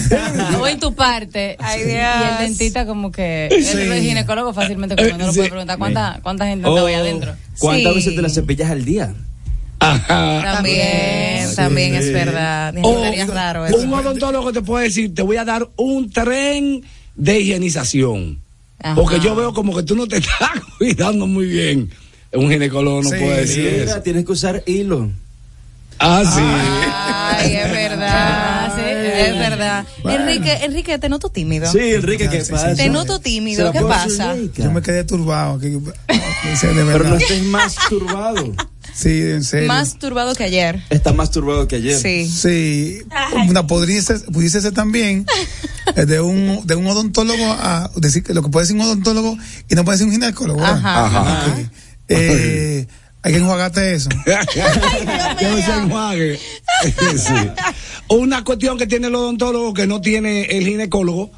o 0.59 0.67
en 0.67 0.79
tu 0.79 0.93
parte? 0.95 1.57
Ay, 1.59 1.81
Y 1.81 1.85
Dios. 1.85 2.05
el 2.31 2.47
dentista 2.47 2.85
como 2.85 3.11
que, 3.11 3.47
el 3.47 4.01
ginecólogo 4.01 4.53
fácilmente 4.53 4.95
como 4.95 5.17
no 5.17 5.27
lo 5.27 5.33
puede 5.33 5.49
preguntar, 5.49 5.77
¿cuánta, 5.77 6.19
cuánta 6.23 6.45
gente 6.47 6.65
Oh, 6.67 6.69
andaba 6.71 6.87
ahí 6.89 6.95
adentro? 6.95 7.35
¿Cuántas 7.59 7.91
Sí. 7.93 7.97
veces 7.99 8.15
te 8.15 8.21
la 8.21 8.29
cepillas 8.29 8.69
al 8.71 8.83
día? 8.85 9.13
Ajá. 9.79 10.41
También, 10.43 11.55
también 11.55 11.95
es 11.95 12.13
verdad. 12.13 12.73
O 12.83 12.97
Estaría 13.03 13.25
raro 13.25 13.65
eso. 13.65 13.77
un 13.77 13.91
odontólogo 13.93 14.53
te 14.53 14.61
puede 14.61 14.85
decir, 14.85 15.13
te 15.15 15.23
voy 15.23 15.37
a 15.37 15.45
dar 15.45 15.67
un 15.75 16.09
tren 16.11 16.83
de 17.15 17.39
higienización. 17.39 18.40
Ajá. 18.83 18.95
Porque 18.95 19.19
yo 19.19 19.35
veo 19.35 19.53
como 19.53 19.75
que 19.75 19.83
tú 19.83 19.95
no 19.95 20.07
te 20.07 20.17
estás 20.19 20.49
cuidando 20.77 21.27
muy 21.27 21.45
bien. 21.45 21.89
Un 22.33 22.49
ginecólogo 22.49 23.01
no 23.03 23.09
Sí, 23.09 23.15
puede 23.19 23.41
decir 23.41 23.71
Mira, 23.79 23.83
eso. 23.93 24.01
tienes 24.01 24.25
que 24.25 24.31
usar 24.31 24.63
hilo. 24.65 25.09
Ah, 25.99 26.23
sí. 26.25 26.41
Ay, 27.45 27.55
es 27.57 27.71
verdad. 27.71 28.73
sí, 28.75 28.81
es 28.85 29.37
verdad. 29.37 29.85
Enrique, 30.05 30.53
Enrique, 30.63 30.97
te 30.97 31.09
noto 31.09 31.29
tímido. 31.29 31.71
Sí, 31.71 31.79
Enrique, 31.93 32.27
¿qué 32.29 32.39
Sí, 32.39 32.45
sí, 32.47 32.51
pasa? 32.53 32.73
Te 32.75 32.89
noto 32.89 33.19
tímido. 33.19 33.71
¿Qué 33.71 33.81
pasa? 33.81 34.35
Yo 34.55 34.71
me 34.71 34.81
quedé 34.81 35.03
turbado. 35.03 35.57
De 35.59 35.79
Pero 36.61 37.03
no 37.03 37.15
estés 37.17 37.43
más 37.43 37.75
turbado. 37.89 38.51
Sí, 38.93 39.21
en 39.21 39.43
serio. 39.43 39.67
Más 39.67 39.97
turbado 39.97 40.35
que 40.35 40.43
ayer. 40.43 40.81
Está 40.89 41.13
más 41.13 41.31
turbado 41.31 41.67
que 41.67 41.77
ayer. 41.77 41.97
Sí. 41.97 42.27
Sí, 42.27 43.01
una 43.47 43.67
podría 43.67 44.01
ser, 44.01 44.21
pudiese 44.25 44.61
ser 44.61 44.73
también 44.73 45.25
eh, 45.95 46.05
de 46.05 46.21
un, 46.21 46.65
de 46.65 46.75
un 46.75 46.87
odontólogo 46.87 47.45
a 47.45 47.89
decir 47.95 48.23
que 48.23 48.33
lo 48.33 48.43
que 48.43 48.49
puede 48.49 48.65
decir 48.65 48.75
un 48.75 48.83
odontólogo 48.83 49.37
y 49.69 49.75
no 49.75 49.83
puede 49.85 49.97
decir 49.97 50.07
un 50.07 50.13
ginecólogo. 50.13 50.63
Ajá. 50.63 51.05
Ajá. 51.05 51.45
Ok. 51.47 51.65
Eh, 52.09 52.87
hay 53.23 53.33
que 53.33 53.37
enjuagarte 53.39 53.93
eso. 53.93 54.09
Que 54.25 55.47
no 55.49 55.57
se 55.57 55.73
enjuague. 55.73 56.39
Sí. 57.15 57.33
Una 58.07 58.43
cuestión 58.43 58.75
que 58.75 58.87
tiene 58.87 59.05
el 59.05 59.13
odontólogo 59.13 59.71
que 59.71 59.85
no 59.85 60.01
tiene 60.01 60.45
el 60.45 60.65
ginecólogo 60.65 61.31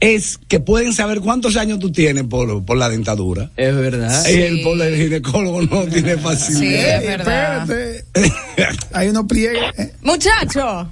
es 0.00 0.38
que 0.48 0.60
pueden 0.60 0.92
saber 0.94 1.20
cuántos 1.20 1.56
años 1.56 1.78
tú 1.78 1.92
tienes 1.92 2.24
por, 2.24 2.64
por 2.64 2.76
la 2.76 2.88
dentadura. 2.88 3.50
Es 3.56 3.74
verdad. 3.76 4.26
El, 4.28 4.62
por 4.62 4.80
el 4.80 4.96
ginecólogo 4.96 5.62
no 5.62 5.82
tiene 5.92 6.14
Sí, 6.14 6.20
facilidad. 6.20 6.96
es 7.02 7.06
verdad. 7.06 7.70
Espérate. 7.70 8.76
Hay 8.94 9.08
unos 9.08 9.26
pliegues. 9.26 9.62
eh, 9.78 9.94
Muchacho, 10.02 10.88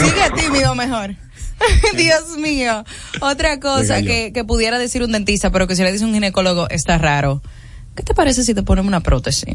sigue 0.00 0.42
tímido 0.42 0.74
mejor. 0.74 1.14
Dios 1.96 2.36
mío. 2.38 2.84
Otra 3.20 3.60
cosa 3.60 4.02
que, 4.02 4.32
que 4.34 4.44
pudiera 4.44 4.78
decir 4.78 5.02
un 5.04 5.12
dentista, 5.12 5.50
pero 5.50 5.66
que 5.68 5.76
si 5.76 5.82
le 5.82 5.92
dice 5.92 6.04
un 6.04 6.12
ginecólogo, 6.12 6.68
está 6.70 6.98
raro. 6.98 7.40
¿Qué 7.94 8.02
te 8.02 8.12
parece 8.14 8.42
si 8.42 8.54
te 8.54 8.62
ponemos 8.64 8.88
una 8.88 9.00
prótesis? 9.00 9.54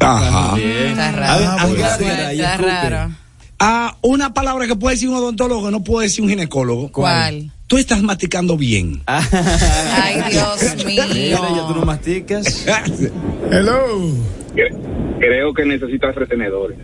Ajá. 0.00 0.56
Está 0.58 1.08
A 1.08 1.66
ver, 1.66 1.76
raro. 1.80 2.30
Está 2.30 2.56
raro. 2.58 3.14
Ah, 3.58 3.96
una 4.02 4.34
palabra 4.34 4.66
que 4.66 4.76
puede 4.76 4.96
decir 4.96 5.08
un 5.08 5.14
odontólogo 5.16 5.64
que 5.64 5.70
no 5.72 5.82
puede 5.82 6.08
decir 6.08 6.22
un 6.22 6.28
ginecólogo. 6.28 6.92
¿Cuál? 6.92 7.50
Tú 7.66 7.78
estás 7.78 8.00
masticando 8.02 8.56
bien. 8.56 9.02
Ay, 9.06 10.22
Dios 10.30 10.76
Mira, 10.86 11.06
ya 11.08 11.38
tú 11.38 11.68
no 11.70 11.74
mío. 11.74 11.84
masticas. 11.84 12.64
Hello. 13.50 14.12
Creo 15.18 15.52
que 15.54 15.64
necesitas 15.64 16.14
retenedores. 16.14 16.78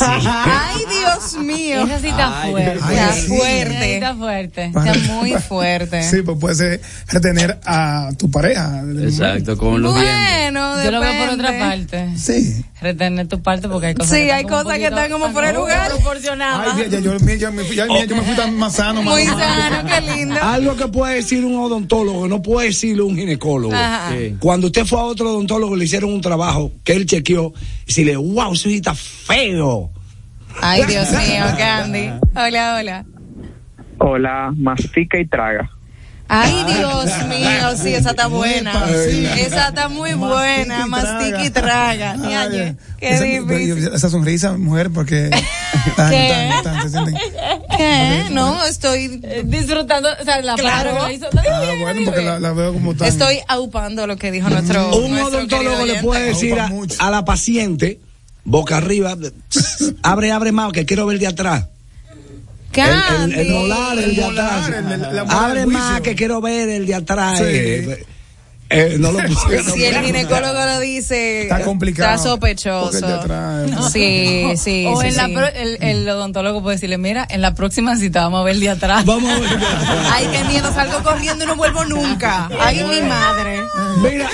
Ay, 0.00 0.82
Dios 0.90 1.34
mío. 1.44 1.84
Esa 1.84 2.00
sí 2.00 2.08
está 2.08 2.42
Ay, 2.42 2.50
fuerte. 2.50 2.80
ay, 2.82 2.96
Está 2.96 3.12
sí. 3.12 3.28
fuerte. 3.28 3.94
Está 3.94 4.14
fuerte. 4.16 4.64
Está 4.66 4.94
muy 5.12 5.32
fuerte. 5.34 6.02
Sí, 6.02 6.22
pues 6.22 6.38
puede 6.38 6.54
ser 6.56 6.80
retener 7.08 7.58
a 7.64 8.10
tu 8.18 8.30
pareja. 8.30 8.82
Exacto, 9.00 9.56
con 9.56 9.80
los 9.82 9.94
dientes. 9.94 10.14
Bueno, 10.52 10.82
Yo 10.84 10.90
lo 10.90 11.00
veo 11.00 11.24
por 11.24 11.34
otra 11.34 11.58
parte. 11.58 12.08
Sí. 12.16 12.64
Retener 12.86 13.26
tu 13.26 13.42
parte 13.42 13.68
porque 13.68 13.88
hay 13.88 13.94
cosas 13.94 14.10
Sí, 14.10 14.16
que 14.16 14.22
están 14.24 14.38
hay 14.38 14.44
cosas 14.44 14.78
que 14.78 14.84
están 14.84 15.10
como 15.10 15.26
de 15.28 15.32
como 15.34 15.52
lugar. 15.52 15.88
proporcionadas. 15.90 16.74
Ay, 16.74 16.82
ya, 16.82 16.88
ya, 16.88 17.00
yo, 17.00 17.12
ya 17.16 17.50
me 17.50 17.64
fui, 17.64 17.76
ya, 17.76 17.86
mira, 17.86 18.04
yo 18.04 18.16
me 18.16 18.22
fui 18.22 18.34
tan 18.36 18.56
más 18.56 18.74
sano. 18.74 19.02
más- 19.02 19.14
Muy 19.14 19.24
sano, 19.26 19.88
qué 19.88 20.00
lindo. 20.16 20.36
Algo 20.42 20.76
que 20.76 20.86
puede 20.88 21.14
decir 21.16 21.44
un 21.44 21.56
odontólogo, 21.56 22.28
no 22.28 22.40
puede 22.42 22.68
decirlo 22.68 23.06
un 23.06 23.16
ginecólogo. 23.16 23.74
Ajá. 23.74 24.12
Sí. 24.12 24.36
Cuando 24.38 24.68
usted 24.68 24.84
fue 24.86 24.98
a 25.00 25.02
otro 25.04 25.30
odontólogo, 25.32 25.74
le 25.76 25.84
hicieron 25.84 26.12
un 26.12 26.20
trabajo 26.20 26.72
que 26.84 26.92
él 26.92 27.06
chequeó 27.06 27.52
y 27.86 27.92
si 27.92 28.04
le, 28.04 28.16
wow, 28.16 28.54
su 28.54 28.68
hijita 28.70 28.94
feo. 28.94 29.90
Ay, 30.62 30.84
Dios 30.86 31.10
mío, 31.10 31.44
Candy. 31.58 32.10
Hola, 32.34 32.76
hola. 32.78 33.04
Hola, 33.98 34.52
mastica 34.56 35.18
y 35.18 35.26
traga. 35.26 35.70
Ay, 36.28 36.64
Dios 36.66 37.04
mío, 37.28 37.76
sí, 37.80 37.94
esa 37.94 38.10
está 38.10 38.26
buena. 38.26 38.72
Esa 39.38 39.68
está 39.68 39.88
muy 39.88 40.14
buena. 40.14 40.86
Mastica 40.86 41.44
y 41.44 41.50
traga. 41.50 42.16
Ñañe, 42.16 42.76
Qué 42.98 43.10
esa, 43.14 43.24
difícil. 43.24 43.90
esa 43.94 44.10
sonrisa, 44.10 44.52
mujer, 44.56 44.90
porque. 44.90 45.30
Tan, 45.96 46.10
¿Qué? 46.10 46.50
tan, 46.62 46.62
tan, 46.64 46.82
se 46.90 46.98
sienten- 46.98 47.18
¿Qué? 47.76 48.24
No, 48.30 48.64
estoy 48.64 49.20
disfrutando, 49.44 50.08
o 50.20 50.24
sea, 50.24 50.40
la 50.42 50.54
Claro. 50.56 50.96
parte 50.98 51.18
que 51.18 51.20
la 51.20 51.28
hizo. 51.28 51.38
Ah, 51.48 51.72
bueno, 51.80 52.00
porque 52.04 52.22
la, 52.22 52.40
la 52.40 52.52
veo 52.52 52.72
como 52.72 52.94
tan. 52.94 53.06
Estoy 53.08 53.38
aupando 53.48 54.06
lo 54.06 54.16
que 54.16 54.30
dijo 54.32 54.48
nuestro. 54.50 54.96
Un 54.96 55.12
nuestro 55.12 55.38
odontólogo 55.38 55.84
le 55.86 56.02
puede 56.02 56.26
decir 56.26 56.58
a, 56.58 56.70
a 56.98 57.10
la 57.10 57.24
paciente, 57.24 58.00
boca 58.44 58.78
arriba, 58.78 59.16
abre, 60.02 60.32
abre 60.32 60.50
más, 60.52 60.72
que 60.72 60.84
quiero 60.86 61.06
ver 61.06 61.18
de 61.20 61.28
atrás. 61.28 61.66
El, 62.74 63.32
el, 63.32 63.38
el 63.40 63.52
molar, 63.52 63.98
el 63.98 64.14
de 64.16 64.24
atrás. 64.24 64.70
Abre 65.28 65.66
más, 65.66 66.00
que 66.02 66.14
quiero 66.14 66.40
ver 66.40 66.68
el 66.68 66.86
de 66.86 66.94
atrás. 66.94 67.40
Eh, 67.42 68.04
eh, 68.68 68.96
no 68.98 69.12
lo 69.12 69.18
puedo. 69.44 69.74
Si 69.74 69.84
el 69.84 69.96
ginecólogo 70.04 70.52
lo 70.58 70.80
dice, 70.80 71.42
Está 71.44 71.62
complicado. 71.62 72.16
Está 72.16 72.28
sospechoso. 72.28 73.22
Sí, 73.90 74.44
sí, 74.56 74.84
O 74.88 75.00
sí, 75.00 75.06
en 75.08 75.16
la 75.16 75.28
pro- 75.28 75.46
el, 75.54 75.78
el 75.80 76.08
odontólogo 76.08 76.62
puede 76.62 76.76
decirle, 76.76 76.98
mira, 76.98 77.26
en 77.30 77.40
la 77.42 77.54
próxima 77.54 77.96
cita 77.96 78.22
vamos 78.24 78.40
a 78.40 78.44
ver 78.44 78.54
el 78.56 78.60
de 78.60 78.70
atrás. 78.70 79.04
Vamos 79.06 79.30
a 79.30 79.38
ver 79.38 79.50
Ay, 80.12 80.26
qué 80.32 80.44
miedo, 80.44 80.72
salgo 80.74 81.02
corriendo 81.02 81.44
y 81.44 81.46
no 81.46 81.54
vuelvo 81.56 81.84
nunca. 81.84 82.50
Ay, 82.60 82.82
mi 82.84 83.00
madre. 83.02 83.60
Mira, 84.02 84.28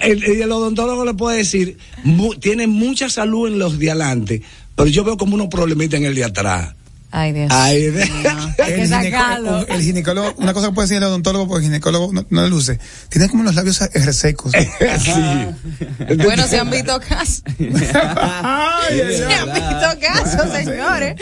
el, 0.00 0.22
el 0.24 0.52
odontólogo 0.52 1.04
le 1.04 1.14
puede 1.14 1.38
decir, 1.38 1.76
mu- 2.04 2.34
tiene 2.36 2.66
mucha 2.66 3.08
salud 3.10 3.48
en 3.48 3.58
los 3.58 3.78
de 3.78 3.90
adelante, 3.90 4.42
pero 4.74 4.88
yo 4.88 5.04
veo 5.04 5.16
como 5.16 5.34
unos 5.34 5.48
problemitas 5.48 5.98
en 6.00 6.06
el 6.06 6.14
de 6.14 6.24
atrás. 6.24 6.74
Ay, 7.16 7.32
Dios. 7.32 7.48
Ay, 7.52 7.80
de- 7.92 8.02
El 8.58 8.88
ginecólogo, 8.88 9.66
el 9.68 9.82
ginecólogo, 9.82 10.34
una 10.38 10.52
cosa 10.52 10.68
que 10.68 10.72
puede 10.74 10.86
decir 10.88 10.96
el 10.96 11.04
odontólogo, 11.04 11.46
porque 11.46 11.64
el 11.66 11.70
ginecólogo 11.70 12.12
no, 12.12 12.26
no 12.28 12.42
le 12.42 12.48
luce, 12.48 12.80
tiene 13.08 13.28
como 13.28 13.44
los 13.44 13.54
labios 13.54 13.78
resecos. 13.94 14.52
Bueno, 16.16 16.46
se 16.46 16.58
han 16.58 16.70
visto 16.70 16.98
casos. 17.00 17.42
Ay, 17.58 18.98
Se 19.16 19.24
han 19.32 19.52
visto 19.52 20.00
casos, 20.00 20.52
señores. 20.52 21.16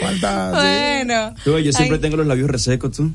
Bueno. 0.51 1.35
Tú, 1.43 1.57
yo 1.59 1.71
siempre 1.71 1.97
Ay. 1.97 2.01
tengo 2.01 2.17
los 2.17 2.27
labios 2.27 2.49
resecos, 2.49 2.91
tú. 2.91 3.11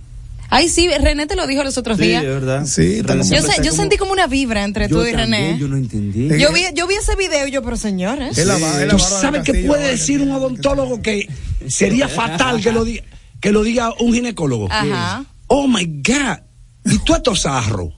Ay, 0.50 0.68
sí, 0.68 0.88
René 0.88 1.26
te 1.26 1.36
lo 1.36 1.46
dijo 1.46 1.62
los 1.62 1.76
otros 1.76 1.98
Sí, 1.98 2.04
días. 2.06 2.22
de 2.22 2.28
verdad. 2.28 2.64
Sí, 2.66 3.02
René 3.02 3.22
Yo, 3.22 3.42
sé- 3.42 3.56
yo 3.58 3.70
como- 3.70 3.72
sentí 3.82 3.96
como 3.98 4.12
una 4.12 4.26
vibra 4.26 4.64
entre 4.64 4.88
Yo 4.88 4.96
tú 5.00 5.06
y 5.06 5.12
también, 5.12 5.42
René. 5.50 5.58
Yo 5.58 5.68
no 5.68 5.76
entendí. 5.76 6.28
Yo 6.38 6.52
vi, 6.52 6.62
yo 6.74 6.86
vi 6.86 6.94
ese 6.94 7.16
video 7.16 7.46
y 7.46 7.50
yo, 7.50 7.62
pero 7.62 7.76
señores. 7.76 8.38
¿Tú 8.90 8.98
sabes 8.98 9.42
qué 9.42 9.54
puede 9.66 9.88
decir 9.88 10.20
un 10.22 10.32
odontólogo 10.32 11.02
que 11.02 11.28
sería 11.68 12.08
fatal 12.08 12.60
que 12.62 12.72
lo 12.72 12.84
diga, 12.84 13.04
que 13.40 13.52
lo 13.52 13.62
diga 13.62 13.92
un 14.00 14.12
ginecólogo? 14.14 14.68
Ajá. 14.70 15.24
Oh 15.48 15.66
my 15.68 15.84
God. 15.86 16.38
Y 16.84 16.98
tú 17.00 17.14
estos 17.14 17.42
sarro. 17.42 17.92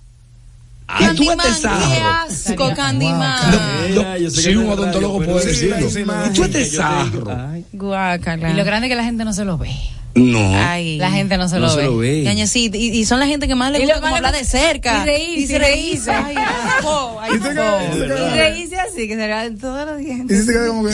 Y 0.99 1.15
tú 1.15 1.31
este 1.31 1.69
asco, 1.69 2.75
Candyman. 2.75 3.95
No, 3.95 4.31
sí, 4.31 4.57
un 4.57 4.71
odontólogo 4.71 5.23
puede 5.25 5.47
decirlo. 5.47 5.89
Y 5.89 6.31
tú 6.33 6.43
este 6.45 6.65
sarro. 6.67 7.25
Guácala. 7.73 8.51
Y 8.51 8.55
lo 8.55 8.65
grande 8.65 8.89
es 8.89 8.91
que 8.91 8.97
la 8.97 9.05
gente 9.05 9.25
no 9.25 9.33
se 9.33 9.45
lo 9.45 9.57
ve. 9.57 9.71
No. 10.15 10.41
Ay. 10.55 10.99
La 10.99 11.11
gente 11.11 11.37
no 11.39 11.49
se 11.49 11.57
No 11.57 11.63
lo 11.63 11.71
se 11.71 11.77
ve. 11.79 11.85
lo 11.85 11.97
ve. 11.99 12.47
Sí, 12.47 12.71
y, 12.73 12.99
y 12.99 13.05
son 13.05 13.21
la 13.21 13.27
gente 13.27 13.47
que 13.47 13.55
más 13.55 13.71
le 13.71 13.79
Y 13.79 13.83
gusta 13.83 14.01
como 14.01 14.17
hablar 14.17 14.33
de 14.35 14.45
cerca. 14.45 15.03
y 15.03 15.07
reírse, 15.07 15.41
Y 15.43 15.47
se 15.47 15.55
y 15.55 15.59
reírse. 15.59 16.11
Ay, 16.11 16.35
ay. 16.37 17.31
Y 17.35 18.39
reírse 18.39 18.77
así, 18.81 19.07
que 19.09 19.15
se 19.15 19.27
le 19.27 19.29
van 19.29 19.57
todos 19.59 19.87
los 19.87 20.01
Y 20.01 20.05
dientes. 20.07 20.47
se 20.47 20.53
queda 20.53 20.67
como 20.69 20.85
que. 20.85 20.93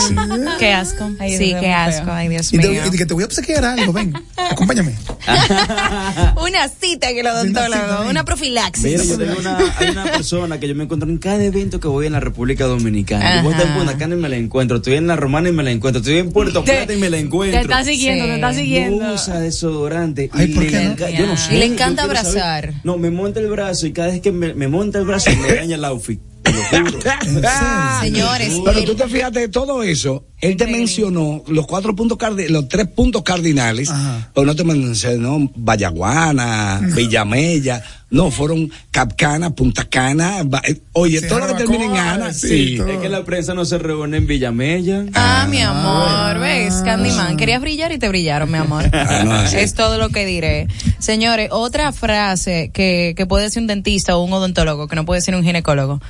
Qué 0.58 0.72
asco. 0.72 1.10
Ay, 1.18 1.36
sí, 1.36 1.54
qué 1.58 1.72
asco. 1.72 2.04
feo. 2.04 2.14
Ay, 2.14 2.28
Dios 2.28 2.52
Y, 2.52 2.58
te, 2.58 2.72
y 2.72 2.90
que 2.90 3.06
te 3.06 3.14
voy 3.14 3.22
a 3.22 3.26
obsequiar 3.26 3.64
algo, 3.64 3.92
ven, 3.92 4.12
acompáñame. 4.50 4.94
Una 6.40 6.68
cita 6.68 7.08
que 7.08 7.20
el 7.20 7.26
Una 7.26 7.34
odontólogo, 7.34 8.00
ven. 8.00 8.08
una 8.10 8.24
profilaxis. 8.24 8.84
Mira, 8.84 9.04
yo 9.04 9.18
tengo 9.18 9.38
una, 9.40 9.58
hay 9.78 9.90
una 9.90 10.04
persona 10.04 10.60
que 10.60 10.68
yo 10.68 10.74
me 10.74 10.84
encuentro 10.84 11.08
en 11.08 11.18
cada 11.18 11.42
evento 11.42 11.80
que 11.80 11.88
voy 11.88 12.06
en 12.06 12.12
la 12.12 12.20
República 12.20 12.64
Dominicana. 12.66 13.36
Yo 13.36 13.42
voy 13.44 13.52
a 13.54 13.56
estar 13.56 13.70
en 13.72 13.78
Punta 13.78 13.98
Cana 13.98 14.14
y 14.14 14.18
me 14.18 14.28
la 14.28 14.36
encuentro. 14.36 14.76
Estoy 14.78 14.94
en 14.94 15.06
la 15.06 15.16
Romana 15.16 15.48
y 15.48 15.52
me 15.52 15.62
la 15.62 15.70
encuentro. 15.70 16.00
Estoy 16.00 16.18
en 16.18 16.32
Puerto 16.32 16.64
Plata 16.64 16.92
y 16.92 16.96
me 16.96 17.10
la 17.10 17.18
encuentro. 17.18 17.58
Te 17.58 17.64
está 17.64 17.84
siguiendo, 17.84 18.24
te 18.26 18.34
está 18.34 18.52
siguiendo. 18.52 19.05
No 19.08 19.14
usa 19.14 19.40
desodorante. 19.40 20.30
Ay, 20.32 20.50
y 20.50 20.54
¿por 20.54 20.64
le 20.64 20.84
no? 20.84 20.94
enca- 20.94 21.10
yo 21.10 21.26
no 21.26 21.36
sé, 21.36 21.54
Y 21.54 21.58
le 21.58 21.66
yo 21.68 21.74
encanta 21.74 22.02
quiero 22.04 22.18
saber. 22.22 22.38
abrazar. 22.42 22.74
No, 22.84 22.98
me 22.98 23.10
monta 23.10 23.40
el 23.40 23.48
brazo 23.48 23.86
y 23.86 23.92
cada 23.92 24.08
vez 24.08 24.20
que 24.20 24.32
me, 24.32 24.54
me 24.54 24.68
monta 24.68 24.98
el 24.98 25.04
brazo 25.04 25.30
me 25.40 25.54
daña 25.54 25.76
el 25.76 25.84
outfit. 25.84 26.20
Te 26.42 26.52
lo 26.52 26.62
juro. 26.64 26.98
Señores, 28.00 28.60
Pero 28.64 28.84
tú 28.84 28.94
te 28.94 29.08
fijas 29.08 29.32
de 29.32 29.48
todo 29.48 29.82
eso, 29.82 30.24
él 30.40 30.56
te 30.56 30.66
mencionó 30.66 31.42
los 31.48 31.66
cuatro 31.66 31.96
puntos 31.96 32.18
cardi- 32.18 32.48
los 32.48 32.68
tres 32.68 32.86
puntos 32.88 33.22
cardinales, 33.22 33.88
Ajá. 33.90 34.30
pero 34.34 34.46
no 34.46 34.54
te 34.54 34.64
mencionó 34.64 35.50
Vallaguana, 35.56 36.80
Villamella, 36.94 37.82
no, 38.10 38.30
fueron 38.30 38.70
Capcana, 38.90 39.50
Punta 39.50 39.84
Cana, 39.84 40.42
Va- 40.44 40.62
eh, 40.68 40.80
oye, 40.92 41.20
Sí, 41.20 41.26
todo 41.28 41.40
lo 41.40 41.46
que 41.48 41.54
termina 41.54 41.86
en 41.86 41.96
Ana, 41.96 42.32
sí. 42.32 42.78
Es 42.78 42.98
que 42.98 43.08
la 43.08 43.24
prensa 43.24 43.54
no 43.54 43.64
se 43.64 43.78
reúne 43.78 44.18
en 44.18 44.26
Villamella. 44.26 45.06
Ah, 45.14 45.46
mi 45.50 45.60
amor, 45.62 46.38
ves, 46.38 46.74
Candyman, 46.84 47.36
querías 47.36 47.60
brillar 47.60 47.90
y 47.92 47.98
te 47.98 48.08
brillaron, 48.08 48.50
mi 48.50 48.58
amor. 48.58 48.84
Ah, 48.92 49.22
no, 49.24 49.42
es 49.42 49.74
todo 49.74 49.98
lo 49.98 50.10
que 50.10 50.24
diré. 50.26 50.68
Señores, 50.98 51.48
otra 51.50 51.92
frase 51.92 52.70
que, 52.72 53.14
que 53.16 53.26
puede 53.26 53.44
decir 53.44 53.60
un 53.62 53.66
dentista 53.68 54.16
o 54.16 54.22
un 54.22 54.32
odontólogo, 54.32 54.86
que 54.86 54.96
no 54.96 55.04
puede 55.04 55.20
decir 55.20 55.34
un 55.34 55.42
ginecólogo. 55.42 56.00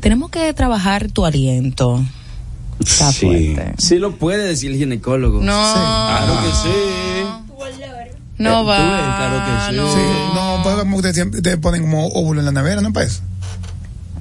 Tenemos 0.00 0.30
que 0.30 0.52
trabajar 0.52 1.10
tu 1.12 1.24
aliento. 1.24 2.04
Está 2.82 3.12
Sí. 3.12 3.26
fuerte. 3.26 3.74
Sí 3.78 3.98
lo 3.98 4.12
puede 4.16 4.44
decir 4.46 4.70
el 4.72 4.78
ginecólogo. 4.78 5.40
No, 5.40 5.72
Claro 5.72 6.40
que 6.42 6.52
sí. 6.52 6.74
no 8.38 8.62
Eh, 8.62 8.64
va. 8.64 8.78
ves, 8.78 9.16
claro 9.16 9.44
que 9.44 9.70
sí. 9.70 9.76
no. 9.76 9.92
Sí, 9.92 10.34
no, 10.34 10.60
pues 10.62 10.76
como 10.76 10.96
te 11.42 11.58
ponen 11.58 11.82
como 11.82 12.06
óvulo 12.08 12.40
en 12.40 12.46
la 12.46 12.52
nevera, 12.52 12.80
¿no 12.80 12.92
eso? 13.06 13.22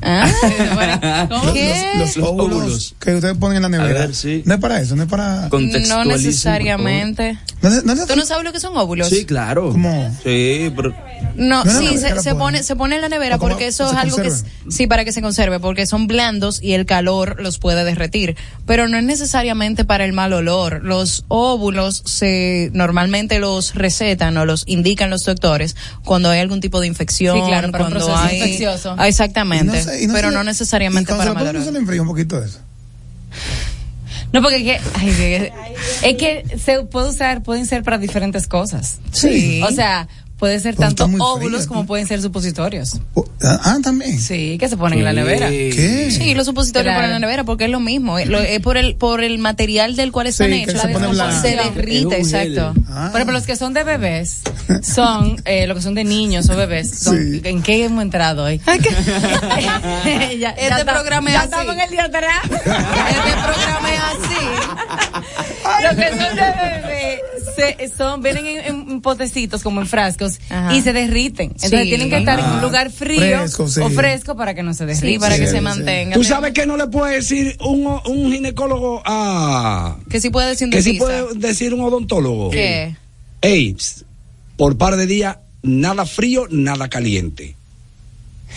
Ah. 0.02 1.28
Los, 2.00 2.18
Los 2.18 2.28
óvulos, 2.28 2.96
que 3.00 3.16
ustedes 3.16 3.38
ponen 3.38 3.58
en 3.58 3.64
la 3.64 3.70
nevera. 3.70 4.00
ver, 4.00 4.16
sí. 4.16 4.42
No 4.46 4.56
es 4.56 4.60
para 4.60 4.82
eso, 4.82 4.96
no 4.96 5.04
es 5.04 5.10
para. 5.10 5.50
no 5.50 6.06
necesariamente. 6.06 7.38
No, 7.62 7.70
no, 7.70 8.08
¿Tú 8.08 8.16
no 8.16 8.26
sabes 8.26 8.44
lo 8.44 8.52
que 8.52 8.60
son 8.60 8.76
óvulos? 8.76 9.10
Sí, 9.10 9.26
claro. 9.26 9.72
¿Cómo? 9.72 10.10
Sí, 10.24 10.72
pero 10.76 10.96
No, 11.36 11.64
sí, 11.64 11.98
se, 11.98 12.34
pone, 12.34 12.64
se 12.64 12.76
pone 12.76 12.96
en 12.96 13.02
la 13.02 13.10
nevera 13.10 13.36
¿O 13.36 13.40
cómo 13.40 13.52
porque 13.52 13.68
eso 13.68 13.88
es 13.92 13.96
algo 13.96 14.18
que 14.18 14.30
es, 14.30 14.46
sí, 14.70 14.88
para 14.88 15.06
que 15.06 15.12
se 15.12 15.22
conserve, 15.22 15.60
porque 15.60 15.86
son 15.86 16.08
blandos 16.08 16.62
y 16.62 16.74
el 16.74 16.88
calor 16.88 17.40
los 17.40 17.60
puede 17.60 17.84
derretir, 17.84 18.36
pero 18.66 18.88
no 18.88 18.98
es 18.98 19.04
necesariamente 19.04 19.86
para 19.86 20.06
el 20.06 20.14
mal 20.14 20.34
olor. 20.34 20.84
Los 20.84 21.26
óvulos 21.28 22.02
se, 22.06 22.72
normalmente 22.74 23.38
los 23.38 23.76
recetan 23.76 24.38
o 24.38 24.46
los 24.46 24.64
indican 24.66 25.12
los 25.12 25.24
doctores 25.24 25.76
cuando 26.04 26.30
hay 26.32 26.40
algún 26.40 26.62
tipo 26.62 26.80
de 26.80 26.88
infección, 26.88 27.38
Sí, 27.38 27.44
claro, 27.48 27.72
para 27.72 27.86
un 27.86 27.92
cuando 27.92 28.08
proceso 28.08 28.28
hay, 28.28 28.38
infeccioso. 28.38 28.96
Ah, 28.98 29.08
exactamente, 29.08 29.78
Y 30.00 30.08
no 30.08 30.14
no 30.14 30.14
pero 30.14 30.30
se- 30.30 30.36
no 30.36 30.44
necesariamente 30.44 31.12
para 31.12 31.24
se 31.24 31.30
lo 31.30 31.34
mal 31.36 31.44
ponen, 31.44 31.56
olor. 31.58 31.66
se 31.68 31.72
le 31.74 31.80
enfría 31.80 32.02
un 32.02 32.08
poquito 32.08 32.40
de 32.40 32.48
eso. 32.48 32.60
No, 34.34 34.42
porque 34.42 34.58
es 34.58 34.64
que, 34.64 34.90
ay, 35.00 35.12
que- 35.12 35.54
es 36.10 36.18
que 36.18 36.58
se 36.58 36.84
puede 36.84 37.10
usar, 37.10 37.44
pueden 37.44 37.66
ser 37.66 37.84
para 37.84 37.98
diferentes 37.98 38.48
cosas. 38.48 38.98
Sí. 39.12 39.62
O 39.68 39.72
sea, 39.72 40.08
puede 40.42 40.60
ser 40.60 40.76
Pues 40.76 40.88
tanto 40.96 41.06
óvulos 41.24 41.62
fría, 41.62 41.68
como 41.68 41.86
pueden 41.86 42.08
ser 42.08 42.20
supositorios. 42.20 43.00
Ah, 43.44 43.60
ah, 43.64 43.78
también. 43.84 44.20
Sí, 44.20 44.58
que 44.60 44.68
se 44.68 44.76
ponen 44.76 44.98
en 45.00 45.06
la 45.06 45.14
nevera. 45.14 45.50
¿Qué? 45.50 46.10
Sí, 46.12 46.34
los 46.34 46.48
supositorios 46.48 46.86
Claro. 46.94 46.98
ponen 46.98 47.16
en 47.16 47.22
la 47.22 47.28
nevera 47.28 47.44
porque 47.44 47.66
es 47.66 47.70
lo 47.70 47.80
mismo, 47.80 48.18
es, 48.18 48.28
lo- 48.28 48.40
es 48.40 48.60
por 48.60 48.76
el 48.78 48.96
por 48.96 49.24
el 49.24 49.38
material 49.38 49.96
del 49.96 50.12
cual 50.12 50.26
están 50.28 50.48
Sí, 50.48 50.54
que 50.66 50.72
hechos, 50.72 50.82
se 50.82 51.42
se 51.42 51.56
derrite, 51.56 52.18
exacto. 52.18 52.74
Ah. 52.90 53.10
Por 53.12 53.20
ejemplo, 53.22 53.34
los 53.38 53.46
que 53.46 53.56
son 53.56 53.74
de 53.76 53.84
bebés 53.84 54.42
son, 54.82 55.40
eh, 55.46 55.68
lo 55.68 55.76
que 55.76 55.82
son 55.84 55.94
de 55.94 56.04
niños 56.06 56.50
o 56.50 56.56
bebés, 56.56 56.90
son, 57.00 57.18
Sí. 57.18 57.42
¿en 57.44 57.62
qué 57.62 57.86
hemos 57.86 58.02
entrado 58.02 58.46
hoy? 58.46 58.60
Ya- 60.40 60.50
Este 60.58 60.80
está- 60.80 60.86
programa 60.94 61.30
es 61.30 61.34
ya 61.36 61.40
así. 61.42 61.50
estamos 61.52 61.74
en 61.76 61.82
el 61.82 61.90
día 61.92 62.04
atrás. 62.06 62.40
Este 62.46 62.62
programa 62.62 63.94
es 63.94 64.00
así. 64.10 65.84
Los 65.84 65.96
que 65.96 66.10
son 66.10 66.36
de 66.36 66.42
bebé 66.42 67.22
se- 67.56 67.92
son, 67.96 68.22
vienen 68.22 68.46
en, 68.48 68.60
en 68.90 69.02
potecitos 69.02 69.62
como 69.64 69.82
en 69.82 69.88
frascos 69.88 70.31
Ajá. 70.50 70.76
y 70.76 70.82
se 70.82 70.94
derriten. 70.94 71.50
Entonces 71.52 71.82
Sí. 71.84 71.90
tienen 71.90 72.10
que 72.10 72.18
estar 72.18 72.40
en 72.40 72.46
un 72.46 72.62
lugar 72.62 72.92
frío 72.92 73.20
Fresco, 73.20 73.68
sí. 73.68 73.80
o 73.82 73.90
fresco 73.90 74.36
para 74.36 74.54
que 74.54 74.64
no 74.64 74.74
se 74.74 74.86
derriten. 74.86 75.10
Sí, 75.14 75.20
para 75.20 75.38
que 75.38 75.46
Sí, 75.48 75.52
se 75.52 75.62
mantenga. 75.62 76.16
¿Tú 76.16 76.24
sabes 76.24 76.54
que 76.54 76.66
no 76.66 76.78
le 76.78 76.88
puede 76.88 77.16
decir 77.16 77.58
un, 77.62 77.86
un 78.06 78.32
ginecólogo 78.32 79.02
a... 79.06 79.98
que 80.10 80.20
sí 80.22 80.30
puede 80.30 80.50
decir 80.50 80.66
un 80.66 80.72
que 80.72 80.82
sí 80.82 80.94
puede 80.94 81.34
decir 81.36 81.74
un 81.74 81.82
odontólogo? 81.82 82.50
¿Qué? 82.52 82.96
Ey, 83.42 83.76
por 84.58 84.78
par 84.78 84.96
de 84.96 85.08
días, 85.08 85.38
nada 85.64 86.06
frío, 86.06 86.48
nada 86.52 86.88
caliente. 86.90 87.56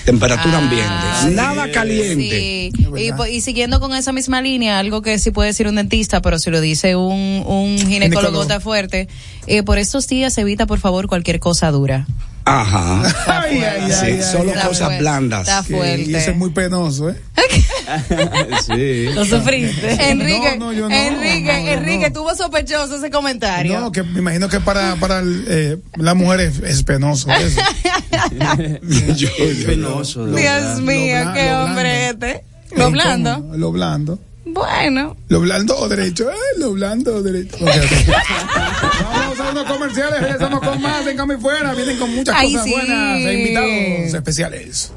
Temperatura 0.05 0.59
Ah, 0.59 0.59
ambiente. 0.59 1.35
Nada 1.37 1.71
caliente. 1.73 2.71
Sí, 2.73 2.73
y, 2.97 3.13
po- 3.13 3.27
y 3.27 3.41
siguiendo 3.41 3.81
con 3.81 3.95
esa 3.95 4.13
misma 4.13 4.43
línea, 4.43 4.79
algo 4.79 5.01
que 5.03 5.19
sí 5.19 5.31
puede 5.31 5.49
decir 5.49 5.67
un 5.67 5.77
dentista, 5.77 6.21
pero 6.21 6.39
si 6.39 6.51
lo 6.51 6.61
dice 6.61 6.95
un, 6.97 7.43
un 7.47 7.79
ginecólogo 7.79 7.89
Ginecólogo. 7.91 8.43
está 8.43 8.61
fuerte, 8.61 9.09
eh, 9.47 9.63
por 9.63 9.79
estos 9.79 10.07
días 10.09 10.37
evita 10.39 10.67
por 10.67 10.79
favor 10.81 11.07
cualquier 11.09 11.41
cosa 11.41 11.71
dura. 11.71 12.07
Ajá. 12.47 13.03
Ay, 13.27 13.59
ay, 13.63 13.91
Sí, 13.91 14.05
ay, 14.07 14.23
solo 14.23 14.53
cosas 14.53 14.79
fuerte, 14.79 14.99
blandas. 14.99 15.49
está 15.49 15.63
fuerte. 15.63 16.11
Y 16.11 16.15
eso 16.15 16.31
es 16.33 16.37
muy 16.37 16.51
penoso, 16.51 17.09
¿eh? 17.11 17.17
sí. 18.67 19.07
Lo 19.15 19.25
sufriste. 19.25 20.11
Enrique, 20.11 20.57
No, 20.59 20.67
no, 20.67 20.73
yo 20.73 20.89
no, 20.89 20.95
Enrique, 20.95 21.73
Enrique, 21.73 22.11
no. 22.11 22.13
tuvo 22.21 22.35
sospechoso 22.35 22.97
ese 22.97 23.11
comentario. 23.11 23.81
No, 23.81 23.93
que 23.93 24.03
me 24.03 24.19
imagino 24.21 24.49
que 24.49 24.61
para, 24.61 24.97
para 24.97 25.21
el, 25.21 25.45
eh, 25.49 25.79
la 25.97 26.15
mujer 26.15 26.41
es, 26.41 26.59
es 26.61 26.83
penoso 26.83 27.31
eso. 27.33 27.61
Yo, 29.17 29.29
penoso, 29.67 30.27
de 30.27 30.41
Dios 30.43 30.81
mío, 30.81 31.17
qué 31.35 31.51
lo 31.51 31.65
hombre 31.65 32.09
este. 32.11 32.45
Lo 32.77 32.91
blando. 32.91 33.39
Lo 33.57 33.73
blando. 33.73 34.19
Bueno. 34.47 35.17
Lo 35.29 35.41
blando 35.41 35.77
o 35.79 35.89
derecho. 35.89 36.31
eh, 36.31 36.35
lo 36.59 36.73
blando 36.73 37.17
o 37.17 37.23
derecho. 37.23 37.57
Ok, 37.57 37.71
ok. 37.71 38.15
Vamos 39.13 39.41
a 39.41 39.51
unos 39.51 39.65
comerciales. 39.65 40.21
Regresamos 40.21 40.61
con 40.61 40.83
más 40.83 41.07
en 41.07 41.17
Cambio 41.17 41.39
y 41.39 41.41
Fuera. 41.41 41.75
Vienen 41.75 41.99
con 41.99 42.15
muchas 42.15 42.35
Ay, 42.37 42.53
cosas 42.53 42.65
sí. 42.67 42.73
buenas 42.73 43.19
e 43.21 43.35
invitados 43.35 44.15
especiales. 44.15 44.93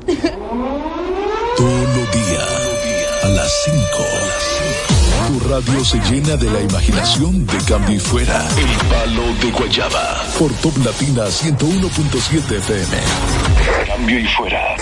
Todos 1.55 1.95
los 1.95 2.11
días 2.11 3.23
a 3.23 3.27
las 3.29 3.51
5. 3.65 3.77
Tu 5.27 5.39
radio 5.49 5.83
se 5.85 5.97
llena 6.09 6.35
de 6.37 6.49
la 6.51 6.61
imaginación 6.61 7.45
de 7.47 7.57
cambio 7.67 7.95
y 7.95 7.99
fuera. 7.99 8.47
El 8.57 8.87
palo 8.89 9.23
de 9.41 9.51
Guayaba. 9.51 10.23
Por 10.39 10.53
Top 10.55 10.77
Latina 10.85 11.23
101.7 11.25 12.57
FM. 12.57 12.97
Cambio 13.87 14.19
y 14.19 14.25
fuera. 14.27 14.75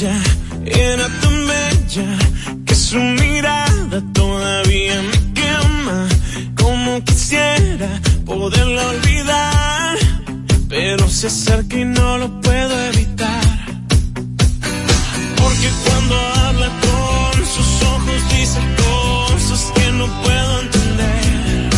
Era 0.00 1.06
tan 1.20 1.46
bella, 1.46 2.18
que 2.64 2.74
su 2.74 2.96
mirada 2.96 4.02
todavía 4.14 5.02
me 5.02 5.34
quema. 5.34 6.08
Como 6.56 7.04
quisiera 7.04 8.00
poderla 8.24 8.88
olvidar, 8.88 9.98
pero 10.70 11.06
se 11.08 11.26
acerca 11.26 11.76
y 11.76 11.84
no 11.84 12.16
lo 12.16 12.40
puedo 12.40 12.74
evitar. 12.86 13.44
Porque 15.36 15.68
cuando 15.84 16.18
habla 16.18 16.68
con 16.80 17.46
sus 17.46 17.82
ojos 17.82 18.20
dice 18.30 18.60
cosas 18.84 19.72
que 19.74 19.92
no 19.92 20.06
puedo 20.22 20.60
entender. 20.62 21.70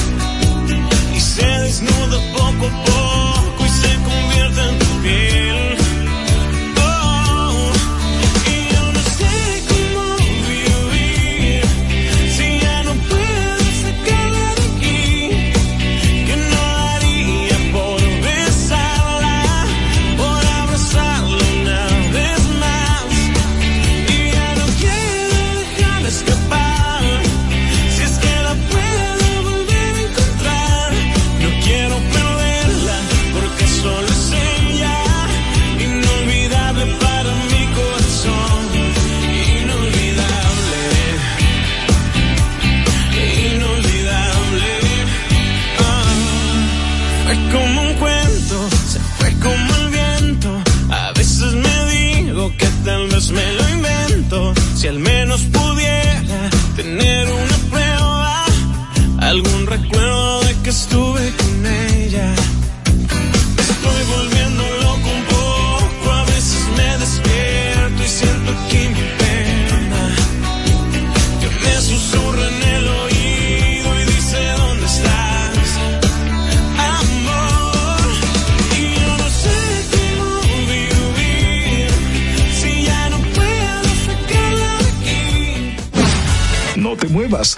Y 1.16 1.20
se 1.20 1.46
desnuda 1.46 2.18
poco 2.32 2.66
a 2.66 2.84
poco 2.84 3.66
y 3.66 3.68
se 3.68 3.92
convierte 4.04 4.60
en 4.68 4.78
tu 4.78 5.02
piel. 5.02 5.43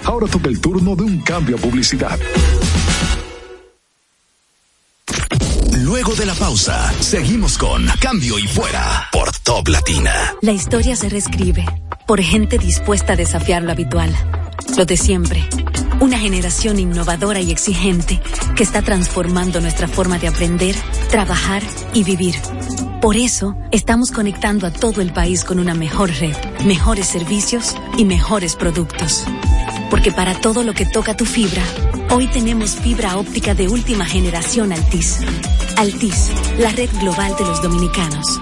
Ahora 0.03 0.27
toca 0.27 0.49
el 0.49 0.59
turno 0.59 0.95
de 0.95 1.03
un 1.03 1.21
cambio 1.21 1.55
a 1.55 1.59
publicidad. 1.59 2.19
Luego 5.81 6.13
de 6.15 6.25
la 6.25 6.33
pausa, 6.33 6.93
seguimos 6.99 7.57
con 7.57 7.87
Cambio 8.01 8.37
y 8.37 8.47
Fuera 8.47 9.07
por 9.13 9.31
Top 9.31 9.69
Latina. 9.69 10.35
La 10.41 10.51
historia 10.51 10.95
se 10.97 11.07
reescribe 11.07 11.65
por 12.05 12.21
gente 12.21 12.57
dispuesta 12.57 13.13
a 13.13 13.15
desafiar 13.15 13.63
lo 13.63 13.71
habitual, 13.71 14.13
lo 14.77 14.85
de 14.85 14.97
siempre. 14.97 15.47
Una 16.01 16.19
generación 16.19 16.79
innovadora 16.79 17.39
y 17.39 17.51
exigente 17.51 18.21
que 18.55 18.63
está 18.63 18.81
transformando 18.81 19.61
nuestra 19.61 19.87
forma 19.87 20.19
de 20.19 20.27
aprender, 20.27 20.75
trabajar 21.09 21.63
y 21.93 22.03
vivir. 22.03 22.35
Por 23.01 23.15
eso, 23.15 23.55
estamos 23.71 24.11
conectando 24.11 24.65
a 24.65 24.71
todo 24.71 25.01
el 25.01 25.13
país 25.13 25.43
con 25.43 25.59
una 25.59 25.75
mejor 25.75 26.09
red, 26.19 26.35
mejores 26.65 27.05
servicios 27.05 27.75
y 27.95 28.05
mejores 28.05 28.55
productos. 28.55 29.23
Porque 29.91 30.11
para 30.11 30.41
todo 30.41 30.63
lo 30.63 30.73
que 30.73 30.85
toca 30.87 31.15
tu 31.15 31.23
fibra, 31.25 31.61
hoy 32.09 32.27
tenemos 32.27 32.71
fibra 32.71 33.17
óptica 33.17 33.53
de 33.53 33.67
última 33.67 34.05
generación 34.05 34.73
Altis. 34.73 35.19
Altis, 35.77 36.31
la 36.57 36.71
red 36.71 36.89
global 36.99 37.35
de 37.37 37.45
los 37.45 37.61
dominicanos. 37.61 38.41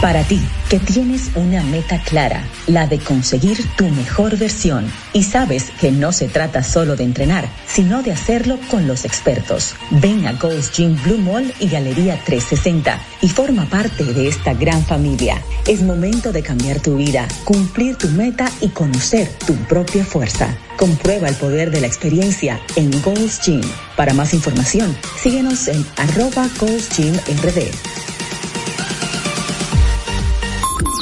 Para 0.00 0.22
ti, 0.24 0.40
que 0.70 0.78
tienes 0.78 1.30
una 1.34 1.62
meta 1.62 2.02
clara, 2.02 2.42
la 2.66 2.86
de 2.86 2.98
conseguir 2.98 3.58
tu 3.76 3.86
mejor 3.90 4.38
versión, 4.38 4.90
y 5.12 5.24
sabes 5.24 5.70
que 5.78 5.92
no 5.92 6.10
se 6.10 6.26
trata 6.26 6.62
solo 6.62 6.96
de 6.96 7.04
entrenar, 7.04 7.46
sino 7.66 8.02
de 8.02 8.12
hacerlo 8.12 8.58
con 8.70 8.88
los 8.88 9.04
expertos. 9.04 9.74
Ven 9.90 10.26
a 10.26 10.32
Gold's 10.32 10.72
Gym 10.72 10.96
Blue 11.02 11.18
Mall 11.18 11.52
y 11.60 11.68
Galería 11.68 12.18
360 12.24 12.98
y 13.20 13.28
forma 13.28 13.66
parte 13.66 14.04
de 14.04 14.26
esta 14.26 14.54
gran 14.54 14.82
familia. 14.86 15.42
Es 15.68 15.82
momento 15.82 16.32
de 16.32 16.42
cambiar 16.42 16.80
tu 16.80 16.96
vida, 16.96 17.28
cumplir 17.44 17.96
tu 17.96 18.08
meta 18.08 18.50
y 18.62 18.68
conocer 18.68 19.28
tu 19.46 19.54
propia 19.68 20.02
fuerza. 20.02 20.56
Comprueba 20.78 21.28
el 21.28 21.34
poder 21.34 21.70
de 21.70 21.82
la 21.82 21.86
experiencia 21.88 22.58
en 22.74 22.90
Gold's 23.02 23.38
Gym. 23.44 23.60
Para 23.98 24.14
más 24.14 24.32
información, 24.32 24.96
síguenos 25.22 25.68
en 25.68 25.84
arroba 25.98 26.48
Gold's 26.58 26.88
Gym 26.96 27.14
RD. 27.42 28.09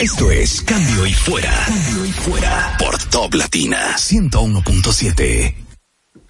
Esto 0.00 0.30
es 0.30 0.62
Cambio 0.62 1.06
y 1.06 1.12
Fuera. 1.12 1.52
Cambio 1.66 2.04
y 2.04 2.12
Fuera 2.12 2.76
por 2.78 2.96
Top 3.10 3.34
Latina 3.34 3.96
101.7. 3.96 5.54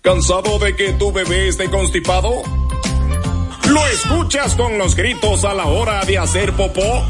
¿Cansado 0.00 0.58
de 0.58 0.74
que 0.74 0.94
tu 0.94 1.12
bebé 1.12 1.48
esté 1.48 1.68
constipado? 1.68 2.30
¿Lo 3.68 3.86
escuchas 3.88 4.54
con 4.54 4.78
los 4.78 4.96
gritos 4.96 5.44
a 5.44 5.52
la 5.52 5.66
hora 5.66 6.02
de 6.06 6.16
hacer 6.16 6.54
popó? 6.54 7.04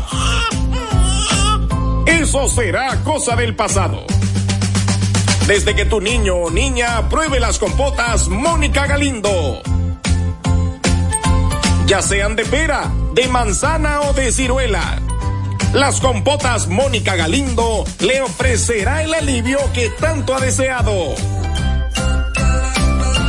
Eso 2.07 2.49
será 2.49 3.05
cosa 3.05 3.37
del 3.37 3.55
pasado. 3.55 4.05
Desde 5.47 5.77
que 5.77 5.85
tu 5.85 6.01
niño 6.01 6.35
o 6.35 6.51
niña 6.51 7.09
pruebe 7.09 7.39
las 7.39 7.61
compotas 7.61 8.27
Mónica 8.27 8.89
Galindo. 8.89 9.63
Ya 11.87 12.03
sean 12.03 12.35
de 12.35 12.45
pera, 12.45 12.91
de 13.15 13.29
manzana 13.29 14.01
o 14.01 14.13
de 14.13 14.33
ciruela. 14.33 15.01
Las 15.73 16.01
compotas 16.01 16.67
Mónica 16.67 17.15
Galindo 17.15 17.85
le 18.01 18.23
ofrecerá 18.23 19.03
el 19.03 19.13
alivio 19.13 19.59
que 19.75 19.91
tanto 19.91 20.35
ha 20.35 20.41
deseado. 20.41 21.15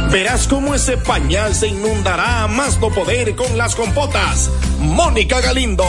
Verás 0.09 0.47
cómo 0.47 0.73
ese 0.73 0.97
pañal 0.97 1.53
se 1.53 1.67
inundará 1.67 2.43
a 2.43 2.47
más 2.47 2.79
no 2.79 2.89
poder 2.89 3.35
con 3.35 3.57
las 3.57 3.75
compotas 3.75 4.49
Mónica 4.79 5.41
Galindo. 5.41 5.85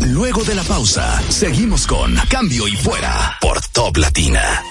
Luego 0.00 0.42
de 0.42 0.54
la 0.54 0.64
pausa, 0.64 1.22
seguimos 1.28 1.86
con 1.86 2.16
Cambio 2.28 2.66
y 2.66 2.74
Fuera 2.76 3.36
por 3.40 3.60
Top 3.68 3.98
Latina. 3.98 4.62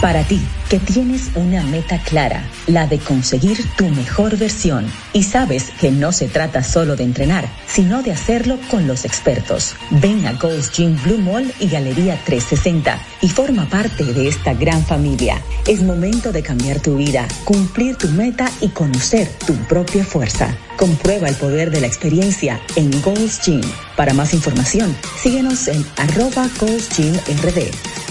Para 0.00 0.22
ti, 0.22 0.40
que 0.68 0.78
tienes 0.78 1.30
una 1.34 1.62
meta 1.62 1.98
clara, 2.02 2.44
la 2.66 2.86
de 2.86 2.98
conseguir 2.98 3.58
tu 3.76 3.88
mejor 3.88 4.36
versión, 4.36 4.86
y 5.12 5.22
sabes 5.22 5.70
que 5.80 5.90
no 5.90 6.12
se 6.12 6.28
trata 6.28 6.62
solo 6.62 6.94
de 6.94 7.04
entrenar, 7.04 7.48
sino 7.66 8.02
de 8.02 8.12
hacerlo 8.12 8.58
con 8.70 8.86
los 8.86 9.04
expertos. 9.04 9.74
Ven 9.90 10.26
a 10.26 10.32
Ghost 10.34 10.74
Gym 10.74 11.00
Blue 11.02 11.18
Mall 11.18 11.52
y 11.58 11.68
Galería 11.68 12.20
360 12.24 12.98
y 13.22 13.28
forma 13.28 13.66
parte 13.68 14.04
de 14.04 14.28
esta 14.28 14.52
gran 14.52 14.84
familia. 14.84 15.40
Es 15.66 15.82
momento 15.82 16.32
de 16.32 16.42
cambiar 16.42 16.80
tu 16.80 16.96
vida, 16.96 17.26
cumplir 17.44 17.96
tu 17.96 18.08
meta 18.08 18.50
y 18.60 18.68
conocer 18.68 19.28
tu 19.46 19.54
propia 19.68 20.04
fuerza. 20.04 20.54
Comprueba 20.76 21.28
el 21.28 21.36
poder 21.36 21.70
de 21.70 21.80
la 21.80 21.86
experiencia 21.86 22.60
en 22.76 22.90
Ghost 23.00 23.46
Gym. 23.46 23.62
Para 23.96 24.12
más 24.12 24.34
información, 24.34 24.94
síguenos 25.22 25.68
en 25.68 25.84
arroba 25.96 26.48
Ghost 26.60 26.92
Gym 26.94 27.14
RD. 27.42 28.03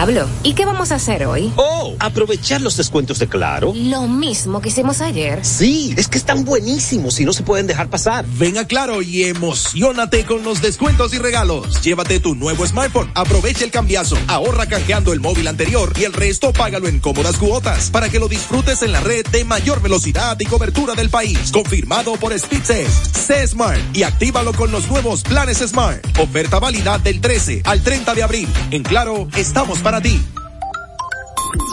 Pablo, 0.00 0.26
¿y 0.42 0.54
qué 0.54 0.64
vamos 0.64 0.92
a 0.92 0.94
hacer 0.94 1.26
hoy? 1.26 1.52
Oh, 1.56 1.94
aprovechar 1.98 2.62
los 2.62 2.78
descuentos 2.78 3.18
de 3.18 3.28
Claro. 3.28 3.74
Lo 3.76 4.08
mismo 4.08 4.62
que 4.62 4.70
hicimos 4.70 5.02
ayer. 5.02 5.44
Sí, 5.44 5.94
es 5.98 6.08
que 6.08 6.16
están 6.16 6.46
buenísimos 6.46 7.20
y 7.20 7.26
no 7.26 7.34
se 7.34 7.42
pueden 7.42 7.66
dejar 7.66 7.90
pasar. 7.90 8.24
Ven 8.38 8.56
a 8.56 8.66
Claro 8.66 9.02
y 9.02 9.24
emocionate 9.24 10.24
con 10.24 10.42
los 10.42 10.62
descuentos 10.62 11.12
y 11.12 11.18
regalos. 11.18 11.82
Llévate 11.82 12.18
tu 12.18 12.34
nuevo 12.34 12.66
smartphone, 12.66 13.10
aprovecha 13.14 13.62
el 13.62 13.70
cambiazo, 13.70 14.16
ahorra 14.26 14.64
canjeando 14.64 15.12
el 15.12 15.20
móvil 15.20 15.46
anterior 15.46 15.92
y 15.94 16.04
el 16.04 16.14
resto 16.14 16.54
págalo 16.54 16.88
en 16.88 16.98
cómodas 17.00 17.36
cuotas 17.36 17.90
para 17.90 18.08
que 18.08 18.20
lo 18.20 18.28
disfrutes 18.28 18.80
en 18.80 18.92
la 18.92 19.00
red 19.00 19.26
de 19.26 19.44
mayor 19.44 19.82
velocidad 19.82 20.40
y 20.40 20.46
cobertura 20.46 20.94
del 20.94 21.10
país. 21.10 21.50
Confirmado 21.52 22.14
por 22.14 22.32
Speedtest. 22.38 23.14
Sé 23.14 23.46
Smart 23.46 23.78
y 23.92 24.04
actívalo 24.04 24.54
con 24.54 24.72
los 24.72 24.88
nuevos 24.88 25.22
planes 25.24 25.58
Smart. 25.58 26.02
Oferta 26.18 26.58
válida 26.58 26.96
del 26.96 27.20
13 27.20 27.64
al 27.66 27.82
30 27.82 28.14
de 28.14 28.22
abril. 28.22 28.48
En 28.70 28.82
Claro, 28.82 29.28
estamos 29.36 29.78
para 29.80 29.89
ti. 29.98 30.20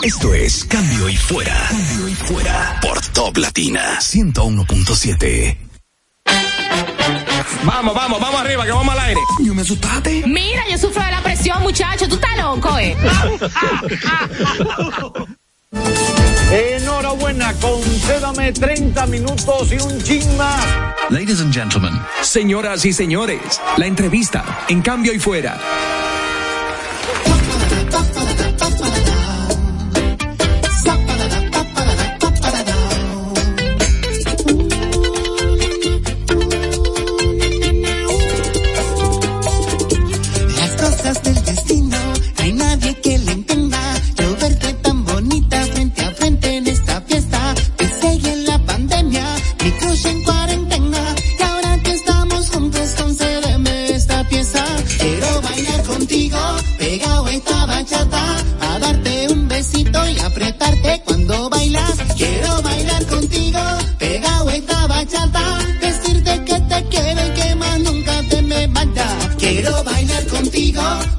Esto 0.02 0.34
es 0.34 0.64
Cambio 0.64 1.10
y 1.10 1.18
Fuera. 1.18 1.68
Cambio 1.70 2.08
y 2.08 2.16
Fuera. 2.16 2.80
Por 2.82 3.02
Top 3.08 3.36
Latina 3.36 4.00
101.7. 4.00 5.58
Vamos, 7.64 7.94
vamos, 7.94 8.20
vamos 8.20 8.42
arriba, 8.42 8.66
que 8.66 8.72
vamos 8.72 8.94
al 8.94 9.00
aire. 9.02 9.20
Yo 9.44 9.54
me 9.54 9.62
asustaste. 9.62 10.24
Mira, 10.26 10.64
yo 10.70 10.78
sufro 10.78 11.04
de 11.04 11.12
la 11.12 11.22
presión, 11.22 11.62
muchacho. 11.62 12.08
Tú 12.08 12.16
estás 12.16 12.38
loco, 12.38 12.78
¿eh? 12.80 12.96
Enhorabuena, 16.52 17.54
concédame 17.56 18.54
30 18.54 19.06
minutos 19.08 19.72
y 19.72 19.76
un 19.76 20.02
chin 20.02 20.38
más. 20.38 20.66
Ladies 21.10 21.42
and 21.42 21.54
gentlemen. 21.54 21.94
Señoras 22.22 22.86
y 22.86 22.94
señores, 22.94 23.62
la 23.78 23.86
entrevista 23.86 24.66
en 24.70 24.82
Cambio 24.82 25.14
y 25.14 25.20
Fuera. 25.20 25.60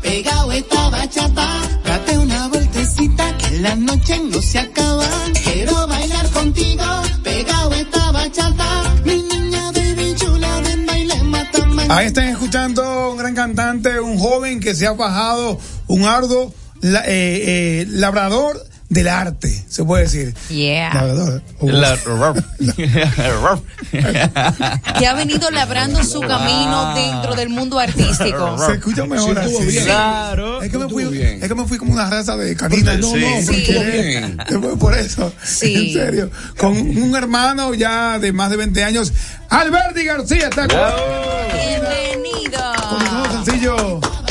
Pegado 0.03 0.53
esta 0.53 0.89
bachata. 0.91 1.49
Date 1.84 2.18
una 2.18 2.49
vueltecita 2.49 3.36
que 3.39 3.59
la 3.61 3.74
noche 3.74 4.20
no 4.30 4.41
se 4.43 4.59
acaba. 4.59 5.07
Quiero 5.45 5.86
bailar 5.86 6.30
contigo, 6.30 6.84
pegado 7.22 7.72
esta 7.72 8.11
bachata. 8.12 8.95
Mi 9.05 9.22
niña 9.22 9.70
baby 9.72 10.14
chula, 10.16 10.61
ven 10.61 10.86
baile, 10.86 11.22
mátame. 11.24 11.86
Ahí 11.89 12.07
están 12.07 12.28
escuchando 12.28 13.11
un 13.12 13.18
gran 13.18 13.34
cantante, 13.34 14.01
un 14.01 14.18
joven 14.18 14.61
que 14.61 14.74
se 14.74 14.86
ha 14.86 14.93
bajado 14.93 15.59
un 15.86 16.05
arduo 16.05 16.53
la- 16.80 17.05
eh, 17.07 17.80
eh, 17.82 17.86
labrador 17.89 18.64
del 18.89 19.09
arte, 19.09 19.64
se 19.68 19.84
puede 19.84 20.05
decir. 20.05 20.34
Yeah. 20.49 20.91
Que 24.99 25.07
ha 25.07 25.14
venido 25.14 25.51
labrando 25.51 26.03
su 26.05 26.20
camino 26.20 26.95
dentro 26.95 27.34
del 27.34 27.51
mundo 27.51 27.78
artístico. 27.78 28.57
Se 28.66 28.72
escucha 28.74 29.05
mejor 29.05 29.34
Sí, 29.34 29.41
estuvo 29.41 29.59
así. 29.61 29.68
bien. 29.70 29.84
Claro. 29.84 30.62
Es 30.62 30.70
que, 30.70 30.78
me 30.78 30.89
fui, 30.89 31.05
bien. 31.05 31.43
es 31.43 31.49
que 31.49 31.55
me 31.55 31.66
fui 31.66 31.78
como 31.78 31.93
una 31.93 32.09
raza 32.09 32.36
de 32.36 32.57
caninas. 32.57 32.99
No, 32.99 33.14
no, 33.14 33.26
estuvo 33.26 33.82
bien. 33.82 34.39
Por 34.78 34.97
eso. 34.97 35.32
Sí. 35.45 35.95
En 35.97 36.05
serio. 36.05 36.30
Con 36.57 36.72
un 36.76 37.14
hermano 37.16 37.74
ya 37.74 38.18
de 38.18 38.32
más 38.32 38.51
de 38.51 38.57
20 38.57 38.84
años, 38.84 39.12
Alberti 39.51 40.05
García 40.05 40.49
está 40.49 40.66
con 40.66 40.78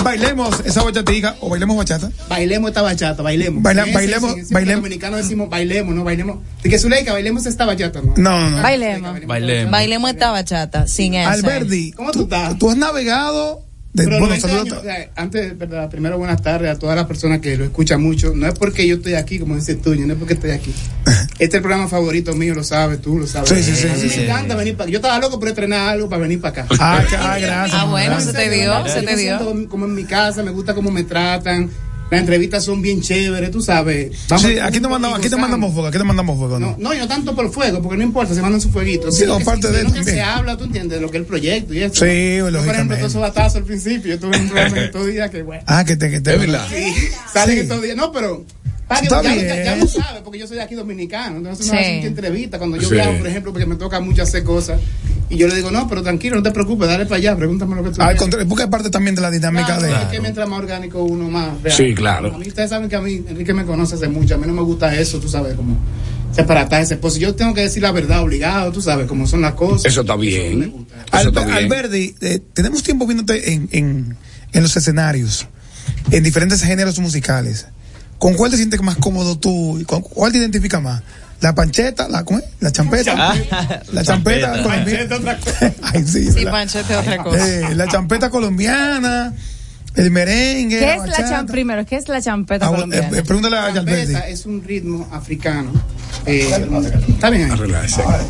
Bailemos 0.08 0.62
esa 0.66 0.84
bachatica 0.84 1.36
o 1.42 1.50
bailemos 1.50 1.76
bachata. 1.78 2.10
Bailemos 2.30 2.70
esta 2.70 2.82
bachata, 2.82 3.22
bailemos. 3.22 3.62
Baila- 3.62 3.86
bailemos- 3.94 4.36
sí, 4.36 4.46
sí, 4.46 4.54
bailemos. 4.54 4.76
Los 4.82 4.84
dominicanos 4.90 5.20
decimos 5.22 5.50
bailemos, 5.50 5.94
no 5.96 6.04
bailemos. 6.04 6.38
De 6.64 6.70
que 6.70 6.80
Zuleika, 6.80 7.12
bailemos 7.14 7.46
esta 7.46 7.66
bachata, 7.66 8.02
¿no? 8.02 8.14
No, 8.16 8.50
no, 8.50 8.58
no. 8.58 8.62
Bailemos. 8.64 9.26
Bailemos. 9.28 9.72
Bailemos 9.72 10.12
esta 10.12 10.32
bachata 10.32 10.88
sin 10.88 11.14
eso. 11.16 11.30
Alberti, 11.30 11.92
¿Cómo 11.92 12.12
tú 12.12 12.24
estás? 12.24 12.58
tú 12.58 12.70
has 12.70 12.78
navegado 12.78 13.64
de, 13.94 14.04
Pero 14.04 14.20
bueno, 14.20 14.36
90 14.36 14.48
saludos 14.48 14.72
años, 14.74 14.80
o 14.80 14.84
sea, 14.84 15.10
antes, 15.16 15.58
verdad, 15.58 15.90
primero 15.90 16.18
buenas 16.20 16.42
tardes 16.42 16.70
a 16.70 16.78
todas 16.78 16.96
las 16.96 17.08
personas 17.08 17.40
que 17.40 17.58
lo 17.58 17.66
escuchan 17.66 18.02
mucho. 18.02 18.32
No 18.36 18.48
es 18.48 18.54
porque 18.54 18.88
yo 18.88 18.96
estoy 18.98 19.16
aquí, 19.16 19.40
como 19.40 19.56
dices 19.56 19.82
tú, 19.82 19.96
no 19.96 20.14
es 20.14 20.20
porque 20.20 20.34
estoy 20.36 20.52
aquí. 20.52 20.72
Este 21.40 21.46
es 21.46 21.54
el 21.56 21.62
programa 21.62 21.88
favorito 21.88 22.34
mío, 22.36 22.56
lo 22.56 22.64
sabes, 22.64 23.00
tú 23.02 23.18
lo 23.20 23.28
sabes. 23.28 23.50
Sí, 23.50 23.62
sí, 23.62 23.76
sí, 23.76 23.88
sí, 23.96 24.08
me 24.08 24.10
sí. 24.14 24.22
encanta 24.24 24.56
venir 24.56 24.76
para 24.76 24.90
Yo 24.90 24.98
estaba 24.98 25.20
loco 25.20 25.40
por 25.40 25.48
estrenar 25.50 25.90
algo 25.90 26.10
para 26.10 26.22
venir 26.24 26.42
para 26.42 26.64
acá. 26.64 26.76
Ah, 26.80 27.04
ah, 27.20 27.38
gracias. 27.40 27.80
Ah, 27.80 27.86
bueno, 27.86 28.20
se 28.20 28.34
te 28.34 28.50
dio, 28.50 28.86
Yo 28.86 28.92
se 28.92 29.02
te 29.04 29.16
dio. 29.16 29.68
como 29.70 29.86
en 29.86 29.94
mi 29.94 30.04
casa, 30.06 30.42
me 30.44 30.52
gusta 30.52 30.74
cómo 30.74 30.90
me 30.92 31.04
tratan. 31.04 31.70
Las 32.10 32.22
entrevistas 32.22 32.64
son 32.64 32.82
bien 32.82 33.02
chéveres, 33.02 33.52
tú 33.52 33.62
sabes. 33.62 34.18
Sí, 34.40 34.58
aquí 34.60 34.80
te 34.80 34.88
mandamos, 34.88 35.20
aquí 35.20 35.30
te 35.30 35.36
mandamos 35.36 35.74
fuego, 35.74 35.90
aquí 35.90 35.98
te 35.98 36.06
mandamos 36.06 36.38
fuego, 36.40 36.58
¿no? 36.58 36.74
No, 36.80 36.94
yo 36.94 37.02
no 37.02 37.08
tanto 37.10 37.36
por 37.36 37.52
fuego, 37.52 37.82
porque 37.82 37.98
no 37.98 38.04
importa, 38.04 38.34
se 38.34 38.42
mandan 38.42 38.62
su 38.62 38.70
fueguito. 38.72 39.12
Sí, 39.12 39.26
que 39.26 39.32
aparte 39.34 39.68
si- 39.68 39.74
de 39.74 39.92
que 39.92 40.04
se 40.06 40.22
habla, 40.22 40.56
tú 40.58 40.64
entiendes, 40.64 41.00
de 41.00 41.02
lo 41.02 41.12
que 41.12 41.18
es 41.18 41.22
el 41.24 41.28
proyecto 41.28 41.74
y 41.74 41.80
eso. 41.84 42.06
Sí, 42.06 42.38
Yo, 42.38 42.46
Por 42.46 42.74
ejemplo, 42.74 42.96
todos 42.98 43.10
esos 43.12 43.22
batazos 43.22 43.58
al 43.58 43.64
principio, 43.66 44.16
yo 44.16 44.20
tuve 44.22 44.38
un 44.40 44.48
programa 44.48 44.78
en 44.78 44.84
estos 44.86 45.06
días 45.06 45.30
que, 45.30 45.42
bueno. 45.44 45.64
Ah, 45.68 45.84
que 45.84 45.98
te, 45.98 46.10
que 46.10 46.22
te. 46.22 46.32
Sí, 46.40 46.48
salen 47.34 47.56
Sí. 47.58 47.62
estos 47.64 47.82
días. 47.82 47.98
No, 47.98 48.12
pero. 48.14 48.46
Está 48.90 49.22
ya, 49.22 49.34
bien. 49.34 49.48
ya, 49.48 49.64
ya 49.64 49.76
lo 49.76 49.88
sabe, 49.88 50.22
porque 50.24 50.40
yo 50.40 50.48
soy 50.48 50.58
de 50.58 50.64
aquí 50.64 50.76
dominicano. 50.76 51.38
Entonces 51.38 51.66
Sí. 51.66 51.72
no 51.74 51.78
mucha 51.96 52.08
entrevista. 52.08 52.58
Cuando 52.58 52.78
yo 52.78 52.88
Sí. 52.88 52.94
viajo, 52.96 53.18
por 53.18 53.28
ejemplo, 53.28 53.52
porque 53.52 53.66
me 53.66 53.76
toca 53.76 54.00
mucho 54.00 54.24
hacer 54.24 54.44
cosas. 54.44 54.80
Y 55.30 55.36
yo 55.36 55.48
le 55.50 55.56
digo, 55.56 55.72
no, 55.72 55.90
pero 55.90 56.02
tranquilo, 56.04 56.38
no 56.38 56.44
te 56.44 56.52
preocupes, 56.52 56.88
dale 56.88 57.06
para 57.06 57.18
allá, 57.18 57.36
pregúntame 57.36 57.76
lo 57.76 57.84
que 57.84 57.90
tú 57.90 58.02
Al 58.02 58.08
quieras. 58.08 58.22
contrario, 58.22 58.48
porque 58.48 58.64
es 58.64 58.70
parte 58.70 58.90
también 58.90 59.14
de 59.14 59.22
la 59.22 59.30
dinámica 59.30 59.66
Claro, 59.78 59.82
de. 59.82 59.92
es 59.92 60.08
que 60.10 60.22
mientras 60.22 60.48
más 60.48 60.60
orgánico 60.60 61.04
uno 61.04 61.30
más 61.30 61.62
real. 61.62 61.76
Sí, 61.76 61.94
claro. 61.94 62.34
A 62.34 62.38
mí 62.38 62.48
ustedes 62.48 62.70
saben 62.70 62.88
que 62.88 62.96
a 62.96 63.02
mí, 63.02 63.22
Enrique 63.28 63.54
me 63.54 63.66
conoce 63.66 63.96
hace 63.96 64.08
mucho, 64.08 64.36
a 64.36 64.38
mí 64.38 64.48
no 64.48 64.54
me 64.54 64.62
gusta 64.62 64.96
eso, 64.96 65.20
tú 65.20 65.28
sabes, 65.28 65.56
como 65.56 65.76
separar 66.34 66.70
ese 66.82 66.96
pues 66.98 67.16
yo 67.16 67.36
tengo 67.36 67.54
que 67.54 67.62
decir 67.62 67.82
la 67.84 67.92
verdad 67.92 68.22
obligado, 68.22 68.72
tú 68.72 68.82
sabes, 68.82 69.06
cómo 69.08 69.28
son 69.28 69.42
las 69.42 69.54
cosas. 69.56 69.86
Eso 69.92 70.02
está 70.02 70.16
bien. 70.16 70.86
Eso 71.12 71.28
está 71.28 71.44
bien. 71.44 71.58
Alberti, 71.58 72.16
eh, 72.22 72.40
tenemos 72.54 72.82
tiempo 72.84 73.06
viéndote 73.06 73.52
en, 73.54 73.68
en, 73.74 74.16
en 74.54 74.64
los 74.64 74.78
escenarios, 74.78 75.46
en 76.12 76.24
diferentes 76.24 76.62
géneros 76.64 77.00
musicales. 77.00 77.68
¿Con 78.20 78.34
cuál 78.34 78.52
te 78.52 78.58
sientes 78.58 78.82
más 78.82 78.98
cómodo 78.98 79.38
tú? 79.38 79.82
¿Con 79.86 80.02
cuál 80.02 80.32
te 80.32 80.38
identifica 80.40 80.80
más? 80.80 81.02
¿La 81.40 81.54
pancheta? 81.54 82.08
¿La, 82.10 82.24
cómo 82.24 82.40
es? 82.40 82.46
¿La 82.60 82.72
champeta? 82.72 83.14
Ah, 83.16 83.36
la 83.92 84.04
champeta 84.04 84.54
champeta. 84.54 84.64
colombiana. 84.64 85.74
Ay, 85.94 86.04
sí, 86.04 86.32
Sí, 86.32 86.44
la, 86.44 86.52
Panchete 86.52 86.94
es 86.94 87.00
otra 87.00 87.18
cosa. 87.24 87.48
eh, 87.48 87.76
la 87.76 87.88
champeta 87.88 88.30
colombiana, 88.32 89.34
el 89.98 90.12
merengue. 90.12 90.80
¿Qué 90.80 90.92
es 90.94 90.98
la 90.98 91.06
bachata. 91.08 91.30
cham 91.30 91.48
primero? 91.48 91.86
¿Qué 91.86 91.96
es 91.98 92.08
la 92.08 92.22
champeta 92.22 92.68
Ah, 92.68 92.70
colombiana? 92.70 93.08
eh, 93.10 93.20
eh, 93.20 93.24
pregúntale 93.24 93.58
a. 93.58 93.74
Champeta 93.74 94.28
es 94.28 94.46
un 94.46 94.64
ritmo 94.64 95.08
africano. 95.12 95.72
Eh, 96.26 96.48
está 97.10 97.30
bien. 97.30 97.52
ahí? 97.52 97.60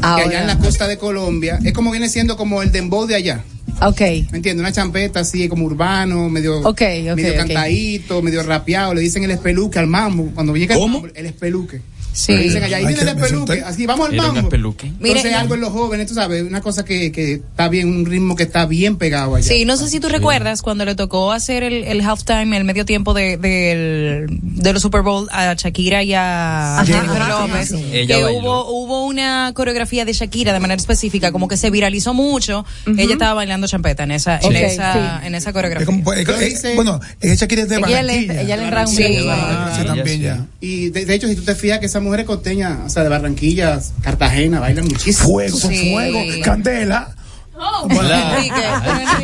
Ahora. 0.01 0.25
allá 0.25 0.41
en 0.41 0.47
la 0.47 0.57
costa 0.59 0.87
de 0.87 0.97
Colombia 0.97 1.59
es 1.63 1.73
como 1.73 1.91
viene 1.91 2.09
siendo 2.09 2.37
como 2.37 2.61
el 2.61 2.71
dembow 2.71 3.05
de 3.07 3.15
allá. 3.15 3.43
Ok. 3.81 3.99
¿Me 3.99 4.37
entiendes? 4.37 4.59
Una 4.59 4.71
champeta 4.71 5.19
así 5.19 5.47
como 5.47 5.65
urbano, 5.65 6.29
medio, 6.29 6.59
Ok, 6.61 6.81
ok, 7.11 7.15
medio 7.15 7.35
cantadito, 7.35 8.21
medio 8.21 8.41
rapeado. 8.43 8.93
Le 8.93 9.01
dicen 9.01 9.23
el 9.23 9.31
espeluque 9.31 9.77
al 9.79 9.87
mambo. 9.87 10.31
Cuando 10.33 10.55
llega 10.55 10.73
el 10.75 10.81
¿Cómo? 10.81 10.99
mambo, 11.01 11.13
el 11.13 11.25
espeluque. 11.27 11.81
Sí. 12.17 12.35
Dicen 12.35 12.63
allá, 12.63 12.77
ahí 12.77 12.85
viene 12.87 13.01
el 13.03 13.07
espeluque, 13.09 13.61
así, 13.63 13.85
vamos 13.85 14.09
al 14.09 14.15
mambo. 14.15 14.39
Entonces 14.39 14.91
Mire, 14.99 15.35
algo 15.35 15.53
en 15.53 15.61
los 15.61 15.71
jóvenes, 15.71 16.07
tú 16.07 16.15
sabes, 16.15 16.41
una 16.41 16.61
cosa 16.61 16.83
que, 16.83 17.11
que 17.11 17.33
está 17.33 17.69
bien, 17.69 17.87
un 17.89 18.05
ritmo 18.07 18.35
que 18.35 18.41
está 18.43 18.65
bien 18.65 18.97
pegado 18.97 19.35
allá. 19.35 19.47
Sí, 19.47 19.65
no 19.65 19.77
sé 19.77 19.87
si 19.87 19.99
tú 19.99 20.09
recuerdas 20.09 20.63
cuando 20.63 20.83
le 20.83 20.95
tocó 20.95 21.31
hacer 21.31 21.61
el, 21.61 21.83
el 21.83 22.01
halftime, 22.01 22.57
el 22.57 22.63
medio 22.63 22.85
tiempo 22.85 23.13
de, 23.13 23.37
del- 23.37 24.25
de 24.41 24.73
los 24.73 24.81
Super 24.81 25.01
Bowl 25.03 25.27
a 25.31 25.53
Shakira 25.53 26.01
y 26.01 26.13
a 26.15 26.81
Jennifer 26.87 27.27
López, 27.27 27.69
que 28.07 28.25
hubo, 28.39 28.65
hubo 28.71 29.05
una 29.05 29.51
coreografía 29.53 30.03
de 30.03 30.13
Shakira 30.13 30.53
de 30.53 30.59
manera 30.59 30.79
específica, 30.79 31.31
como 31.31 31.47
que 31.47 31.55
se 31.57 31.69
viralizó 31.69 32.15
mucho. 32.15 32.65
Ella 32.87 33.13
estaba 33.13 33.35
bailando 33.35 33.67
champeta 33.67 34.03
en 34.05 34.11
esa, 34.11 34.39
en 34.39 34.45
Ok, 34.47 34.53
esa, 34.55 34.93
sí. 35.21 35.27
en 35.27 35.35
esa 35.35 35.49
Es 35.49 35.53
coreografía. 35.53 35.85
como- 35.85 36.03
pues, 36.03 36.25
Yo 36.25 36.33
eh, 36.41 36.47
hice- 36.49 36.73
bueno, 36.75 36.99
ella 37.21 37.35
Shakira 37.35 37.61
es 37.61 37.69
de 37.69 37.75
Ella 37.75 38.01
le, 38.01 38.13
Barranquilla. 38.27 38.41
ella 38.41 38.57
le 38.57 38.63
entra 38.63 38.81
un 38.81 38.87
Sí. 38.87 39.17
Ah, 39.29 39.83
también 39.85 40.07
sí. 40.07 40.19
ya. 40.23 40.45
Y 40.61 40.89
de, 40.89 41.05
de 41.05 41.13
hecho, 41.13 41.27
si 41.27 41.35
tú 41.35 41.43
te 41.43 41.53
fijas 41.53 41.79
que 41.79 41.85
esa 41.85 41.99
mujer 41.99 42.06
es 42.15 42.25
costeña, 42.25 42.79
o 42.85 42.89
sea, 42.89 43.03
de 43.03 43.09
Barranquilla, 43.09 43.79
Cartagena, 44.01 44.59
bailan 44.59 44.85
muchísimo. 44.85 45.29
Fuego, 45.29 45.57
Sí. 45.57 45.91
fuego, 45.93 46.19
candela. 46.43 47.13
Enrique, 47.89 48.53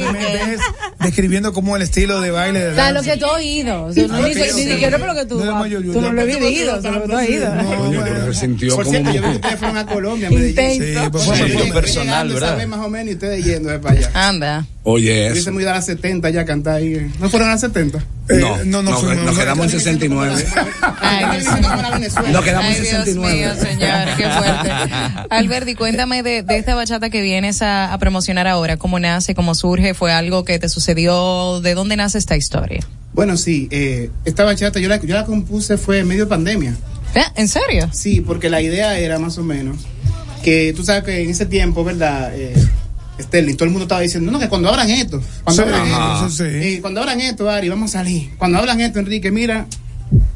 Enrique. 0.01 0.57
Describiendo 0.99 1.53
como 1.53 1.75
el 1.75 1.83
estilo 1.83 2.19
de 2.21 2.31
baile 2.31 2.59
de 2.61 2.71
O 2.71 2.75
sea, 2.75 2.91
lo 2.91 3.03
que 3.03 3.15
tú 3.17 3.25
has 3.25 3.31
oído. 3.33 3.83
O 3.85 3.93
sea, 3.93 4.07
no, 4.07 4.21
ni, 4.27 4.33
ni 4.33 4.43
siquiera 4.51 4.97
por 4.97 5.07
lo 5.07 5.13
que 5.15 5.25
tú, 5.25 5.39
No, 5.39 5.45
no, 5.59 5.65
yo- 5.67 5.81
yo- 5.81 5.93
tú 5.93 6.01
no 6.01 6.07
yo- 6.07 6.13
lo 6.13 6.21
has 6.21 6.27
vivido, 6.27 6.81
solo 6.81 6.93
lo 6.95 7.01
que 7.03 7.07
tú 7.09 7.17
has. 7.17 7.63
No, 7.63 8.33
sintió 8.33 8.75
Por 8.75 8.85
como 8.85 8.95
cierto, 8.95 9.11
yo 9.13 9.21
vi 9.21 9.27
que 9.29 9.35
ustedes 9.35 9.59
fueron 9.59 9.77
a 9.77 9.85
Colombia, 9.85 10.29
Medellín. 10.31 10.49
Intenso. 10.49 10.83
Sí, 11.03 11.09
pues, 11.11 11.23
Sí, 11.23 11.29
fue- 11.29 11.37
fue 11.49 11.61
fue- 11.63 11.73
personal, 11.81 12.29
¿verdad? 12.29 12.57
vez 12.57 12.67
más 12.67 12.79
o 12.79 12.89
menos 12.89 13.09
y 13.11 13.13
ustedes 13.13 13.45
yendo 13.45 13.69
de 13.69 13.79
para 13.79 13.97
allá. 13.99 14.09
Anda. 14.15 14.65
Oye, 14.83 15.25
Hubiese 15.29 15.39
eso. 15.39 15.51
muy 15.53 15.63
dar 15.63 15.75
a 15.75 15.81
70 15.81 16.29
ya 16.31 16.41
a 16.41 16.45
cantar 16.45 16.75
ahí. 16.77 16.95
eh. 16.95 17.11
¿No 17.19 17.29
fueron 17.29 17.49
a 17.51 17.57
70? 17.57 18.03
Eh, 18.29 18.35
No, 18.39 18.57
no, 18.65 18.81
no 18.83 18.91
nos 18.91 19.03
no, 19.03 19.35
quedamos 19.35 19.65
en 19.65 19.71
69. 19.79 20.45
Ay, 21.01 21.41
Dios. 21.41 21.45
Nos 22.31 22.43
quedamos 22.43 22.71
Ay, 22.71 22.77
en 22.77 22.83
Dios 22.83 23.05
69. 23.05 23.35
mío, 23.35 23.49
señor, 23.55 24.17
qué 24.17 24.29
fuerte. 24.29 24.71
Alberti, 25.29 25.75
cuéntame 25.75 26.23
de, 26.23 26.43
de 26.43 26.57
esta 26.57 26.75
bachata 26.75 27.09
que 27.09 27.21
vienes 27.21 27.61
a, 27.61 27.91
a 27.93 27.97
promocionar 27.97 28.47
ahora. 28.47 28.77
¿Cómo 28.77 28.99
nace? 28.99 29.35
¿Cómo 29.35 29.55
surge? 29.55 29.93
¿Fue 29.93 30.11
algo 30.13 30.45
que 30.45 30.57
te 30.59 30.69
sucedió? 30.69 31.59
¿De 31.61 31.73
dónde 31.73 31.95
nace 31.97 32.17
esta 32.17 32.37
historia? 32.37 32.79
Bueno, 33.13 33.37
sí, 33.37 33.67
eh, 33.71 34.09
esta 34.25 34.43
bachata 34.43 34.79
yo 34.79 34.89
la, 34.89 34.99
yo 35.01 35.13
la 35.15 35.25
compuse 35.25 35.77
fue 35.77 35.99
en 35.99 36.07
medio 36.07 36.23
de 36.25 36.29
pandemia. 36.29 36.75
¿Eh? 37.15 37.21
¿En 37.35 37.47
serio? 37.47 37.89
Sí, 37.91 38.21
porque 38.21 38.49
la 38.49 38.61
idea 38.61 38.97
era 38.97 39.19
más 39.19 39.37
o 39.37 39.43
menos 39.43 39.77
que 40.43 40.73
tú 40.75 40.83
sabes 40.83 41.03
que 41.03 41.21
en 41.23 41.29
ese 41.29 41.45
tiempo, 41.45 41.83
¿verdad? 41.83 42.31
Sterling, 43.19 43.55
todo 43.55 43.65
el 43.65 43.71
mundo 43.71 43.83
estaba 43.83 44.01
diciendo, 44.01 44.31
no, 44.31 44.39
que 44.39 44.49
cuando 44.49 44.69
abran 44.69 44.89
esto, 44.89 45.21
cuando 45.43 45.63
Sí, 45.63 45.69
abran 45.69 45.87
ajá. 45.91 46.27
esto, 46.27 46.43
sí, 46.45 46.79
cuando 46.81 46.99
abran 47.01 47.21
esto, 47.21 47.49
Ari, 47.49 47.69
vamos 47.69 47.91
a 47.95 47.99
salir. 47.99 48.31
Cuando 48.37 48.57
hablan 48.57 48.81
esto, 48.81 48.99
Enrique, 48.99 49.31
mira, 49.31 49.67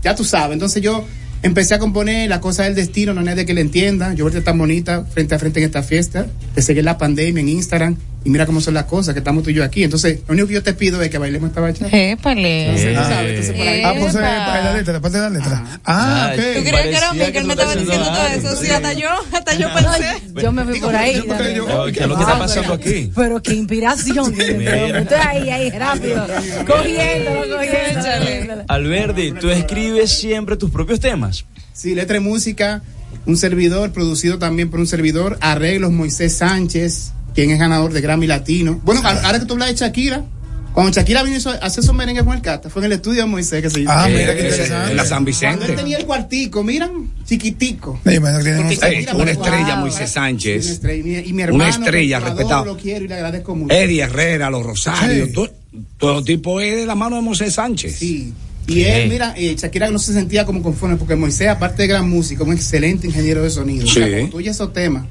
ya 0.03 0.15
tú 0.15 0.23
sabes. 0.23 0.53
Entonces 0.53 0.81
yo 0.83 1.03
empecé 1.41 1.73
a 1.75 1.79
componer 1.79 2.29
la 2.29 2.39
cosa 2.41 2.63
del 2.63 2.75
destino, 2.75 3.13
no 3.13 3.19
hay 3.21 3.25
nadie 3.25 3.45
que 3.45 3.53
le 3.53 3.61
entienda. 3.61 4.13
Yo 4.13 4.25
ahorita 4.25 4.43
tan 4.43 4.57
bonita 4.57 5.05
frente 5.05 5.33
a 5.35 5.39
frente 5.39 5.59
en 5.59 5.65
esta 5.65 5.81
fiesta, 5.83 6.27
de 6.55 6.61
seguir 6.61 6.83
la 6.83 6.97
pandemia 6.97 7.41
en 7.41 7.49
Instagram 7.49 7.95
y 8.23 8.29
mira 8.29 8.45
cómo 8.45 8.59
son 8.59 8.73
las 8.73 8.85
cosas, 8.85 9.13
que 9.13 9.19
estamos 9.19 9.43
tú 9.43 9.51
y 9.51 9.53
yo 9.53 9.63
aquí. 9.63 9.83
Entonces, 9.83 10.19
lo 10.27 10.33
único 10.33 10.47
que 10.47 10.53
yo 10.55 10.63
te 10.63 10.73
pido 10.73 11.01
es 11.01 11.09
que 11.09 11.17
bailemos 11.17 11.49
esta 11.49 11.61
bachata. 11.61 11.95
Épale. 11.95 12.65
Entonces, 12.65 12.97
tú 12.97 13.03
sabes, 13.03 13.29
entonces 13.29 13.55
por 13.55 13.67
ahí. 13.67 13.81
Ah, 13.83 13.93
pues 13.97 14.15
eh, 14.15 14.19
la 14.19 14.73
letra, 14.73 14.93
la 14.93 15.01
parte 15.01 15.17
de 15.17 15.23
la 15.23 15.29
letra. 15.29 15.79
Ah, 15.85 16.31
ok. 16.33 16.41
¿Tú 16.55 16.63
creías 16.63 16.81
que 16.81 16.95
era 16.97 17.13
mí 17.13 17.19
que 17.19 17.25
él 17.25 17.33
que 17.33 17.43
me 17.43 17.53
estaba 17.53 17.75
diciendo 17.75 18.05
todo 18.05 18.27
eso? 18.27 18.61
Sí, 18.61 18.69
hasta 18.69 18.93
yo, 18.93 19.09
hasta 19.31 19.55
yo 19.55 19.67
pensé. 19.73 20.41
Yo 20.41 20.51
me 20.51 20.63
fui 20.65 20.79
por 20.79 20.95
ahí. 20.95 21.13
¿Qué 21.93 21.99
es 22.01 22.07
lo 22.07 22.15
que 22.15 22.21
está 22.23 22.39
pasando 22.39 22.77
pero- 22.77 22.91
aquí? 22.91 23.11
Pero 23.15 23.41
qué 23.41 23.53
inspiración. 23.53 24.33
Estoy 24.41 25.17
ahí, 25.25 25.49
ahí, 25.49 25.69
rápido. 25.71 26.27
Cogiéndolo, 26.67 27.57
cogiéndolo. 27.57 28.63
Alberdi, 28.67 29.31
tú 29.33 29.49
escribes 29.49 30.11
siempre 30.11 30.57
tus 30.57 30.69
propios 30.69 30.99
temas. 30.99 31.45
Sí, 31.73 31.95
letra 31.95 32.17
y 32.17 32.19
música, 32.19 32.81
un 33.25 33.37
servidor, 33.37 33.91
producido 33.91 34.37
también 34.39 34.69
por 34.69 34.79
un 34.79 34.87
servidor, 34.87 35.37
arreglos 35.41 35.91
Moisés 35.91 36.37
Sánchez, 36.37 37.13
quien 37.37 37.51
es 37.51 37.59
ganador 37.59 37.93
de 37.93 38.01
Grammy 38.01 38.25
Latino. 38.25 38.81
Bueno, 38.83 39.01
ahora 39.05 39.39
que 39.39 39.45
tú 39.45 39.53
hablas 39.53 39.69
de 39.69 39.75
Shakira, 39.75 40.23
cuando 40.73 40.91
Shakira 40.91 41.21
vino 41.21 41.37
a 41.51 41.53
hacer 41.65 41.83
su 41.83 41.93
merengue 41.93 42.23
con 42.25 42.35
el 42.35 42.41
Cata, 42.41 42.67
fue 42.71 42.81
en 42.81 42.87
el 42.87 42.91
estudio 42.93 43.21
de 43.21 43.27
Moisés 43.27 43.61
que 43.61 43.69
se 43.69 43.81
hizo. 43.81 43.91
Ah, 43.91 44.09
Eh, 44.09 44.13
mira 44.17 44.33
qué 44.35 44.41
eh, 44.41 44.49
interesante. 44.49 44.91
en 44.91 44.97
la 44.97 45.03
San 45.05 45.23
Cuando 45.23 45.29
él 45.29 45.35
Vicente. 45.59 45.73
tenía 45.73 45.97
el 45.99 46.05
cuartico, 46.07 46.63
miran, 46.63 47.11
chiquitico. 47.27 47.99
Sí, 48.03 48.13
Shakira 48.75 49.15
una 49.15 49.31
estrella, 49.31 49.73
Wow. 49.75 49.79
Moisés 49.81 49.99
Una 49.99 50.07
Sánchez. 50.07 50.65
estrella, 50.67 50.99
y 50.99 51.03
mi- 51.03 51.21
mi 51.21 51.31
Una 51.33 51.43
hermano, 51.43 51.85
estrella, 51.85 52.19
lo 52.19 52.25
adoro, 52.25 52.37
respetado. 52.39 52.65
lo 52.65 52.77
quiero 52.77 53.05
y 53.05 53.07
le 53.07 53.13
agradezco 53.13 53.55
mucho. 53.55 53.75
Eddie 53.75 54.01
Herrera, 54.01 54.49
los 54.49 54.63
Rosarios, 54.65 55.27
Sí. 55.27 55.33
todo, 55.33 55.49
todo 55.99 56.23
tipo 56.23 56.59
es 56.59 56.75
de 56.75 56.85
la 56.87 56.95
mano 56.95 57.17
de 57.17 57.21
Moisés 57.21 57.53
Sánchez. 57.53 57.97
Sí. 57.99 58.33
Y 58.65 58.81
él, 58.83 59.09
mira, 59.09 59.35
eh, 59.37 59.55
Shakira 59.57 59.91
no 59.91 59.99
se 59.99 60.11
sentía 60.11 60.43
como 60.43 60.63
conforme 60.63 60.97
porque 60.97 61.15
Moisés, 61.15 61.47
aparte 61.49 61.83
de 61.83 61.87
gran 61.87 62.09
músico, 62.09 62.43
un 62.43 62.53
excelente 62.53 63.05
ingeniero 63.07 63.43
de 63.43 63.49
sonido. 63.51 63.85
O 63.85 63.87
sea, 63.87 64.05
Sí. 64.05 64.11
cuando 64.11 64.29
tú 64.31 64.37
oyes 64.37 64.55
esos 64.55 64.73
temas 64.73 65.05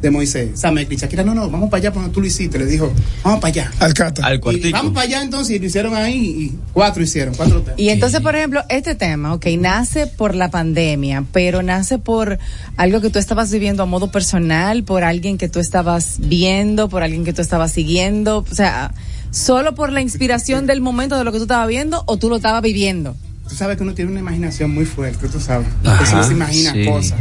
de 0.00 0.10
Moisés, 0.10 0.50
o 0.54 0.56
sea, 0.56 0.70
me 0.70 0.84
Shakira, 0.84 1.22
no, 1.22 1.34
no, 1.34 1.50
vamos 1.50 1.68
para 1.70 1.80
allá, 1.80 1.92
porque 1.92 2.10
tú 2.10 2.20
lo 2.20 2.26
hiciste. 2.26 2.58
Le 2.58 2.66
dijo, 2.66 2.92
vamos 3.22 3.40
para 3.40 3.50
allá. 3.50 3.70
Al 3.78 3.94
cata. 3.94 4.24
Al 4.24 4.40
Y 4.52 4.72
vamos 4.72 4.92
para 4.92 5.06
allá 5.06 5.22
entonces, 5.22 5.56
y 5.56 5.58
lo 5.58 5.66
hicieron 5.66 5.94
ahí, 5.94 6.16
y 6.16 6.58
cuatro 6.72 7.02
hicieron, 7.02 7.34
cuatro 7.34 7.60
temas. 7.60 7.78
Y 7.78 7.90
entonces, 7.90 8.20
por 8.20 8.34
ejemplo, 8.34 8.62
este 8.68 8.94
tema, 8.94 9.34
ok, 9.34 9.46
nace 9.58 10.06
por 10.06 10.34
la 10.34 10.50
pandemia, 10.50 11.24
pero 11.32 11.62
nace 11.62 11.98
por 11.98 12.38
algo 12.76 13.00
que 13.00 13.10
tú 13.10 13.18
estabas 13.18 13.50
viviendo 13.50 13.82
a 13.82 13.86
modo 13.86 14.10
personal, 14.10 14.84
por 14.84 15.04
alguien 15.04 15.38
que 15.38 15.48
tú 15.48 15.60
estabas 15.60 16.16
viendo, 16.18 16.88
por 16.88 17.02
alguien 17.02 17.24
que 17.24 17.32
tú 17.32 17.42
estabas 17.42 17.72
siguiendo, 17.72 18.38
o 18.38 18.54
sea, 18.54 18.94
solo 19.30 19.74
por 19.74 19.92
la 19.92 20.00
inspiración 20.00 20.66
del 20.66 20.80
momento 20.80 21.16
de 21.16 21.24
lo 21.24 21.32
que 21.32 21.38
tú 21.38 21.44
estabas 21.44 21.68
viendo 21.68 22.02
o 22.06 22.16
tú 22.16 22.28
lo 22.28 22.36
estabas 22.36 22.62
viviendo. 22.62 23.16
Tú 23.50 23.56
sabes 23.56 23.76
que 23.76 23.82
uno 23.82 23.94
tiene 23.94 24.12
una 24.12 24.20
imaginación 24.20 24.72
muy 24.72 24.84
fuerte, 24.86 25.28
tú 25.28 25.40
sabes. 25.40 25.66
Ajá, 25.84 26.04
que 26.04 26.14
uno 26.14 26.22
se 26.24 26.32
imagina 26.32 26.72
sí. 26.72 26.84
cosas. 26.84 27.18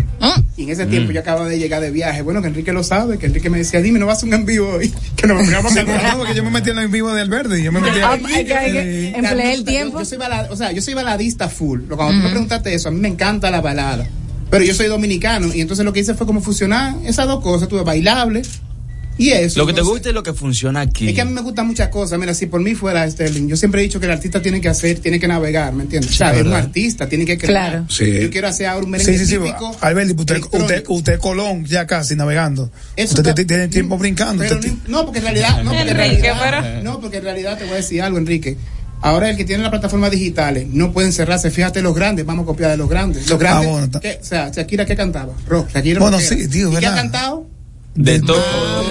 Y 0.56 0.64
en 0.64 0.70
ese 0.70 0.86
tiempo 0.86 1.10
Mm. 1.10 1.14
yo 1.16 1.20
acababa 1.22 1.50
de 1.50 1.58
llegar 1.58 1.82
de 1.82 1.90
viaje. 1.90 2.22
Bueno, 2.22 2.42
que 2.44 2.50
Enrique 2.50 2.72
lo 2.72 2.84
sabe, 2.84 3.18
que 3.18 3.26
Enrique 3.26 3.50
me 3.50 3.58
decía, 3.58 3.82
dime, 3.82 3.98
no 3.98 4.06
vas 4.06 4.22
a 4.22 4.28
un 4.28 4.34
en 4.36 4.46
vivo 4.46 4.70
hoy. 4.70 4.94
Que 5.16 5.26
nos 5.28 5.38
vamos 5.52 5.76
a 5.76 6.16
porque 6.18 6.36
yo 6.36 6.44
me 6.44 6.52
metí 6.52 6.70
en 6.70 6.78
el 6.78 6.86
en 6.86 6.92
vivo 6.92 7.12
de 7.12 7.22
Alberdi. 7.22 7.64
Yo 7.64 7.72
me 7.72 7.82
metí 7.82 8.00
Ah, 8.04 8.16
que- 8.18 8.46
que 8.46 9.12
Sí. 9.12 9.14
empleé 9.20 9.54
el 9.54 9.60
Yo- 9.62 9.66
tiempo. 9.66 10.00
Yo, 10.00 10.06
soy 10.06 10.18
balada, 10.20 10.50
o 10.52 10.56
sea, 10.56 10.72
yo 10.72 10.82
soy 10.84 10.94
baladista 10.94 11.50
full. 11.50 11.82
Cuando 11.90 12.14
tú 12.14 12.24
me 12.24 12.30
preguntaste 12.30 12.74
eso, 12.74 12.90
a 12.90 12.92
mí 12.92 13.00
me 13.00 13.08
encanta 13.08 13.50
la 13.50 13.60
balada. 13.62 14.08
Pero 14.52 14.64
yo 14.64 14.74
soy 14.74 14.88
dominicano 14.88 15.54
y 15.54 15.62
entonces 15.62 15.84
lo 15.86 15.94
que 15.94 16.00
hice 16.02 16.14
fue 16.14 16.26
como 16.28 16.42
fusionar 16.42 16.96
esas 17.06 17.28
dos 17.28 17.42
cosas, 17.44 17.68
tuve 17.70 17.84
bailable 17.84 18.42
y 19.20 19.30
eso. 19.32 19.60
Lo 19.60 19.68
que 19.68 19.74
te 19.74 19.80
Entonces, 19.82 19.92
gusta 19.94 20.10
y 20.10 20.14
lo 20.14 20.24
que 20.24 20.34
funciona 20.34 20.82
aquí. 20.82 21.08
Es 21.10 21.14
que 21.14 21.22
a 21.22 21.26
mí 21.26 21.32
me 21.34 21.42
gustan 21.42 21.68
muchas 21.68 21.90
cosas. 21.90 22.18
Mira, 22.18 22.34
si 22.34 22.48
por 22.48 22.62
mí 22.62 22.74
fuera 22.74 23.08
Sterling, 23.10 23.48
yo 23.48 23.56
siempre 23.58 23.82
he 23.82 23.84
dicho 23.84 24.00
que 24.00 24.08
el 24.08 24.12
artista 24.14 24.42
tiene 24.42 24.60
que 24.62 24.70
hacer, 24.70 25.00
tiene 25.00 25.20
que 25.20 25.28
navegar, 25.28 25.74
¿me 25.74 25.84
entiendes? 25.84 26.12
o 26.12 26.16
sea, 26.16 26.34
es 26.36 26.44
un 26.46 26.54
artista, 26.54 27.08
tiene 27.08 27.26
que 27.26 27.38
crear. 27.38 27.70
Claro. 27.72 27.86
Sí. 27.90 28.20
Yo 28.22 28.30
quiero 28.32 28.48
hacer 28.48 28.66
ahora 28.68 28.86
un 28.86 28.92
merengue 28.92 29.14
Sí, 29.14 29.20
sí, 29.20 29.26
sí. 29.26 29.38
típico. 29.38 29.76
Alberdi, 29.82 30.14
usted, 30.18 30.42
usted, 30.52 30.84
usted 30.88 31.14
es 31.14 31.20
Colón 31.20 31.66
ya 31.66 31.86
casi 31.86 32.16
navegando. 32.16 32.72
Eso 32.96 33.10
usted 33.14 33.20
está- 33.22 33.36
te- 33.36 33.46
tiene 33.46 33.68
tiempo 33.68 33.98
brincando. 33.98 34.42
Pero 34.44 34.56
usted- 34.56 34.72
no, 34.88 35.04
porque 35.06 35.20
en 35.20 35.26
realidad, 35.26 35.58
no, 35.64 35.72
porque 35.72 35.82
en 35.82 35.88
Enrique, 35.90 36.22
realidad, 36.34 36.62
pero- 36.74 36.84
no, 36.84 37.00
porque 37.00 37.18
en 37.18 37.24
realidad 37.24 37.58
te 37.58 37.66
voy 37.66 37.74
a 37.74 37.78
decir 37.78 38.02
algo, 38.02 38.18
Enrique. 38.18 38.58
Ahora 39.02 39.30
el 39.30 39.38
que 39.38 39.46
tiene 39.46 39.64
las 39.64 39.70
plataformas 39.72 40.12
digitales 40.12 40.68
no 40.72 40.92
pueden 40.92 41.14
cerrarse. 41.14 41.50
Fíjate 41.52 41.82
los 41.82 41.96
grandes, 41.96 42.26
vamos 42.26 42.44
a 42.44 42.48
copiar 42.48 42.72
de 42.72 42.76
los 42.78 42.90
grandes. 42.90 43.30
Los 43.30 43.40
grandes, 43.40 43.68
Ah, 43.68 43.72
bueno, 43.72 43.86
está- 43.86 44.00
¿qué? 44.02 44.20
o 44.22 44.26
sea, 44.26 44.50
Shakira 44.54 44.86
qué 44.86 44.96
cantaba, 44.98 45.34
rock. 45.48 45.70
Shakira 45.74 46.00
Bueno, 46.02 46.18
rockera. 46.18 46.42
sí, 46.42 46.50
tío, 46.50 46.72
¿Y 46.74 46.76
qué 46.78 46.86
ha 46.88 46.96
cantado? 46.96 47.48
De 48.00 48.18
todo. 48.22 48.42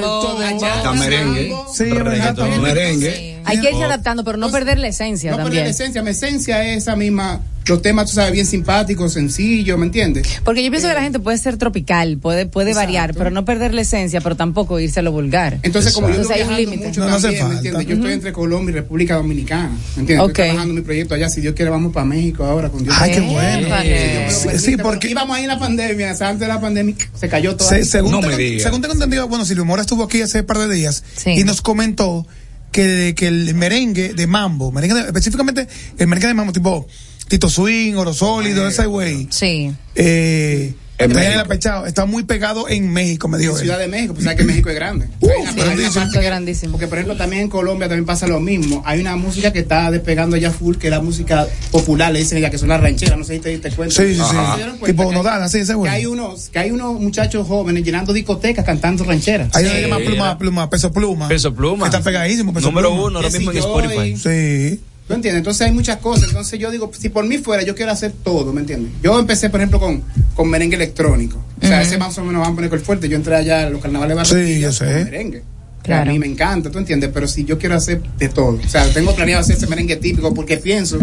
Todo 0.01 0.39
allá, 0.39 0.75
Hasta 0.75 0.93
merengue. 0.93 1.49
mambo. 1.49 1.73
Sí, 1.73 1.85
es 1.85 1.95
verdad. 1.95 2.11
Reggaetón. 2.13 2.63
Merengue. 2.63 3.38
Hay 3.49 3.61
que 3.61 3.71
irse 3.71 3.85
adaptando, 3.85 4.25
pero 4.25 4.39
no 4.39 4.51
perder 4.51 4.79
la 4.79 4.89
esencia 4.89 5.31
No 5.31 5.37
perder 5.39 5.47
también. 5.49 5.65
la 5.65 5.71
esencia, 5.71 6.03
mi 6.03 6.11
esencia 6.11 6.65
es 6.65 6.83
esa 6.85 6.97
misma, 6.97 7.41
los 7.67 7.83
temas, 7.83 8.07
tú 8.09 8.15
sabes, 8.15 8.33
bien 8.33 8.47
simpáticos, 8.47 9.13
sencillos, 9.13 9.79
¿me 9.79 9.85
entiendes? 9.87 10.41
Porque 10.43 10.65
yo 10.65 10.71
pienso 10.71 10.89
que 10.89 10.95
la 10.95 11.03
gente 11.03 11.19
puede 11.19 11.37
ser 11.37 11.59
tropical, 11.59 12.17
puede, 12.17 12.47
puede 12.47 12.71
Exacto. 12.71 12.87
variar, 12.87 13.15
pero 13.15 13.31
no 13.31 13.45
perder 13.45 13.75
la 13.75 13.83
esencia, 13.83 14.23
pero 14.23 14.37
tampoco 14.37 14.81
irse 14.81 15.01
a 15.01 15.03
lo 15.03 15.13
vulgar. 15.13 15.59
Entonces, 15.63 15.93
como 15.93 16.09
yo 16.09 16.15
Entonces 16.15 16.37
estoy 16.39 16.41
hay 16.41 16.43
un 16.43 16.49
viajando 16.67 16.71
límite. 16.71 16.89
mucho 16.89 17.01
No, 17.03 17.09
no 17.11 17.17
hace 17.17 17.27
también, 17.27 17.49
¿me 17.49 17.55
entiendes? 17.57 17.87
Yo 17.87 17.95
estoy 17.97 18.13
entre 18.13 18.33
Colombia 18.33 18.73
y 18.73 18.75
República 18.75 19.17
Dominicana, 19.17 19.71
¿me 19.97 20.01
entiendes? 20.01 20.19
Ok. 20.25 20.31
Estoy 20.31 20.45
trabajando 20.47 20.75
mi 20.75 20.81
proyecto 20.81 21.15
allá, 21.15 21.29
si 21.29 21.41
Dios 21.43 21.55
quiere 21.55 21.71
vamos 21.71 21.93
para 21.93 22.07
México 22.07 22.45
ahora 22.45 22.71
con 22.71 22.83
Dios. 22.85 22.95
Ay, 22.99 23.11
qué 23.13 23.19
Eh, 23.19 23.21
bueno. 23.21 23.67
Sí, 23.69 24.45
permite, 24.45 24.59
sí, 24.59 24.71
pero 24.77 24.83
porque- 24.89 25.11
íbamos 25.11 25.37
ahí 25.37 25.43
en 25.43 25.49
la 25.49 25.59
pandemia, 25.59 26.13
o 26.13 26.17
sea, 26.17 26.29
antes 26.29 26.41
de 26.41 26.49
la 26.49 26.61
pandemia 26.61 26.95
se 27.21 27.29
cayó 27.29 27.55
todo. 27.55 27.69
Se- 27.69 27.85
según, 27.85 28.13
No 28.13 28.21
tengo, 28.21 28.33
me 28.37 28.43
digas. 28.43 28.63
según 28.63 28.81
tengo 28.81 28.95
entendido, 28.95 29.29
bueno, 29.29 29.45
Silvio 29.45 29.65
Mora 29.67 29.83
estuvo 29.83 30.05
aquí 30.05 30.23
hace 30.23 30.41
un 30.41 30.47
par 30.47 30.59
de 30.59 30.75
días 30.75 31.05
Sí. 31.17 31.33
y 31.33 31.45
nos 31.45 31.61
comentó 31.61 32.27
que, 32.73 33.15
que 33.17 33.27
el 33.29 33.55
merengue 33.55 34.15
de 34.15 34.27
mambo, 34.27 34.71
merengue 34.73 34.95
de- 35.01 35.07
específicamente 35.07 35.67
el 35.99 36.07
merengue 36.07 36.29
de 36.29 36.35
mambo 36.35 36.53
tipo 36.53 36.87
Tito 37.29 37.49
Swing, 37.51 37.95
Oro 37.95 38.15
Sólido, 38.15 38.67
ese 38.67 38.87
güey, 38.87 39.29
Sí. 39.31 39.71
eh, 39.95 40.75
En 40.99 41.13
México. 41.13 41.41
Apechado, 41.41 41.87
está 41.87 42.07
muy 42.07 42.25
pegado 42.25 42.69
en 42.69 42.93
México, 42.93 43.29
me 43.29 43.39
dijo 43.39 43.53
en 43.53 43.59
él. 43.59 43.63
Ciudad 43.65 43.79
de 43.79 43.87
México, 43.89 44.15
pues 44.15 44.25
sabes 44.25 44.39
que 44.39 44.45
México 44.45 44.69
es 44.69 44.75
grande. 44.75 45.07
Hay 45.23 45.29
una 45.47 46.21
grandísimo. 46.21 46.73
que-. 46.77 46.79
Porque, 46.79 46.87
por 46.89 46.99
ejemplo, 46.99 47.17
también 47.17 47.43
en 47.43 47.49
Colombia 47.49 47.89
también 47.89 48.05
pasa 48.05 48.27
lo 48.27 48.41
mismo. 48.41 48.83
Hay 48.85 49.01
una 49.01 49.15
música 49.17 49.53
que 49.53 49.61
está 49.61 49.91
despegando 49.91 50.37
allá 50.37 50.51
full, 50.51 50.77
que 50.77 50.89
es 50.89 50.91
la 50.91 51.01
música 51.01 51.47
popular, 51.71 52.13
le 52.13 52.19
dicen 52.21 52.41
ya 52.41 52.51
que 52.51 52.59
son 52.59 52.69
las 52.69 52.81
rancheras, 52.81 53.17
no 53.17 53.25
sé 53.25 53.35
si 53.35 53.41
te 53.41 53.51
diste 53.51 53.71
cuenta. 53.71 53.95
Sí, 53.95 54.15
sí, 54.15 54.21
sí. 54.21 54.37
¿Se 54.37 54.57
dieron 54.57 54.79
cuenta 54.79 54.87
Tipo 54.87 55.09
que- 55.09 55.15
Nodal, 55.15 55.43
así 55.43 55.59
ese 55.59 55.73
Que 55.73 55.77
güey. 55.77 55.93
hay 55.93 56.07
unos, 56.07 56.49
que 56.49 56.59
hay 56.59 56.71
unos 56.73 57.01
muchachos 57.01 57.47
jóvenes 57.47 57.85
llenando 57.85 58.13
discotecas 58.13 58.65
cantando 58.65 59.05
rancheras. 59.05 59.55
Hay 59.55 59.65
uno 59.65 59.73
que 59.73 59.77
se 59.81 59.89
llama 59.89 59.99
Pluma, 60.05 60.39
Pluma, 60.39 60.71
Peso 60.71 60.93
Pluma. 60.93 61.29
Peso 61.29 61.55
Pluma. 61.55 61.89
Que 61.91 61.97
está 61.97 62.03
pegadísimo, 62.05 62.53
Peso 62.53 62.67
Número 62.69 62.89
Pluma. 62.91 63.05
uno 63.07 63.19
ahora 63.19 63.31
mismo 63.31 63.53
en. 63.53 63.59
Spotify. 63.59 64.17
Sí. 64.17 64.81
¿Tú 65.09 65.15
entiendes? 65.15 65.39
Entonces 65.39 65.67
hay 65.67 65.73
muchas 65.73 65.97
cosas. 65.97 66.29
Entonces 66.29 66.59
yo 66.61 66.71
digo, 66.71 66.91
si 66.97 67.09
por 67.09 67.25
mí 67.27 67.39
fuera, 67.39 67.63
yo 67.65 67.75
quiero 67.75 67.91
hacer 67.91 68.13
todo, 68.23 68.53
¿me 68.53 68.61
entiendes? 68.61 68.93
Yo 69.03 69.19
empecé, 69.19 69.49
por 69.49 69.59
ejemplo, 69.61 69.81
con, 69.81 70.03
con 70.35 70.49
merengue 70.51 70.77
electrónico. 70.77 71.43
O 71.63 71.67
sea, 71.67 71.81
ese 71.83 71.97
más 71.97 72.17
o 72.19 72.25
menos 72.25 72.43
va 72.43 72.49
a 72.49 72.55
poner 72.55 72.69
con 72.69 72.79
el 72.79 72.85
fuerte. 72.85 73.09
Yo 73.09 73.17
entré 73.17 73.35
allá 73.35 73.67
a 73.67 73.71
los 73.71 73.81
carnavales 73.81 74.17
de 74.17 74.25
Sí, 74.27 74.31
Barranquilla 74.35 74.61
yo 74.61 74.73
sé. 74.73 74.85
con 74.85 75.05
merengue. 75.05 75.43
Claro. 75.83 76.11
A 76.11 76.13
mí 76.13 76.19
me 76.19 76.27
encanta, 76.27 76.71
¿tú 76.71 76.79
entiendes? 76.79 77.09
Pero 77.15 77.27
si 77.27 77.45
yo 77.47 77.57
quiero 77.57 77.75
hacer 77.75 78.03
de 78.19 78.29
todo. 78.29 78.61
O 78.63 78.69
sea, 78.69 78.87
tengo 78.93 79.15
planeado 79.15 79.41
hacer 79.41 79.57
ese 79.57 79.67
merengue 79.67 79.97
típico 79.97 80.35
porque 80.35 80.59
pienso 80.59 80.99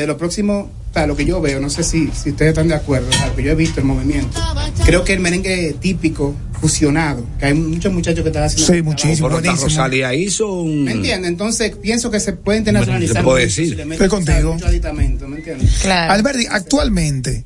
que 0.00 0.06
de 0.06 0.06
lo 0.06 0.16
próximo, 0.16 0.70
o 0.90 0.92
sea, 0.94 1.06
lo 1.06 1.14
que 1.14 1.26
yo 1.26 1.40
veo, 1.40 1.60
no 1.60 1.68
sé 1.68 1.82
si, 1.82 2.08
si 2.08 2.30
ustedes 2.30 2.50
están 2.50 2.68
de 2.68 2.74
acuerdo, 2.74 3.08
o 3.08 3.12
sea, 3.12 3.28
lo 3.28 3.36
que 3.36 3.42
yo 3.42 3.52
he 3.52 3.54
visto 3.54 3.80
el 3.80 3.86
movimiento, 3.86 4.40
creo 4.84 5.04
que 5.04 5.12
el 5.12 5.20
merengue 5.20 5.76
típico 5.78 6.34
fusionado, 6.58 7.26
que 7.38 7.46
hay 7.46 7.54
muchos 7.54 7.92
muchachos 7.92 8.22
que 8.22 8.28
están 8.28 8.44
haciendo. 8.44 8.72
Sí, 8.72 8.82
muchísimo. 8.82 9.28
Rosalía 9.28 10.14
hizo 10.14 10.52
un. 10.52 10.84
¿Me 10.84 10.92
entiendes? 10.92 11.30
Entonces 11.30 11.76
pienso 11.76 12.10
que 12.10 12.18
se 12.18 12.32
puede 12.32 12.58
internacionalizar. 12.58 13.18
Te 13.18 13.22
puedo 13.22 13.36
mucho 13.36 13.46
decir. 13.46 13.80
Estoy 13.80 14.08
contigo. 14.08 14.54
mucho 14.54 14.66
aditamento, 14.66 15.28
¿me 15.28 15.38
entiendes? 15.38 15.84
Alberti, 15.86 16.46
actualmente, 16.50 17.44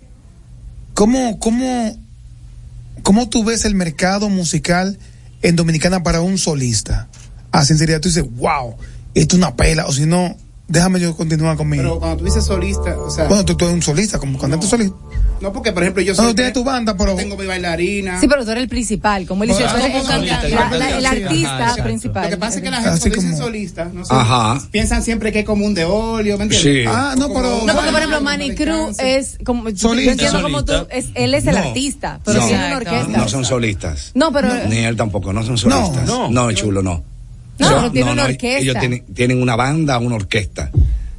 ¿cómo, 0.95 1.39
cómo, 1.39 1.99
¿cómo 3.03 3.29
tú 3.29 3.45
ves 3.45 3.65
el 3.65 3.75
mercado 3.75 4.29
musical 4.29 4.99
en 5.43 5.57
Dominicana 5.57 6.03
para 6.03 6.21
un 6.21 6.39
solista? 6.39 7.09
A 7.51 7.65
sinceridad, 7.65 8.01
tú 8.01 8.09
dices, 8.09 8.25
wow, 8.37 8.77
esto 9.15 9.37
es 9.37 9.39
una 9.39 9.55
pela, 9.55 9.87
o 9.87 9.93
si 9.93 10.07
no, 10.07 10.37
déjame 10.69 11.01
yo 11.01 11.17
continuar 11.17 11.57
conmigo. 11.57 11.83
Pero 11.83 11.99
cuando 11.99 12.17
tú 12.19 12.25
dices 12.25 12.45
solista, 12.45 12.99
o 12.99 13.11
sea, 13.11 13.25
bueno, 13.27 13.45
tú, 13.45 13.55
tú 13.57 13.65
eres 13.67 13.75
un 13.75 13.83
solista, 13.83 14.19
como 14.19 14.39
cantante 14.39 14.67
solista. 14.67 14.97
no 15.41 15.53
porque 15.53 15.73
por 15.73 15.83
ejemplo 15.83 16.03
yo 16.03 16.15
No, 16.15 16.23
soy 16.25 16.35
tienes 16.35 16.53
tu 16.55 16.65
banda, 16.65 16.97
pero... 16.97 17.15
tengo 17.17 17.37
mi 17.37 17.45
bailarina. 17.47 18.21
Sí, 18.21 18.27
pero 18.29 18.45
tú 18.45 18.51
eres 18.53 18.63
el 18.63 18.69
principal, 18.69 19.27
como 19.27 19.45
él 19.45 19.51
dice, 19.51 19.65
tú 19.65 19.77
eres 19.77 19.85
el, 19.87 19.93
can- 19.93 20.07
solista, 20.07 20.43
la- 20.43 20.49
yo 20.49 20.79
la- 20.79 20.99
el 20.99 21.07
artista 21.07 21.67
Ajá, 21.73 21.83
principal. 21.85 22.25
Lo 22.25 22.31
que 22.31 22.37
pasa 22.39 22.57
es 22.59 22.63
que 22.65 22.71
la 22.71 22.77
gente 22.83 22.99
cuando 23.01 23.17
dicen 23.21 23.37
solista, 23.37 23.85
no 23.93 24.05
sé, 24.05 24.15
Ajá. 24.15 24.61
piensan 24.71 25.03
siempre 25.03 25.33
que 25.33 25.41
es 25.41 25.45
como 25.45 25.67
un 25.67 25.75
de 25.75 25.85
óleo, 25.85 26.39
¿me 26.39 26.45
entiendes? 26.45 26.85
Sí. 26.85 26.89
Ah, 26.89 27.15
no, 27.19 27.29
pero... 27.29 27.63
No, 27.67 27.75
porque 27.75 27.91
por 27.91 27.99
ejemplo, 27.99 28.21
Manny 28.23 28.55
Cruz 28.55 28.99
es 28.99 29.39
como. 29.45 29.69
yo 29.69 29.77
Solista. 29.77 30.13
entiendo 30.13 30.43
como 30.43 30.65
tú. 30.65 30.73
Es, 30.91 31.07
él 31.15 31.35
es 31.35 31.47
el 31.47 31.55
No. 31.57 31.61
artista, 31.63 32.21
pero 32.25 32.41
No. 32.41 32.47
tiene 32.47 32.67
una 32.67 32.77
orquesta. 32.79 33.19
No 33.19 33.29
son 33.29 33.45
solistas. 33.45 34.13
No, 34.15 34.33
pero. 34.33 34.49
Ni 34.69 34.79
él 34.79 34.97
tampoco, 34.97 35.33
no 35.33 35.43
son 35.45 35.59
solistas. 35.59 36.07
No, 36.07 36.31
No, 36.31 36.51
chulo, 36.53 36.83
no. 36.83 37.03
No, 37.59 37.69
pero 37.69 37.93
tiene 37.93 38.13
una 38.13 38.25
orquesta. 38.25 38.59
Ellos 38.59 38.77
tienen, 38.79 39.05
tienen 39.15 39.41
una 39.43 39.57
banda, 39.57 39.99
una 39.99 40.17
orquesta. 40.17 40.71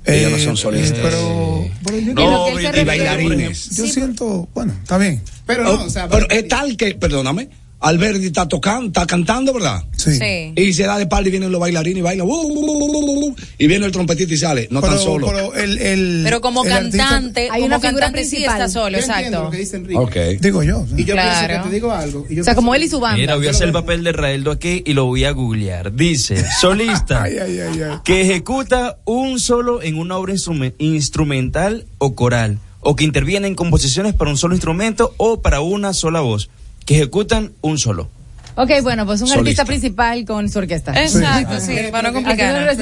ellos 0.06 0.32
no 0.32 0.38
son 0.40 0.58
solistas. 0.58 1.00
Eh, 1.00 1.02
Pero, 1.04 1.66
pero 1.86 1.98
yo, 2.00 2.60
Y 2.60 2.64
se 2.64 2.82
y 2.82 2.86
bailarines. 2.86 3.70
yo 3.76 3.88
siento, 3.88 4.48
bueno, 4.54 4.74
está 4.82 4.98
bien. 4.98 5.22
Pero 5.46 5.64
no, 5.64 5.84
o 5.86 5.90
sea, 5.90 6.08
pero 6.08 6.30
es 6.30 6.48
tal 6.48 6.76
que, 6.78 6.96
perdóname, 6.96 7.50
Alberti 7.82 8.26
está 8.28 8.48
tocando, 8.48 8.88
está 8.88 9.06
cantando, 9.06 9.54
¿verdad? 9.54 9.84
Sí. 9.96 10.18
Sí. 10.18 10.54
Y 10.56 10.74
se 10.74 10.84
da 10.84 10.98
de 10.98 11.06
par 11.06 11.28
y 11.28 11.30
vienen 11.30 11.52
los 11.52 11.62
bailarines 11.62 12.00
y 12.00 12.02
bailan. 12.02 12.26
uh, 12.26 12.32
uh, 12.32 12.48
uh, 12.48 12.72
uh, 12.72 13.28
uh, 13.30 13.36
y 13.60 13.68
viene 13.68 13.86
el 13.86 13.92
trompetista 13.92 14.34
y 14.34 14.38
sale. 14.38 14.68
No 14.72 14.82
pero, 14.82 14.94
tan 14.96 15.04
solo. 15.04 15.28
pero 15.28 15.54
el, 15.54 15.78
el, 15.78 16.22
Pero 16.24 16.42
como 16.42 16.64
el 16.66 16.72
artista- 16.72 16.98
cantante, 17.10 17.42
Hay 17.44 17.62
como 17.62 17.66
una 17.68 17.80
figura 17.80 18.06
cantante 18.08 18.24
sí 18.24 18.30
principal. 18.38 18.62
está 18.62 18.70
solo, 18.70 18.98
yo 18.98 19.04
entiendo 19.06 19.22
exacto. 19.22 19.44
lo 19.44 19.52
que 19.52 19.58
dice 19.58 19.76
Enrique. 19.78 20.00
ok. 20.00 20.42
digo 20.42 20.64
yo. 20.64 20.86
Y 20.98 21.04
yo 21.04 21.14
Claro. 21.14 21.48
pienso 21.48 21.64
que 21.64 21.70
te 21.70 21.76
digo 21.76 21.92
algo. 21.92 22.26
y 22.30 22.36
yo 22.36 22.42
O 22.42 22.46
sea, 22.46 22.56
como 22.56 22.74
él 22.74 22.84
y 22.84 22.90
su 22.90 23.00
banda. 23.00 23.18
Mira, 23.18 23.36
voy 23.36 23.48
a 23.48 23.52
hacer 23.52 23.68
el 23.68 23.74
papel 23.74 24.04
de 24.04 24.12
Raeldo 24.14 24.52
aquí 24.52 24.82
y 24.86 24.94
lo 24.94 25.06
voy 25.06 25.26
a 25.26 25.32
googlear. 25.32 25.94
Dice, 25.94 26.44
solista, 26.62 27.22
Ay, 27.24 27.38
ay, 27.38 27.60
ay, 27.60 27.82
ay. 27.82 27.98
que 28.04 28.22
ejecuta 28.22 28.98
un 29.06 29.40
solo 29.40 29.84
en 29.84 30.00
una 30.00 30.18
obra 30.18 30.34
instrume- 30.34 30.74
instrumental 30.80 31.86
o 32.00 32.16
coral, 32.16 32.58
o 32.80 32.96
que 32.96 33.04
interviene 33.04 33.48
en 33.48 33.56
composiciones 33.56 34.14
para 34.14 34.32
un 34.32 34.38
solo 34.38 34.56
instrumento 34.56 35.14
o 35.18 35.42
para 35.42 35.62
una 35.62 35.94
sola 35.94 36.22
voz, 36.22 36.50
que 36.86 36.96
ejecutan 36.96 37.54
un 37.62 37.78
solo. 37.78 38.10
Ok, 38.58 38.72
bueno, 38.84 39.06
pues 39.06 39.20
un 39.22 39.28
Solista. 39.28 39.64
artista 39.64 39.66
principal 39.66 40.26
con 40.26 40.50
su 40.50 40.60
orquesta. 40.60 40.94
Exacto, 41.02 41.60
sí, 41.60 41.76
para 41.92 42.10
no 42.10 42.14
complicar. 42.14 42.76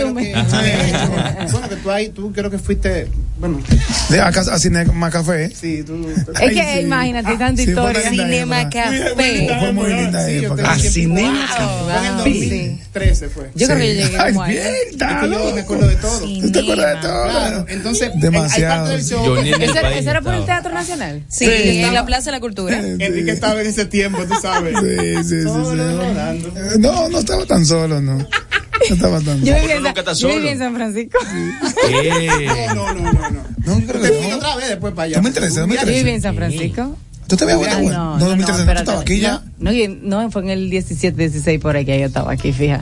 bueno, 1.52 1.70
que 1.70 1.76
tú 1.78 1.92
ahí, 1.92 2.10
tú 2.10 2.32
creo 2.32 2.52
que 2.52 2.60
fuiste, 2.60 3.08
bueno, 3.40 3.60
De 4.10 4.22
acá 4.22 4.42
a 4.42 4.60
Cinema 4.60 5.10
Café. 5.10 5.50
sí, 5.50 5.84
tú. 5.84 6.08
Es 6.40 6.54
que 6.54 6.82
imagínate, 6.82 7.30
hay 7.32 7.38
tanta 7.38 7.62
historia. 7.62 8.10
Cinema. 8.10 8.70
Café. 8.70 9.14
Fue 9.60 9.72
muy 9.74 9.94
linda 9.94 10.20
A 10.70 10.78
Cinema 10.78 11.48
Fue 11.48 11.98
en 11.98 12.06
el 12.06 12.14
Wow. 12.14 12.18
2013 12.24 13.30
fue. 13.30 13.50
Yo 13.56 13.66
creo 13.68 13.78
que 13.80 13.96
yo 13.96 14.04
llegué 14.04 14.18
Ay, 14.20 14.32
como 14.34 14.44
ahí. 14.44 14.60
yo 14.96 15.56
me 15.56 15.62
acuerdo 15.62 15.88
de 15.88 15.96
todo. 15.96 16.20
¿Tú 16.20 16.52
te 16.52 16.60
acuerdas 16.60 16.96
de 17.02 17.08
todo? 17.08 17.24
Claro, 17.30 17.66
entonces, 17.68 18.12
Demasiado. 18.16 18.74
hay 18.74 18.80
parte 18.80 18.92
del 18.98 19.04
show. 19.06 19.26
Yo 19.26 19.42
ni 19.42 19.50
en 19.50 19.56
el 19.62 19.70
¿Ese, 19.70 19.82
país 19.82 19.98
ese 19.98 20.10
era 20.10 20.22
por 20.22 20.34
el. 20.36 20.46
Teatro 20.46 20.74
Nacional? 20.74 21.24
Sí, 21.30 21.46
en 21.50 21.94
la 21.94 22.06
Plaza 22.06 22.26
de 22.26 22.32
la 22.38 22.40
Cultura. 22.40 22.78
Enrique 22.80 23.32
estaba 23.32 23.60
en 23.62 23.68
ese 23.68 23.86
tiempo, 23.86 24.20
tú 24.26 24.36
sabes. 24.42 24.76
Sí, 24.80 25.24
sí, 25.30 25.42
sí, 25.42 25.48
sí. 25.72 25.78
Eh, 26.56 26.78
No, 26.80 27.10
no 27.10 27.20
estaba 27.20 27.46
tan 27.46 27.66
solo, 27.66 28.02
no. 28.02 28.18
No 28.18 28.28
estaba 28.96 29.20
tan 29.22 29.42
Yo 29.44 29.54
solo. 29.56 30.14
yo 30.14 30.28
viví 30.28 30.36
solo. 30.40 30.50
en 30.50 30.58
San 30.60 30.76
Francisco. 30.76 31.18
Eh, 31.90 32.68
No, 32.76 32.94
no, 32.94 33.02
no, 33.02 33.14
no. 33.14 33.30
no. 33.30 33.44
No, 33.66 33.80
yo 33.80 33.88
creo 33.88 34.02
Te 34.02 34.12
que 34.12 34.18
fui 34.18 34.28
no. 34.30 34.36
otra 34.38 34.56
vez 34.58 34.70
después 34.70 34.94
para 34.94 35.06
allá. 35.06 35.16
Tú 35.18 35.22
me 35.24 35.30
interesa, 35.30 35.62
tú 35.62 35.68
me 35.68 35.76
Yo 35.76 35.82
interesa. 35.82 36.04
viví 36.04 36.16
en 36.16 36.22
San 36.22 36.36
Francisco. 36.36 36.98
¿Tú 37.28 37.38
te 37.38 37.46
veías 37.46 37.62
Ah, 37.62 37.62
buena, 37.62 37.80
güey? 37.82 37.96
no, 37.96 38.04
No, 38.04 38.18
no, 38.20 38.26
no, 38.30 38.36
me 38.36 38.42
interesa. 38.42 38.66
¿Tú 38.66 38.72
estabas 38.80 39.02
aquí 39.02 39.20
ya? 39.20 39.42
No, 39.60 39.72
no, 39.72 40.22
no, 40.24 40.32
fue 40.32 40.42
en 40.44 40.50
el 40.50 40.70
17, 40.70 41.16
16 41.18 41.60
por 41.62 41.76
ahí 41.78 41.86
que 41.86 41.98
yo 42.00 42.06
estaba 42.08 42.34
aquí, 42.34 42.52
fija. 42.52 42.82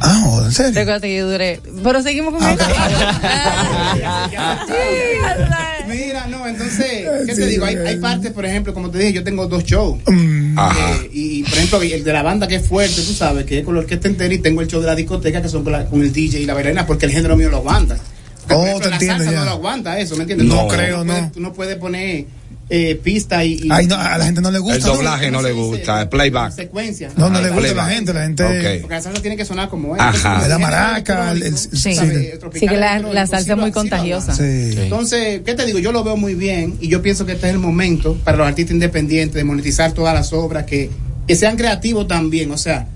Ah, 0.00 0.24
oh, 0.28 0.44
¿en 0.44 0.52
serio? 0.52 0.72
Recuerda 0.74 1.00
que 1.00 1.16
yo 1.16 1.28
duré. 1.30 1.60
Pero 1.82 2.02
seguimos 2.02 2.32
con 2.32 2.42
Ah, 2.42 2.52
esto. 2.52 2.64
Mira, 5.88 6.26
no, 6.28 6.46
entonces, 6.46 6.84
¿qué 7.26 7.34
Sí, 7.34 7.40
te 7.40 7.46
digo? 7.46 7.64
Hay, 7.64 7.74
hay 7.76 7.96
partes, 7.98 8.30
por 8.32 8.44
ejemplo, 8.46 8.72
como 8.74 8.90
te 8.90 8.98
dije, 8.98 9.12
yo 9.14 9.24
tengo 9.24 9.46
dos 9.48 9.64
shows. 9.64 9.98
Mm, 10.06 10.37
Ajá. 10.66 10.96
Eh, 11.04 11.10
y, 11.12 11.42
por 11.44 11.52
ejemplo, 11.54 11.82
el 11.82 12.04
de 12.04 12.12
la 12.12 12.22
banda 12.22 12.46
que 12.48 12.56
es 12.56 12.66
fuerte, 12.66 13.00
tú 13.02 13.12
sabes, 13.12 13.44
que 13.46 13.58
es 13.60 13.64
con 13.64 13.74
la 13.74 13.80
orquesta 13.80 14.08
entera, 14.08 14.32
y 14.34 14.38
tengo 14.38 14.60
el 14.60 14.68
show 14.68 14.80
de 14.80 14.86
la 14.86 14.94
discoteca 14.94 15.40
que 15.42 15.48
son 15.48 15.62
con, 15.64 15.72
la- 15.72 15.86
con 15.86 16.00
el 16.02 16.12
DJ 16.12 16.40
y 16.40 16.46
la 16.46 16.54
bailarina, 16.54 16.86
porque 16.86 17.06
el 17.06 17.12
género 17.12 17.36
mío 17.36 17.48
lo 17.50 17.58
aguanta. 17.58 17.96
Porque, 17.96 18.54
Oh, 18.54 18.62
ejemplo, 18.64 18.80
te 18.84 18.88
la 18.90 18.96
entiendo 18.96 19.16
salsa 19.24 19.32
ya. 19.32 19.38
no 19.40 19.44
lo 19.44 19.50
aguanta 19.52 19.98
eso, 20.00 20.16
¿me 20.16 20.22
entiendes? 20.22 20.48
No 20.48 20.62
Tú 20.62 20.68
creo, 20.68 21.04
puedes- 21.04 21.22
no. 21.22 21.30
Tú 21.32 21.40
no 21.40 21.52
puedes 21.52 21.76
poner 21.76 22.24
eh, 22.70 23.00
pista 23.02 23.44
y, 23.44 23.54
y- 23.54 23.68
Ay, 23.70 23.86
no, 23.86 23.96
a 23.96 24.18
la 24.18 24.24
gente 24.26 24.40
no 24.42 24.50
le 24.50 24.58
gusta. 24.58 24.76
El 24.76 24.82
¿no? 24.84 24.94
doblaje 24.94 25.30
no 25.30 25.40
le 25.42 25.52
gusta, 25.52 26.02
el 26.02 26.08
playback. 26.08 26.52
secuencia. 26.52 27.10
No, 27.16 27.30
no 27.30 27.40
le 27.40 27.48
Playback. 27.48 27.64
gusta 27.64 27.82
a 27.84 27.86
la 27.88 27.94
gente, 27.94 28.12
la 28.14 28.22
gente. 28.24 28.44
Porque 28.44 28.86
la 28.90 29.00
salsa 29.00 29.22
tiene 29.22 29.36
que 29.36 29.44
sonar 29.44 29.68
como 29.68 29.94
es. 29.96 30.00
Ajá. 30.02 30.46
La 30.48 30.58
maraca, 30.58 31.32
el- 31.32 31.56
sí. 31.56 31.68
Sí, 31.94 32.66
que 32.66 32.76
la, 32.76 33.26
salsa 33.26 33.52
es 33.52 33.58
muy 33.58 33.70
sí 33.70 33.72
contagiosa. 33.72 34.34
Sí. 34.34 34.74
entonces, 34.76 35.40
¿qué 35.44 35.54
te 35.54 35.64
digo? 35.64 35.78
Yo 35.78 35.92
lo 35.92 36.04
veo 36.04 36.16
muy 36.16 36.34
bien 36.34 36.76
y 36.80 36.88
yo 36.88 37.00
pienso 37.02 37.24
que 37.24 37.32
este 37.32 37.46
es 37.48 37.52
el 37.54 37.58
momento 37.58 38.16
para 38.24 38.36
los 38.36 38.46
artistas 38.46 38.74
independientes 38.74 39.34
de 39.34 39.44
monetizar 39.44 39.92
todas 39.92 40.14
las 40.14 40.32
obras, 40.32 40.64
que, 40.64 40.90
que 41.26 41.36
sean 41.36 41.56
creativos 41.56 42.06
también. 42.06 42.50
O 42.50 42.58
sea, 42.58 42.86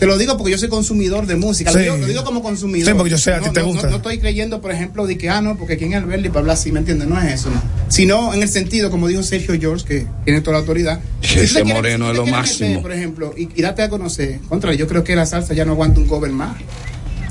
te 0.00 0.06
lo 0.06 0.16
digo 0.16 0.38
porque 0.38 0.50
yo 0.52 0.56
soy 0.56 0.70
consumidor 0.70 1.26
de 1.26 1.36
música. 1.36 1.70
Lo, 1.72 1.78
digo, 1.78 1.96
lo 1.98 2.06
digo 2.06 2.24
como 2.24 2.42
consumidor. 2.42 2.88
Sí, 2.88 2.94
porque 2.96 3.10
yo 3.10 3.18
sé, 3.18 3.34
a 3.34 3.40
ti 3.40 3.46
No, 3.48 3.52
te 3.52 3.60
no, 3.60 3.66
gusta. 3.66 3.82
No, 3.82 3.90
no 3.90 3.96
estoy 3.98 4.18
creyendo, 4.18 4.62
por 4.62 4.72
ejemplo, 4.72 5.06
de 5.06 5.18
que, 5.18 5.28
ah, 5.28 5.42
no, 5.42 5.58
porque 5.58 5.76
quién 5.76 5.92
es 5.92 6.02
Alberti 6.02 6.28
para 6.30 6.40
hablar 6.40 6.54
así, 6.54 6.72
¿me 6.72 6.78
entiendes? 6.78 7.06
No 7.06 7.20
es 7.20 7.34
eso, 7.34 7.50
no. 7.50 7.62
Sino 7.88 8.32
en 8.32 8.42
el 8.42 8.48
sentido, 8.48 8.90
como 8.90 9.08
dijo 9.08 9.22
Sergio 9.22 9.54
George, 9.60 9.84
que 9.84 10.06
tiene 10.24 10.40
toda 10.40 10.52
la 10.54 10.60
autoridad. 10.60 11.00
Ese 11.20 11.46
Si 11.46 11.54
te 11.54 11.64
moreno 11.64 12.06
si 12.06 12.10
es 12.12 12.18
te 12.18 12.26
lo 12.26 12.32
máximo. 12.32 12.68
meter, 12.70 12.82
por 12.82 12.92
ejemplo, 12.92 13.34
y, 13.36 13.48
y 13.54 13.60
date 13.62 13.82
a 13.82 13.90
conocer. 13.90 14.40
Contra, 14.48 14.72
yo 14.72 14.88
creo 14.88 15.04
que 15.04 15.14
la 15.14 15.26
salsa 15.26 15.52
ya 15.52 15.66
no 15.66 15.72
aguanta 15.72 16.00
un 16.00 16.06
cover 16.06 16.30
más. 16.32 16.56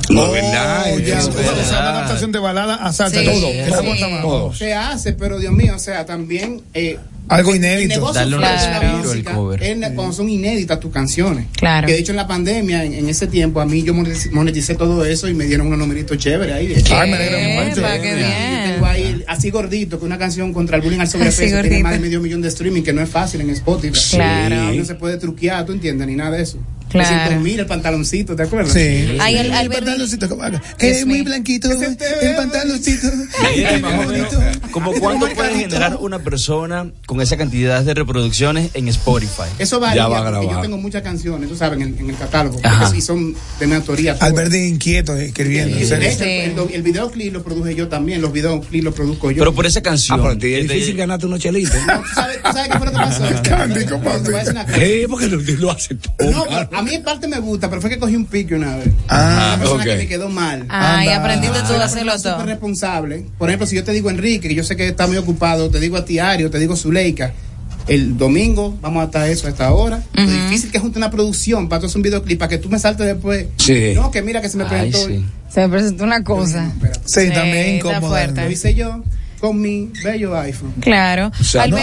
No 0.09 0.31
verdad. 0.31 0.89
Es 0.99 1.27
una 1.27 1.89
adaptación 1.89 2.31
de 2.31 2.39
balada 2.39 2.75
a 2.75 2.91
salsa. 2.91 3.19
Sí, 3.19 3.25
todo. 3.25 4.51
Que. 4.51 4.57
Se 4.57 4.73
hace, 4.73 5.13
pero 5.13 5.39
Dios 5.39 5.53
mío, 5.53 5.73
o 5.75 5.79
sea, 5.79 6.05
también. 6.05 6.61
Eh, 6.73 6.97
Algo 7.27 7.51
el 7.51 7.57
inédito. 7.57 8.11
Darle 8.11 8.35
un 8.35 8.41
respiro 8.41 9.11
al 9.11 9.23
cover. 9.23 9.59
cuando 9.95 10.13
son 10.13 10.29
inéditas 10.29 10.79
tus 10.79 10.91
canciones. 10.91 11.45
Claro. 11.53 11.87
Que 11.87 11.93
de 11.93 11.99
hecho 11.99 12.11
en 12.11 12.17
la 12.17 12.27
pandemia, 12.27 12.83
en, 12.83 12.93
en 12.93 13.09
ese 13.09 13.27
tiempo, 13.27 13.61
a 13.61 13.65
mí 13.65 13.83
yo 13.83 13.93
moneticé, 13.93 14.75
todo 14.75 15.05
eso 15.05 15.27
y 15.27 15.33
me 15.33 15.45
dieron 15.45 15.67
unos 15.67 15.79
numeritos 15.79 16.17
chéveres 16.17 16.55
ahí. 16.55 16.73
Ay, 16.91 17.11
me 17.11 17.17
alegra 17.17 17.65
mucho. 17.65 18.85
Ahí 18.85 19.23
así 19.27 19.51
gordito, 19.51 19.99
que 19.99 20.05
una 20.05 20.17
canción 20.17 20.51
contra 20.53 20.75
el 20.77 20.81
bullying 20.81 20.99
al 20.99 21.07
sobrepeso 21.07 21.57
Así 21.59 21.69
tiene 21.69 21.83
más 21.83 21.93
de 21.93 21.99
medio 21.99 22.19
millón 22.19 22.41
de 22.41 22.47
streaming, 22.47 22.81
que 22.81 22.93
no 22.93 23.01
es 23.01 23.09
fácil 23.09 23.41
en 23.41 23.51
Spotify. 23.51 24.15
Claro. 24.15 24.73
No 24.73 24.85
se 24.85 24.95
puede 24.95 25.17
truquear, 25.17 25.65
tú 25.65 25.73
entiendes, 25.73 26.07
ni 26.07 26.15
nada 26.15 26.37
de 26.37 26.43
eso. 26.43 26.57
Claro. 26.89 27.39
mira 27.39 27.61
el 27.61 27.67
pantaloncito, 27.67 28.35
¿te 28.35 28.43
acuerdas? 28.43 28.73
Sí. 28.73 29.17
Ay, 29.19 29.37
el- 29.37 29.51
el 29.53 29.69
pantaloncito, 29.69 30.27
que 30.77 30.89
es 30.91 31.05
muy 31.05 31.21
blanquito, 31.21 31.69
el 31.71 32.35
pantaloncito. 32.35 33.07
¿Cómo 34.71 34.91
cuánto 34.93 35.27
puede 35.33 35.55
generar 35.55 35.97
una 35.99 36.19
persona 36.19 36.91
con 37.05 37.21
esa 37.21 37.37
cantidad 37.37 37.83
de 37.83 37.93
reproducciones 37.93 38.71
en 38.73 38.87
Spotify? 38.87 39.43
Eso 39.57 39.79
varía, 39.79 40.03
Ya 40.03 40.07
va 40.07 40.19
a 40.19 40.23
grabar. 40.23 40.49
yo 40.49 40.61
tengo 40.61 40.77
muchas 40.77 41.01
canciones, 41.01 41.49
tú 41.49 41.55
sabes, 41.55 41.79
en, 41.81 41.97
en 41.97 42.09
el 42.09 42.17
catálogo. 42.17 42.59
Ajá. 42.63 42.95
Y 42.95 43.01
son 43.01 43.35
de 43.59 43.67
mi 43.67 43.73
autoría. 43.75 44.15
todas. 44.15 44.29
Alberti 44.31 44.57
inquieto, 44.57 45.15
eh, 45.17 45.25
escribiendo. 45.27 45.77
De 45.77 45.85
serio. 45.85 46.09
hecho, 46.09 46.23
el, 46.69 46.75
el 46.75 46.81
videoclip 46.83 47.33
lo 47.33 47.43
produje 47.43 47.75
yo 47.75 47.87
también, 47.87 48.21
los 48.21 48.31
videoclips 48.31 48.83
los 48.83 48.93
produzco 48.93 49.31
yo. 49.31 49.39
Pero 49.39 49.53
por 49.53 49.65
esa 49.65 49.79
Ah, 49.79 49.83
canción. 49.83 50.19
pero 50.21 50.33
a 50.33 50.37
ti 50.37 50.53
es 50.53 50.67
difícil 50.67 50.95
ganarte 50.97 51.25
unos 51.25 51.39
chelitos. 51.39 51.71
¿Tú 51.73 52.01
sabes, 52.13 52.39
sabes 52.43 52.67
qué 52.71 52.77
fue 52.77 52.85
lo 52.87 52.91
que 52.91 52.97
pasó? 52.97 53.23
Candy, 53.43 53.85
¿cómo 53.85 54.03
Te 54.11 54.19
voy 54.19 54.33
a 54.35 54.37
decir 54.39 54.51
una 54.51 54.65
cosa. 54.65 54.77
Eh, 54.83 55.05
porque 55.09 55.27
lo, 55.27 55.37
lo 55.41 55.71
hace 55.71 55.95
todo. 55.95 56.31
No, 56.31 56.45
a 56.79 56.81
mí 56.83 56.93
en 56.95 57.03
parte 57.03 57.27
me 57.27 57.39
gusta, 57.39 57.69
pero 57.69 57.81
fue 57.81 57.89
que 57.89 57.99
cogí 57.99 58.15
un 58.15 58.25
pique 58.25 58.55
una 58.55 58.77
vez. 58.77 58.89
Ah, 59.07 59.53
una 59.55 59.59
persona 59.59 59.83
ok. 59.83 59.89
que 59.89 59.97
me 59.97 60.07
quedó 60.07 60.29
mal. 60.29 60.65
Ay, 60.69 61.07
Anda. 61.09 61.19
aprendiste 61.21 61.59
tú 61.67 61.73
a 61.73 61.83
hacerlo 61.85 62.11
todo. 62.21 62.33
súper 62.33 62.45
responsable. 62.47 63.25
Por 63.37 63.49
ejemplo, 63.49 63.67
si 63.67 63.75
yo 63.75 63.83
te 63.83 63.91
digo 63.91 64.09
Enrique, 64.09 64.47
que 64.49 64.55
yo 64.55 64.63
sé 64.63 64.75
que 64.75 64.87
está 64.87 65.07
muy 65.07 65.17
ocupado, 65.17 65.69
te 65.69 65.79
digo 65.79 65.97
a 65.97 66.05
Tiario, 66.05 66.49
te 66.49 66.59
digo 66.59 66.75
Zuleika, 66.75 67.33
el 67.87 68.17
domingo 68.17 68.77
vamos 68.81 69.01
a 69.01 69.05
estar 69.05 69.27
eso 69.29 69.47
a 69.47 69.49
esta 69.49 69.71
hora. 69.73 70.01
Lo 70.13 70.25
difícil 70.25 70.69
que 70.71 70.77
es 70.77 70.81
juntar 70.83 70.99
una 70.99 71.11
producción 71.11 71.67
para 71.69 71.79
tú 71.81 71.85
hacer 71.87 71.97
un 71.97 72.03
videoclip, 72.03 72.37
para 72.39 72.49
que 72.49 72.57
tú 72.57 72.69
me 72.69 72.77
saltes 72.79 73.05
después. 73.05 73.47
Sí. 73.57 73.93
No, 73.95 74.11
que 74.11 74.21
mira 74.21 74.41
que 74.41 74.49
se 74.49 74.57
me 74.57 74.63
Ay, 74.65 74.91
presentó. 74.91 75.07
sí. 75.07 75.25
Se 75.49 75.61
me 75.61 75.69
presentó 75.69 76.03
una 76.03 76.23
cosa. 76.23 76.71
Sí, 77.05 77.29
también 77.33 77.57
está 77.77 77.89
incómodo. 77.89 78.09
fuerte. 78.11 78.41
Lo 78.45 78.51
hice 78.51 78.75
yo 78.75 79.03
con 79.39 79.59
mi 79.59 79.89
bello 80.03 80.37
iPhone. 80.37 80.73
Claro. 80.81 81.31
O 81.39 81.43
sea, 81.43 81.65
no 81.65 81.77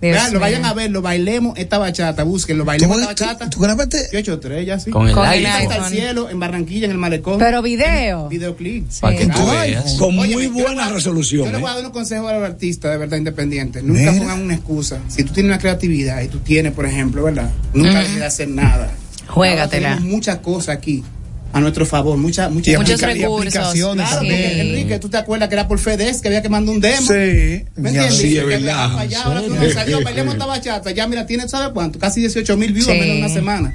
Vean, 0.00 0.32
lo 0.32 0.40
vayan 0.40 0.64
a 0.64 0.72
ver, 0.72 0.90
lo 0.90 1.02
bailemos 1.02 1.58
esta 1.58 1.76
bachata, 1.76 2.22
búsquenlo, 2.22 2.64
¿Tú, 2.64 2.68
bailemos 2.68 3.00
esta 3.00 3.14
tú, 3.14 3.24
bachata. 3.24 3.50
tú 3.50 3.60
grabaste? 3.60 4.08
Yo 4.10 4.18
he 4.18 4.20
hecho 4.20 4.40
tres 4.40 4.66
ya, 4.66 4.80
sí. 4.80 4.90
Con 4.90 5.08
el 5.08 5.14
Con 5.14 5.28
el 5.30 5.44
hasta 5.44 5.76
el 5.76 5.84
cielo, 5.84 6.30
en 6.30 6.40
Barranquilla, 6.40 6.86
en 6.86 6.92
el 6.92 6.98
malecón. 6.98 7.38
Pero 7.38 7.60
video. 7.60 8.28
Videoclip. 8.28 8.88
Para 9.00 9.16
que 9.16 9.26
tú 9.26 9.46
veas. 9.46 9.94
Con 9.94 10.18
Oye, 10.18 10.34
muy 10.34 10.46
buena 10.46 10.88
resolución. 10.88 11.44
Yo 11.44 11.52
le 11.52 11.58
¿eh? 11.58 11.60
voy 11.60 11.70
a 11.70 11.74
dar 11.74 11.80
unos 11.80 11.92
consejos 11.92 12.30
a 12.30 12.34
los 12.34 12.42
artistas 12.42 12.92
de 12.92 12.96
verdad 12.96 13.18
independientes. 13.18 13.82
Nunca 13.82 14.10
Mira. 14.10 14.12
pongan 14.12 14.40
una 14.40 14.54
excusa. 14.54 15.00
Si 15.08 15.22
tú 15.22 15.32
tienes 15.32 15.50
una 15.50 15.58
creatividad 15.58 16.22
y 16.22 16.28
tú 16.28 16.38
tienes, 16.38 16.72
por 16.72 16.86
ejemplo, 16.86 17.22
¿verdad? 17.22 17.50
Nunca 17.74 17.98
dejes 18.00 18.16
de 18.16 18.24
hacer 18.24 18.48
nada. 18.48 18.90
Juégatela. 19.28 19.88
Ahora 19.88 19.96
tenemos 19.96 20.14
muchas 20.14 20.38
cosas 20.38 20.76
aquí 20.76 21.04
a 21.52 21.60
nuestro 21.60 21.84
favor, 21.84 22.16
muchas 22.16 22.50
muchas 22.50 22.74
Y 22.74 22.76
Muchos 22.76 23.00
recursos. 23.00 23.38
aplicaciones 23.56 24.06
Claro, 24.06 24.16
también. 24.20 24.42
porque, 24.42 24.60
Enrique, 24.60 24.98
tú 25.00 25.08
te 25.08 25.16
acuerdas 25.16 25.48
que 25.48 25.54
era 25.56 25.66
por 25.68 25.78
FedEx 25.78 26.20
que 26.20 26.28
había 26.28 26.42
que 26.42 26.48
mandar 26.48 26.74
un 26.74 26.80
demo. 26.80 27.00
Sí. 27.02 27.64
¿Me 27.76 27.88
entiendes? 27.90 28.14
Sí, 28.16 28.36
es 28.36 28.44
Que 28.44 28.46
verdad. 28.46 28.98
allá, 28.98 29.22
ahora 29.22 29.42
tú 29.42 29.54
no 29.54 29.70
salió, 29.70 30.00
bailemos 30.02 30.34
esta 30.34 30.46
bachata. 30.46 30.90
Ya, 30.92 31.06
mira, 31.08 31.26
tiene, 31.26 31.48
¿sabe 31.48 31.72
cuánto? 31.72 31.98
Casi 31.98 32.20
18 32.20 32.56
mil 32.56 32.72
views 32.72 32.86
Sí. 32.86 32.92
en 32.92 32.98
menos 33.00 33.16
de 33.16 33.22
una 33.24 33.34
semana. 33.34 33.74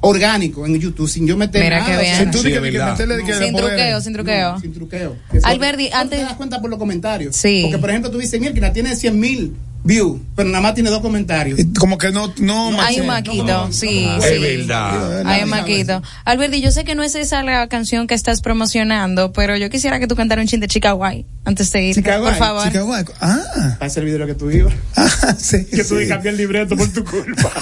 Orgánico 0.00 0.66
en 0.66 0.78
YouTube, 0.78 1.08
sin 1.08 1.26
yo 1.26 1.36
meter 1.36 1.62
Mira 1.64 1.78
nada. 1.80 1.90
que 1.90 1.96
o 1.96 2.00
sea, 2.00 2.18
bien. 2.20 2.24
Si 2.26 2.30
tú 2.30 2.38
Sí, 2.38 2.44
que- 2.48 2.54
que 2.54 2.60
verdad. 2.60 2.90
meterle 2.92 3.16
que 3.24 3.32
Sin 3.34 3.56
truqueo, 3.56 4.00
sin 4.00 4.12
truqueo. 4.12 4.52
No, 4.52 4.60
sin 4.60 4.72
truqueo. 4.74 5.16
Alberti, 5.42 5.88
antes- 5.92 6.18
te 6.20 6.24
das 6.24 6.34
cuenta 6.34 6.60
por 6.60 6.70
los 6.70 6.78
comentarios. 6.78 7.34
Sí. 7.34 7.60
Porque, 7.62 7.78
por 7.78 7.90
ejemplo, 7.90 8.10
tú 8.10 8.18
dices, 8.18 8.38
mira, 8.40 8.72
tiene 8.72 8.94
100 8.94 9.18
mil 9.18 9.54
views, 9.86 10.20
pero 10.34 10.48
nada 10.48 10.60
más 10.62 10.74
tiene 10.74 10.90
dos 10.90 11.00
comentarios. 11.00 11.58
Como 11.78 11.96
que 11.98 12.10
no, 12.12 12.32
no, 12.38 12.68
Hay 12.70 12.76
machea. 12.76 13.00
un 13.02 13.06
maquito, 13.08 13.68
sí. 13.72 14.08
Es 14.18 14.24
sí. 14.24 14.38
verdad. 14.38 15.26
Hay 15.26 15.44
un 15.44 15.50
maquito. 15.50 16.02
Alberti, 16.24 16.60
yo 16.60 16.70
sé 16.72 16.84
que 16.84 16.94
no 16.94 17.02
es 17.02 17.14
esa 17.14 17.42
la 17.42 17.68
canción 17.68 18.06
que 18.06 18.14
estás 18.14 18.40
promocionando, 18.40 19.32
pero 19.32 19.56
yo 19.56 19.70
quisiera 19.70 19.98
que 20.00 20.06
tú 20.06 20.16
cantaras 20.16 20.42
un 20.42 20.48
chin 20.48 20.60
de 20.60 20.68
Chica 20.68 20.92
Guay 20.92 21.24
antes 21.44 21.70
de 21.72 21.82
ir. 21.82 21.94
Chica 21.94 22.18
Por 22.18 22.34
favor. 22.34 22.64
Chica 22.64 22.82
guay. 22.82 23.04
Ah, 23.20 23.76
Para 23.78 23.92
el 23.94 24.04
video 24.04 24.26
que 24.26 24.34
tú 24.34 24.50
ibas. 24.50 24.74
ah, 24.96 25.34
sí. 25.38 25.64
Que 25.66 25.76
que 25.76 25.84
sí. 25.84 25.94
cambiar 26.08 26.34
el 26.34 26.36
libreto 26.36 26.76
por 26.76 26.88
tu 26.92 27.04
culpa. 27.04 27.50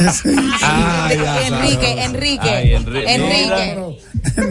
Ah, 0.63 1.09
Enrique. 1.47 2.03
Enrique, 2.05 2.49
Ay, 2.49 2.73
Enrique. 2.75 3.15
Enrique. 3.15 3.99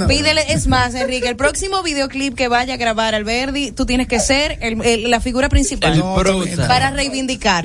Pídele, 0.07 0.41
es 0.53 0.67
más, 0.67 0.93
Enrique, 0.93 1.27
el 1.27 1.35
próximo 1.35 1.81
videoclip 1.83 2.35
que 2.35 2.47
vaya 2.47 2.75
a 2.75 2.77
grabar 2.77 3.15
Alberti, 3.15 3.71
tú 3.71 3.85
tienes 3.85 4.07
que 4.07 4.19
ser 4.19 4.57
el- 4.61 4.81
el- 4.85 5.09
la 5.09 5.19
figura 5.19 5.49
principal 5.49 5.93
El 5.93 5.99
No, 5.99 6.15
prota. 6.15 6.67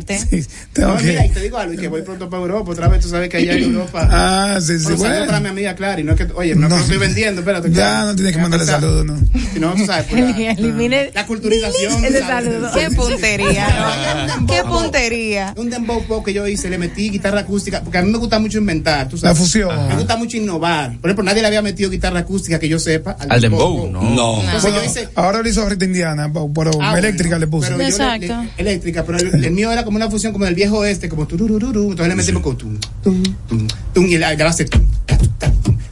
Para 0.02 0.18
reivindicarte. 0.18 0.42
Sí, 0.42 0.46
tengo 0.72 0.88
No, 0.92 0.96
que- 0.98 1.04
mira, 1.04 1.26
y 1.26 1.28
te 1.30 1.40
digo 1.40 1.58
algo, 1.58 1.74
y 1.74 1.76
que 1.76 1.88
voy 1.88 2.02
pronto 2.02 2.28
para 2.30 2.42
Europa. 2.42 2.70
Otra 2.70 2.88
vez 2.88 3.00
tú 3.02 3.08
sabes 3.08 3.28
que 3.28 3.36
allá 3.38 3.52
en 3.54 3.64
Europa. 3.64 4.08
Ah, 4.10 4.58
sí, 4.60 4.78
sí, 4.78 4.84
Bueno, 4.84 4.98
saludo 4.98 5.08
bueno. 5.08 5.26
para 5.26 5.40
mi 5.40 5.48
amiga 5.48 5.74
Clary. 5.74 6.04
No 6.04 6.12
es 6.12 6.18
que, 6.18 6.32
oye, 6.34 6.54
no, 6.54 6.66
es 6.66 6.72
que 6.72 6.78
lo 6.78 6.82
estoy 6.84 6.98
vendiendo, 6.98 7.40
espérate. 7.40 7.70
Ya 7.70 8.04
no 8.04 8.14
tienes 8.14 8.34
que 8.34 8.40
mandarle 8.42 8.66
saludos, 8.66 9.04
¿no? 9.06 9.18
Si 9.52 9.60
no, 9.60 9.74
tú 9.74 9.86
sabes, 9.86 10.06
pues, 10.10 10.22
la, 10.22 10.50
Elimine 10.52 11.10
la 11.14 11.26
culturización. 11.26 12.04
ese 12.04 12.20
¿sabes? 12.20 12.26
saludo. 12.44 12.70
Qué 12.74 12.90
puntería, 12.90 14.26
¿no? 14.38 14.46
Qué 14.46 14.62
puntería. 14.64 15.54
Un 15.56 15.70
dembow 15.70 16.02
pop 16.04 16.24
que 16.24 16.32
yo 16.32 16.46
hice, 16.46 16.68
le 16.70 16.78
metí 16.78 17.10
guitarra 17.10 17.40
acústica, 17.40 17.82
porque 17.82 17.98
a 17.98 18.02
mí 18.02 18.10
me 18.10 18.18
gusta 18.18 18.38
mucho 18.38 18.58
inventar, 18.58 19.08
tú 19.08 19.16
sabes. 19.18 19.36
La 19.38 19.42
fusión. 19.44 19.88
Me 19.88 19.94
gusta 19.96 20.16
mucho 20.16 20.36
innovar. 20.36 20.96
Por 20.98 21.10
ejemplo, 21.10 21.24
nadie 21.24 21.40
le 21.42 21.48
había 21.48 21.62
metido 21.62 21.90
guitarra 21.90 22.20
acústica 22.20 22.58
que 22.58 22.68
yo 22.68 22.78
sepa 22.78 23.16
Al 23.28 23.40
dembow, 23.40 23.90
no. 23.90 24.02
No. 24.02 24.40
Entonces 24.40 24.62
Bueno, 24.62 24.78
yo 24.78 24.84
hice... 24.90 25.08
ahora 25.14 25.42
lo 25.42 25.48
hizo 25.48 25.68
Rita 25.68 25.84
Indiana, 25.84 26.30
pero 26.32 26.70
Ah, 26.80 26.98
eléctrica 26.98 27.38
bueno, 27.46 27.76
le 27.76 27.88
Exacto. 27.88 28.26
le- 28.26 28.50
eléctrica, 28.56 29.04
pero 29.04 29.18
el, 29.18 29.44
el 29.44 29.50
mío 29.52 29.70
era 29.72 29.84
como 29.88 29.96
una 29.96 30.10
fusión 30.10 30.34
como 30.34 30.44
del 30.44 30.54
viejo 30.54 30.84
este, 30.84 31.08
como 31.08 31.26
tururururu, 31.26 31.92
entonces 31.92 32.08
le 32.08 32.14
metimos 32.14 32.42
con 32.42 32.58
tum, 32.58 32.78
tum, 33.02 33.22
tum, 33.48 33.66
tum, 33.94 34.04
y 34.04 34.18
la, 34.18 34.34
la 34.34 34.44
base 34.44 34.66
tum. 34.66 34.86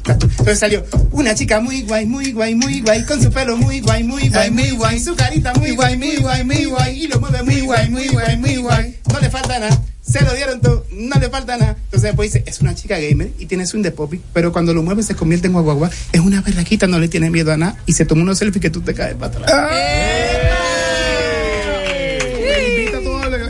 Entonces 0.07 0.59
salió 0.59 0.85
una 1.13 1.35
chica 1.35 1.61
muy 1.61 1.81
guay, 1.81 2.05
muy 2.05 2.33
guay, 2.33 2.55
muy 2.55 2.83
guay, 2.83 3.07
con 3.07 3.23
su 3.23 3.31
pelo 3.31 3.57
muy 3.57 3.81
guay, 3.81 4.05
muy 4.05 4.29
guay, 4.29 4.51
muy 4.51 4.73
guay, 4.73 5.01
su 5.01 5.17
carita 5.17 5.55
muy 5.55 5.71
guay, 5.71 5.97
muy 5.97 6.17
guay, 6.17 6.45
muy 6.45 6.67
guay, 6.67 7.05
y 7.05 7.09
lo 7.09 7.21
mueve 7.21 7.43
muy 7.43 7.63
guay, 7.63 7.89
muy 7.89 8.09
guay, 8.09 8.37
muy 8.37 8.57
guay, 8.57 8.97
no 9.11 9.19
le 9.19 9.31
falta 9.31 9.59
nada. 9.61 9.83
Se 10.03 10.21
lo 10.23 10.35
dieron 10.35 10.61
todo, 10.61 10.85
no 10.93 11.19
le 11.19 11.31
falta 11.31 11.57
nada. 11.57 11.71
Entonces 11.85 12.03
después 12.03 12.35
dice, 12.35 12.45
es 12.47 12.61
una 12.61 12.75
chica 12.75 12.99
gamer 12.99 13.31
y 13.39 13.47
tiene 13.47 13.65
swing 13.65 13.81
de 13.81 13.93
poppy, 13.93 14.21
pero 14.35 14.53
cuando 14.53 14.75
lo 14.75 14.83
mueve 14.83 15.05
se 15.05 15.15
convierte 15.15 15.47
en 15.47 15.55
guaguagua. 15.55 15.91
Es 16.13 16.21
una 16.21 16.43
berraquita, 16.43 16.87
no 16.87 16.99
le 16.99 17.09
tiene 17.09 17.31
miedo 17.31 17.51
a 17.51 17.57
nada 17.57 17.79
y 17.87 17.95
se 17.95 18.05
toma 18.05 18.21
unos 18.21 18.37
selfies 18.37 18.61
que 18.61 18.69
tú 18.69 18.83
te 18.83 18.93
caes 18.93 19.15
para 19.15 19.33
atrás. 19.33 20.76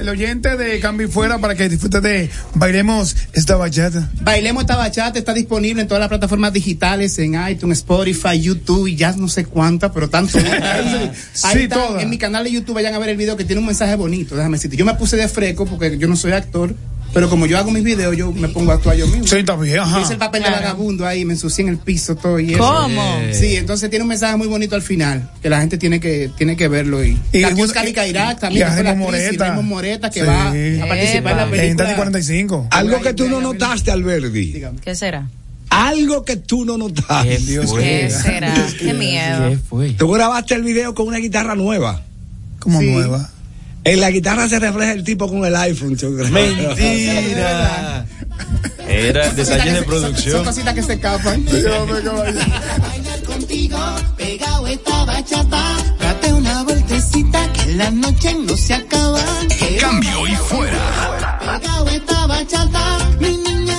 El, 0.06 0.08
oyente 0.10 0.56
de 0.56 0.80
Cambio 0.80 1.06
y 1.06 1.10
Fuera 1.10 1.38
para 1.38 1.54
que 1.54 1.68
disfrute 1.68 2.00
de 2.00 2.30
Bailemos 2.54 3.16
esta 3.32 3.56
bachata. 3.56 4.10
Bailemos 4.22 4.62
esta 4.62 4.76
bachata 4.76 5.18
está 5.18 5.32
disponible 5.32 5.82
en 5.82 5.88
todas 5.88 6.00
las 6.00 6.08
plataformas 6.08 6.52
digitales, 6.52 7.18
en 7.18 7.34
iTunes, 7.48 7.78
Spotify, 7.78 8.40
YouTube 8.40 8.86
y 8.86 8.96
ya 8.96 9.12
no 9.12 9.28
sé 9.28 9.44
cuántas, 9.44 9.90
pero 9.92 10.08
tanto. 10.08 10.38
Ahí 11.44 11.56
Sí. 11.56 11.68
En 11.98 12.10
mi 12.10 12.18
canal 12.18 12.44
de 12.44 12.52
YouTube 12.52 12.74
vayan 12.74 12.94
a 12.94 12.98
ver 12.98 13.10
el 13.10 13.16
video 13.16 13.36
que 13.36 13.44
tiene 13.44 13.60
un 13.60 13.66
mensaje 13.66 13.94
bonito, 13.96 14.36
déjame 14.36 14.56
decirte. 14.56 14.76
Yo 14.76 14.84
me 14.84 14.94
puse 14.94 15.16
de 15.16 15.28
fresco 15.28 15.66
porque 15.66 15.98
yo 15.98 16.06
no 16.08 16.16
soy 16.16 16.32
actor, 16.32 16.74
pero 17.12 17.28
como 17.30 17.46
yo 17.46 17.56
hago 17.58 17.70
mis 17.70 17.82
videos, 17.82 18.16
yo 18.16 18.30
me 18.32 18.48
pongo 18.48 18.72
a 18.72 18.74
actuar 18.74 18.96
yo 18.96 19.06
mismo. 19.06 19.26
Sí, 19.26 19.36
bien, 19.62 19.78
ajá. 19.78 20.00
Hice 20.02 20.12
el 20.14 20.18
papel 20.18 20.42
de 20.42 20.50
vagabundo 20.50 21.06
ahí, 21.06 21.24
me 21.24 21.32
ensucié 21.34 21.62
en 21.64 21.70
el 21.70 21.78
piso 21.78 22.14
todo 22.16 22.38
y 22.38 22.52
eso. 22.54 22.58
¿Cómo? 22.58 23.18
Sí, 23.32 23.56
entonces 23.56 23.88
tiene 23.90 24.02
un 24.02 24.08
mensaje 24.08 24.36
muy 24.36 24.46
bonito 24.48 24.74
al 24.76 24.82
final, 24.82 25.30
que 25.42 25.48
la 25.50 25.60
gente 25.60 25.78
tiene 25.78 25.98
que 26.00 26.30
tiene 26.36 26.56
que 26.56 26.68
verlo 26.68 27.02
y, 27.04 27.18
Y 27.32 27.38
y 27.38 27.42
Cali 27.72 27.90
y- 27.90 27.92
Cairak 27.94 28.36
y 28.36 28.40
también, 28.40 28.64
a 28.64 28.66
que 28.68 28.74
fue 28.74 28.82
la 28.84 28.90
Raymond 28.90 29.14
actriz, 29.14 29.22
y 29.22 29.26
Moreta. 29.28 29.46
Raymond 29.48 29.68
Moreta 29.68 30.10
que 30.10 30.20
Sí. 30.20 30.26
va 30.26 30.48
a 30.84 30.88
participar 30.88 31.32
en 31.32 31.36
la 31.38 31.42
Epa. 31.42 31.42
En 31.44 31.50
película. 31.50 31.84
Tati 31.84 31.96
45. 31.96 32.68
Algo 32.70 33.00
que 33.00 33.14
tú 33.14 33.28
no 33.28 33.40
notaste, 33.40 33.90
Alberti. 33.90 34.52
Dígame. 34.52 34.80
¿Qué 34.80 34.94
será? 34.94 35.28
Algo 35.70 36.24
que 36.24 36.36
tú 36.36 36.64
no 36.64 36.78
notaste. 36.78 37.38
Dios 37.38 37.72
¿Qué 37.74 38.08
será? 38.10 38.54
Qué 38.78 38.94
miedo. 38.94 39.50
¿Qué 39.50 39.56
fue? 39.58 39.90
Tú 39.90 40.10
grabaste 40.10 40.54
el 40.54 40.62
video 40.62 40.94
con 40.94 41.08
una 41.08 41.18
guitarra 41.18 41.54
nueva. 41.54 42.02
Como 42.60 42.80
Sí. 42.80 42.86
nueva. 42.90 43.30
En 43.86 44.00
la 44.00 44.10
guitarra 44.10 44.48
se 44.48 44.58
refleja 44.58 44.92
el 44.92 45.04
tipo 45.04 45.28
con 45.28 45.44
el 45.44 45.54
iPhone. 45.56 45.96
yo 45.96 46.14
creo. 46.14 46.28
Mentira. 46.30 48.04
Era 48.88 49.30
detalles 49.32 49.36
de 49.36 49.44
se- 49.44 49.74
Son 49.76 49.84
producción. 49.84 50.44
cositas 50.44 50.74
que 50.74 50.82
se 50.82 50.92
escapan. 50.94 51.44
bailar 51.44 53.22
contigo, 53.24 53.78
pegado 54.16 54.66
esta 54.66 55.04
bachata. 55.04 55.76
Date 56.00 56.32
una 56.32 56.62
vueltecita 56.64 57.52
que 57.52 57.74
la 57.74 57.90
noche 57.90 58.34
no 58.46 58.56
se 58.56 58.74
acaba. 58.74 59.20
Cambio 59.80 60.26
y 60.28 60.36
fuera. 60.36 61.38
Pegado 61.40 61.88
esta 61.88 62.26
bachata, 62.26 63.10
mi 63.20 63.36
niña 63.36 63.75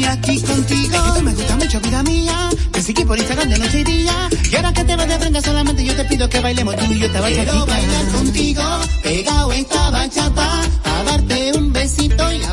estoy 0.00 0.04
aquí 0.04 0.42
contigo. 0.42 0.96
Tú 1.14 1.22
me 1.22 1.34
gusta 1.34 1.56
mucho, 1.56 1.80
vida 1.80 2.02
mía, 2.02 2.50
te 2.72 2.82
seguí 2.82 3.04
por 3.04 3.18
Instagram 3.18 3.48
de 3.48 3.58
noche 3.58 3.80
y 3.80 3.84
día, 3.84 4.28
y 4.50 4.56
ahora 4.56 4.72
que 4.72 4.84
te 4.84 4.96
lo 4.96 5.06
de 5.06 5.18
prenda 5.18 5.40
solamente 5.40 5.84
yo 5.84 5.94
te 5.94 6.04
pido 6.04 6.28
que 6.28 6.40
bailemos 6.40 6.76
tú 6.76 6.84
y 6.92 6.98
yo 6.98 7.10
te 7.10 7.20
vaya 7.20 7.44
Quiero 7.44 7.66
bailar 7.66 8.06
contigo, 8.08 8.62
pegado 9.02 9.52
esta 9.52 9.90
bachata, 9.90 10.62
a 10.84 11.02
darte 11.04 11.52
un 11.56 11.72
besito 11.72 12.32
y 12.32 12.42
a... 12.42 12.52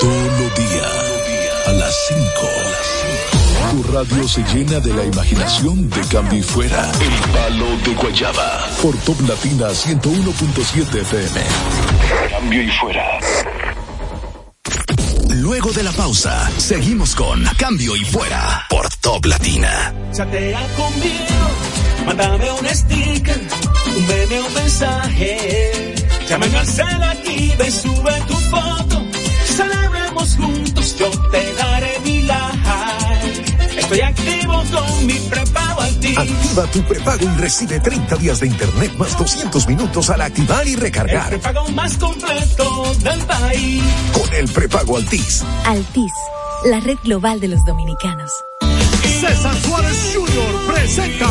Todos 0.00 0.32
los 0.40 0.54
días, 0.56 1.66
a 1.66 1.72
las 1.72 1.94
5. 2.08 2.72
Tu 3.72 3.82
radio 3.92 4.28
se 4.28 4.42
llena 4.52 4.80
de 4.80 4.92
la 4.92 5.04
imaginación 5.04 5.88
de 5.88 6.00
Cambio 6.08 6.38
y 6.38 6.42
Fuera. 6.42 6.92
El 7.00 7.30
palo 7.32 7.66
de 7.84 7.94
Guayaba. 7.94 8.68
Por 8.82 8.94
Top 8.98 9.20
Latina 9.26 9.68
101.7 9.68 11.00
FM. 11.00 11.40
Cambio 12.30 12.62
y 12.62 12.70
Fuera. 12.72 13.18
Luego 15.62 15.78
de 15.78 15.84
la 15.84 15.92
pausa, 15.92 16.50
seguimos 16.58 17.14
con 17.14 17.44
Cambio 17.56 17.94
y 17.94 18.04
Fuera 18.04 18.66
por 18.68 18.88
Top 18.96 19.24
Latina. 19.26 19.94
Chatea 20.12 20.66
conmigo, 20.74 22.04
mándame 22.04 22.50
un 22.50 22.66
sticker, 22.66 23.40
un 23.96 24.06
meme 24.08 24.40
un 24.42 24.54
mensaje. 24.54 25.94
Llámame 26.28 26.58
al 26.58 26.66
cel 26.66 27.02
aquí, 27.04 27.52
ve, 27.56 27.70
sube 27.70 28.12
tu 28.26 28.34
foto. 28.34 29.06
Celebremos 29.56 30.34
juntos, 30.34 30.96
yo 30.98 31.08
te 31.30 31.52
daré 31.54 32.00
mi 32.04 32.22
like. 32.22 33.78
Estoy 33.78 34.00
activo 34.00 34.64
con 34.72 35.06
mi 35.06 35.14
prepago 35.14 35.71
Activa 36.10 36.66
tu 36.72 36.82
prepago 36.82 37.24
y 37.24 37.40
recibe 37.40 37.78
30 37.80 38.16
días 38.16 38.40
de 38.40 38.48
internet 38.48 38.92
más 38.98 39.16
200 39.16 39.68
minutos 39.68 40.10
al 40.10 40.20
activar 40.20 40.66
y 40.66 40.74
El 40.74 40.80
recargar. 40.80 41.28
prepago 41.30 41.68
más 41.70 41.96
completo 41.96 42.92
del 43.02 43.20
país. 43.20 43.82
Con 44.12 44.34
el 44.34 44.48
prepago 44.50 44.96
Altis. 44.96 45.44
Altis, 45.64 46.12
la 46.64 46.80
red 46.80 46.98
global 47.04 47.38
de 47.40 47.48
los 47.48 47.64
dominicanos. 47.64 48.32
César 49.20 49.54
Suárez 49.62 50.12
Jr. 50.14 50.72
presenta 50.74 51.28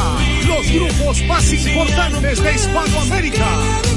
los 0.47 0.71
grupos 0.71 1.21
más 1.27 1.51
importantes 1.51 2.41
de 2.41 2.55
Hispanoamérica. 2.55 3.47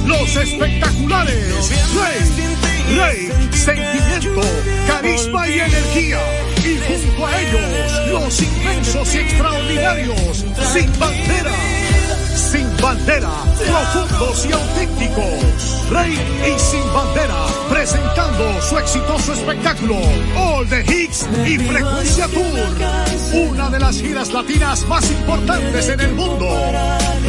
Los 0.06 0.34
espectaculares 0.36 1.70
Rey, 1.94 2.98
Rey, 2.98 3.50
Sentimiento, 3.52 4.40
Carisma 4.88 5.48
y 5.48 5.60
Energía. 5.60 6.20
A 7.22 7.40
ellos, 7.40 8.10
los 8.10 8.42
inmensos 8.42 9.14
y 9.14 9.18
extraordinarios 9.18 10.44
Sin 10.72 10.98
Bandera. 10.98 11.52
Sin 12.34 12.76
bandera, 12.82 13.30
profundos 13.56 14.46
y 14.46 14.52
auténticos. 14.52 15.90
Rey 15.90 16.12
y 16.12 16.58
Sin 16.58 16.92
Bandera, 16.92 17.46
presentando 17.70 18.60
su 18.62 18.78
exitoso 18.78 19.32
espectáculo 19.32 19.96
All 20.36 20.68
the 20.68 20.80
Hits 20.82 21.26
y 21.46 21.58
Frecuencia 21.58 22.26
Tour. 22.28 23.48
Una 23.50 23.70
de 23.70 23.78
las 23.78 23.96
giras 23.96 24.32
latinas 24.32 24.86
más 24.88 25.08
importantes 25.10 25.88
en 25.88 26.00
el 26.00 26.14
mundo. 26.14 26.48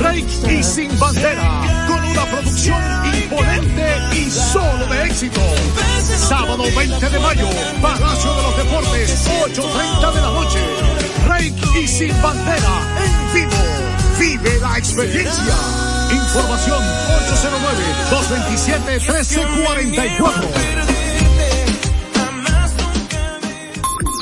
Rey 0.01 0.25
y 0.49 0.63
Sin 0.63 0.99
Bandera, 0.99 1.85
con 1.87 2.03
una 2.03 2.25
producción 2.25 2.81
imponente 3.15 3.84
y 4.15 4.31
solo 4.31 4.87
de 4.87 5.03
éxito. 5.05 5.41
Sábado 6.27 6.63
20 6.75 7.09
de 7.09 7.19
mayo, 7.19 7.47
Palacio 7.81 8.33
de 8.33 8.41
los 8.41 8.57
Deportes, 8.57 9.27
8.30 9.27 10.13
de 10.13 10.21
la 10.21 10.31
noche. 10.31 10.59
Rey 11.27 11.55
y 11.81 11.87
Sin 11.87 12.19
Bandera, 12.21 12.95
en 13.03 13.33
vivo. 13.33 13.51
Vive 14.19 14.59
la 14.59 14.77
experiencia. 14.77 15.55
Información 16.11 16.83
809-227-1344. 18.11 20.49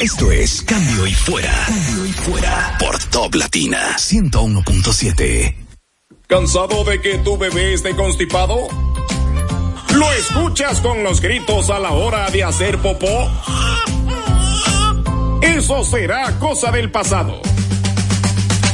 Esto 0.01 0.31
es 0.31 0.61
Cambio 0.63 1.05
y 1.07 1.13
Fuera. 1.13 1.53
Cambio 1.67 2.05
y 2.05 2.13
Fuera. 2.13 2.77
Por 2.79 2.97
Top 3.05 3.35
Latina 3.35 3.95
101.7. 3.97 5.55
¿Cansado 6.27 6.83
de 6.83 6.99
que 6.99 7.19
tu 7.19 7.37
bebé 7.37 7.73
esté 7.73 7.95
constipado? 7.95 8.67
¿Lo 9.93 10.11
escuchas 10.13 10.81
con 10.81 11.03
los 11.03 11.21
gritos 11.21 11.69
a 11.69 11.79
la 11.79 11.91
hora 11.91 12.29
de 12.31 12.43
hacer 12.43 12.79
popó? 12.79 13.29
Eso 15.41 15.83
será 15.83 16.39
cosa 16.39 16.71
del 16.71 16.89
pasado. 16.89 17.39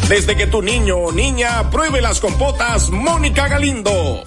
Desde 0.07 0.37
que 0.37 0.47
tu 0.47 0.61
niño 0.61 0.97
o 0.97 1.11
niña 1.11 1.69
pruebe 1.71 2.01
las 2.01 2.19
compotas 2.19 2.89
Mónica 2.89 3.47
Galindo. 3.47 4.23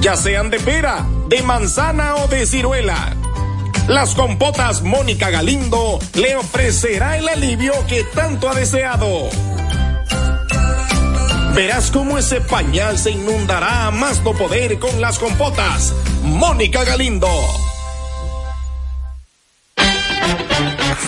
Ya 0.00 0.16
sean 0.16 0.50
de 0.50 0.58
pera, 0.58 1.06
de 1.28 1.42
manzana 1.42 2.16
o 2.16 2.28
de 2.28 2.46
ciruela. 2.46 3.14
Las 3.88 4.14
compotas 4.14 4.82
Mónica 4.82 5.30
Galindo 5.30 5.98
le 6.14 6.36
ofrecerá 6.36 7.18
el 7.18 7.28
alivio 7.28 7.72
que 7.88 8.04
tanto 8.04 8.48
ha 8.48 8.54
deseado. 8.54 9.28
Verás 11.54 11.90
cómo 11.90 12.16
ese 12.16 12.40
pañal 12.40 12.98
se 12.98 13.10
inundará 13.10 13.86
a 13.86 13.90
más 13.90 14.22
no 14.22 14.32
poder 14.32 14.78
con 14.78 15.00
las 15.00 15.18
compotas 15.18 15.94
Mónica 16.22 16.82
Galindo. 16.84 17.28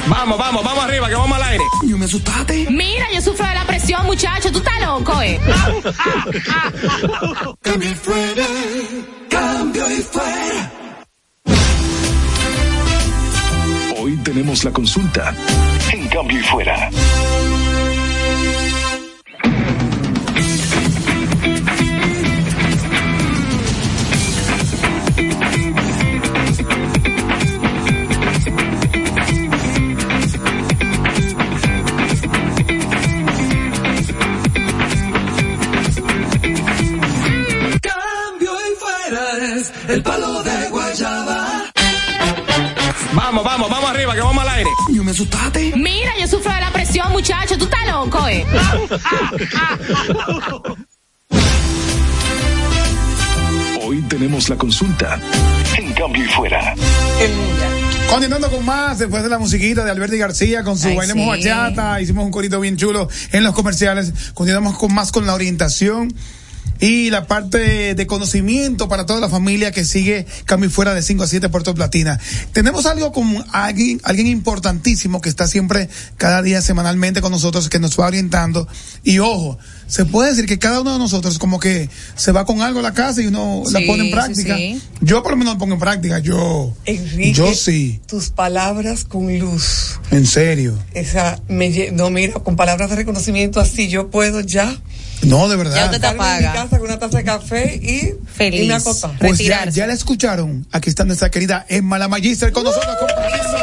Vamos, 0.06 0.38
vamos, 0.38 0.62
vamos 0.62 0.84
arriba, 0.84 1.08
que 1.08 1.14
vamos 1.14 1.38
al 1.38 1.44
aire. 1.44 1.64
¿Yo 1.86 1.96
me 1.96 2.04
asustaste? 2.04 2.66
Mira, 2.70 3.06
yo 3.12 3.22
sufro 3.22 3.46
de 3.46 3.54
la 3.54 3.64
presión, 3.64 4.04
muchacho. 4.04 4.52
Tú 4.52 4.58
estás 4.58 4.80
loco, 4.82 5.22
eh. 5.22 5.40
Cambio 7.62 7.90
y 7.90 7.94
fuera, 7.94 8.46
cambio 9.30 9.90
y 9.90 10.02
fuera. 10.02 10.72
Hoy 13.98 14.16
tenemos 14.18 14.62
la 14.64 14.70
consulta 14.72 15.34
en 15.90 16.06
Cambio 16.08 16.38
y 16.38 16.42
Fuera. 16.42 16.90
El 39.94 40.02
palo 40.02 40.42
de 40.42 40.68
guayaba. 40.70 41.72
Vamos, 43.12 43.44
vamos, 43.44 43.70
vamos 43.70 43.90
arriba, 43.90 44.12
que 44.12 44.20
vamos 44.20 44.42
al 44.44 44.48
aire. 44.56 44.70
¿Yo 44.92 45.04
me 45.04 45.12
asustaste? 45.12 45.72
Mira, 45.76 46.10
yo 46.18 46.26
sufro 46.26 46.52
de 46.52 46.60
la 46.60 46.72
presión, 46.72 47.12
muchacho. 47.12 47.56
Tú 47.56 47.66
estás 47.66 47.86
loco, 47.86 48.26
eh. 48.26 48.44
Hoy 53.86 54.02
tenemos 54.08 54.48
la 54.48 54.56
consulta 54.56 55.20
en 55.76 55.92
Cambio 55.92 56.24
y 56.24 56.28
Fuera. 56.28 56.74
Continuando 58.10 58.50
con 58.50 58.64
más, 58.64 58.98
después 58.98 59.22
de 59.22 59.28
la 59.28 59.38
musiquita 59.38 59.84
de 59.84 59.92
Alberti 59.92 60.18
García 60.18 60.64
con 60.64 60.76
su 60.76 60.88
Ay, 60.88 60.96
Bailemos 60.96 61.36
sí. 61.36 61.48
Bachata, 61.48 62.00
hicimos 62.00 62.24
un 62.24 62.32
corito 62.32 62.58
bien 62.58 62.76
chulo 62.76 63.08
en 63.30 63.44
los 63.44 63.54
comerciales. 63.54 64.12
Continuamos 64.34 64.76
con 64.76 64.92
más 64.92 65.12
con 65.12 65.24
la 65.24 65.34
orientación 65.34 66.12
y 66.80 67.10
la 67.10 67.26
parte 67.26 67.94
de 67.94 68.06
conocimiento 68.06 68.88
para 68.88 69.06
toda 69.06 69.20
la 69.20 69.28
familia 69.28 69.70
que 69.72 69.84
sigue 69.84 70.26
Cambio 70.44 70.68
y 70.68 70.72
Fuera 70.72 70.92
de 70.94 71.02
5 71.02 71.22
a 71.22 71.26
7 71.26 71.48
por 71.48 71.62
Top 71.62 71.78
Latina. 71.78 72.18
Tenemos 72.52 72.84
algo 72.86 73.12
con 73.12 73.44
alguien, 73.52 74.00
alguien 74.04 74.26
importantísimo 74.26 75.20
que 75.20 75.28
está 75.28 75.46
siempre 75.46 75.88
cada 76.16 76.42
día 76.42 76.60
semanalmente 76.62 77.20
con 77.20 77.30
nosotros, 77.32 77.68
que 77.68 77.78
nos 77.78 77.98
va 77.98 78.06
orientando. 78.06 78.66
Y 79.02 79.18
ojo, 79.20 79.58
se 79.86 80.04
puede 80.04 80.30
decir 80.30 80.46
que 80.46 80.58
cada 80.58 80.80
uno 80.80 80.92
de 80.94 80.98
nosotros 80.98 81.38
como 81.38 81.60
que 81.60 81.88
se 82.16 82.32
va 82.32 82.44
con 82.44 82.60
algo 82.60 82.80
a 82.80 82.82
la 82.82 82.92
casa 82.92 83.22
y 83.22 83.26
uno 83.26 83.62
la 83.70 83.78
Sí, 83.80 83.86
pone 83.86 84.00
en 84.02 84.06
sí, 84.08 84.12
práctica. 84.12 84.56
sí. 84.56 84.82
Yo 85.00 85.22
por 85.22 85.32
lo 85.32 85.36
menos 85.38 85.54
lo 85.54 85.58
pongo 85.58 85.74
en 85.74 85.80
práctica, 85.80 86.18
yo... 86.18 86.74
Enrique, 86.86 87.32
Yo 87.32 87.54
sí. 87.54 88.00
tus 88.06 88.30
palabras 88.30 89.04
con 89.04 89.38
luz. 89.38 90.00
En 90.10 90.26
serio. 90.26 90.76
Esa 90.92 91.40
me 91.48 91.90
no 91.92 92.10
mira, 92.10 92.34
con 92.34 92.56
palabras 92.56 92.90
de 92.90 92.96
reconocimiento 92.96 93.60
así 93.60 93.88
yo 93.88 94.10
puedo 94.10 94.40
ya 94.40 94.76
No, 95.26 95.48
de 95.48 95.56
verdad. 95.56 95.92
estarme 95.94 96.36
en 96.36 96.38
mi 96.38 96.52
casa 96.52 96.78
con 96.78 96.82
una 96.82 96.98
taza 96.98 97.18
de 97.18 97.24
café 97.24 97.76
y 97.76 98.14
Feliz. 98.32 98.62
y 98.62 98.68
me 98.68 98.74
acostar. 98.74 99.16
Pues 99.18 99.38
ya, 99.38 99.68
ya 99.68 99.86
la 99.86 99.92
escucharon. 99.92 100.66
Aquí 100.72 100.88
está 100.88 101.04
nuestra 101.04 101.30
querida 101.30 101.64
Emma 101.68 101.98
la 101.98 102.08
Magister 102.08 102.52
con 102.52 102.64
nosotros 102.64 102.96
compartiendo 102.98 103.58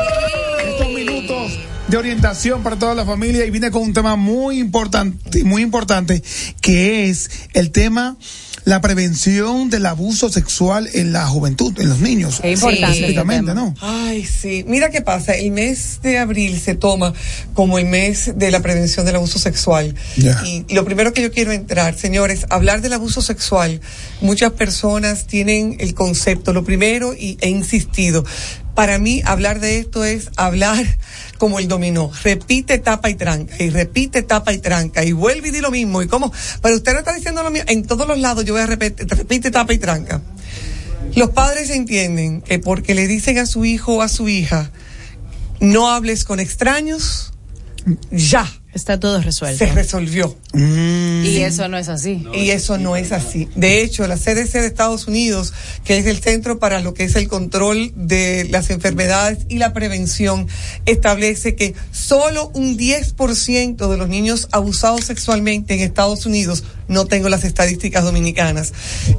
estos 0.67 0.87
minutos 0.89 1.51
de 1.87 1.97
orientación 1.97 2.63
para 2.63 2.77
toda 2.77 2.95
la 2.95 3.05
familia 3.05 3.45
y 3.45 3.51
viene 3.51 3.69
con 3.69 3.81
un 3.83 3.93
tema 3.93 4.15
muy 4.15 4.59
importante, 4.59 5.43
muy 5.43 5.61
importante, 5.61 6.23
que 6.61 7.09
es 7.09 7.29
el 7.53 7.71
tema 7.71 8.15
la 8.63 8.81
prevención 8.81 9.69
del 9.69 9.85
abuso 9.85 10.29
sexual 10.29 10.89
en 10.93 11.13
la 11.13 11.25
juventud, 11.25 11.77
en 11.79 11.89
los 11.89 11.99
niños. 11.99 12.39
Es 12.43 12.59
importante 12.59 12.91
Específicamente, 12.91 13.53
¿no? 13.53 13.73
Ay, 13.81 14.25
sí. 14.25 14.63
Mira 14.67 14.89
qué 14.89 15.01
pasa. 15.01 15.33
El 15.33 15.51
mes 15.51 15.99
de 16.01 16.17
abril 16.17 16.59
se 16.59 16.75
toma 16.75 17.13
como 17.53 17.79
el 17.79 17.85
mes 17.85 18.33
de 18.35 18.51
la 18.51 18.59
prevención 18.61 19.05
del 19.05 19.15
abuso 19.15 19.39
sexual. 19.39 19.95
Ya. 20.17 20.41
Y 20.45 20.65
lo 20.73 20.85
primero 20.85 21.13
que 21.13 21.21
yo 21.21 21.31
quiero 21.31 21.51
entrar, 21.51 21.97
señores, 21.97 22.45
hablar 22.49 22.81
del 22.81 22.93
abuso 22.93 23.21
sexual. 23.21 23.81
Muchas 24.21 24.51
personas 24.51 25.25
tienen 25.25 25.77
el 25.79 25.93
concepto, 25.93 26.53
lo 26.53 26.63
primero, 26.63 27.13
y 27.13 27.37
he 27.41 27.49
insistido. 27.49 28.23
Para 28.75 28.99
mí, 28.99 29.21
hablar 29.25 29.59
de 29.59 29.79
esto 29.79 30.05
es 30.05 30.29
hablar 30.37 30.85
como 31.37 31.59
el 31.59 31.67
dominó. 31.67 32.11
Repite, 32.23 32.79
tapa 32.79 33.09
y 33.09 33.15
tranca. 33.15 33.55
Y 33.61 33.69
repite, 33.69 34.23
tapa 34.23 34.53
y 34.53 34.59
tranca. 34.59 35.03
Y 35.03 35.11
vuelve 35.11 35.49
y 35.49 35.51
di 35.51 35.61
lo 35.61 35.71
mismo. 35.71 36.01
Y 36.01 36.07
como, 36.07 36.31
pero 36.61 36.75
usted 36.75 36.93
no 36.93 36.99
está 36.99 37.13
diciendo 37.13 37.43
lo 37.43 37.51
mismo. 37.51 37.65
En 37.69 37.85
todos 37.85 38.07
los 38.07 38.17
lados 38.19 38.45
yo 38.45 38.53
voy 38.53 38.61
a 38.61 38.67
repetir, 38.67 39.07
repite, 39.07 39.51
tapa 39.51 39.73
y 39.73 39.77
tranca. 39.77 40.21
Los 41.15 41.31
padres 41.31 41.69
entienden 41.69 42.41
que 42.41 42.59
porque 42.59 42.95
le 42.95 43.07
dicen 43.07 43.37
a 43.37 43.45
su 43.45 43.65
hijo 43.65 43.97
o 43.97 44.01
a 44.01 44.07
su 44.07 44.29
hija, 44.29 44.71
no 45.59 45.89
hables 45.89 46.23
con 46.23 46.39
extraños, 46.39 47.33
ya. 48.11 48.60
Está 48.73 48.99
todo 48.99 49.19
resuelto. 49.21 49.65
Se 49.65 49.71
resolvió. 49.73 50.37
Y 50.53 51.39
eso 51.41 51.67
no 51.67 51.77
es 51.77 51.89
así. 51.89 52.25
Y 52.33 52.51
eso 52.51 52.77
no 52.77 52.95
es 52.95 53.11
así. 53.11 53.49
De 53.55 53.81
hecho, 53.81 54.07
la 54.07 54.15
CDC 54.15 54.53
de 54.53 54.65
Estados 54.65 55.07
Unidos, 55.07 55.53
que 55.83 55.97
es 55.97 56.05
el 56.05 56.19
Centro 56.21 56.57
para 56.57 56.79
lo 56.79 56.93
que 56.93 57.03
es 57.03 57.17
el 57.17 57.27
control 57.27 57.91
de 57.95 58.47
las 58.49 58.69
enfermedades 58.69 59.39
y 59.49 59.57
la 59.57 59.73
prevención, 59.73 60.47
establece 60.85 61.55
que 61.55 61.73
solo 61.91 62.49
un 62.53 62.77
10% 62.77 63.89
de 63.89 63.97
los 63.97 64.07
niños 64.07 64.47
abusados 64.51 65.03
sexualmente 65.03 65.73
en 65.73 65.81
Estados 65.81 66.25
Unidos, 66.25 66.63
no 66.87 67.05
tengo 67.05 67.27
las 67.27 67.43
estadísticas 67.43 68.05
dominicanas, 68.05 68.73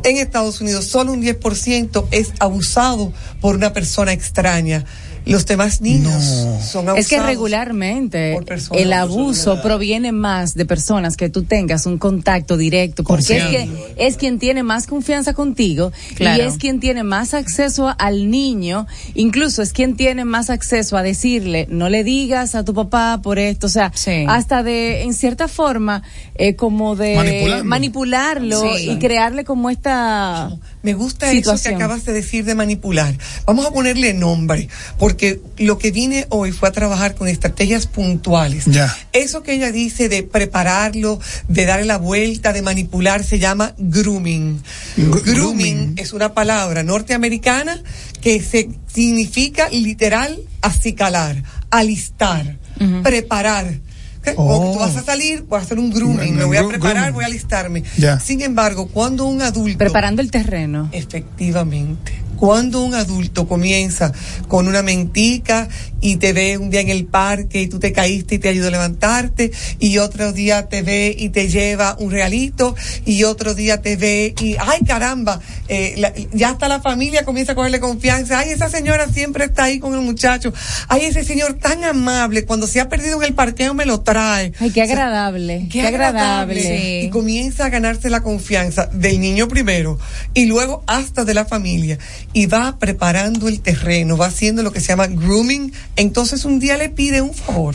en 0.05 0.17
Estados 0.17 0.61
Unidos 0.63 0.87
solo 0.87 1.13
un 1.13 1.23
10% 1.23 2.07
es 2.11 2.33
abusado 2.39 3.13
por 3.41 3.55
una 3.55 3.73
persona 3.73 4.13
extraña. 4.13 4.85
Los 5.27 5.47
demás 5.47 5.81
niños 5.81 6.23
son 6.25 6.89
abusados. 6.89 6.99
Es 6.99 7.09
que 7.09 7.21
regularmente 7.21 8.39
el 8.75 8.93
abuso 8.93 9.61
proviene 9.63 10.13
más 10.13 10.55
de 10.55 10.65
personas 10.67 11.17
que 11.17 11.29
tú 11.29 11.45
tengas 11.45 11.87
un 11.87 11.99
contacto 11.99 12.57
directo, 12.57 13.05
porque 13.05 13.37
es, 13.39 13.45
que, 13.47 13.69
es 13.97 14.17
quien 14.17 14.39
tiene 14.39 14.63
más 14.63 14.87
confianza 14.87 15.35
contigo 15.35 15.93
Claro. 16.17 16.43
y 16.43 16.47
es 16.47 16.57
quien 16.59 16.81
tiene 16.81 17.03
más 17.05 17.35
acceso 17.35 17.95
al 17.99 18.31
niño, 18.31 18.87
incluso 19.15 19.63
es 19.63 19.73
quien 19.73 19.97
tiene 19.97 20.25
más 20.25 20.51
acceso 20.51 20.97
a 20.97 21.03
decirle, 21.03 21.67
no 21.71 21.89
le 21.89 22.05
digas 22.05 22.55
a 22.55 22.65
tu 22.65 22.75
papá 22.75 23.21
por 23.23 23.39
esto, 23.39 23.67
o 23.67 23.71
sea, 23.71 23.93
hasta 24.29 24.63
de, 24.63 25.03
en 25.03 25.15
cierta 25.15 25.49
forma, 25.49 26.03
eh, 26.35 26.57
como 26.57 26.97
de 26.97 27.15
Manipularlo. 27.17 27.65
manipularlo 27.65 28.77
Sí. 28.77 28.91
y 28.91 28.99
crearle 28.99 29.45
como 29.45 29.71
esta... 29.71 30.51
Me 30.83 30.95
gusta 30.95 31.31
eso 31.31 31.55
que 31.61 31.69
acabas 31.69 32.05
de 32.05 32.13
decir 32.13 32.45
de 32.45 32.55
manipular. 32.55 33.17
Vamos 33.47 33.67
a 33.67 33.71
ponerle 33.71 34.15
nombre, 34.15 34.69
porque 34.99 35.41
lo 35.59 35.79
que 35.79 35.93
vine 35.93 36.27
hoy 36.29 36.53
fue 36.53 36.69
a 36.69 36.73
trabajar 36.73 37.15
con 37.15 37.29
estrategias 37.29 37.87
puntuales. 37.87 38.65
Ya. 38.67 38.95
Eso 39.13 39.43
que 39.43 39.55
ella 39.55 39.71
dice 39.71 40.09
de 40.09 40.23
prepararlo, 40.25 41.21
de 41.49 41.67
darle 41.67 41.87
la 41.87 41.99
vuelta, 41.99 42.53
de 42.53 42.63
manipular, 42.63 43.23
se 43.23 43.39
llama 43.39 43.75
grooming. 43.79 44.61
grooming 44.97 45.95
es 45.99 46.13
una 46.13 46.35
palabra 46.35 46.83
norteamericana 46.83 47.81
que 48.21 48.43
se 48.43 48.71
significa 48.93 49.69
literal 49.69 50.39
acicalar, 50.63 51.43
alistar, 51.71 52.57
preparar. 53.03 53.79
O 54.37 54.73
tú 54.73 54.79
vas 54.79 54.97
a 54.97 55.03
salir, 55.03 55.43
voy 55.43 55.59
a 55.59 55.63
hacer 55.63 55.79
un 55.79 55.91
grooming, 55.91 56.37
me 56.37 56.45
voy 56.45 56.57
a 56.57 56.67
preparar, 56.67 57.13
voy 57.13 57.25
a 57.25 57.27
alistarme. 57.27 57.83
Sin 58.23 58.43
embargo, 58.43 58.89
cuando 58.89 59.25
un 59.27 59.43
adulto 59.43 59.79
Preparando 59.79 60.23
el 60.23 60.31
terreno. 60.31 60.89
Efectivamente. 60.93 62.13
Cuando 62.47 62.83
un 62.83 62.93
adulto 62.97 63.47
comienza 63.47 64.11
con 64.49 64.67
una 64.67 64.83
mentica 64.83 65.69
y 66.01 66.17
te 66.17 66.33
ve 66.33 66.59
un 66.59 66.71
día 66.71 66.81
en 66.81 66.89
el 66.89 67.05
parque 67.07 67.61
y 67.63 67.69
tú 67.69 67.79
te 67.79 67.93
caíste 67.93 68.35
y 68.35 68.39
te 68.41 68.49
ayuda 68.49 68.67
a 68.67 68.71
levantarte 68.73 69.53
y 69.79 69.99
otro 69.99 70.33
día 70.33 70.69
te 70.69 70.83
ve 70.83 71.15
y 71.17 71.29
te 71.29 71.47
lleva 71.49 71.95
un 72.01 72.11
regalito 72.11 72.75
y 73.07 73.23
otro 73.23 73.55
día 73.55 73.81
te 73.81 73.95
ve 73.95 74.35
y 74.41 74.57
ay 74.59 74.81
caramba, 74.85 75.39
eh, 75.69 75.95
la- 75.99 76.13
ya 76.33 76.49
hasta 76.49 76.67
la 76.67 76.81
familia 76.81 77.25
comienza 77.25 77.53
a 77.53 77.55
cogerle 77.55 77.79
confianza, 77.79 78.41
ay 78.41 78.51
esa 78.51 78.69
señora 78.69 79.07
siempre 79.09 79.45
está 79.45 79.63
ahí 79.63 79.79
con 79.79 79.95
el 79.95 80.01
muchacho, 80.01 80.53
ay 80.89 81.05
ese 81.05 81.23
señor 81.23 81.55
tan 81.61 81.85
amable, 81.85 82.45
cuando 82.45 82.67
se 82.67 82.81
ha 82.81 82.89
perdido 82.89 83.19
en 83.19 83.29
el 83.29 83.35
parqueo 83.35 83.73
me 83.73 83.87
lo 83.87 84.01
trae. 84.01 84.53
Ay, 84.59 84.73
qué 84.73 84.83
O 84.83 84.87
sea, 84.87 84.95
agradable. 84.97 85.69
Qué, 85.71 85.79
Qué 85.79 85.87
agradable. 85.87 86.61
agradable. 86.61 87.03
Y 87.05 87.09
comienza 87.11 87.67
a 87.67 87.69
ganarse 87.69 88.11
la 88.11 88.25
confianza 88.25 88.87
del 88.93 89.21
niño 89.21 89.47
primero 89.47 89.97
y 90.35 90.47
luego 90.47 90.83
hasta 90.89 91.25
de 91.25 91.35
la 91.35 91.45
familia. 91.45 91.99
Y 92.35 92.47
va 92.47 92.79
preparando 92.79 93.49
el 93.49 93.61
terreno, 93.61 94.17
va 94.17 94.27
haciendo 94.27 94.63
lo 94.63 94.73
que 94.73 94.81
se 94.81 94.89
llama 94.89 95.07
grooming. 95.07 95.73
Entonces 95.97 96.45
un 96.45 96.59
día 96.59 96.77
le 96.77 96.89
pide 96.89 97.21
un 97.21 97.35
favor. 97.35 97.75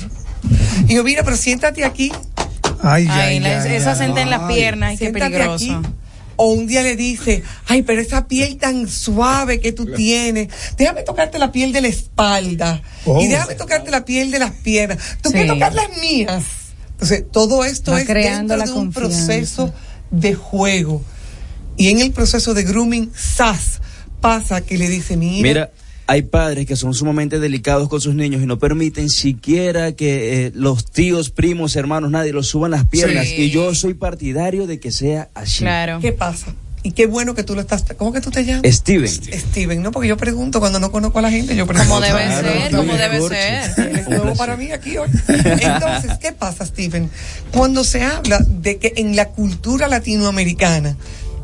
Y 0.87 0.95
yo, 0.95 1.03
mira, 1.03 1.23
pero 1.23 1.37
siéntate 1.37 1.83
aquí. 1.85 2.11
Ay, 2.81 3.07
Ay, 3.09 3.39
la- 3.39 3.65
esa 3.75 3.95
senta 3.95 4.21
en 4.21 4.29
las 4.29 4.51
piernas, 4.51 4.91
ay, 4.91 4.97
qué 4.97 5.05
Siéntate 5.05 5.31
peligroso. 5.31 5.65
aquí. 5.79 5.87
O 6.39 6.53
un 6.53 6.67
día 6.67 6.83
le 6.83 6.95
dice, 6.95 7.41
ay, 7.67 7.81
pero 7.81 7.99
esa 7.99 8.27
piel 8.27 8.57
tan 8.57 8.87
suave 8.87 9.59
que 9.59 9.71
tú 9.71 9.87
tienes, 9.87 10.49
déjame 10.77 11.01
tocarte 11.01 11.39
la 11.39 11.51
piel 11.51 11.71
de 11.73 11.81
la 11.81 11.87
espalda 11.87 12.81
Oh. 13.05 13.19
y 13.21 13.27
déjame 13.27 13.55
tocarte 13.55 13.89
la 13.89 14.05
piel 14.05 14.29
de 14.29 14.37
las 14.39 14.51
piernas. 14.51 14.99
Tú 15.21 15.29
Sí. 15.29 15.33
quieres 15.33 15.53
tocar 15.53 15.73
las 15.73 15.97
mías. 15.99 16.43
Entonces, 16.91 17.23
todo 17.31 17.63
esto 17.65 17.91
Va 17.91 18.01
es 18.01 18.07
creando 18.07 18.53
dentro 18.53 18.57
la 18.57 18.65
de 18.65 18.71
un 18.71 18.85
confianza. 18.93 19.25
proceso 19.25 19.73
de 20.11 20.35
juego. 20.35 21.01
Y 21.75 21.89
en 21.89 21.99
el 22.01 22.11
proceso 22.11 22.53
de 22.53 22.63
grooming, 22.63 23.11
SAS 23.15 23.81
pasa 24.27 24.61
que 24.61 24.77
le 24.77 24.89
dice, 24.89 25.17
mira, 25.17 25.41
Mira, 25.41 25.71
hay 26.07 26.21
padres 26.23 26.65
que 26.65 26.75
son 26.75 26.93
sumamente 26.93 27.39
delicados 27.39 27.89
con 27.89 28.01
sus 28.01 28.15
niños 28.15 28.41
y 28.41 28.45
no 28.45 28.59
permiten 28.59 29.09
siquiera 29.09 29.91
que 29.91 30.45
eh, 30.47 30.51
los 30.53 30.85
tíos, 30.85 31.29
primos, 31.29 31.75
hermanos, 31.75 32.11
nadie 32.11 32.33
los 32.33 32.47
suban 32.47 32.71
las 32.71 32.85
piernas. 32.85 33.27
Sí. 33.27 33.35
Y 33.43 33.49
yo 33.49 33.75
soy 33.75 33.93
partidario 33.93 34.67
de 34.67 34.79
que 34.79 34.91
sea 34.91 35.29
así. 35.33 35.65
¿qué 36.01 36.13
pasa? 36.13 36.53
Y 36.83 36.91
qué 36.91 37.07
bueno 37.07 37.35
que 37.35 37.43
tú 37.43 37.55
lo 37.55 37.61
estás. 37.61 37.83
¿Cómo 37.97 38.13
que 38.13 38.21
tú 38.21 38.31
te 38.31 38.45
llamas? 38.45 38.63
Steven. 38.71 39.09
Steven, 39.09 39.81
no, 39.81 39.91
porque 39.91 40.07
yo 40.07 40.15
pregunto 40.15 40.61
cuando 40.61 40.79
no 40.79 40.91
conozco 40.91 41.19
a 41.19 41.23
la 41.23 41.31
gente, 41.31 41.53
yo 41.55 41.65
pregunto. 41.65 41.89
Como 41.89 41.99
debe 41.99 42.23
Claro, 42.23 42.47
ser, 42.47 42.57
eres 42.57 42.71
debe 42.71 43.21
ser. 43.27 43.89
Eres 43.89 44.07
nuevo 44.07 44.35
para 44.35 44.55
mí 44.55 44.71
aquí 44.71 44.97
hoy. 44.97 45.09
Entonces, 45.27 46.17
¿qué 46.21 46.31
pasa, 46.31 46.65
Steven? 46.65 47.09
Cuando 47.51 47.83
se 47.83 48.03
habla 48.03 48.39
de 48.39 48.77
que 48.77 48.93
en 48.95 49.17
la 49.17 49.29
cultura 49.29 49.89
latinoamericana, 49.89 50.95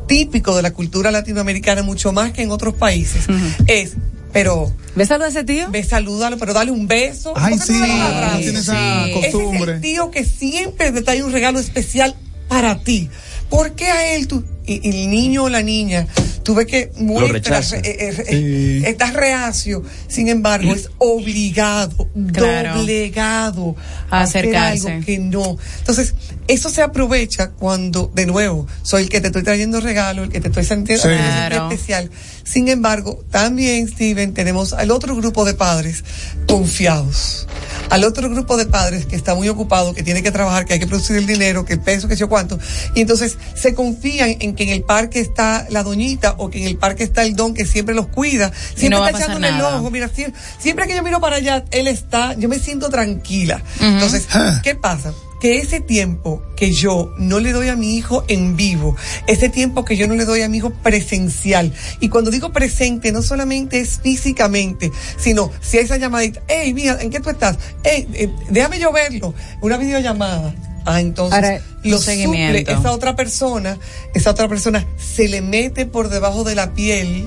típico 0.06 0.56
de 0.56 0.62
la 0.62 0.72
cultura 0.72 1.10
latinoamericana, 1.10 1.82
mucho 1.82 2.12
más 2.12 2.32
que 2.32 2.42
en 2.42 2.50
otros 2.50 2.74
países, 2.74 3.26
es, 3.66 3.94
pero... 4.32 4.72
¿Ves 4.96 5.10
a 5.10 5.26
ese 5.26 5.44
tío? 5.44 5.70
Ve, 5.70 5.82
salúdalo, 5.82 6.38
pero 6.38 6.52
dale 6.52 6.70
un 6.70 6.86
beso. 6.86 7.32
Ay, 7.36 7.56
¿Por 7.56 7.66
qué 7.66 7.72
sí, 7.72 7.78
no 7.80 8.38
tiene 8.38 8.58
esa 8.60 9.06
Ese 9.08 9.12
costumbre. 9.12 9.72
es 9.72 9.76
el 9.76 9.80
tío 9.80 10.10
que 10.10 10.24
siempre 10.24 10.92
te 10.92 11.02
trae 11.02 11.22
un 11.22 11.32
regalo 11.32 11.58
especial 11.58 12.14
para 12.48 12.80
ti. 12.80 13.08
¿Por 13.48 13.72
qué 13.72 13.86
a 13.86 14.14
él 14.14 14.28
tú, 14.28 14.44
y, 14.66 14.80
y 14.88 15.02
el 15.04 15.10
niño 15.10 15.44
o 15.44 15.48
la 15.48 15.62
niña, 15.62 16.06
tú 16.42 16.54
ves 16.54 16.66
que 16.66 16.90
muestra, 16.96 17.32
rechaza. 17.32 17.76
eh, 17.78 17.82
eh, 17.84 18.24
eh, 18.28 18.82
estás 18.86 19.12
reacio, 19.14 19.82
sin 20.08 20.28
embargo, 20.28 20.74
es 20.74 20.90
obligado, 20.98 22.08
Claro. 22.32 22.78
doblegado 22.78 23.76
A 24.10 24.20
a 24.20 24.22
hacer 24.22 24.44
acercarse. 24.46 24.92
algo 24.92 25.04
que 25.06 25.18
no. 25.18 25.56
Entonces, 25.78 26.14
eso 26.48 26.68
se 26.70 26.82
aprovecha 26.82 27.50
cuando, 27.50 28.10
de 28.14 28.26
nuevo, 28.26 28.66
soy 28.82 29.04
el 29.04 29.08
que 29.08 29.20
te 29.20 29.28
estoy 29.28 29.42
trayendo 29.42 29.80
regalo, 29.80 30.24
el 30.24 30.28
que 30.30 30.40
te 30.40 30.48
estoy 30.48 30.64
sintiendo 30.64 31.02
Sí. 31.02 31.08
haciendo 31.08 31.48
Claro. 31.48 31.70
especial. 31.70 32.10
Sin 32.44 32.68
embargo, 32.68 33.24
también, 33.30 33.88
Steven, 33.88 34.34
tenemos 34.34 34.72
al 34.74 34.90
otro 34.90 35.16
grupo 35.16 35.44
de 35.46 35.54
padres 35.54 36.04
confiados. 36.46 37.46
Al 37.90 38.04
otro 38.04 38.30
grupo 38.30 38.56
de 38.56 38.66
padres 38.66 39.06
que 39.06 39.16
está 39.16 39.34
muy 39.34 39.48
ocupado, 39.48 39.92
que 39.94 40.02
tiene 40.02 40.22
que 40.22 40.30
trabajar, 40.30 40.64
que 40.64 40.74
hay 40.74 40.78
que 40.78 40.86
producir 40.86 41.16
el 41.16 41.26
dinero, 41.26 41.64
que 41.64 41.74
el 41.74 41.80
peso, 41.80 42.08
que 42.08 42.14
sé 42.14 42.20
yo 42.20 42.28
cuánto. 42.28 42.58
Y 42.94 43.00
entonces 43.00 43.36
se 43.54 43.74
confían 43.74 44.36
en 44.40 44.53
que 44.54 44.64
en 44.64 44.70
el 44.70 44.82
parque 44.82 45.20
está 45.20 45.66
la 45.70 45.82
doñita 45.82 46.34
o 46.38 46.50
que 46.50 46.60
en 46.60 46.66
el 46.66 46.76
parque 46.76 47.04
está 47.04 47.22
el 47.22 47.36
don 47.36 47.54
que 47.54 47.66
siempre 47.66 47.94
los 47.94 48.08
cuida. 48.08 48.52
Siempre 48.74 48.98
no 48.98 49.06
está 49.06 49.18
echándole 49.18 49.48
el 49.48 49.60
ojo. 49.60 49.90
Mira, 49.90 50.08
siempre, 50.08 50.40
siempre 50.58 50.86
que 50.86 50.94
yo 50.94 51.02
miro 51.02 51.20
para 51.20 51.36
allá, 51.36 51.64
él 51.70 51.86
está, 51.86 52.34
yo 52.34 52.48
me 52.48 52.58
siento 52.58 52.88
tranquila. 52.88 53.62
Entonces, 53.80 54.26
¿qué 54.62 54.74
pasa? 54.74 55.12
Que 55.40 55.58
ese 55.58 55.80
tiempo 55.80 56.42
que 56.56 56.72
yo 56.72 57.12
no 57.18 57.38
le 57.38 57.52
doy 57.52 57.68
a 57.68 57.76
mi 57.76 57.96
hijo 57.96 58.24
en 58.28 58.56
vivo, 58.56 58.96
ese 59.26 59.50
tiempo 59.50 59.84
que 59.84 59.94
yo 59.94 60.08
no 60.08 60.14
le 60.14 60.24
doy 60.24 60.40
a 60.40 60.48
mi 60.48 60.56
hijo 60.56 60.70
presencial, 60.70 61.70
y 62.00 62.08
cuando 62.08 62.30
digo 62.30 62.50
presente, 62.50 63.12
no 63.12 63.20
solamente 63.20 63.78
es 63.78 64.00
físicamente, 64.02 64.90
sino 65.18 65.50
si 65.60 65.76
hay 65.76 65.84
esa 65.84 65.98
llamadita, 65.98 66.40
hey, 66.48 66.72
mira, 66.72 66.98
¿en 67.02 67.10
qué 67.10 67.20
tú 67.20 67.28
estás? 67.28 67.58
Hey, 67.82 68.08
eh, 68.14 68.30
déjame 68.48 68.78
yo 68.78 68.90
verlo, 68.90 69.34
una 69.60 69.76
videollamada. 69.76 70.54
Ah, 70.84 71.00
entonces 71.00 71.34
Ahora, 71.34 71.60
lo 71.82 71.98
suple 71.98 72.64
esa 72.66 72.92
otra 72.92 73.16
persona, 73.16 73.78
esa 74.14 74.30
otra 74.30 74.48
persona 74.48 74.86
se 74.98 75.28
le 75.28 75.40
mete 75.40 75.86
por 75.86 76.08
debajo 76.08 76.44
de 76.44 76.54
la 76.54 76.74
piel 76.74 77.26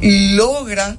y 0.00 0.34
logra 0.34 0.96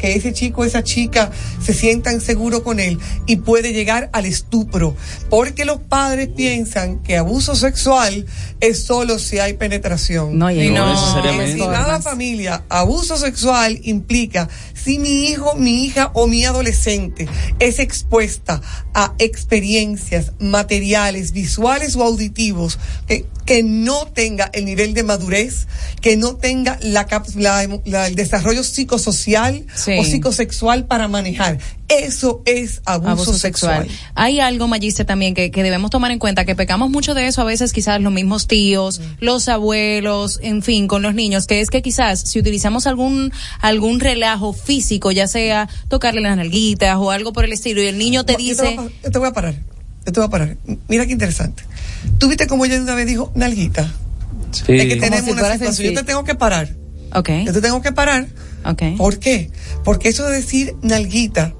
que 0.00 0.14
ese 0.14 0.32
chico, 0.32 0.64
esa 0.64 0.82
chica 0.82 1.30
se 1.62 1.74
sientan 1.74 2.20
seguros 2.20 2.62
con 2.62 2.80
él 2.80 2.98
y 3.26 3.36
puede 3.36 3.72
llegar 3.72 4.08
al 4.12 4.24
estupro. 4.24 4.96
Porque 5.28 5.64
los 5.64 5.80
padres 5.80 6.28
piensan 6.28 7.02
que 7.02 7.16
abuso 7.16 7.54
sexual 7.54 8.26
es 8.60 8.84
solo 8.84 9.18
si 9.18 9.38
hay 9.38 9.54
penetración. 9.54 10.38
No, 10.38 10.50
y 10.50 10.70
No 10.70 10.86
No 10.86 10.92
necesariamente. 10.92 11.62
En 11.62 11.70
nada 11.70 12.00
familia, 12.00 12.64
abuso 12.68 13.16
sexual 13.16 13.78
implica 13.82 14.48
si 14.74 14.98
mi 14.98 15.26
hijo, 15.26 15.54
mi 15.56 15.84
hija 15.84 16.10
o 16.14 16.26
mi 16.26 16.44
adolescente 16.44 17.28
es 17.58 17.78
expuesta 17.78 18.62
a 18.94 19.14
experiencias 19.18 20.32
materiales, 20.38 21.32
visuales 21.32 21.96
o 21.96 22.02
auditivos 22.02 22.78
que, 23.06 23.26
que 23.50 23.64
no 23.64 24.06
tenga 24.06 24.48
el 24.52 24.64
nivel 24.64 24.94
de 24.94 25.02
madurez, 25.02 25.66
que 26.00 26.16
no 26.16 26.36
tenga 26.36 26.78
la, 26.82 27.04
la 27.34 27.66
la- 27.84 28.06
el 28.06 28.14
desarrollo 28.14 28.62
psicosocial 28.62 29.66
Sí. 29.74 29.94
o 29.98 30.04
psicosexual 30.04 30.86
para 30.86 31.08
manejar. 31.08 31.58
Eso 31.88 32.42
es 32.46 32.80
abuso, 32.84 33.10
abuso 33.10 33.34
sexual. 33.34 33.88
sexual. 33.88 34.12
Hay 34.14 34.38
algo, 34.38 34.68
Magiste, 34.68 35.04
también 35.04 35.34
que, 35.34 35.50
que 35.50 35.64
debemos 35.64 35.90
tomar 35.90 36.12
en 36.12 36.20
cuenta, 36.20 36.44
que 36.44 36.54
pecamos 36.54 36.90
mucho 36.90 37.12
de 37.14 37.26
eso 37.26 37.40
a 37.40 37.44
veces 37.44 37.72
quizás 37.72 38.00
los 38.00 38.12
mismos 38.12 38.46
tíos, 38.46 39.00
los 39.18 39.48
abuelos, 39.48 40.38
en 40.44 40.62
fin, 40.62 40.86
con 40.86 41.02
los 41.02 41.14
niños, 41.16 41.48
que 41.48 41.60
es 41.60 41.70
que 41.70 41.82
quizás 41.82 42.20
si 42.20 42.38
utilizamos 42.38 42.86
algún, 42.86 43.32
algún 43.60 43.98
relajo 43.98 44.52
físico, 44.52 45.10
ya 45.10 45.26
sea 45.26 45.68
tocarle 45.88 46.20
las 46.20 46.36
nalguitas 46.36 46.96
o 46.98 47.10
algo 47.10 47.32
por 47.32 47.44
el 47.44 47.52
estilo, 47.52 47.82
y 47.82 47.86
el 47.86 47.98
niño 47.98 48.24
te 48.24 48.34
Yo 48.34 48.36
te 48.38 48.42
dice... 48.44 48.62
voy 48.76 48.86
a 48.86 49.02
Yo 49.06 49.10
te 49.10 49.18
voy 49.18 49.28
a 49.28 49.32
parar. 49.32 49.54
Yo 50.06 50.12
te 50.12 50.20
voy 50.20 50.26
a 50.28 50.30
parar. 50.30 50.56
Mira 50.88 51.04
qué 51.04 51.12
interesante. 51.12 51.64
¿Tú 52.18 52.28
viste 52.28 52.46
cómo 52.46 52.64
ella 52.64 52.80
una 52.80 52.94
vez 52.94 53.06
dijo, 53.06 53.32
nalguita? 53.34 53.92
Es 54.52 54.62
que 54.62 54.90
Sí. 54.94 55.00
tenemos 55.00 55.24
si 55.24 55.30
una 55.32 55.52
situación. 55.52 55.94
Yo 55.94 56.00
te 56.00 56.06
tengo 56.06 56.24
que 56.24 56.34
parar. 56.34 56.74
Ok, 57.14 57.30
Yo 57.46 57.52
te 57.52 57.60
tengo 57.60 57.82
que 57.82 57.92
parar. 57.92 58.26
ok. 58.64 58.82
¿Por 58.96 59.18
qué? 59.18 59.50
Porque 59.84 60.08
eso 60.08 60.24
de 60.26 60.36
decir 60.36 60.74
nalguita, 60.82 61.54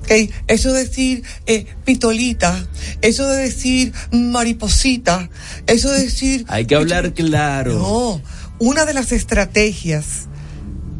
¿ok? 0.00 0.30
eso 0.48 0.72
de 0.72 0.84
decir 0.86 1.22
eh, 1.46 1.66
pitolita, 1.84 2.66
eso 3.00 3.26
de 3.28 3.42
decir 3.42 3.92
mariposita, 4.12 5.30
eso 5.66 5.90
de 5.90 6.02
decir... 6.02 6.44
Hay 6.48 6.66
que 6.66 6.74
hablar 6.74 7.12
claro. 7.14 7.74
No, 7.78 8.22
una 8.58 8.84
de 8.84 8.92
las 8.94 9.12
estrategias 9.12 10.28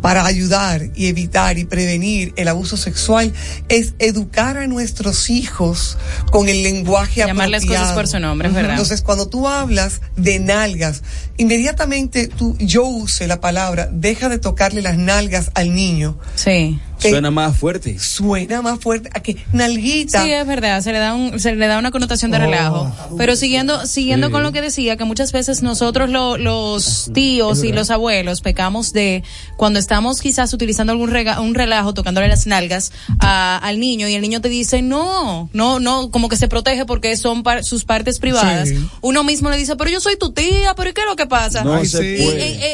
para 0.03 0.27
ayudar 0.27 0.91
y 0.95 1.07
evitar 1.07 1.57
y 1.59 1.65
prevenir 1.65 2.35
el 2.37 2.49
abuso 2.49 2.77
sexual 2.77 3.33
es 3.69 3.95
educar 3.99 4.59
a 4.59 4.67
nuestros 4.67 5.31
hijos 5.31 5.97
con 6.31 6.49
el 6.49 6.63
lenguaje 6.63 7.21
Llamar 7.25 7.49
las 7.49 7.63
apropiado. 7.63 7.85
cosas 7.85 7.97
por 7.97 8.09
su 8.09 8.19
nombre, 8.19 8.49
es 8.49 8.55
verdad. 8.55 8.73
Entonces, 8.73 9.01
cuando 9.01 9.29
tú 9.29 9.49
hablas 9.49 10.01
de 10.17 10.41
nalgas, 10.41 11.03
inmediatamente 11.37 12.29
tú, 12.29 12.57
yo 12.59 12.85
use 12.85 13.27
la 13.27 13.41
palabra, 13.41 13.89
deja 13.93 14.29
de 14.29 14.39
tocarle 14.39 14.83
las 14.83 14.99
nalgas 14.99 15.51
al 15.55 15.75
niño. 15.75 16.19
Sí. 16.35 16.81
Suena 17.11 17.31
más 17.31 17.57
fuerte. 17.57 17.99
Suena 17.99 18.63
más 18.63 18.81
fuerte 18.81 19.11
a 19.13 19.21
que 19.21 19.37
nalguita. 19.53 20.23
Sí, 20.23 20.33
es 20.33 20.47
verdad, 20.47 20.81
se 20.83 20.93
le 20.93 20.99
da 20.99 21.15
un, 21.15 21.39
se 21.41 21.55
le 21.55 21.67
da 21.67 21.79
una 21.79 21.91
connotación 21.91 22.31
de 22.31 22.39
relajo. 22.39 22.91
Pero 23.19 23.37
siguiendo, 23.37 23.87
siguiendo 23.87 24.29
Sí. 24.29 24.33
con 24.33 24.43
lo 24.43 24.53
que 24.53 24.61
decía, 24.61 24.97
que 24.97 25.05
muchas 25.05 25.33
veces 25.33 25.63
nosotros 25.63 26.11
lo- 26.11 26.37
los 26.37 27.11
tíos 27.15 27.65
y 27.65 27.73
los 27.73 27.91
abuelos 27.91 28.41
pecamos 28.41 28.93
de 28.93 29.23
cuando 29.57 29.79
estamos 29.79 30.21
quizás 30.21 30.53
utilizando 30.53 30.93
algún 30.93 31.11
rega- 31.11 31.41
un 31.41 31.55
relajo, 31.55 31.95
tocándole 31.95 32.29
las 32.29 32.47
nalgas 32.47 32.93
a- 33.19 33.59
al 33.59 33.81
niño 33.81 34.09
y 34.09 34.15
el 34.15 34.23
niño 34.23 34.41
te 34.41 34.49
dice 34.49 34.83
no, 34.83 35.49
no, 35.53 35.81
no, 35.81 36.11
como 36.11 36.29
que 36.29 36.37
se 36.37 36.49
protege 36.49 36.85
porque 36.87 37.17
son 37.17 37.43
par- 37.43 37.65
sus 37.65 37.85
partes 37.85 38.19
privadas. 38.19 38.69
Sí. 38.69 38.79
Uno 39.01 39.25
mismo 39.25 39.51
le 39.51 39.57
dice, 39.57 39.77
pero 39.77 39.91
yo 39.91 40.01
soy 40.01 40.17
tu 40.17 40.33
tía, 40.33 40.75
pero 40.77 40.91
¿y 40.91 40.93
qué 40.93 41.01
es 41.03 41.07
lo 41.07 41.17
que 41.17 41.27
pasa? 41.27 41.65
No 41.65 41.83
y- 41.83 41.87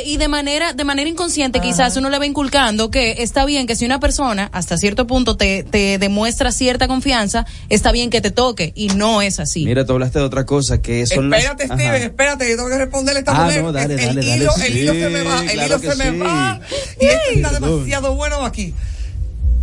y- 0.06 0.12
y 0.12 0.16
de 0.16 0.28
manera, 0.28 0.72
de 0.72 0.84
manera 0.84 1.08
inconsciente 1.08 1.60
quizás 1.60 1.96
uno 1.96 2.10
le 2.10 2.18
va 2.18 2.26
inculcando 2.26 2.90
que 2.90 3.22
está 3.22 3.44
bien 3.44 3.66
que 3.66 3.74
si 3.76 3.84
una 3.84 4.00
persona 4.00 4.17
hasta 4.18 4.76
cierto 4.78 5.06
punto 5.06 5.36
te, 5.36 5.62
te 5.62 5.98
demuestra 5.98 6.50
cierta 6.52 6.88
confianza, 6.88 7.46
está 7.68 7.92
bien 7.92 8.10
que 8.10 8.20
te 8.20 8.30
toque 8.30 8.72
y 8.74 8.88
no 8.88 9.22
es 9.22 9.38
así. 9.38 9.64
Mira, 9.64 9.84
tú 9.86 9.92
hablaste 9.92 10.18
de 10.18 10.24
otra 10.24 10.44
cosa 10.44 10.82
que 10.82 11.06
son 11.06 11.30
las- 11.30 11.40
Espérate. 11.44 11.64
Steven, 11.66 12.02
espérate, 12.02 12.46
que 12.46 12.56
tengo 12.56 12.68
que 12.68 12.78
responderle 12.78 13.20
esta 13.20 13.32
Ah, 13.40 13.44
mujer. 13.44 13.62
no, 13.62 13.72
dale, 13.72 13.94
el, 13.94 14.00
dale, 14.00 14.26
dale, 14.26 14.36
hilo, 14.42 14.52
sí, 14.52 14.62
el 14.66 14.76
hilo 14.78 14.92
se 14.94 15.08
me 15.08 15.22
va, 15.22 15.40
el 15.42 15.50
claro 15.52 15.66
hilo 15.78 15.92
se 15.92 15.96
me 15.96 16.10
sí. 16.10 16.18
va. 16.18 16.60
Y 17.00 17.04
esto 17.06 17.30
está 17.34 17.50
demasiado 17.60 18.14
bueno 18.16 18.44
aquí. 18.44 18.74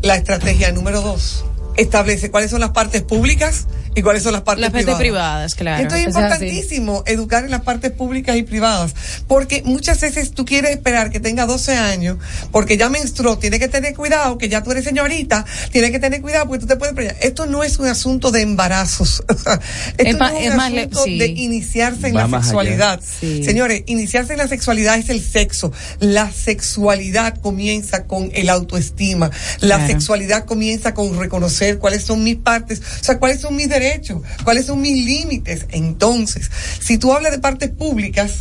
La 0.02 0.16
estrategia 0.16 0.72
número 0.72 1.02
dos 1.02 1.44
establece 1.78 2.32
cuáles 2.32 2.52
son 2.52 2.62
las 2.62 2.72
partes 2.72 3.02
públicas 3.02 3.68
y 3.96 4.02
cuáles 4.02 4.24
son 4.24 4.34
las 4.34 4.42
partes 4.42 4.62
Las 4.62 4.72
partes 4.72 4.86
privadas. 4.96 5.00
privadas, 5.00 5.56
claro. 5.56 5.84
Esto 5.84 5.96
es 5.96 6.02
Eso 6.08 6.10
es 6.10 6.16
así. 6.18 6.26
importantísimo, 6.46 7.04
educar 7.06 7.46
en 7.46 7.52
las 7.52 7.62
partes 7.62 7.92
públicas 7.92 8.36
y 8.36 8.44
privadas, 8.44 8.94
porque 9.28 9.62
muchas 9.66 10.00
veces 10.02 10.32
tú 10.32 10.44
quieres 10.46 10.72
esperar 10.72 11.12
que 11.12 11.20
tenga 11.20 11.46
12 11.46 11.76
años, 11.78 12.18
porque 12.52 12.78
ya 12.78 12.90
menstruó, 12.90 13.38
tiene 13.38 13.58
que 13.60 13.68
tener 13.70 13.94
cuidado, 13.96 14.38
que 14.38 14.50
ya 14.50 14.64
tú 14.64 14.72
eres 14.72 14.84
señorita, 14.84 15.46
tiene 15.72 15.92
que 15.92 16.00
tener 16.00 16.22
cuidado 16.22 16.46
porque 16.48 16.60
tú 16.62 16.68
te 16.68 16.76
puedes 16.76 16.94
preñar. 16.94 17.16
Esto 17.22 17.46
no 17.46 17.64
es 17.64 17.80
un 17.80 17.88
asunto 17.88 18.32
de 18.32 18.42
embarazos, 18.42 19.24
esto 19.30 19.52
Es 19.98 20.18
no 20.18 20.28
es 20.28 20.46
es 20.48 20.54
un 20.54 20.60
asunto 20.60 21.04
sí. 21.06 21.18
de 21.18 21.28
iniciarse 21.28 22.08
en 22.08 22.16
Va 22.18 22.28
la 22.28 22.42
sexualidad. 22.42 23.00
Sí. 23.20 23.44
Señores, 23.46 23.84
iniciarse 23.88 24.34
en 24.34 24.40
la 24.40 24.48
sexualidad 24.48 24.98
es 24.98 25.10
el 25.10 25.22
sexo. 25.22 25.72
La 26.00 26.30
sexualidad 26.32 27.38
comienza 27.42 28.06
con 28.06 28.30
el 28.34 28.50
autoestima. 28.50 29.32
La 29.62 29.76
Claro. 29.78 29.88
sexualidad 29.88 30.46
comienza 30.46 30.94
con 30.94 31.18
reconocer 31.18 31.65
cuáles 31.80 32.04
son 32.04 32.24
mis 32.24 32.38
partes, 32.38 32.80
o 32.80 33.04
sea, 33.04 33.20
cuáles 33.20 33.42
son 33.42 33.56
mis 33.56 33.70
derechos, 33.70 34.22
cuáles 34.44 34.66
son 34.66 34.82
mis 34.82 35.06
límites. 35.06 35.66
Entonces, 35.70 36.50
si 36.80 36.98
tú 36.98 37.14
hablas 37.14 37.32
de 37.32 37.40
partes 37.40 37.70
públicas, 37.70 38.32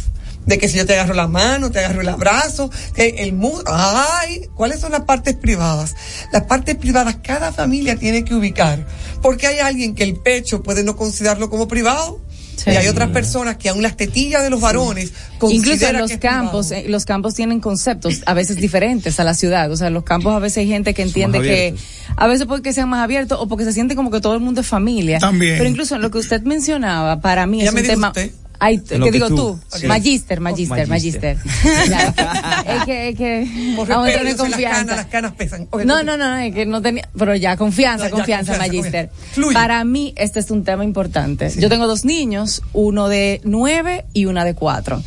de 0.47 0.59
que 0.59 0.69
si 0.69 0.77
yo 0.77 0.87
te 0.87 0.95
agarro 0.95 1.15
la 1.15 1.27
mano, 1.27 1.71
te 1.71 1.79
agarro 1.79 2.03
el 2.03 2.09
abrazo, 2.09 2.71
el 2.97 3.33
muslo, 3.33 3.65
ay, 3.67 4.49
¿cuáles 4.55 4.81
son 4.81 4.93
las 4.93 5.03
partes 5.03 5.35
privadas? 5.35 5.95
Las 6.33 6.43
partes 6.45 6.77
privadas 6.77 7.17
cada 7.23 7.53
familia 7.53 7.97
tiene 7.97 8.25
que 8.25 8.35
ubicar, 8.35 8.87
porque 9.23 9.47
hay 9.47 9.59
alguien 9.61 9.95
que 9.95 10.05
el 10.05 10.17
pecho 10.17 10.63
puede 10.63 10.85
no 10.85 10.97
considerarlo 10.97 11.51
como 11.51 11.69
privado. 11.69 12.21
Sí. 12.57 12.71
Y 12.71 12.77
hay 12.77 12.89
otras 12.89 13.11
personas 13.11 13.57
que 13.57 13.69
aún 13.69 13.83
las 13.83 13.97
tetillas 13.97 14.43
de 14.43 14.51
los 14.51 14.61
varones 14.61 15.13
Incluso 15.51 15.87
en 15.87 15.99
los 15.99 16.11
que 16.11 16.19
campos, 16.19 16.71
eh, 16.71 16.87
los 16.89 17.05
campos 17.05 17.35
tienen 17.35 17.61
conceptos 17.61 18.23
a 18.27 18.35
veces 18.35 18.57
diferentes 18.57 19.21
a 19.21 19.25
la 19.25 19.35
ciudad. 19.35 19.71
O 19.71 19.77
sea, 19.77 19.89
en 19.89 19.95
los 19.95 20.05
campos 20.05 20.35
a 20.35 20.39
veces 20.39 20.59
hay 20.59 20.69
gente 20.69 20.95
que 20.95 21.03
entiende 21.03 21.41
que, 21.41 21.75
a 22.17 22.27
veces 22.27 22.47
porque 22.47 22.73
sean 22.73 22.89
más 22.89 23.03
abiertos 23.03 23.39
o 23.41 23.47
porque 23.49 23.65
se 23.65 23.73
siente 23.73 23.95
como 23.97 24.11
que 24.11 24.21
todo 24.21 24.35
el 24.35 24.41
mundo 24.41 24.61
es 24.63 24.67
familia. 24.67 25.19
También. 25.19 25.57
Pero 25.59 25.69
incluso 25.69 25.97
en 25.97 26.03
lo 26.03 26.11
que 26.11 26.19
usted 26.19 26.43
mencionaba, 26.43 27.21
para 27.21 27.47
mí 27.47 27.59
Ya 27.61 27.67
es 27.69 27.75
me 27.75 27.81
un 27.81 27.87
dijo 27.87 27.95
tema. 27.95 28.09
usted. 28.09 28.31
Ay, 28.65 28.79
¿qué 28.79 29.11
digo 29.11 29.29
tú. 29.29 29.37
tú? 29.37 29.61
Sí. 29.79 29.87
Magister, 29.87 30.41
magister, 30.41 30.89
Magister. 30.89 31.37
es 32.67 32.85
que, 32.85 33.09
es 33.11 33.17
que, 33.17 33.47
vamos 33.77 33.91
a 33.91 34.11
entrar 34.11 34.27
en 34.27 34.37
soy 34.39 34.49
las 34.49 34.59
confianza. 34.59 34.79
canas, 34.79 34.97
las 34.97 35.07
canas 35.07 35.33
pesan. 35.33 35.69
No, 35.85 36.03
no, 36.03 36.17
no, 36.17 36.37
es 36.39 36.55
que 36.55 36.65
no 36.65 36.81
tenía, 36.81 37.07
pero 37.19 37.37
ya, 37.37 37.59
confianza, 37.59 38.05
No, 38.05 38.11
ya, 38.11 38.17
confianza, 38.17 38.53
confianza, 38.53 38.79
Magister. 38.79 39.09
confianza. 39.09 39.35
Fluye. 39.35 39.55
Para 39.55 39.85
mí, 39.85 40.15
este 40.17 40.41
es 40.41 40.51
un 40.51 40.65
tema 40.65 40.83
importante. 40.83 41.51
Yo 41.59 41.69
tengo 41.69 41.87
dos 41.87 42.07
niños, 42.07 42.63
uno 42.73 43.09
de 43.09 43.43
nueve 43.45 44.07
y 44.15 44.25
una 44.25 44.45
de 44.45 44.55
cuatro. 44.55 45.03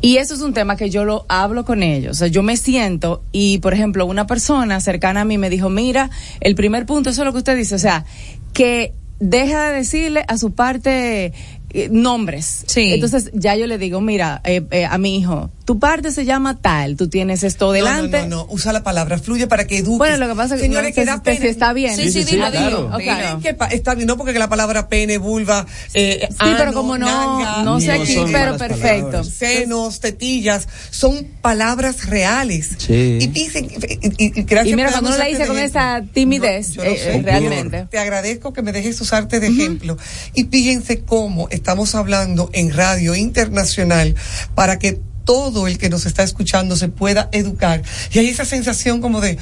Y 0.00 0.18
eso 0.18 0.34
es 0.34 0.42
un 0.42 0.52
tema 0.52 0.76
que 0.76 0.90
yo 0.90 1.04
lo 1.04 1.24
hablo 1.28 1.64
con 1.64 1.82
ellos. 1.82 2.12
O 2.12 2.18
sea, 2.18 2.28
yo 2.28 2.42
me 2.42 2.56
siento 2.56 3.22
y, 3.32 3.58
por 3.58 3.72
ejemplo, 3.72 4.04
una 4.06 4.26
persona 4.26 4.80
cercana 4.80 5.22
a 5.22 5.24
mí 5.24 5.38
me 5.38 5.50
dijo, 5.50 5.70
mira, 5.70 6.10
el 6.40 6.54
primer 6.54 6.86
punto, 6.86 7.10
eso 7.10 7.22
es 7.22 7.26
lo 7.26 7.32
que 7.32 7.38
usted 7.38 7.56
dice, 7.56 7.74
o 7.74 7.78
sea, 7.80 8.04
que 8.52 8.92
deja 9.18 9.70
de 9.70 9.78
decirle 9.78 10.24
a 10.28 10.38
su 10.38 10.52
parte 10.52 11.32
eh, 11.70 11.88
nombres. 11.90 12.64
Sí. 12.66 12.92
Entonces 12.94 13.30
ya 13.34 13.54
yo 13.56 13.66
le 13.66 13.78
digo, 13.78 14.00
mira, 14.00 14.40
eh, 14.44 14.62
eh, 14.70 14.84
a 14.84 14.96
mi 14.98 15.18
hijo, 15.18 15.50
tu 15.64 15.78
parte 15.78 16.10
se 16.12 16.24
llama 16.24 16.56
tal, 16.62 16.96
tú 16.96 17.08
tienes 17.08 17.42
esto 17.42 17.72
delante. 17.72 18.22
No, 18.22 18.28
no, 18.28 18.36
no, 18.36 18.46
no, 18.46 18.52
usa 18.52 18.72
la 18.72 18.82
palabra, 18.82 19.18
fluye 19.18 19.46
para 19.46 19.66
que 19.66 19.78
eduques. 19.78 19.98
Bueno, 19.98 20.16
lo 20.16 20.28
que 20.28 20.34
pasa 20.34 20.54
es 20.54 20.60
que 20.62 20.66
Señores, 20.66 20.90
no 20.90 20.94
que 20.94 21.04
da 21.04 21.22
pena. 21.22 21.40
si 21.40 21.46
está 21.48 21.72
bien. 21.74 21.94
Sí, 21.94 22.10
sí, 22.10 22.24
dilo, 22.24 22.50
dilo. 22.50 22.86
Ok. 22.86 22.98
Miren 23.00 23.40
que 23.42 23.56
está 23.76 23.94
bien, 23.94 24.06
no 24.06 24.16
porque 24.16 24.38
la 24.38 24.48
palabra 24.48 24.88
pene, 24.88 25.18
vulva, 25.18 25.66
eh, 25.94 26.26
Sí, 26.30 26.36
pero 26.56 26.72
como 26.72 26.96
no, 26.96 27.62
no 27.64 27.80
sé 27.80 27.92
aquí, 27.92 28.16
pero 28.32 28.56
perfecto. 28.56 29.06
palabras. 29.10 29.28
senos, 29.28 30.00
tetillas, 30.00 30.66
son 30.90 31.26
palabras 31.42 32.06
reales. 32.06 32.70
Sí. 32.78 33.18
Y 33.20 33.26
dicen, 33.26 33.66
y, 33.70 34.24
y- 34.24 34.40
y 34.40 34.42
gracias 34.44 34.72
Y 34.72 34.76
mira, 34.76 34.90
cuando 34.90 35.10
uno 35.10 35.18
la 35.18 35.26
dice 35.26 35.46
con 35.46 35.58
esa 35.58 36.02
timidez, 36.14 36.76
No, 36.76 36.84
yo 36.84 36.90
lo 36.90 36.96
sé. 36.96 37.16
eh, 37.16 37.22
realmente. 37.22 37.86
Te 37.90 37.98
agradezco 37.98 38.52
que 38.54 38.62
me 38.62 38.72
dejes 38.72 38.98
usarte 39.02 39.38
de 39.38 39.48
ejemplo. 39.48 39.98
Y 40.34 40.44
fíjense 40.44 41.02
cómo 41.02 41.48
estamos 41.58 41.94
hablando 41.94 42.48
en 42.52 42.72
radio 42.72 43.14
internacional 43.14 44.14
para 44.54 44.78
que 44.78 45.00
todo 45.24 45.66
el 45.66 45.76
que 45.78 45.90
nos 45.90 46.06
está 46.06 46.22
escuchando 46.22 46.74
se 46.76 46.88
pueda 46.88 47.28
educar. 47.32 47.82
Y 48.12 48.18
hay 48.18 48.28
esa 48.28 48.44
sensación 48.46 49.00
como 49.02 49.20
de, 49.20 49.36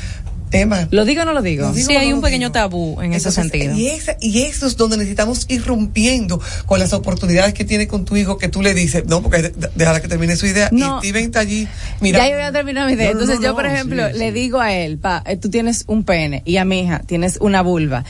Emma, 0.52 0.86
¿Lo 0.92 1.04
digo 1.04 1.22
o 1.22 1.24
no 1.24 1.32
lo 1.32 1.42
digo? 1.42 1.66
¿Lo 1.66 1.72
digo 1.72 1.88
Sí, 1.88 1.96
hay 1.96 2.10
no 2.10 2.16
un 2.16 2.22
pequeño 2.22 2.48
digo? 2.48 2.52
tabú 2.52 3.00
en 3.02 3.12
ese 3.14 3.30
sentido. 3.32 3.74
Y, 3.74 3.88
esa- 3.88 4.16
y 4.20 4.42
eso 4.42 4.66
es 4.68 4.76
donde 4.76 4.96
necesitamos 4.96 5.44
ir 5.48 5.64
rompiendo 5.64 6.40
con 6.66 6.78
las 6.78 6.92
oportunidades 6.92 7.52
que 7.52 7.64
tiene 7.64 7.88
con 7.88 8.04
tu 8.04 8.16
hijo 8.16 8.38
que 8.38 8.48
tú 8.48 8.62
le 8.62 8.72
dices, 8.72 9.04
no, 9.06 9.22
porque 9.22 9.52
déjala 9.74 10.00
que 10.00 10.06
termine 10.08 10.36
su 10.36 10.46
idea. 10.46 10.68
No. 10.72 10.98
Y 11.02 11.08
Steven 11.08 11.24
está 11.24 11.40
allí. 11.40 11.66
Mira, 12.00 12.20
ya 12.20 12.28
yo 12.30 12.36
voy 12.36 12.44
a 12.44 12.52
terminar 12.52 12.86
mi 12.86 12.92
idea. 12.94 13.06
No, 13.06 13.12
Entonces 13.12 13.40
no, 13.40 13.46
yo, 13.46 13.54
por 13.56 13.66
ejemplo, 13.66 14.06
sí, 14.12 14.18
le 14.18 14.26
sí. 14.28 14.32
digo 14.32 14.60
a 14.60 14.72
él, 14.72 14.98
pa, 14.98 15.22
eh, 15.26 15.36
tú 15.36 15.50
tienes 15.50 15.84
un 15.88 16.04
pene 16.04 16.42
y 16.44 16.56
a 16.58 16.64
mi 16.64 16.80
hija 16.80 17.00
tienes 17.06 17.38
una 17.40 17.62
vulva. 17.62 18.04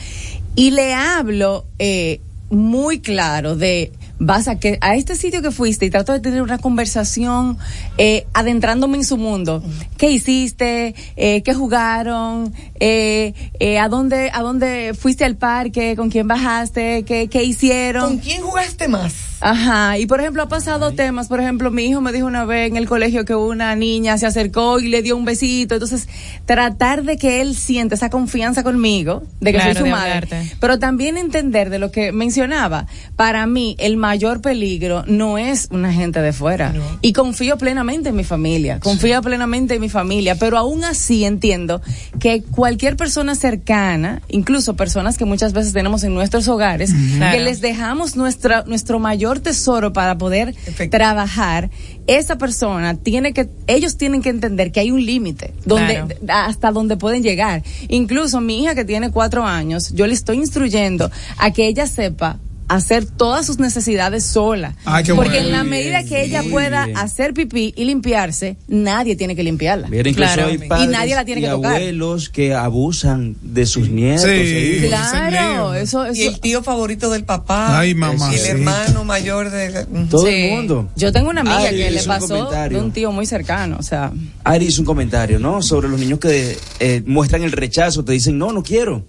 Y 0.55 0.71
le 0.71 0.93
hablo 0.93 1.65
eh, 1.79 2.21
muy 2.51 2.99
claro 3.01 3.55
de 3.55 3.91
vas 4.19 4.47
a 4.47 4.59
que 4.59 4.77
a 4.81 4.95
este 4.95 5.15
sitio 5.15 5.41
que 5.41 5.51
fuiste 5.51 5.85
y 5.85 5.89
trato 5.89 6.13
de 6.13 6.19
tener 6.19 6.41
una 6.41 6.57
conversación 6.57 7.57
eh, 7.97 8.25
adentrándome 8.33 8.97
en 8.97 9.03
su 9.03 9.17
mundo. 9.17 9.63
¿Qué 9.97 10.11
hiciste? 10.11 10.95
Eh, 11.15 11.43
¿Qué 11.43 11.53
jugaron? 11.53 12.53
Eh, 12.79 13.33
eh, 13.59 13.79
¿A 13.79 13.89
dónde 13.89 14.29
a 14.33 14.41
dónde 14.41 14.93
fuiste 14.97 15.25
al 15.25 15.35
parque? 15.37 15.95
¿Con 15.95 16.09
quién 16.09 16.27
bajaste? 16.27 17.03
¿Qué, 17.03 17.27
qué 17.27 17.43
hicieron? 17.43 18.05
¿Con 18.05 18.17
quién 18.19 18.41
jugaste 18.41 18.87
más? 18.87 19.13
Ajá, 19.39 19.97
y 19.99 20.07
por 20.07 20.19
ejemplo 20.19 20.41
ha 20.43 20.47
pasado 20.49 20.91
temas, 20.93 21.27
por 21.27 21.39
ejemplo 21.39 21.69
mi 21.69 21.83
hijo 21.85 22.01
me 22.01 22.11
dijo 22.11 22.25
una 22.25 22.43
vez 22.45 22.69
en 22.69 22.75
el 22.77 22.87
colegio 22.87 23.23
que 23.23 23.35
una 23.35 23.75
niña 23.75 24.17
se 24.17 24.25
acercó 24.25 24.79
y 24.79 24.87
le 24.87 25.01
dio 25.03 25.15
un 25.15 25.25
besito, 25.25 25.75
entonces 25.75 26.07
tratar 26.45 27.03
de 27.03 27.17
que 27.17 27.41
él 27.41 27.55
sienta 27.55 27.95
esa 27.95 28.09
confianza 28.09 28.63
conmigo, 28.63 29.23
de 29.39 29.51
que 29.51 29.57
Claro, 29.59 29.73
soy 29.73 29.83
su 29.83 29.91
madre, 29.91 30.11
hablarte. 30.13 30.51
pero 30.59 30.79
también 30.79 31.17
entender 31.17 31.69
de 31.69 31.77
lo 31.77 31.91
que 31.91 32.11
mencionaba, 32.11 32.87
para 33.15 33.45
mí 33.45 33.75
el 33.79 33.95
mayor 33.97 34.41
peligro 34.41 35.03
no 35.07 35.37
es 35.37 35.67
una 35.71 35.93
gente 35.93 36.19
de 36.21 36.33
fuera 36.33 36.73
y 37.01 37.13
confío 37.13 37.57
plenamente 37.57 38.09
en 38.09 38.15
mi 38.15 38.23
familia, 38.23 38.79
confío 38.79 39.21
plenamente 39.21 39.75
en 39.75 39.81
mi 39.81 39.89
familia, 39.89 40.35
pero 40.35 40.57
aún 40.57 40.83
así 40.83 41.25
entiendo 41.25 41.81
que 42.19 42.41
cualquier 42.41 42.95
persona 42.97 43.35
cercana, 43.35 44.21
incluso 44.29 44.75
personas 44.75 45.17
que 45.17 45.25
muchas 45.25 45.53
veces 45.53 45.73
tenemos 45.73 46.03
en 46.03 46.13
nuestros 46.13 46.47
hogares, 46.47 46.91
que 47.31 47.39
les 47.39 47.61
dejamos 47.61 48.15
nuestra, 48.15 48.63
nuestro 48.65 48.97
mayor 48.99 49.26
tesoro 49.39 49.93
para 49.93 50.17
poder 50.17 50.55
trabajar, 50.89 51.69
esa 52.07 52.37
persona 52.37 52.95
tiene 52.95 53.33
que, 53.33 53.49
ellos 53.67 53.97
tienen 53.97 54.21
que 54.21 54.29
entender 54.29 54.71
que 54.71 54.79
hay 54.79 54.91
un 54.91 55.05
límite, 55.05 55.53
donde, 55.65 55.93
Claro. 55.95 56.47
hasta 56.49 56.71
donde 56.71 56.97
pueden 56.97 57.21
llegar. 57.23 57.63
Incluso 57.89 58.39
mi 58.41 58.63
hija 58.63 58.75
que 58.75 58.85
tiene 58.85 59.11
cuatro 59.11 59.45
años, 59.45 59.93
yo 59.93 60.07
le 60.07 60.13
estoy 60.13 60.37
instruyendo 60.37 61.11
a 61.37 61.51
que 61.51 61.67
ella 61.67 61.85
sepa 61.87 62.39
hacer 62.67 63.05
todas 63.05 63.45
sus 63.45 63.59
necesidades 63.59 64.25
sola. 64.25 64.75
Ay, 64.85 65.03
qué 65.03 65.13
Porque 65.13 65.29
bueno. 65.31 65.45
en 65.47 65.51
la 65.53 65.63
medida 65.63 66.03
que 66.03 66.23
ella 66.23 66.41
muy 66.41 66.51
pueda 66.51 66.85
bien. 66.85 66.97
hacer 66.97 67.33
pipí 67.33 67.73
y 67.77 67.85
limpiarse, 67.85 68.57
nadie 68.67 69.15
tiene 69.15 69.35
que 69.35 69.43
limpiarla. 69.43 69.87
Mira, 69.87 70.09
incluso 70.09 70.31
hay 70.45 70.83
y 70.83 70.87
nadie 70.87 71.15
la 71.15 71.23
tiene 71.25 71.41
y 71.41 71.43
que 71.45 71.49
tocar. 71.49 71.75
abuelos 71.75 72.29
que 72.29 72.53
abusan 72.53 73.35
de 73.41 73.65
sus 73.65 73.89
nietos. 73.89 74.23
Sí, 74.23 74.29
e 74.29 74.75
hijos. 74.85 74.89
Claro, 74.89 75.73
eso, 75.73 76.05
eso. 76.05 76.21
Y 76.21 76.25
el 76.25 76.39
tío 76.39 76.61
favorito 76.63 77.09
del 77.09 77.23
papá. 77.23 77.79
Ay, 77.79 77.93
mamá, 77.95 78.31
Y 78.31 78.35
el 78.35 78.41
sí. 78.41 78.47
hermano 78.49 79.03
mayor 79.05 79.49
de. 79.49 79.85
Todo 80.09 80.25
Sí. 80.25 80.33
el 80.33 80.51
mundo. 80.57 80.89
Yo 80.95 81.11
tengo 81.11 81.29
una 81.29 81.41
amiga 81.41 81.57
Ari 81.59 81.77
que 81.77 81.91
le 81.91 81.99
hizo 81.99 82.11
un 82.11 82.19
pasó 82.19 82.49
de 82.51 82.75
un 82.79 82.91
tío 82.91 83.11
muy 83.11 83.25
cercano, 83.25 83.77
o 83.79 83.83
sea, 83.83 84.11
Ari 84.43 84.65
hizo 84.67 84.81
un 84.81 84.85
comentario, 84.85 85.39
¿no? 85.39 85.61
Sobre 85.61 85.87
los 85.89 85.99
niños 85.99 86.19
que 86.19 86.57
eh, 86.79 87.03
muestran 87.05 87.43
el 87.43 87.51
rechazo, 87.51 88.03
te 88.03 88.11
dicen, 88.13 88.37
no, 88.37 88.51
no 88.51 88.63
quiero. 88.63 89.05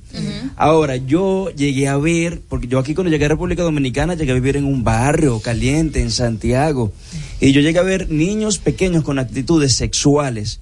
Ahora, 0.60 0.96
yo 0.96 1.50
llegué 1.50 1.86
a 1.86 1.96
ver, 1.98 2.40
porque 2.48 2.66
yo 2.66 2.80
aquí 2.80 2.92
cuando 2.92 3.12
llegué 3.12 3.26
a 3.26 3.28
República 3.28 3.62
Dominicana, 3.62 4.14
llegué 4.14 4.32
a 4.32 4.34
vivir 4.34 4.56
en 4.56 4.64
un 4.64 4.82
barrio 4.82 5.38
caliente, 5.38 6.00
en 6.00 6.10
Santiago, 6.10 6.92
y 7.40 7.52
yo 7.52 7.60
llegué 7.60 7.78
a 7.78 7.84
ver 7.84 8.10
niños 8.10 8.58
pequeños 8.58 9.04
con 9.04 9.20
actitudes 9.20 9.76
sexuales. 9.76 10.58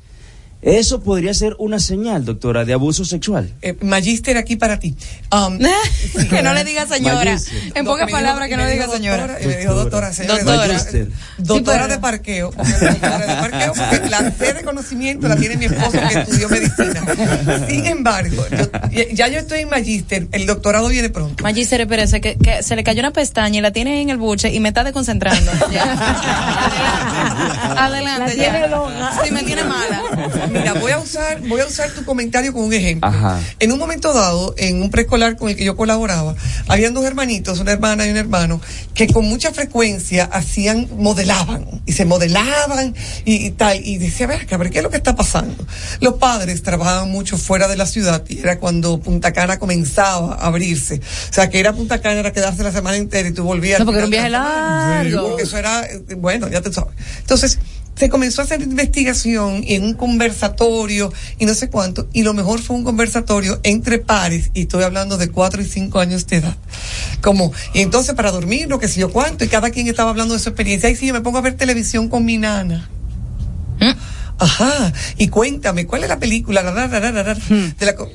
Eso 0.67 1.01
podría 1.01 1.33
ser 1.33 1.55
una 1.61 1.79
señal, 1.79 2.25
doctora, 2.25 2.65
de 2.65 2.73
abuso 2.73 3.05
sexual. 3.05 3.53
Eh, 3.63 3.77
Magíster 3.83 4.37
aquí 4.37 4.57
para 4.57 4.81
ti. 4.81 4.97
Um, 5.31 5.59
que 6.29 6.43
no 6.43 6.53
le 6.55 6.65
diga 6.65 6.87
señora. 6.89 7.35
Magister. 7.35 7.73
En 7.77 7.85
pocas 7.85 8.11
palabras, 8.11 8.49
que 8.49 8.57
no 8.57 8.65
le 8.65 8.73
diga 8.73 8.89
señora. 8.89 9.29
doctora, 9.29 9.43
y 9.45 9.47
me 9.47 9.57
dijo 9.59 9.75
doctora, 9.75 10.13
señora. 10.13 10.43
Doctora. 10.43 10.85
Doctora 11.39 11.87
de 11.89 11.99
parqueo. 11.99 12.51
Doctora 12.51 13.19
de 13.19 13.49
parqueo, 13.49 13.73
porque 13.75 14.11
la 14.11 14.31
sede 14.33 14.53
de 14.55 14.65
conocimiento 14.65 15.29
la 15.29 15.37
tiene 15.37 15.57
mi 15.57 15.67
esposo 15.67 15.93
que 15.93 16.19
estudió 16.19 16.49
medicina. 16.49 17.67
Sin 17.69 17.87
embargo, 17.87 18.45
yo- 18.91 19.03
ya- 19.13 19.29
yo 19.29 19.39
estoy 19.39 19.61
en 19.61 19.69
magíster, 19.71 20.27
el 20.33 20.47
doctorado 20.47 20.89
viene 20.89 21.11
pronto. 21.11 21.45
Magister, 21.45 21.81
espérese, 21.83 22.21
que, 22.21 22.37
que 22.39 22.65
se 22.65 22.75
le 22.75 22.83
cayó 22.83 22.99
una 23.01 23.13
pestaña 23.13 23.59
y 23.59 23.63
la 23.63 23.71
tiene 23.71 24.03
en 24.03 24.11
el 24.11 24.17
buche 24.17 24.53
y 24.53 24.59
me 24.59 24.71
está 24.71 24.83
desconcentrando. 24.83 25.53
Ya. 25.71 25.85
Adelante. 27.79 28.37
La 28.37 28.43
ya. 28.43 29.21
Sí, 29.25 29.31
me 29.33 29.43
tiene 29.43 29.65
mala. 29.65 30.03
Mira, 30.59 30.75
voy 30.75 30.93
a 30.93 30.99
usar, 30.99 31.41
voy 31.43 31.61
a 31.61 31.67
usar 31.67 31.91
tu 31.91 32.05
comentario 32.05 32.53
como 32.53 32.67
un 32.67 32.73
ejemplo. 32.73 33.09
Ajá. 33.09 33.41
En 33.59 33.73
un 33.73 33.79
momento 33.79 34.13
dado, 34.13 34.55
en 34.59 34.83
un 34.83 34.91
preescolar 34.91 35.37
con 35.37 35.49
el 35.49 35.57
que 35.57 35.65
yo 35.65 35.77
colaboraba, 35.77 36.35
habían 36.69 36.95
dos 36.95 37.05
hermanitos, 37.05 37.61
una 37.61 37.73
hermana 37.73 38.07
y 38.07 38.11
un 38.11 38.17
hermano, 38.17 38.61
que 38.95 39.07
con 39.07 39.27
mucha 39.27 39.53
frecuencia 39.53 40.25
hacían, 40.25 40.89
modelaban, 40.97 41.67
y 41.87 41.93
se 41.93 42.05
modelaban 42.05 42.95
y, 43.25 43.47
y 43.47 43.51
tal, 43.51 43.85
y 43.85 43.99
decía, 43.99 44.27
ver, 44.27 44.47
cabrón, 44.47 44.73
¿qué 44.73 44.79
es 44.79 44.85
lo 44.85 44.91
que 44.91 44.97
está 44.97 45.15
pasando? 45.15 45.65
Los 46.01 46.15
padres 46.15 46.63
trabajaban 46.63 47.11
mucho 47.11 47.37
fuera 47.39 47.69
de 47.69 47.77
la 47.77 47.87
ciudad, 47.87 48.25
y 48.29 48.39
era 48.39 48.59
cuando 48.59 49.01
Punta 49.01 49.33
Cana 49.33 49.59
comenzaba 49.59 50.35
a 50.35 50.47
abrirse. 50.47 51.01
O 51.31 51.33
sea, 51.33 51.51
que 51.51 51.61
era 51.61 51.73
Punta 51.73 52.01
Cana, 52.01 52.21
era 52.21 52.33
quedarse 52.33 52.63
la 52.63 52.73
semana 52.73 52.97
entera 52.97 53.29
y 53.29 53.33
tú 53.33 53.45
volvías. 53.45 53.79
No, 53.81 53.87
porque 53.87 53.99
era 53.99 54.05
un 54.07 54.11
viaje. 54.11 55.17
Porque 55.17 55.43
eso 55.43 55.59
era, 55.59 55.85
eh, 55.85 56.03
bueno, 56.17 56.49
ya 56.49 56.61
te 56.61 56.73
sabes. 56.73 56.95
Entonces, 57.21 57.59
se 57.97 58.09
comenzó 58.09 58.43
a 58.43 58.45
hacer 58.45 58.61
investigación 58.63 59.65
y 59.65 59.75
en 59.75 59.85
un 59.85 59.95
conversatorio 59.95 61.13
y 61.39 61.47
no 61.47 61.55
sé 61.55 61.71
cuánto, 61.71 62.09
y 62.13 62.23
lo 62.23 62.35
mejor 62.35 62.61
fue 62.61 62.77
un 62.77 62.85
conversatorio 62.85 63.59
entre 63.63 63.99
pares, 63.99 64.51
y 64.55 64.63
estoy 64.63 64.83
hablando 64.85 65.17
de 65.17 65.31
cuatro 65.31 65.63
y 65.63 65.65
cinco 65.65 65.99
años 65.99 66.27
de 66.27 66.37
edad. 66.37 66.57
Como, 67.23 67.53
y 67.73 67.81
entonces 67.81 68.15
para 68.15 68.31
dormir, 68.31 68.69
lo 68.69 68.79
que 68.79 68.89
sé 68.89 69.01
yo 69.01 69.11
cuánto, 69.11 69.45
y 69.45 69.49
cada 69.49 69.71
quien 69.71 69.89
estaba 69.89 70.11
hablando 70.11 70.35
de 70.35 70.41
su 70.41 70.51
experiencia. 70.51 70.89
Ahí 70.89 70.97
sí, 70.97 71.07
yo 71.07 71.15
me 71.15 71.23
pongo 71.23 71.39
a 71.39 71.41
ver 71.41 71.57
televisión 71.57 72.09
con 72.09 72.25
mi 72.25 72.39
nana. 72.39 72.89
Ajá, 74.39 74.93
y 75.17 75.29
cuéntame, 75.29 75.87
¿cuál 75.87 76.03
es 76.03 76.11
la 76.11 76.19
película? 76.19 76.63
La, 76.63 76.71
la, 76.73 76.87
la, 76.87 77.01
la, 77.01 77.11
la, 77.11 77.23
la, 77.23 77.35
de 77.35 77.87
la 77.87 77.95
co- 77.97 78.11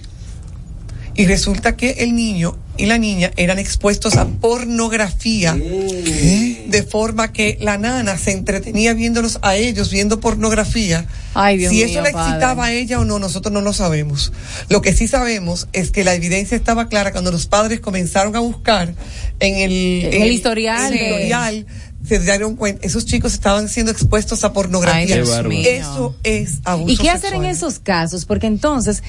y 1.15 1.25
resulta 1.25 1.75
que 1.75 1.91
el 1.99 2.15
niño 2.15 2.57
y 2.77 2.85
la 2.85 2.97
niña 2.97 3.31
eran 3.35 3.59
expuestos 3.59 4.15
a 4.15 4.25
pornografía. 4.25 5.53
De 5.55 6.83
forma 6.89 7.31
que 7.33 7.57
la 7.61 7.77
nana 7.77 8.17
se 8.17 8.31
entretenía 8.31 8.93
viéndolos 8.93 9.39
a 9.41 9.55
ellos, 9.55 9.91
viendo 9.91 10.19
pornografía. 10.19 11.05
Ay, 11.33 11.57
Dios 11.57 11.69
si 11.71 11.77
mío, 11.77 11.85
eso 11.85 11.95
padre. 11.95 12.09
excitaba 12.11 12.65
a 12.65 12.73
ella 12.73 12.99
o 12.99 13.05
no, 13.05 13.19
nosotros 13.19 13.51
no 13.53 13.61
lo 13.61 13.73
sabemos. 13.73 14.31
Lo 14.69 14.81
que 14.81 14.93
sí 14.93 15.07
sabemos 15.07 15.67
es 15.73 15.91
que 15.91 16.03
la 16.03 16.13
evidencia 16.15 16.55
estaba 16.57 16.87
clara 16.87 17.11
cuando 17.11 17.31
los 17.31 17.45
padres 17.45 17.79
comenzaron 17.81 18.35
a 18.35 18.39
buscar 18.39 18.93
en 19.39 19.55
el, 19.57 20.05
En 20.13 20.21
el 20.23 20.31
historial 20.31 20.93
en 20.93 20.93
el 20.93 20.99
de- 20.99 21.05
historial, 21.15 21.65
se 22.07 22.19
dieron 22.19 22.55
cuenta, 22.55 22.85
esos 22.85 23.05
chicos 23.05 23.33
estaban 23.33 23.69
siendo 23.69 23.91
expuestos 23.91 24.43
a 24.43 24.53
pornografía. 24.53 25.01
Ay, 25.01 25.05
Dios 25.07 25.29
Qué 25.29 25.35
bárbaro. 25.35 25.49
mío. 25.49 25.69
Eso 25.69 26.15
es 26.23 26.53
abuso 26.63 26.91
¿Y 26.93 26.97
qué 26.97 27.09
hacer 27.11 27.33
en 27.33 27.45
esos 27.45 27.77
casos? 27.79 28.25
Porque 28.25 28.47
entonces 28.47 29.03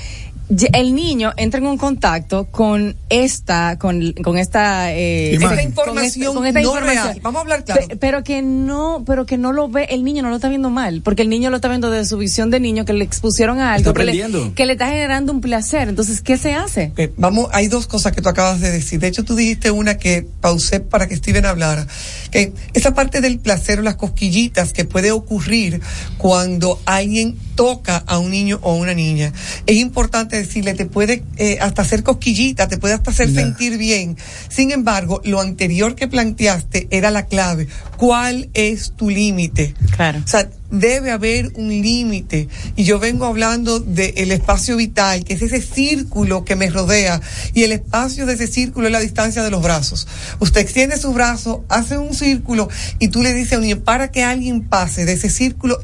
el 0.72 0.94
niño 0.94 1.32
entra 1.36 1.58
en 1.60 1.66
un 1.66 1.78
contacto 1.78 2.44
con 2.50 2.96
esta, 3.08 3.78
con, 3.78 4.12
con 4.22 4.36
esta, 4.38 4.92
eh, 4.92 5.34
Esta 5.34 5.50
este- 5.54 5.62
información 5.64 6.34
con 6.34 6.46
esta 6.46 6.60
no 6.60 6.66
información. 6.68 7.04
real. 7.04 7.20
Vamos 7.22 7.38
a 7.38 7.42
hablar 7.42 7.64
claro. 7.64 7.86
Pe- 7.88 7.96
pero 7.96 8.22
que 8.24 8.42
no, 8.42 9.02
pero 9.06 9.24
que 9.26 9.38
no 9.38 9.52
lo 9.52 9.68
ve, 9.68 9.86
el 9.90 10.04
niño 10.04 10.22
no 10.22 10.28
lo 10.30 10.36
está 10.36 10.48
viendo 10.48 10.70
mal, 10.70 11.00
porque 11.02 11.22
el 11.22 11.28
niño 11.30 11.50
lo 11.50 11.56
está 11.56 11.68
viendo 11.68 11.90
desde 11.90 12.06
su 12.08 12.18
visión 12.18 12.50
de 12.50 12.60
niño 12.60 12.84
que 12.84 12.92
le 12.92 13.04
expusieron 13.04 13.60
a 13.60 13.72
algo 13.74 13.94
que 13.94 14.04
le, 14.04 14.12
aprendiendo. 14.12 14.54
que 14.54 14.66
le 14.66 14.72
está 14.72 14.88
generando 14.88 15.32
un 15.32 15.40
placer. 15.40 15.88
Entonces, 15.88 16.20
¿qué 16.20 16.36
se 16.36 16.54
hace? 16.54 16.92
Vamos, 17.16 17.48
hay 17.52 17.68
dos 17.68 17.86
cosas 17.86 18.12
que 18.12 18.20
tú 18.20 18.28
acabas 18.28 18.60
de 18.60 18.70
decir. 18.70 19.00
De 19.00 19.08
hecho, 19.08 19.24
tú 19.24 19.34
dijiste 19.36 19.70
una 19.70 19.96
que 19.96 20.26
pausé 20.40 20.80
para 20.80 21.08
que 21.08 21.16
Steven 21.16 21.46
hablara. 21.46 21.86
Que 22.30 22.52
esa 22.74 22.94
parte 22.94 23.20
del 23.20 23.38
placer 23.38 23.78
o 23.78 23.82
las 23.82 23.96
cosquillitas 23.96 24.72
que 24.72 24.84
puede 24.84 25.12
ocurrir 25.12 25.80
cuando 26.18 26.80
alguien 26.84 27.36
toca 27.54 27.98
a 28.06 28.18
un 28.18 28.30
niño 28.30 28.58
o 28.62 28.72
a 28.72 28.74
una 28.74 28.94
niña. 28.94 29.32
Es 29.66 29.76
importante 29.76 30.41
decirle, 30.42 30.74
te 30.74 30.86
puede 30.86 31.22
eh, 31.36 31.58
hasta 31.60 31.82
hacer 31.82 32.02
cosquillita, 32.02 32.68
te 32.68 32.78
puede 32.78 32.94
hasta 32.94 33.10
hacer 33.10 33.32
sentir 33.32 33.78
bien. 33.78 34.16
Sin 34.48 34.70
embargo, 34.70 35.20
lo 35.24 35.40
anterior 35.40 35.94
que 35.94 36.08
planteaste 36.08 36.88
era 36.90 37.10
la 37.10 37.26
clave. 37.26 37.68
¿Cuál 37.96 38.50
es 38.54 38.92
tu 38.96 39.10
límite? 39.10 39.74
Claro. 39.96 40.20
O 40.24 40.28
sea, 40.28 40.48
debe 40.70 41.10
haber 41.10 41.52
un 41.54 41.68
límite. 41.68 42.48
Y 42.76 42.84
yo 42.84 42.98
vengo 42.98 43.26
hablando 43.26 43.78
del 43.78 44.32
espacio 44.32 44.76
vital, 44.76 45.24
que 45.24 45.34
es 45.34 45.42
ese 45.42 45.60
círculo 45.60 46.44
que 46.44 46.56
me 46.56 46.70
rodea. 46.70 47.20
Y 47.54 47.62
el 47.62 47.72
espacio 47.72 48.26
de 48.26 48.34
ese 48.34 48.46
círculo 48.46 48.86
es 48.86 48.92
la 48.92 49.00
distancia 49.00 49.42
de 49.42 49.50
los 49.50 49.62
brazos. 49.62 50.08
Usted 50.40 50.60
extiende 50.60 50.98
su 50.98 51.12
brazo, 51.12 51.64
hace 51.68 51.98
un 51.98 52.14
círculo 52.14 52.68
y 52.98 53.08
tú 53.08 53.22
le 53.22 53.34
dices 53.34 53.52
a 53.52 53.76
para 53.84 54.10
que 54.10 54.24
alguien 54.24 54.62
pase 54.62 55.04
de 55.04 55.12
ese 55.12 55.30
círculo, 55.30 55.78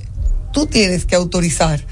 tú 0.52 0.66
tienes 0.66 1.04
que 1.04 1.14
autorizar. 1.14 1.84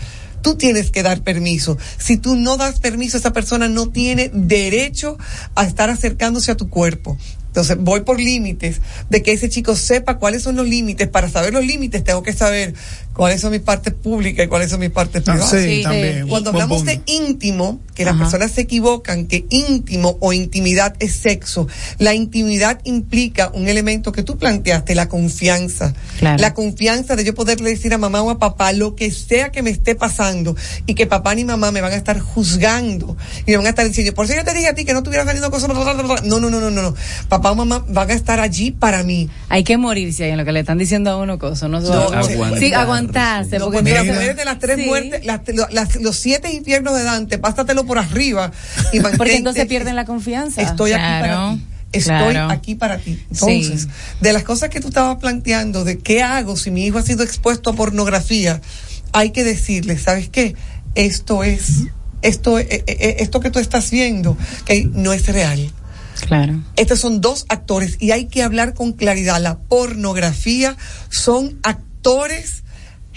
Tú 0.47 0.55
tienes 0.55 0.93
que 0.93 1.03
dar 1.03 1.23
permiso. 1.23 1.77
Si 1.99 2.19
tú 2.19 2.37
no 2.37 2.57
das 2.57 2.79
permiso, 2.79 3.17
esa 3.17 3.33
persona 3.33 3.69
no 3.69 3.89
tiene 3.89 4.31
derecho 4.33 5.19
a 5.57 5.65
estar 5.65 5.91
acercándose 5.91 6.53
a 6.53 6.57
tu 6.57 6.71
cuerpo. 6.71 7.19
Entonces 7.49 7.77
voy 7.81 8.03
por 8.03 8.21
límites 8.21 8.81
de 9.11 9.25
que 9.25 9.33
ese 9.33 9.49
chico 9.49 9.75
sepa 9.75 10.19
cuáles 10.19 10.45
son 10.45 10.55
los 10.55 10.69
límites. 10.69 11.09
Para 11.09 11.29
saber 11.29 11.53
los 11.53 11.67
límites 11.67 12.05
tengo 12.05 12.23
que 12.23 12.33
saber 12.33 12.75
cuáles 13.17 13.41
son 13.41 13.51
mis 13.53 13.61
partes 13.63 13.95
públicas 13.95 14.45
y 14.45 14.49
cuáles 14.49 14.71
son 14.71 14.81
mis 14.81 14.91
partes 14.91 15.23
Ah, 15.27 15.33
privadas. 15.33 15.51
sí, 15.51 15.77
Sí, 15.79 15.83
también. 15.83 16.29
Cuando 16.29 16.51
hablamos 16.51 16.85
de 16.85 17.01
íntimo, 17.07 17.81
que 17.95 18.05
las 18.05 18.15
Ajá. 18.15 18.25
personas 18.25 18.53
se 18.53 18.61
equivocan, 18.63 19.27
que 19.27 19.47
íntimo 19.49 20.19
o 20.21 20.33
intimidad 20.35 20.95
es 20.99 21.15
sexo. 21.15 21.67
La 21.99 22.13
intimidad 22.15 22.81
implica 22.85 23.51
un 23.55 23.69
elemento 23.69 24.13
que 24.13 24.23
tú 24.23 24.37
planteaste, 24.37 24.95
la 24.95 25.09
confianza. 25.09 25.95
Claro. 26.19 26.41
La 26.43 26.53
confianza 26.53 27.17
de 27.17 27.25
yo 27.25 27.35
poderle 27.35 27.71
decir 27.71 27.95
a 27.95 27.99
mamá 27.99 28.23
o 28.23 28.31
a 28.31 28.39
papá 28.39 28.73
lo 28.73 28.95
que 28.95 29.11
sea 29.11 29.51
que 29.51 29.63
me 29.63 29.71
esté 29.71 29.95
pasando 29.95 30.55
y 30.87 30.95
que 30.95 31.07
papá 31.07 31.35
ni 31.35 31.45
mamá 31.45 31.73
me 31.73 31.81
van 31.81 31.93
a 31.93 31.97
estar 31.97 32.19
juzgando 32.21 33.17
y 33.47 33.51
me 33.53 33.57
van 33.57 33.67
a 33.67 33.71
estar 33.71 33.87
diciendo, 33.87 34.13
por 34.15 34.27
eso 34.27 34.35
yo 34.35 34.45
te 34.45 34.53
dije 34.53 34.69
a 34.69 34.75
ti 34.75 34.85
que 34.85 34.93
no 34.93 34.99
estuvieras 34.99 35.27
saliendo 35.27 35.51
cosas. 35.51 35.69
bla, 35.69 35.79
bla, 35.83 35.93
bla, 35.95 36.03
bla". 36.03 36.21
No, 36.25 36.39
no, 36.39 36.51
no, 36.51 36.61
no, 36.61 36.71
no, 36.71 36.83
no. 36.83 36.95
Papá 37.29 37.51
o 37.51 37.55
mamá 37.55 37.85
van 37.89 38.11
a 38.11 38.15
estar 38.15 38.41
allí 38.41 38.71
para 38.73 39.03
mí. 39.03 39.29
Hay 39.49 39.65
que 39.65 39.79
morirse 39.79 40.25
ahí 40.25 40.31
en 40.31 40.39
lo 40.39 40.45
que 40.45 40.53
le 40.53 40.61
están 40.61 40.79
diciendo 40.79 41.11
a 41.11 41.17
uno 41.17 41.39
cosas. 41.39 41.71
No, 41.71 41.81
No, 41.81 41.93
aguantar. 42.03 42.59
Sí, 42.59 42.73
aguantarse. 43.11 43.59
No, 43.59 43.67
porque 43.67 43.79
porque 43.79 43.91
las 43.93 44.01
entonces- 44.03 44.15
mujeres 44.15 44.37
de 44.37 44.45
las 44.45 44.59
tres 44.59 44.77
Sí. 44.79 44.85
muertes, 44.87 45.25
las- 45.27 45.41
lo- 45.49 45.69
las- 45.71 45.97
los 45.97 46.17
siete 46.17 46.53
infiernos 46.53 46.97
de 46.97 47.03
Dante, 47.05 47.39
pásatelo 47.39 47.85
por 47.87 47.99
arriba 47.99 48.51
y 48.93 49.01
Porque 49.01 49.37
entonces 49.37 49.67
pierden 49.67 49.97
la 49.97 50.05
confianza. 50.05 50.63
Estoy 50.63 50.93
aquí 50.93 51.03
para 51.03 51.51
ti. 51.55 51.67
Estoy 51.93 52.15
claro. 52.33 52.51
aquí 52.51 52.75
para 52.75 52.99
ti. 52.99 53.25
Entonces, 53.31 53.83
Sí. 53.83 53.89
de 54.21 54.33
las 54.33 54.43
cosas 54.43 54.69
que 54.71 54.81
tú 54.81 54.89
estabas 54.89 55.17
planteando, 55.19 55.85
de 55.85 55.99
qué 55.99 56.23
hago 56.23 56.57
si 56.57 56.71
mi 56.71 56.85
hijo 56.85 56.99
ha 56.99 57.03
sido 57.03 57.23
expuesto 57.23 57.71
a 57.71 57.73
pornografía, 57.75 58.61
hay 59.13 59.31
que 59.31 59.45
decirle, 59.45 59.97
¿sabes 59.97 60.29
qué? 60.29 60.55
Esto 60.95 61.43
es, 61.45 61.85
esto, 62.23 62.59
eh, 62.59 62.67
eh, 62.71 62.85
eh, 62.87 63.17
esto 63.21 63.41
que 63.41 63.51
tú 63.51 63.61
estás 63.61 63.91
viendo, 63.91 64.37
que 64.67 64.85
no 64.93 65.13
es 65.13 65.27
real. 65.27 65.71
Claro. 66.27 66.61
Estos 66.77 66.99
son 66.99 67.21
dos 67.21 67.47
actores 67.49 67.97
y 68.01 68.11
hay 68.11 68.27
que 68.27 68.43
hablar 68.43 68.75
con 68.75 68.93
claridad. 68.93 69.41
La 69.41 69.59
pornografía 69.59 70.77
son 71.11 71.59
actores 71.63 72.65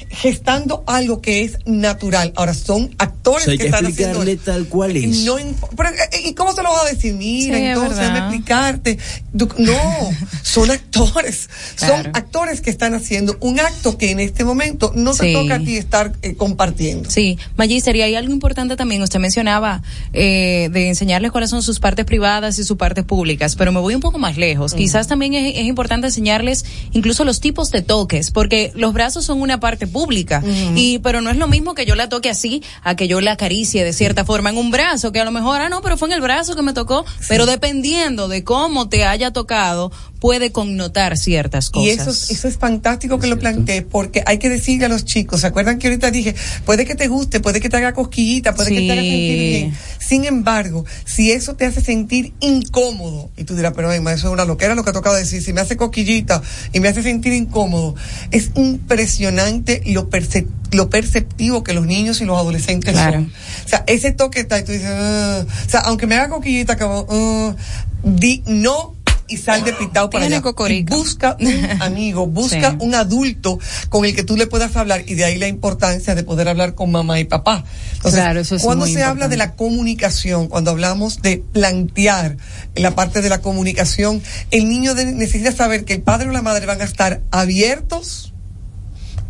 gestando 0.09 0.83
algo 0.87 1.21
que 1.21 1.43
es 1.43 1.57
natural. 1.65 2.33
Ahora 2.35 2.53
son 2.53 2.93
actores 2.97 3.43
O 3.43 3.45
sea, 3.45 3.51
hay 3.53 3.57
que, 3.57 3.63
que 3.65 3.69
están 3.69 3.85
haciendo 3.85 4.23
explicarle 4.23 4.37
tal 4.37 4.67
cual 4.67 4.95
es. 4.97 5.19
no 5.25 5.35
pero, 5.75 5.89
eh, 5.89 6.21
¿Y 6.25 6.33
cómo 6.33 6.53
se 6.53 6.63
lo 6.63 6.69
vas 6.71 6.85
a 6.85 6.89
decir? 6.89 7.13
Mira, 7.15 7.57
Sí, 7.57 7.63
entonces, 7.63 7.97
déjame 7.97 8.19
explicarte. 8.19 8.97
No, 9.33 9.73
son 10.43 10.71
actores. 10.71 11.49
Claro. 11.75 12.03
Son 12.03 12.07
actores 12.15 12.61
que 12.61 12.69
están 12.69 12.93
haciendo 12.93 13.37
un 13.41 13.59
acto 13.59 13.97
que 13.97 14.11
en 14.11 14.19
este 14.19 14.43
momento 14.43 14.91
no 14.95 15.13
te 15.13 15.27
Sí. 15.27 15.33
toca 15.33 15.55
a 15.55 15.59
ti 15.59 15.75
estar 15.77 16.13
eh, 16.21 16.35
compartiendo. 16.35 17.09
Sí, 17.09 17.37
Magister, 17.57 17.95
y 17.95 18.01
hay 18.01 18.15
algo 18.15 18.31
importante 18.33 18.75
también. 18.75 19.01
Usted 19.01 19.19
mencionaba 19.19 19.81
eh, 20.13 20.69
de 20.71 20.87
enseñarles 20.89 21.31
cuáles 21.31 21.49
son 21.49 21.61
sus 21.61 21.79
partes 21.79 22.05
privadas 22.05 22.57
y 22.59 22.63
sus 22.63 22.77
partes 22.77 23.03
públicas, 23.03 23.55
pero 23.55 23.71
me 23.71 23.79
voy 23.79 23.95
un 23.95 24.01
poco 24.01 24.17
más 24.17 24.37
lejos. 24.37 24.73
Quizás 24.73 25.07
también 25.07 25.33
es, 25.33 25.55
es 25.57 25.65
importante 25.65 26.07
enseñarles 26.07 26.65
incluso 26.93 27.25
los 27.25 27.39
tipos 27.39 27.69
de 27.71 27.81
toques, 27.81 28.31
porque 28.31 28.71
los 28.75 28.93
brazos 28.93 29.25
son 29.25 29.41
una 29.41 29.59
parte 29.59 29.87
pública, 29.89 30.43
y 30.75 30.99
pero 30.99 31.21
no 31.21 31.29
es 31.29 31.37
lo 31.37 31.47
mismo 31.47 31.73
que 31.75 31.85
yo 31.85 31.95
la 31.95 32.09
toque 32.09 32.29
así 32.29 32.61
a 32.83 32.95
que 32.95 33.07
yo 33.07 33.19
la 33.21 33.33
acaricie 33.33 33.83
de 33.83 33.93
cierta 33.93 34.25
forma 34.25 34.49
en 34.49 34.57
un 34.57 34.71
brazo, 34.71 35.11
que 35.11 35.19
a 35.19 35.25
lo 35.25 35.31
mejor, 35.31 35.61
ah, 35.61 35.69
no, 35.69 35.81
pero 35.81 35.97
fue 35.97 36.07
en 36.09 36.13
el 36.15 36.21
brazo 36.21 36.55
que 36.55 36.61
me 36.61 36.73
tocó, 36.73 37.05
pero 37.27 37.45
dependiendo 37.45 38.27
de 38.27 38.43
cómo 38.43 38.89
te 38.89 39.05
haya 39.05 39.31
tocado, 39.31 39.91
puede 40.19 40.51
connotar 40.51 41.17
ciertas 41.17 41.69
cosas. 41.69 41.87
Y 41.87 41.89
eso, 41.91 42.09
es- 42.11 42.29
eso 42.29 42.47
es 42.47 42.57
fantástico 42.57 43.19
que 43.19 43.27
lo 43.27 43.39
planteé, 43.39 43.81
porque 43.83 44.21
hay 44.25 44.37
que 44.37 44.49
decirle 44.49 44.85
a 44.85 44.89
los 44.89 45.05
chicos, 45.05 45.41
¿se 45.41 45.47
acuerdan 45.47 45.79
que 45.79 45.87
ahorita 45.87 46.11
dije, 46.11 46.35
puede 46.65 46.85
que 46.85 46.95
te 46.95 47.07
guste, 47.07 47.39
puede 47.39 47.61
que 47.61 47.69
te 47.69 47.77
haga 47.77 47.93
cosquillita, 47.93 48.53
puede 48.53 48.71
que 48.71 48.81
te 48.81 48.91
haga 48.91 49.01
Sí. 49.01 49.09
sentir 49.09 49.39
bien? 49.39 49.77
Sin 50.09 50.25
embargo, 50.25 50.85
si 51.05 51.31
eso 51.31 51.53
te 51.55 51.67
hace 51.67 51.81
sentir 51.81 52.33
incómodo, 52.39 53.29
y 53.37 53.43
tú 53.43 53.55
dirás, 53.55 53.73
pero 53.75 53.93
Emma, 53.93 54.11
eso 54.11 54.25
es 54.27 54.33
una 54.33 54.43
loquera 54.43 54.73
lo 54.73 54.83
que 54.83 54.91
tocado 54.91 55.15
decir, 55.15 55.43
si 55.43 55.53
me 55.53 55.61
hace 55.61 55.77
cosquillita 55.77 56.41
y 56.73 56.79
me 56.79 56.87
hace 56.87 57.03
sentir 57.03 57.31
incómodo, 57.33 57.93
es 58.31 58.49
impresionante 58.55 59.83
lo, 59.85 60.09
perce- 60.09 60.47
lo 60.71 60.89
perceptivo 60.89 61.63
que 61.63 61.73
los 61.73 61.85
niños 61.85 62.21
y 62.21 62.25
los 62.25 62.37
adolescentes 62.39 62.93
Claro. 62.93 63.19
son. 63.19 63.31
O 63.65 63.69
sea, 63.69 63.83
ese 63.85 64.11
toque 64.11 64.39
está 64.39 64.57
y 64.57 64.63
tú 64.63 64.71
dices, 64.71 64.87
"Ah". 64.91 65.45
o 65.67 65.69
sea, 65.69 65.81
aunque 65.81 66.07
me 66.07 66.15
haga 66.15 66.29
coquillita, 66.29 66.75
como, 66.77 67.05
"Ah", 67.07 67.55
di 68.03 68.41
no 68.47 68.95
y 69.29 69.37
sal 69.37 69.63
de 69.63 69.73
pitao 69.73 70.09
para 70.09 70.25
allá. 70.25 70.41
cocorico. 70.41 70.95
Y 70.95 70.97
busca 70.97 71.37
un 71.39 71.69
amigo, 71.81 72.27
busca 72.27 72.71
Sí. 72.71 72.77
un 72.79 72.95
adulto 72.95 73.59
con 73.89 74.05
el 74.05 74.15
que 74.15 74.23
tú 74.23 74.35
le 74.35 74.47
puedas 74.47 74.75
hablar 74.75 75.03
y 75.07 75.13
de 75.15 75.25
ahí 75.25 75.37
la 75.37 75.47
importancia 75.47 76.15
de 76.15 76.23
poder 76.23 76.47
hablar 76.49 76.75
con 76.75 76.91
mamá 76.91 77.19
y 77.19 77.25
papá. 77.25 77.63
Entonces, 77.95 78.19
Claro, 78.19 78.39
eso 78.39 78.55
es 78.55 78.63
cuando 78.63 78.85
muy 78.85 78.93
se 78.93 79.03
habla 79.03 79.27
de 79.27 79.37
la 79.37 79.53
comunicación, 79.55 80.47
cuando 80.47 80.71
hablamos 80.71 81.21
de 81.21 81.37
plantear 81.51 82.37
la 82.75 82.95
parte 82.95 83.21
de 83.21 83.29
la 83.29 83.41
comunicación, 83.41 84.21
el 84.51 84.67
niño 84.69 84.93
necesita 84.95 85.51
saber 85.51 85.85
que 85.85 85.93
el 85.93 86.01
padre 86.01 86.29
o 86.29 86.31
la 86.31 86.41
madre 86.41 86.65
van 86.65 86.81
a 86.81 86.85
estar 86.85 87.21
abiertos 87.31 88.33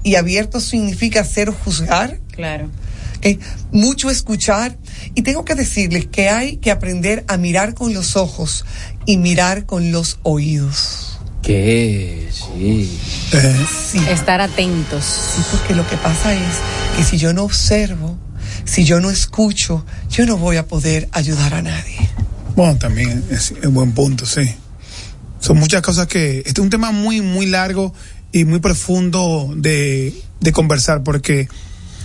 y 0.04 0.16
abiertos 0.16 0.64
significa 0.64 1.24
cero 1.24 1.54
juzgar. 1.66 2.20
Claro. 2.32 2.70
Mucho 3.74 4.10
escuchar. 4.10 4.78
Y 5.14 5.24
tengo 5.24 5.44
que 5.44 5.54
decirles 5.56 6.08
que 6.08 6.30
hay 6.30 6.56
que 6.58 6.72
aprender 6.72 7.26
a 7.28 7.36
mirar 7.36 7.74
con 7.74 7.94
los 7.94 8.16
ojos 8.16 8.64
y 9.10 9.18
mirar 9.18 9.66
con 9.66 9.92
los 9.92 10.20
oídos. 10.22 11.18
¿Qué? 11.42 12.30
Sí. 12.32 13.00
Sí. 13.92 13.98
Estar 14.08 14.40
atentos. 14.40 15.04
Sí, 15.04 15.42
porque 15.50 15.74
lo 15.74 15.88
que 15.88 15.98
pasa 15.98 16.34
es 16.36 16.42
que 16.96 17.04
si 17.04 17.18
yo 17.18 17.34
no 17.34 17.44
observo, 17.44 18.20
si 18.66 18.84
yo 18.84 19.00
no 19.00 19.10
escucho, 19.10 19.84
yo 20.12 20.28
no 20.28 20.38
voy 20.38 20.58
a 20.58 20.68
poder 20.68 21.10
ayudar 21.12 21.56
a 21.56 21.64
nadie. 21.64 22.08
Bueno, 22.56 22.78
también 22.78 23.24
es, 23.32 23.52
es 23.64 23.72
buen 23.72 23.94
punto, 23.94 24.28
sí. 24.28 24.42
Son 25.40 25.58
muchas 25.58 25.82
cosas 25.82 26.06
que. 26.06 26.40
Este 26.40 26.52
es 26.52 26.60
un 26.60 26.70
tema 26.70 26.92
muy, 26.92 27.22
muy 27.22 27.48
largo 27.48 27.94
y 28.32 28.46
muy 28.46 28.60
profundo 28.60 29.52
de, 29.56 30.14
de 30.40 30.52
conversar 30.52 31.02
porque 31.02 31.48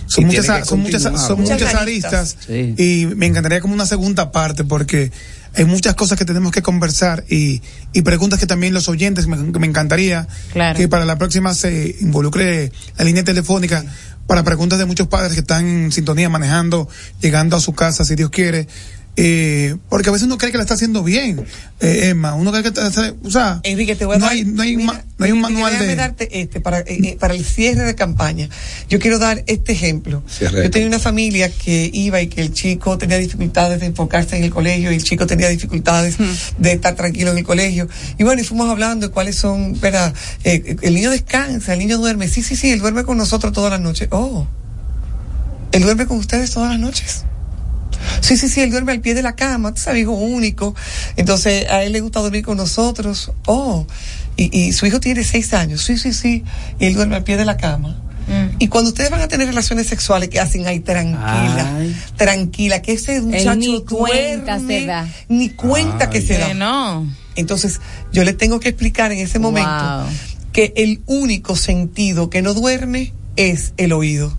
son 0.07 0.25
muchas, 0.25 0.67
son 0.67 0.79
muchas, 0.79 1.03
son 1.03 1.39
Muchas 1.41 1.59
muchas 1.61 1.75
aristas. 1.75 2.35
aristas 2.35 2.37
Sí. 2.47 2.73
y 2.77 3.05
me 3.15 3.27
encantaría 3.27 3.61
como 3.61 3.75
una 3.75 3.85
segunda 3.85 4.31
parte 4.31 4.63
porque 4.63 5.11
hay 5.55 5.65
muchas 5.65 5.95
cosas 5.95 6.17
que 6.17 6.25
tenemos 6.25 6.51
que 6.51 6.61
conversar 6.61 7.23
y, 7.29 7.61
y 7.93 8.01
preguntas 8.01 8.39
que 8.39 8.47
también 8.47 8.73
los 8.73 8.87
oyentes 8.89 9.27
me, 9.27 9.37
me 9.37 9.67
encantaría 9.67 10.27
Claro. 10.53 10.77
que 10.77 10.87
para 10.87 11.05
la 11.05 11.17
próxima 11.17 11.53
se 11.53 11.95
involucre 12.01 12.71
la 12.97 13.05
línea 13.05 13.23
telefónica 13.23 13.83
para 14.27 14.43
preguntas 14.43 14.79
de 14.79 14.85
muchos 14.85 15.07
padres 15.07 15.33
que 15.33 15.41
están 15.41 15.67
en 15.67 15.91
sintonía 15.91 16.29
manejando, 16.29 16.89
llegando 17.21 17.55
a 17.55 17.59
su 17.59 17.73
casa 17.73 18.03
si 18.05 18.15
Dios 18.15 18.29
quiere. 18.31 18.67
Eh, 19.17 19.77
porque 19.87 20.09
a 20.09 20.11
veces 20.11 20.25
uno 20.25 20.37
cree 20.37 20.51
que 20.51 20.57
la 20.57 20.63
está 20.63 20.73
haciendo 20.73 21.01
bien, 21.01 21.45
eh, 21.79 22.09
Emma. 22.09 22.33
Uno 22.35 22.51
cree 22.51 22.63
que 22.63 22.67
está, 22.69 22.91
o 23.23 23.31
sea, 23.31 23.61
Enrique, 23.63 23.95
te 23.95 24.03
voy 24.03 24.17
a 24.17 24.19
no 24.19 24.25
dar. 24.25 24.33
hay, 24.33 24.43
no 24.43 24.61
hay, 24.61 24.75
mira, 24.75 24.91
ma- 24.91 25.03
no 25.17 25.25
hay 25.25 25.31
un 25.31 25.39
manual 25.39 25.71
déjame 25.71 25.89
de. 25.91 25.95
darte 25.95 26.41
este 26.41 26.59
para, 26.59 26.79
eh, 26.79 26.85
eh, 26.89 27.17
para 27.17 27.33
el 27.33 27.45
cierre 27.45 27.83
de 27.83 27.95
campaña. 27.95 28.49
Yo 28.89 28.99
quiero 28.99 29.17
dar 29.17 29.41
este 29.47 29.71
ejemplo. 29.71 30.21
Cierre 30.27 30.63
Yo 30.63 30.69
tenía 30.69 30.89
una 30.89 30.99
familia 30.99 31.49
que 31.49 31.89
iba 31.93 32.21
y 32.21 32.27
que 32.27 32.41
el 32.41 32.51
chico 32.53 32.97
tenía 32.97 33.17
dificultades 33.17 33.79
de 33.79 33.85
enfocarse 33.85 34.35
en 34.35 34.43
el 34.43 34.51
colegio 34.51 34.91
y 34.91 34.95
el 34.95 35.03
chico 35.03 35.25
tenía 35.25 35.47
dificultades 35.47 36.17
de 36.57 36.71
estar 36.73 36.95
tranquilo 36.95 37.31
en 37.31 37.37
el 37.37 37.45
colegio. 37.45 37.87
Y 38.17 38.23
bueno, 38.25 38.41
y 38.41 38.43
fuimos 38.43 38.69
hablando 38.69 39.07
de 39.07 39.13
cuáles 39.13 39.37
son, 39.37 39.79
¿verdad? 39.79 40.13
Eh, 40.43 40.75
el 40.81 40.93
niño 40.93 41.09
descansa, 41.09 41.71
el 41.71 41.79
niño 41.79 41.97
duerme. 41.99 42.27
Sí, 42.27 42.43
sí, 42.43 42.57
sí, 42.57 42.69
él 42.71 42.79
duerme 42.79 43.05
con 43.05 43.15
nosotros 43.17 43.53
todas 43.53 43.71
las 43.71 43.79
noches. 43.79 44.09
Oh, 44.11 44.45
él 45.71 45.83
duerme 45.83 46.05
con 46.05 46.17
ustedes 46.17 46.51
todas 46.51 46.69
las 46.71 46.79
noches. 46.81 47.23
Sí, 48.21 48.37
sí, 48.37 48.47
sí, 48.49 48.61
él 48.61 48.71
duerme 48.71 48.91
al 48.91 49.01
pie 49.01 49.13
de 49.13 49.21
la 49.21 49.35
cama, 49.35 49.73
tú 49.73 49.81
sabes, 49.81 50.01
hijo 50.01 50.11
único. 50.13 50.75
Entonces, 51.15 51.69
a 51.69 51.83
él 51.83 51.91
le 51.93 52.01
gusta 52.01 52.19
dormir 52.21 52.43
con 52.43 52.57
nosotros. 52.57 53.31
Oh, 53.45 53.85
y, 54.37 54.57
y 54.57 54.73
su 54.73 54.85
hijo 54.85 54.99
tiene 54.99 55.23
seis 55.23 55.53
años. 55.53 55.81
Sí, 55.83 55.97
sí, 55.97 56.13
sí, 56.13 56.43
y 56.79 56.85
él 56.85 56.93
duerme 56.95 57.15
al 57.15 57.23
pie 57.23 57.37
de 57.37 57.45
la 57.45 57.57
cama. 57.57 58.01
Y 58.57 58.69
cuando 58.69 58.89
ustedes 58.89 59.11
van 59.11 59.21
a 59.21 59.27
tener 59.27 59.45
relaciones 59.47 59.85
sexuales, 59.85 60.29
¿qué 60.29 60.39
hacen 60.39 60.65
ahí? 60.65 60.79
Tranquila, 60.79 61.75
Ay. 61.77 61.95
tranquila, 62.17 62.81
que 62.81 62.93
ese 62.93 63.21
muchacho 63.21 63.55
ni 63.55 63.83
cuenta 63.83 64.57
duerme, 64.57 64.79
se 64.79 64.85
da. 64.87 65.07
Ni 65.29 65.49
cuenta 65.49 66.09
que 66.09 66.21
se 66.21 66.39
da. 66.39 66.47
Que 66.47 66.53
no. 66.55 67.07
Entonces, 67.35 67.81
yo 68.11 68.23
le 68.23 68.33
tengo 68.33 68.59
que 68.59 68.69
explicar 68.69 69.11
en 69.11 69.19
ese 69.19 69.37
momento 69.37 69.69
Wow. 69.69 70.07
que 70.53 70.73
el 70.75 71.01
único 71.05 71.55
sentido 71.55 72.31
que 72.31 72.41
no 72.41 72.55
duerme 72.55 73.13
es 73.35 73.73
el 73.77 73.93
oído. 73.93 74.35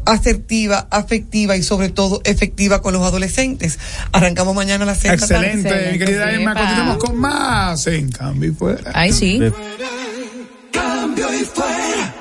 asertiva, 0.07 0.89
afectiva 0.91 1.57
y 1.57 1.63
sobre 1.63 1.91
todo 1.91 2.21
efectiva 2.25 2.81
con 2.81 2.95
los 2.95 3.03
adolescentes. 3.03 3.79
Arrancamos 4.13 4.55
mañana 4.55 4.85
a 4.85 4.87
las 4.87 4.99
seis 4.99 5.13
de 5.13 5.21
la 5.21 5.27
tarde. 5.27 5.47
Excelente, 5.47 5.93
mi 5.93 5.99
querida 5.99 6.25
Excelente, 6.25 6.43
Emma. 6.43 6.55
Continuamos 6.55 6.97
con 6.99 7.17
más 7.17 7.87
en 7.87 8.11
cambio 8.11 8.51
y 8.51 8.55
fuera. 8.55 8.93
Ay, 8.95 9.13
sí. 9.13 9.41
Cambio 10.73 11.35
y 11.35 11.45
fuera. 11.45 12.15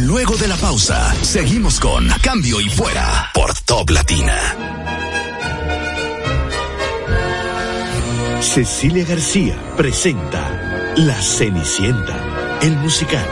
Luego 0.00 0.36
de 0.36 0.48
la 0.48 0.56
pausa, 0.56 1.14
seguimos 1.22 1.78
con 1.80 2.08
Cambio 2.22 2.60
y 2.60 2.68
Fuera 2.68 3.30
por 3.32 3.54
Top 3.60 3.88
Latina. 3.90 4.36
Cecilia 8.40 9.04
García 9.04 9.56
presenta 9.76 10.94
La 10.96 11.20
Cenicienta, 11.22 12.58
el 12.60 12.76
musical, 12.78 13.24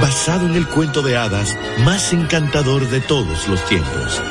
basado 0.00 0.46
en 0.46 0.54
el 0.54 0.66
cuento 0.66 1.02
de 1.02 1.16
hadas 1.16 1.56
más 1.84 2.12
encantador 2.12 2.88
de 2.88 3.00
todos 3.00 3.48
los 3.48 3.64
tiempos. 3.66 4.22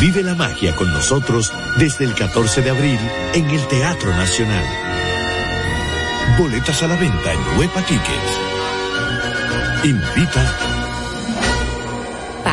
Vive 0.00 0.22
la 0.22 0.34
magia 0.34 0.74
con 0.74 0.92
nosotros 0.92 1.52
desde 1.78 2.04
el 2.04 2.14
14 2.14 2.62
de 2.62 2.70
abril 2.70 2.98
en 3.34 3.48
el 3.48 3.66
Teatro 3.68 4.10
Nacional. 4.10 4.64
Boletas 6.38 6.82
a 6.82 6.88
la 6.88 6.96
venta 6.96 7.32
en 7.32 7.58
Huepa. 7.58 7.82
Invita 9.84 10.75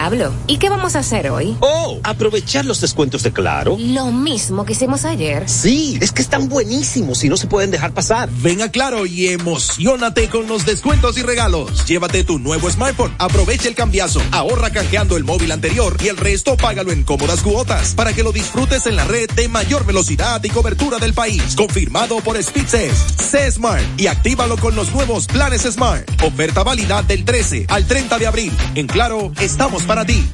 Pablo, 0.03 0.33
¿y 0.47 0.57
qué 0.57 0.69
vamos 0.69 0.97
a 0.97 0.99
hacer 0.99 1.29
hoy? 1.29 1.55
Oh, 1.61 1.97
aprovechar 2.03 2.65
los 2.65 2.81
descuentos 2.81 3.23
de 3.23 3.31
Claro. 3.31 3.77
Lo 3.79 4.11
mismo 4.11 4.65
que 4.65 4.73
hicimos 4.73 5.05
ayer. 5.05 5.47
Sí, 5.47 5.97
es 6.01 6.11
que 6.11 6.21
están 6.21 6.49
buenísimos 6.49 7.23
y 7.23 7.29
no 7.29 7.37
se 7.37 7.47
pueden 7.47 7.71
dejar 7.71 7.93
pasar. 7.93 8.29
Ven 8.41 8.61
a 8.61 8.69
Claro 8.69 9.05
y 9.05 9.29
emocionate 9.29 10.27
con 10.27 10.45
los 10.47 10.65
descuentos 10.65 11.17
y 11.17 11.21
regalos. 11.21 11.85
Llévate 11.85 12.25
tu 12.25 12.37
nuevo 12.37 12.69
smartphone, 12.69 13.15
aprovecha 13.17 13.69
el 13.69 13.75
cambiazo, 13.75 14.21
ahorra 14.33 14.71
canjeando 14.71 15.15
el 15.15 15.23
móvil 15.23 15.53
anterior 15.53 15.95
y 16.03 16.09
el 16.09 16.17
resto 16.17 16.57
págalo 16.57 16.91
en 16.91 17.05
cómodas 17.05 17.39
cuotas 17.39 17.93
para 17.95 18.11
que 18.11 18.23
lo 18.23 18.33
disfrutes 18.33 18.85
en 18.87 18.97
la 18.97 19.05
red 19.05 19.29
de 19.29 19.47
mayor 19.47 19.85
velocidad 19.85 20.43
y 20.43 20.49
cobertura 20.49 20.99
del 20.99 21.13
país. 21.13 21.55
Confirmado 21.55 22.17
por 22.17 22.43
Speedses. 22.43 22.91
C 23.31 23.49
Smart 23.49 23.85
y 23.95 24.07
actívalo 24.07 24.57
con 24.57 24.75
los 24.75 24.93
nuevos 24.93 25.27
planes 25.27 25.61
Smart. 25.61 26.21
Oferta 26.21 26.63
válida 26.63 27.03
del 27.03 27.23
13 27.23 27.67
al 27.69 27.87
30 27.87 28.19
de 28.19 28.27
abril. 28.27 28.51
En 28.75 28.87
Claro, 28.87 29.31
estamos 29.39 29.83
para 29.83 29.92
ti. 30.03 30.27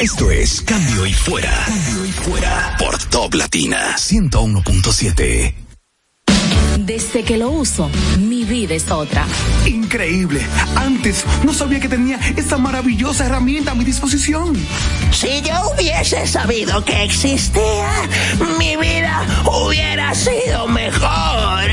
Esto 0.00 0.30
es 0.30 0.62
Cambio 0.62 1.04
y 1.04 1.12
Fuera. 1.12 1.64
Cambio 1.66 2.04
y 2.06 2.12
Fuera 2.12 2.76
por 2.78 2.96
Top 3.06 3.34
Latina 3.34 3.96
101.7. 3.96 5.63
Desde 6.78 7.22
que 7.22 7.36
lo 7.36 7.50
uso, 7.50 7.90
mi 8.18 8.44
vida 8.44 8.74
es 8.74 8.90
otra. 8.90 9.26
Increíble. 9.66 10.40
Antes 10.76 11.24
no 11.44 11.54
sabía 11.54 11.80
que 11.80 11.88
tenía 11.88 12.18
esta 12.36 12.58
maravillosa 12.58 13.26
herramienta 13.26 13.72
a 13.72 13.74
mi 13.74 13.84
disposición. 13.84 14.54
Si 15.12 15.40
yo 15.42 15.54
hubiese 15.70 16.26
sabido 16.26 16.84
que 16.84 17.04
existía, 17.04 17.88
mi 18.58 18.76
vida 18.76 19.24
hubiera 19.46 20.14
sido 20.14 20.66
mejor. 20.68 21.64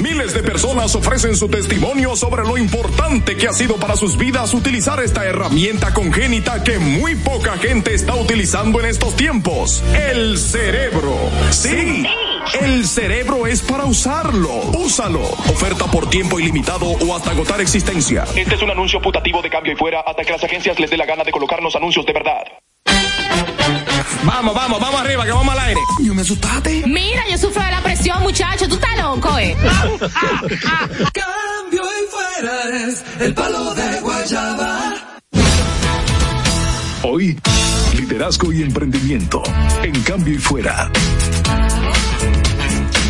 Miles 0.00 0.32
de 0.32 0.42
personas 0.42 0.94
ofrecen 0.94 1.36
su 1.36 1.48
testimonio 1.48 2.16
sobre 2.16 2.42
lo 2.42 2.56
importante 2.56 3.36
que 3.36 3.48
ha 3.48 3.52
sido 3.52 3.76
para 3.76 3.96
sus 3.96 4.16
vidas 4.16 4.54
utilizar 4.54 5.02
esta 5.02 5.24
herramienta 5.24 5.92
congénita 5.92 6.62
que 6.64 6.78
muy 6.78 7.14
poca 7.16 7.58
gente 7.58 7.94
está 7.94 8.14
utilizando 8.14 8.80
en 8.80 8.86
estos 8.86 9.16
tiempos. 9.16 9.82
El 9.92 10.38
cerebro. 10.38 11.16
Sí. 11.50 12.06
El 12.60 12.86
cerebro 12.86 13.46
es 13.46 13.62
para 13.62 13.84
usarlo. 13.84 14.52
Úsalo. 14.78 15.22
Oferta 15.22 15.86
por 15.86 16.08
tiempo 16.08 16.40
ilimitado 16.40 16.86
o 16.86 17.16
hasta 17.16 17.30
agotar 17.30 17.60
existencia. 17.60 18.24
Este 18.34 18.54
es 18.54 18.62
un 18.62 18.70
anuncio 18.70 19.00
putativo 19.00 19.42
de 19.42 19.50
cambio 19.50 19.72
y 19.72 19.76
fuera 19.76 20.00
hasta 20.00 20.24
que 20.24 20.32
las 20.32 20.42
agencias 20.42 20.78
les 20.78 20.90
dé 20.90 20.96
la 20.96 21.06
gana 21.06 21.24
de 21.24 21.32
colocarnos 21.32 21.74
anuncios 21.76 22.04
de 22.06 22.12
verdad. 22.12 22.42
Vamos, 24.24 24.54
vamos, 24.54 24.80
vamos 24.80 25.00
arriba, 25.00 25.24
que 25.24 25.32
vamos 25.32 25.54
al 25.54 25.60
aire. 25.60 25.80
Yo 26.02 26.14
me 26.14 26.22
asustaste. 26.22 26.82
Mira, 26.86 27.22
yo 27.30 27.38
sufro 27.38 27.62
de 27.62 27.70
la 27.70 27.80
presión, 27.82 28.22
muchacho. 28.22 28.68
Tú 28.68 28.74
estás 28.74 28.98
loco, 28.98 29.38
eh. 29.38 29.56
Cambio 31.12 31.82
y 31.82 32.06
fuera 32.10 32.86
es 32.86 33.04
el 33.20 33.34
palo 33.34 33.74
de 33.74 34.00
Guayaba. 34.00 34.94
Hoy, 37.02 37.38
liderazgo 37.94 38.52
y 38.52 38.62
emprendimiento. 38.62 39.42
En 39.82 40.02
cambio 40.02 40.34
y 40.34 40.38
fuera. 40.38 40.90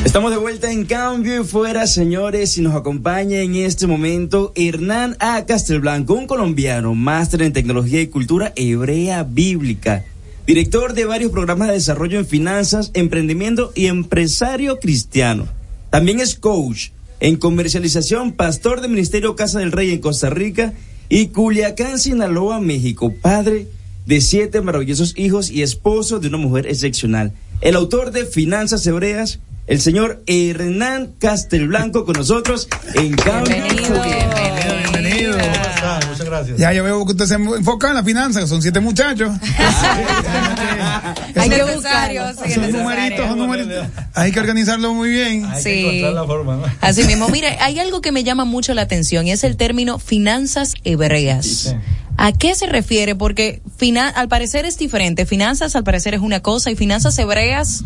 Estamos 0.04 0.30
de 0.30 0.38
vuelta 0.38 0.70
en 0.70 0.84
Cambio 0.84 1.40
y 1.40 1.44
Fuera, 1.44 1.86
señores, 1.86 2.56
y 2.56 2.62
nos 2.62 2.74
acompaña 2.74 3.40
en 3.40 3.56
este 3.56 3.86
momento 3.86 4.52
Hernán 4.54 5.16
A. 5.18 5.44
Castelblanco, 5.44 6.14
un 6.14 6.26
colombiano, 6.26 6.94
máster 6.94 7.42
en 7.42 7.52
tecnología 7.52 8.00
y 8.00 8.06
cultura 8.06 8.52
hebrea 8.56 9.24
bíblica, 9.24 10.04
director 10.46 10.94
de 10.94 11.04
varios 11.04 11.32
programas 11.32 11.68
de 11.68 11.74
desarrollo 11.74 12.18
en 12.18 12.26
finanzas, 12.26 12.90
emprendimiento 12.94 13.72
y 13.74 13.86
empresario 13.86 14.78
cristiano. 14.78 15.46
También 15.90 16.20
es 16.20 16.36
coach 16.36 16.90
en 17.20 17.36
comercialización, 17.36 18.32
pastor 18.32 18.80
de 18.80 18.88
Ministerio 18.88 19.36
Casa 19.36 19.58
del 19.58 19.72
Rey 19.72 19.90
en 19.90 20.00
Costa 20.00 20.30
Rica 20.30 20.72
y 21.08 21.28
Culiacán, 21.28 21.98
Sinaloa, 21.98 22.60
México, 22.60 23.12
padre 23.20 23.66
de 24.06 24.20
siete 24.20 24.62
maravillosos 24.62 25.12
hijos 25.18 25.50
y 25.50 25.62
esposo 25.62 26.18
de 26.18 26.28
una 26.28 26.38
mujer 26.38 26.66
excepcional. 26.66 27.32
El 27.60 27.74
autor 27.76 28.12
de 28.12 28.24
Finanzas 28.24 28.86
Hebreas, 28.86 29.40
el 29.68 29.80
señor 29.80 30.22
Hernán 30.26 31.12
Castelblanco 31.18 32.04
con 32.04 32.14
nosotros 32.16 32.68
en 32.94 33.14
Cambio. 33.16 33.56
Bienvenido. 34.92 35.36
Muchas 36.08 36.24
gracias. 36.26 36.58
Ya 36.58 36.72
yo 36.72 36.82
veo 36.84 37.04
que 37.04 37.12
usted 37.12 37.26
se 37.26 37.34
enfoca 37.34 37.88
en 37.88 37.94
la 37.94 38.02
finanza, 38.02 38.40
que 38.40 38.46
son 38.46 38.62
siete 38.62 38.80
muchachos. 38.80 39.30
Hay 41.36 41.50
que 41.50 41.62
buscarlos. 41.62 42.36
son 42.36 42.72
numeritos, 42.72 43.26
son 43.28 43.38
numeritos. 43.38 43.86
Hay 44.14 44.32
que 44.32 44.40
organizarlo 44.40 44.94
muy 44.94 45.10
bien. 45.10 45.46
Sí. 45.62 46.02
Así 46.80 47.04
mismo, 47.04 47.28
mire, 47.32 47.56
hay 47.60 47.78
algo 47.78 48.00
que 48.00 48.10
me 48.12 48.24
llama 48.24 48.44
mucho 48.44 48.74
la 48.74 48.82
atención 48.82 49.26
y 49.26 49.32
es 49.32 49.44
el 49.44 49.56
término 49.56 49.98
finanzas 49.98 50.74
hebreas. 50.84 51.74
¿A 52.16 52.32
qué 52.32 52.54
se 52.56 52.66
refiere? 52.66 53.14
Porque 53.14 53.62
fina- 53.76 54.08
al 54.08 54.28
parecer 54.28 54.64
es 54.64 54.76
diferente. 54.78 55.24
Finanzas 55.26 55.76
al 55.76 55.84
parecer 55.84 56.14
es 56.14 56.20
una 56.20 56.40
cosa 56.40 56.70
y 56.70 56.76
finanzas 56.76 57.16
hebreas 57.18 57.84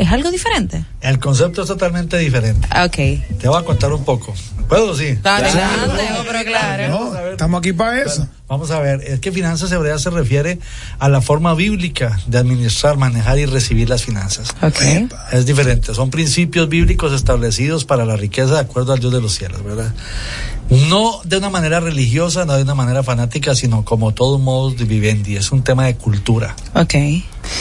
es 0.00 0.10
algo 0.10 0.30
diferente. 0.30 0.82
El 1.02 1.18
concepto 1.18 1.60
es 1.60 1.68
totalmente 1.68 2.16
diferente. 2.16 2.66
Ok. 2.68 3.38
Te 3.38 3.48
voy 3.48 3.60
a 3.60 3.64
contar 3.64 3.92
un 3.92 4.02
poco. 4.02 4.34
¿Puedo? 4.66 4.96
Sí. 4.96 5.18
Adelante, 5.22 6.08
oh, 6.18 6.22
pero 6.26 6.44
claro. 6.44 7.30
estamos 7.32 7.58
aquí 7.58 7.74
para 7.74 8.00
eso. 8.00 8.26
Vamos 8.48 8.70
a 8.70 8.80
ver, 8.80 9.02
es 9.02 9.20
que 9.20 9.30
finanzas 9.30 9.70
hebreas 9.72 10.00
se 10.00 10.08
refiere 10.08 10.58
a 10.98 11.08
la 11.10 11.20
forma 11.20 11.54
bíblica 11.54 12.18
de 12.26 12.38
administrar, 12.38 12.96
manejar 12.96 13.38
y 13.38 13.44
recibir 13.44 13.90
las 13.90 14.02
finanzas. 14.02 14.54
Es 15.32 15.44
diferente, 15.44 15.94
son 15.94 16.10
principios 16.10 16.68
bíblicos 16.68 17.12
establecidos 17.12 17.84
para 17.84 18.06
la 18.06 18.16
riqueza 18.16 18.54
de 18.54 18.60
acuerdo 18.60 18.94
al 18.94 19.00
Dios 19.00 19.12
de 19.12 19.20
los 19.20 19.34
cielos, 19.34 19.62
¿verdad? 19.62 19.92
No 20.88 21.20
de 21.24 21.36
una 21.36 21.50
manera 21.50 21.80
religiosa, 21.80 22.46
no 22.46 22.54
de 22.54 22.62
una 22.62 22.74
manera 22.74 23.02
fanática, 23.02 23.54
sino 23.54 23.84
como 23.84 24.14
todo 24.14 24.38
modo 24.38 24.70
de 24.70 24.84
vivendi, 24.84 25.36
es 25.36 25.52
un 25.52 25.62
tema 25.62 25.84
de 25.84 25.96
cultura. 25.96 26.56
Ok. 26.74 26.94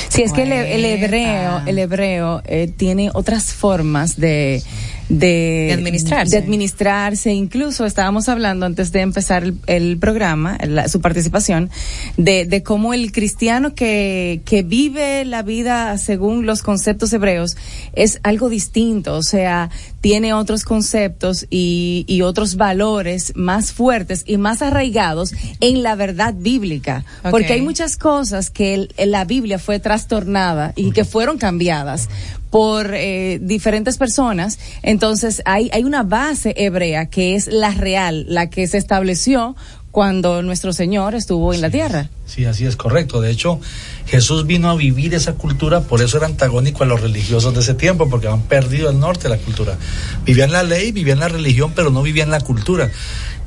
Sí, 0.09 0.23
es 0.23 0.33
que 0.33 0.43
el, 0.43 0.51
el 0.51 0.85
hebreo, 0.85 1.61
el 1.65 1.79
hebreo 1.79 2.41
eh, 2.45 2.69
tiene 2.75 3.09
otras 3.13 3.53
formas 3.53 4.17
de, 4.17 4.61
de, 5.09 5.65
De 5.67 5.73
administrarse. 5.73 6.31
de 6.37 6.43
administrarse. 6.43 7.33
Incluso 7.33 7.85
estábamos 7.85 8.29
hablando 8.29 8.65
antes 8.65 8.91
de 8.91 9.01
empezar 9.01 9.43
el, 9.43 9.57
el 9.67 9.97
programa, 9.97 10.57
la- 10.65 10.87
su 10.87 11.01
participación, 11.01 11.69
de, 12.17 12.45
de 12.45 12.63
cómo 12.63 12.93
el 12.93 13.11
cristiano 13.11 13.73
que, 13.75 14.41
que 14.45 14.61
vive 14.63 15.25
la 15.25 15.41
vida 15.41 15.97
según 15.97 16.45
los 16.45 16.61
conceptos 16.61 17.11
hebreos 17.11 17.57
es 17.93 18.19
algo 18.23 18.49
distinto, 18.49 19.15
o 19.15 19.23
sea, 19.23 19.69
tiene 20.01 20.33
otros 20.33 20.63
conceptos 20.63 21.45
y, 21.49 22.05
y 22.07 22.21
otros 22.21 22.55
valores 22.55 23.33
más 23.35 23.71
fuertes 23.71 24.23
y 24.27 24.37
más 24.37 24.61
arraigados 24.61 25.33
en 25.59 25.83
la 25.83 25.95
verdad 25.95 26.33
bíblica. 26.37 27.03
Porque 27.29 27.53
hay 27.53 27.61
muchas 27.61 27.97
cosas 27.97 28.49
que 28.49 28.73
el- 28.75 28.93
la 29.07 29.25
Biblia 29.25 29.57
fue 29.59 29.79
trastornada 29.79 30.71
y 30.75 30.91
que 30.91 31.03
fueron 31.03 31.37
cambiadas 31.37 32.09
por 32.49 32.93
eh, 32.93 33.39
diferentes 33.41 33.97
personas. 33.97 34.59
Entonces 34.81 35.41
hay, 35.45 35.69
hay 35.73 35.83
una 35.83 36.03
base 36.03 36.53
hebrea 36.57 37.07
que 37.07 37.35
es 37.35 37.47
la 37.47 37.71
real, 37.71 38.25
la 38.27 38.49
que 38.49 38.67
se 38.67 38.77
estableció 38.77 39.55
cuando 39.91 40.43
nuestro 40.43 40.71
Señor 40.71 41.15
estuvo 41.15 41.53
en 41.53 41.61
la 41.61 41.69
tierra. 41.69 42.09
Sí, 42.25 42.45
así 42.45 42.65
es 42.65 42.75
correcto. 42.75 43.21
De 43.21 43.31
hecho, 43.31 43.59
Jesús 44.05 44.45
vino 44.45 44.69
a 44.69 44.75
vivir 44.75 45.13
esa 45.15 45.33
cultura, 45.33 45.81
por 45.81 46.01
eso 46.01 46.17
era 46.17 46.27
antagónico 46.27 46.83
a 46.83 46.85
los 46.85 47.01
religiosos 47.01 47.53
de 47.53 47.61
ese 47.61 47.73
tiempo, 47.73 48.07
porque 48.09 48.27
han 48.27 48.43
perdido 48.43 48.89
el 48.89 48.99
norte 48.99 49.23
de 49.23 49.29
la 49.29 49.37
cultura. 49.37 49.77
Vivían 50.25 50.51
la 50.51 50.63
ley, 50.63 50.91
vivían 50.91 51.19
la 51.19 51.27
religión, 51.27 51.73
pero 51.75 51.89
no 51.89 52.03
vivían 52.03 52.29
la 52.29 52.39
cultura. 52.39 52.91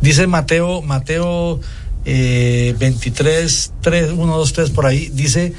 Dice 0.01 0.27
Mateo, 0.27 0.83
Mateo 0.83 1.61
eh, 2.05 2.75
23, 2.79 3.73
3, 3.81 4.11
1, 4.17 4.37
2, 4.37 4.53
3 4.53 4.71
por 4.71 4.87
ahí, 4.87 5.11
dice, 5.13 5.55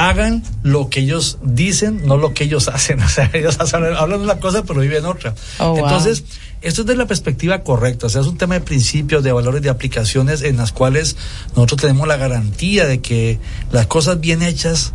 hagan 0.00 0.44
lo 0.62 0.90
que 0.90 1.00
ellos 1.00 1.38
dicen, 1.42 2.06
no 2.06 2.16
lo 2.16 2.32
que 2.32 2.44
ellos 2.44 2.68
hacen. 2.72 3.00
O 3.02 3.08
sea, 3.08 3.28
ellos 3.34 3.58
hacen- 3.58 3.82
hablan 3.96 4.20
una 4.20 4.38
cosa, 4.38 4.62
pero 4.62 4.80
viven 4.80 5.04
otra. 5.04 5.34
Oh, 5.58 5.70
wow. 5.70 5.78
Entonces, 5.80 6.22
esto 6.62 6.82
es 6.82 6.86
de 6.86 6.94
la 6.96 7.06
perspectiva 7.06 7.62
correcta, 7.64 8.06
o 8.06 8.08
sea, 8.08 8.20
es 8.20 8.26
un 8.28 8.38
tema 8.38 8.54
de 8.54 8.60
principios, 8.60 9.22
de 9.24 9.32
valores, 9.32 9.60
de 9.62 9.70
aplicaciones 9.70 10.42
en 10.42 10.56
las 10.56 10.70
cuales 10.72 11.16
nosotros 11.56 11.80
tenemos 11.80 12.06
la 12.08 12.16
garantía 12.16 12.86
de 12.86 13.00
que 13.00 13.38
las 13.72 13.86
cosas 13.88 14.20
bien 14.20 14.42
hechas 14.42 14.92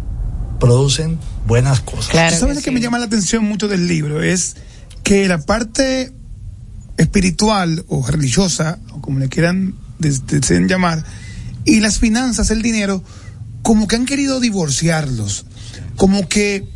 producen 0.60 1.20
buenas 1.48 1.82
cosas. 1.82 2.12
¿Sabes 2.40 2.56
lo 2.56 2.62
que 2.62 2.72
me 2.72 2.80
llama 2.82 2.98
la 3.00 3.06
atención 3.06 3.44
mucho 3.44 3.68
del 3.68 3.88
libro? 3.88 4.24
Es 4.24 4.56
que 5.04 5.28
la 5.28 5.40
parte 5.40 6.14
espiritual 6.98 7.84
o 7.88 8.06
religiosa, 8.08 8.80
o 8.92 9.02
como 9.02 9.20
le 9.20 9.30
quieran 9.30 9.76
de- 10.00 10.18
deseen 10.28 10.68
llamar, 10.68 11.04
y 11.66 11.80
las 11.80 12.00
finanzas, 12.00 12.52
el 12.52 12.62
dinero, 12.62 13.04
como 13.64 13.88
que 13.88 13.96
han 13.96 14.06
querido 14.06 14.40
divorciarlos, 14.40 15.46
como 15.96 16.30
que 16.30 16.68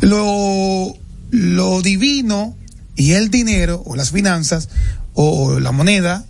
lo, 0.00 0.94
lo 1.30 1.80
divino 1.82 2.54
y 2.96 3.12
el 3.12 3.30
dinero, 3.30 3.82
o 3.86 3.96
las 3.96 4.10
finanzas, 4.10 4.68
o 5.14 5.58
la 5.60 5.72
moneda, 5.72 6.26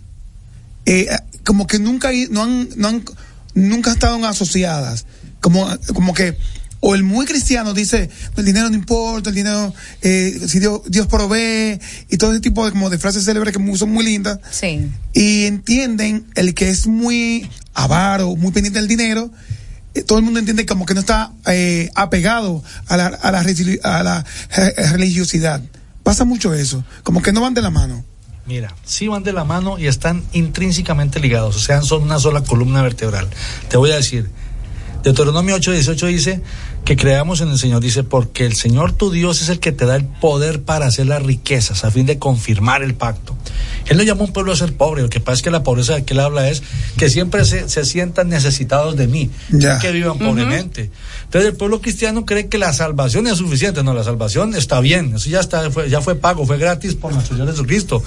eh, 0.86 1.08
como 1.44 1.66
que 1.66 1.78
nunca 1.78 2.10
no 2.30 2.42
han, 2.44 2.68
no 2.76 2.88
han 2.88 3.04
nunca 3.54 3.92
estaban 3.92 4.24
asociadas 4.24 5.06
como 5.40 5.66
como 5.94 6.12
que 6.12 6.36
o 6.80 6.94
el 6.94 7.04
muy 7.04 7.24
cristiano 7.24 7.72
dice 7.72 8.10
el 8.36 8.44
dinero 8.44 8.68
no 8.68 8.74
importa 8.74 9.30
el 9.30 9.36
dinero 9.36 9.72
eh, 10.02 10.40
si 10.48 10.58
Dios, 10.58 10.80
Dios 10.88 11.06
provee 11.06 11.78
y 12.10 12.16
todo 12.16 12.32
ese 12.32 12.40
tipo 12.40 12.64
de 12.64 12.72
como 12.72 12.90
de 12.90 12.98
frases 12.98 13.24
célebres 13.24 13.56
que 13.56 13.76
son 13.76 13.90
muy 13.92 14.04
lindas 14.04 14.40
Sí. 14.50 14.90
y 15.12 15.44
entienden 15.44 16.26
el 16.34 16.54
que 16.54 16.68
es 16.68 16.86
muy 16.88 17.48
avaro 17.74 18.34
muy 18.36 18.50
pendiente 18.52 18.80
del 18.80 18.88
dinero 18.88 19.30
todo 20.02 20.18
el 20.18 20.24
mundo 20.24 20.40
entiende 20.40 20.66
como 20.66 20.86
que 20.86 20.94
no 20.94 21.00
está 21.00 21.32
eh, 21.46 21.90
apegado 21.94 22.62
a 22.88 22.96
la, 22.96 23.06
a 23.06 23.30
la, 23.30 23.40
a 23.40 24.02
la 24.02 24.24
eh, 24.56 24.88
religiosidad 24.92 25.62
pasa 26.02 26.24
mucho 26.24 26.52
eso 26.54 26.84
como 27.02 27.22
que 27.22 27.32
no 27.32 27.40
van 27.40 27.54
de 27.54 27.62
la 27.62 27.70
mano 27.70 28.04
Mira, 28.46 28.74
sí 28.84 29.08
van 29.08 29.22
de 29.22 29.32
la 29.32 29.44
mano 29.44 29.78
y 29.78 29.86
están 29.86 30.22
intrínsecamente 30.32 31.18
ligados, 31.18 31.56
o 31.56 31.60
sea, 31.60 31.80
son 31.80 32.02
una 32.02 32.18
sola 32.18 32.42
columna 32.42 32.82
vertebral. 32.82 33.26
Te 33.70 33.78
voy 33.78 33.90
a 33.90 33.96
decir, 33.96 34.28
Deuteronomio 35.02 35.56
8:18 35.56 36.06
dice 36.08 36.42
que 36.84 36.96
creamos 36.96 37.40
en 37.40 37.48
el 37.48 37.58
Señor, 37.58 37.80
dice, 37.80 38.02
porque 38.04 38.44
el 38.44 38.54
Señor 38.54 38.92
tu 38.92 39.10
Dios 39.10 39.40
es 39.40 39.48
el 39.48 39.58
que 39.58 39.72
te 39.72 39.86
da 39.86 39.96
el 39.96 40.04
poder 40.04 40.60
para 40.62 40.86
hacer 40.86 41.06
las 41.06 41.22
riquezas, 41.22 41.84
a 41.84 41.90
fin 41.90 42.04
de 42.04 42.18
confirmar 42.18 42.82
el 42.82 42.94
pacto. 42.94 43.34
Él 43.86 43.96
no 43.96 44.02
llamó 44.02 44.22
a 44.22 44.26
un 44.26 44.32
pueblo 44.32 44.52
a 44.52 44.56
ser 44.56 44.74
pobre, 44.76 45.02
lo 45.02 45.08
que 45.08 45.20
pasa 45.20 45.36
es 45.36 45.42
que 45.42 45.50
la 45.50 45.62
pobreza 45.62 45.94
de 45.94 46.04
que 46.04 46.12
él 46.14 46.20
habla 46.20 46.48
es 46.48 46.62
que 46.98 47.08
siempre 47.08 47.44
se, 47.46 47.68
se 47.68 47.84
sientan 47.84 48.28
necesitados 48.28 48.96
de 48.96 49.06
mí, 49.08 49.30
Ya. 49.50 49.78
que 49.78 49.92
vivan 49.92 50.18
pobremente. 50.18 50.90
Entonces 51.24 51.50
el 51.50 51.56
pueblo 51.56 51.80
cristiano 51.80 52.26
cree 52.26 52.48
que 52.48 52.58
la 52.58 52.72
salvación 52.72 53.26
es 53.26 53.38
suficiente, 53.38 53.82
no, 53.82 53.94
la 53.94 54.04
salvación 54.04 54.54
está 54.54 54.80
bien, 54.80 55.14
eso 55.16 55.30
ya 55.30 55.40
está, 55.40 55.70
fue, 55.70 55.88
ya 55.88 56.00
fue 56.02 56.16
pago, 56.16 56.44
fue 56.46 56.58
gratis 56.58 56.94
por 56.94 57.12
nuestro 57.12 57.36
Señor 57.36 57.50
Jesucristo. 57.50 58.02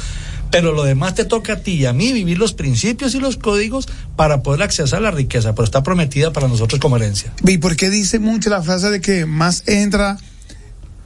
Pero 0.52 0.72
lo 0.72 0.84
demás 0.84 1.16
te 1.16 1.26
toca 1.26 1.54
a 1.54 1.56
ti 1.58 1.74
y 1.74 1.86
a 1.86 1.94
mí 1.94 2.14
vivir 2.14 2.38
los 2.38 2.54
principios 2.54 3.14
y 3.16 3.20
los 3.20 3.38
códigos 3.38 3.88
para 4.16 4.44
poder 4.44 4.64
accesar 4.64 5.00
a 5.00 5.02
la 5.04 5.12
riqueza, 5.12 5.54
pero 5.54 5.66
está 5.66 5.84
prometida 5.84 6.32
para 6.32 6.48
nosotros 6.48 6.80
como 6.80 6.96
herencia. 6.96 7.34
¿Y 7.46 7.58
por 7.58 7.76
qué 7.76 7.90
dice 7.90 8.20
mucho 8.20 8.50
la 8.50 8.62
frase 8.62 8.90
de 8.90 9.02
que 9.02 9.26
más 9.26 9.64
entra 9.68 10.18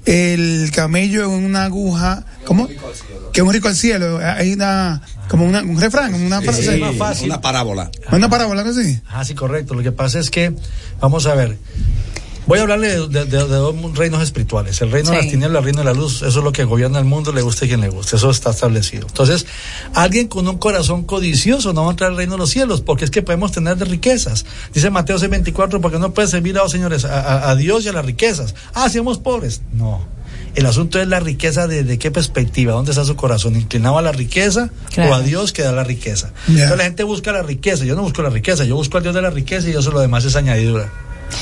el 0.05 0.71
camello 0.73 1.23
en 1.23 1.45
una 1.45 1.65
aguja, 1.65 2.25
¿cómo? 2.45 2.67
Que 3.33 3.41
un 3.41 3.53
rico 3.53 3.67
al 3.67 3.75
cielo. 3.75 4.19
Hay 4.19 4.53
una, 4.53 5.01
como 5.27 5.45
una, 5.45 5.61
un 5.61 5.79
refrán, 5.79 6.13
una 6.13 6.41
frase. 6.41 6.73
Sí, 6.73 6.79
más 6.79 6.95
fácil. 6.95 7.27
Una 7.27 7.41
parábola. 7.41 7.91
Una 8.11 8.29
parábola, 8.29 8.63
¿no? 8.63 8.73
Sí. 8.73 8.99
Ah, 9.09 9.23
sí, 9.23 9.35
correcto. 9.35 9.73
Lo 9.73 9.83
que 9.83 9.91
pasa 9.91 10.19
es 10.19 10.29
que, 10.29 10.53
vamos 10.99 11.27
a 11.27 11.35
ver, 11.35 11.57
voy 12.47 12.59
a 12.59 12.61
hablarle 12.63 12.87
de, 12.89 13.07
de- 13.07 13.25
de- 13.25 13.37
de 13.47 13.55
dos 13.55 13.75
reinos 13.95 14.21
espirituales. 14.21 14.81
El 14.81 14.91
reino 14.91 15.11
de 15.11 15.17
las 15.17 15.27
tinieblas, 15.27 15.59
el 15.59 15.63
reino 15.65 15.79
de 15.79 15.85
la 15.85 15.93
luz, 15.93 16.21
eso 16.23 16.39
es 16.39 16.43
lo 16.43 16.51
que 16.51 16.63
gobierna 16.63 16.99
el 16.99 17.05
mundo, 17.05 17.31
le 17.31 17.41
guste 17.41 17.65
a 17.65 17.67
quien 17.67 17.81
le 17.81 17.89
guste, 17.89 18.15
eso 18.15 18.29
está 18.29 18.51
establecido. 18.51 19.07
Entonces, 19.07 19.45
alguien 19.93 20.27
con 20.27 20.47
un 20.47 20.57
corazón 20.57 21.03
codicioso 21.03 21.73
no 21.73 21.81
va 21.83 21.87
a 21.89 21.91
entrar 21.91 22.11
al 22.11 22.17
reino 22.17 22.33
de 22.33 22.39
los 22.39 22.49
cielos, 22.49 22.81
porque 22.81 23.05
es 23.05 23.11
que 23.11 23.21
podemos 23.21 23.51
tener 23.51 23.77
de 23.77 23.85
riquezas. 23.85 24.45
Dice 24.73 24.89
Mateo 24.89 25.17
6:24, 25.17 25.79
porque 25.81 25.99
no 25.99 26.13
puede 26.13 26.27
servir 26.27 26.57
a 26.57 26.63
los 26.63 26.71
señores, 26.71 27.05
a, 27.05 27.19
a- 27.21 27.49
a 27.51 27.55
Dios 27.55 27.85
y 27.85 27.89
a 27.89 27.93
las 27.93 28.05
riquezas. 28.05 28.55
Ah, 28.73 28.89
somos 28.89 29.17
pobres. 29.17 29.61
No. 29.73 30.01
El 30.53 30.65
asunto 30.65 30.99
es 30.99 31.07
la 31.07 31.21
riqueza 31.21 31.65
de, 31.67 31.85
de 31.85 31.97
qué 31.97 32.11
perspectiva, 32.11 32.73
dónde 32.73 32.91
está 32.91 33.05
su 33.05 33.15
corazón, 33.15 33.55
inclinado 33.55 33.97
a 33.97 34.01
la 34.01 34.11
riqueza 34.11 34.69
Claro. 34.93 35.11
o 35.11 35.13
a 35.13 35.21
Dios 35.21 35.53
que 35.53 35.61
da 35.61 35.71
la 35.71 35.85
riqueza. 35.85 36.33
Ya. 36.47 36.53
Entonces 36.63 36.77
la 36.77 36.83
gente 36.83 37.03
busca 37.03 37.31
la 37.31 37.41
riqueza, 37.41 37.85
yo 37.85 37.95
no 37.95 38.01
busco 38.01 38.21
la 38.21 38.29
riqueza, 38.29 38.65
yo 38.65 38.75
busco 38.75 38.97
al 38.97 39.03
Dios 39.03 39.15
de 39.15 39.21
la 39.21 39.29
riqueza 39.29 39.69
y 39.69 39.71
eso 39.71 39.91
lo 39.91 40.01
demás 40.01 40.25
es 40.25 40.35
añadidura. 40.35 40.91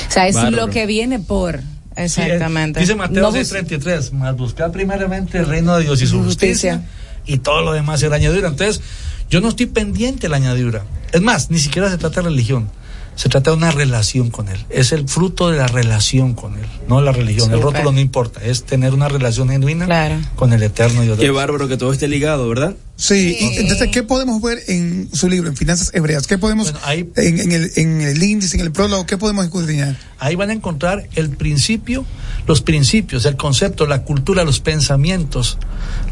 O 0.08 0.12
sea, 0.12 0.28
es 0.28 0.36
Bárbaro. 0.36 0.66
lo 0.68 0.72
que 0.72 0.86
viene 0.86 1.20
por. 1.20 1.60
Exactamente. 1.96 2.80
Sí, 2.80 2.86
dice 2.86 2.96
Mateo 2.96 3.24
No 3.24 3.32
bus- 3.32 3.52
6:33, 3.52 4.12
más 4.14 4.36
buscar 4.38 4.72
primeramente 4.72 5.38
el 5.40 5.46
reino 5.48 5.76
de 5.78 5.84
Dios 5.84 6.02
y 6.02 6.08
su 6.08 6.24
justicia, 6.24 6.76
Justicia. 6.78 6.90
y 7.26 7.40
todo 7.40 7.62
lo 7.62 7.74
demás 7.74 8.00
será 8.00 8.16
añadidura. 8.16 8.48
Entonces, 8.48 8.82
yo 9.30 9.42
no 9.42 9.50
estoy 9.50 9.66
pendiente 9.66 10.22
de 10.24 10.30
la 10.30 10.38
añadidura. 10.38 10.84
Es 11.12 11.22
más, 11.22 11.50
ni 11.52 11.60
siquiera 11.60 11.90
se 11.90 11.98
trata 11.98 12.22
de 12.22 12.30
religión. 12.30 12.70
Se 13.20 13.28
trata 13.28 13.52
de 13.52 13.58
una 13.58 13.72
relación 13.72 14.30
con 14.30 14.48
Él. 14.48 14.66
Es 14.70 14.94
el 14.94 15.10
fruto 15.10 15.50
de 15.52 15.58
la 15.58 15.68
relación 15.68 16.36
con 16.36 16.58
Él, 16.58 16.66
no 16.88 17.02
la 17.02 17.12
religión. 17.12 17.52
El 17.52 17.62
rótulo 17.62 17.92
no 17.92 18.00
importa. 18.00 18.40
Es 18.42 18.64
tener 18.64 18.94
una 18.94 19.10
relación 19.10 19.50
genuina 19.50 20.22
con 20.38 20.54
el 20.54 20.64
eterno 20.64 21.02
Dios. 21.02 21.18
de 21.18 21.26
Qué 21.26 21.30
bárbaro 21.30 21.68
que 21.68 21.76
todo 21.76 21.92
esté 21.92 22.08
ligado, 22.08 22.48
¿verdad? 22.48 22.78
Sí, 22.96 23.36
y 23.38 23.58
entonces, 23.58 23.90
¿qué 23.92 24.04
podemos 24.04 24.42
ver 24.42 24.60
en 24.70 25.10
su 25.14 25.28
libro, 25.28 25.50
en 25.50 25.58
Finanzas 25.58 25.92
Hebreas? 25.94 26.28
¿Qué 26.28 26.38
podemos, 26.38 26.74
en, 26.88 27.12
en 27.18 27.52
el, 27.52 27.72
en 27.76 28.00
el 28.00 28.24
índice, 28.24 28.56
en 28.56 28.62
el 28.62 28.72
prólogo, 28.72 29.06
qué 29.06 29.18
podemos 29.18 29.44
escudriñar? 29.44 29.98
Ahí 30.18 30.36
van 30.36 30.50
a 30.50 30.54
encontrar 30.54 31.10
el 31.16 31.30
principio, 31.30 32.06
los 32.48 32.62
principios, 32.62 33.26
el 33.26 33.36
concepto, 33.36 33.86
la 33.86 34.04
cultura, 34.04 34.46
los 34.46 34.62
pensamientos, 34.62 35.58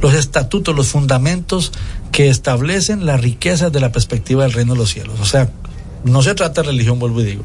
los 0.01 0.13
estatutos, 0.13 0.75
los 0.75 0.89
fundamentos 0.89 1.71
que 2.11 2.27
establecen 2.27 3.05
la 3.05 3.15
riqueza 3.15 3.69
de 3.69 3.79
la 3.79 3.93
perspectiva 3.93 4.43
del 4.43 4.51
reino 4.51 4.73
de 4.73 4.79
los 4.79 4.89
cielos. 4.89 5.21
O 5.21 5.25
sea, 5.25 5.49
no 6.07 6.21
se 6.21 6.35
trata 6.35 6.61
de 6.61 6.67
religión, 6.67 6.99
vuelvo 6.99 7.21
y 7.21 7.25
digo. 7.25 7.43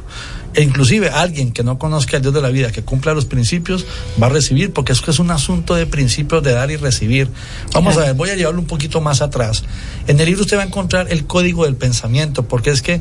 E 0.55 0.63
inclusive 0.63 1.09
alguien 1.09 1.53
que 1.53 1.63
no 1.63 1.79
conozca 1.79 2.17
al 2.17 2.23
Dios 2.23 2.35
de 2.35 2.43
la 2.43 2.51
vida, 2.51 2.73
que 2.73 2.83
cumpla 2.83 3.15
los 3.15 3.25
principios, 3.25 3.87
va 4.23 4.27
a 4.27 4.31
recibir, 4.31 4.73
porque 4.73 4.93
es 4.93 5.01
que 5.01 5.11
es 5.11 5.19
un 5.19 5.31
asunto 5.31 5.75
de 5.75 5.87
principios 5.87 6.43
de 6.43 6.53
dar 6.53 6.71
y 6.71 6.77
recibir. 6.77 7.29
Vamos 7.73 7.97
a 7.97 8.01
ver, 8.01 8.15
voy 8.15 8.31
a 8.31 8.37
llevarlo 8.37 8.61
un 8.61 8.67
poquito 8.67 9.01
más 9.01 9.23
atrás. 9.23 9.65
En 10.07 10.21
el 10.21 10.27
libro 10.27 10.43
usted 10.43 10.59
va 10.59 10.63
a 10.63 10.67
encontrar 10.67 11.11
el 11.11 11.27
código 11.27 11.65
del 11.65 11.77
pensamiento, 11.77 12.47
porque 12.47 12.71
es 12.71 12.83
que 12.83 13.01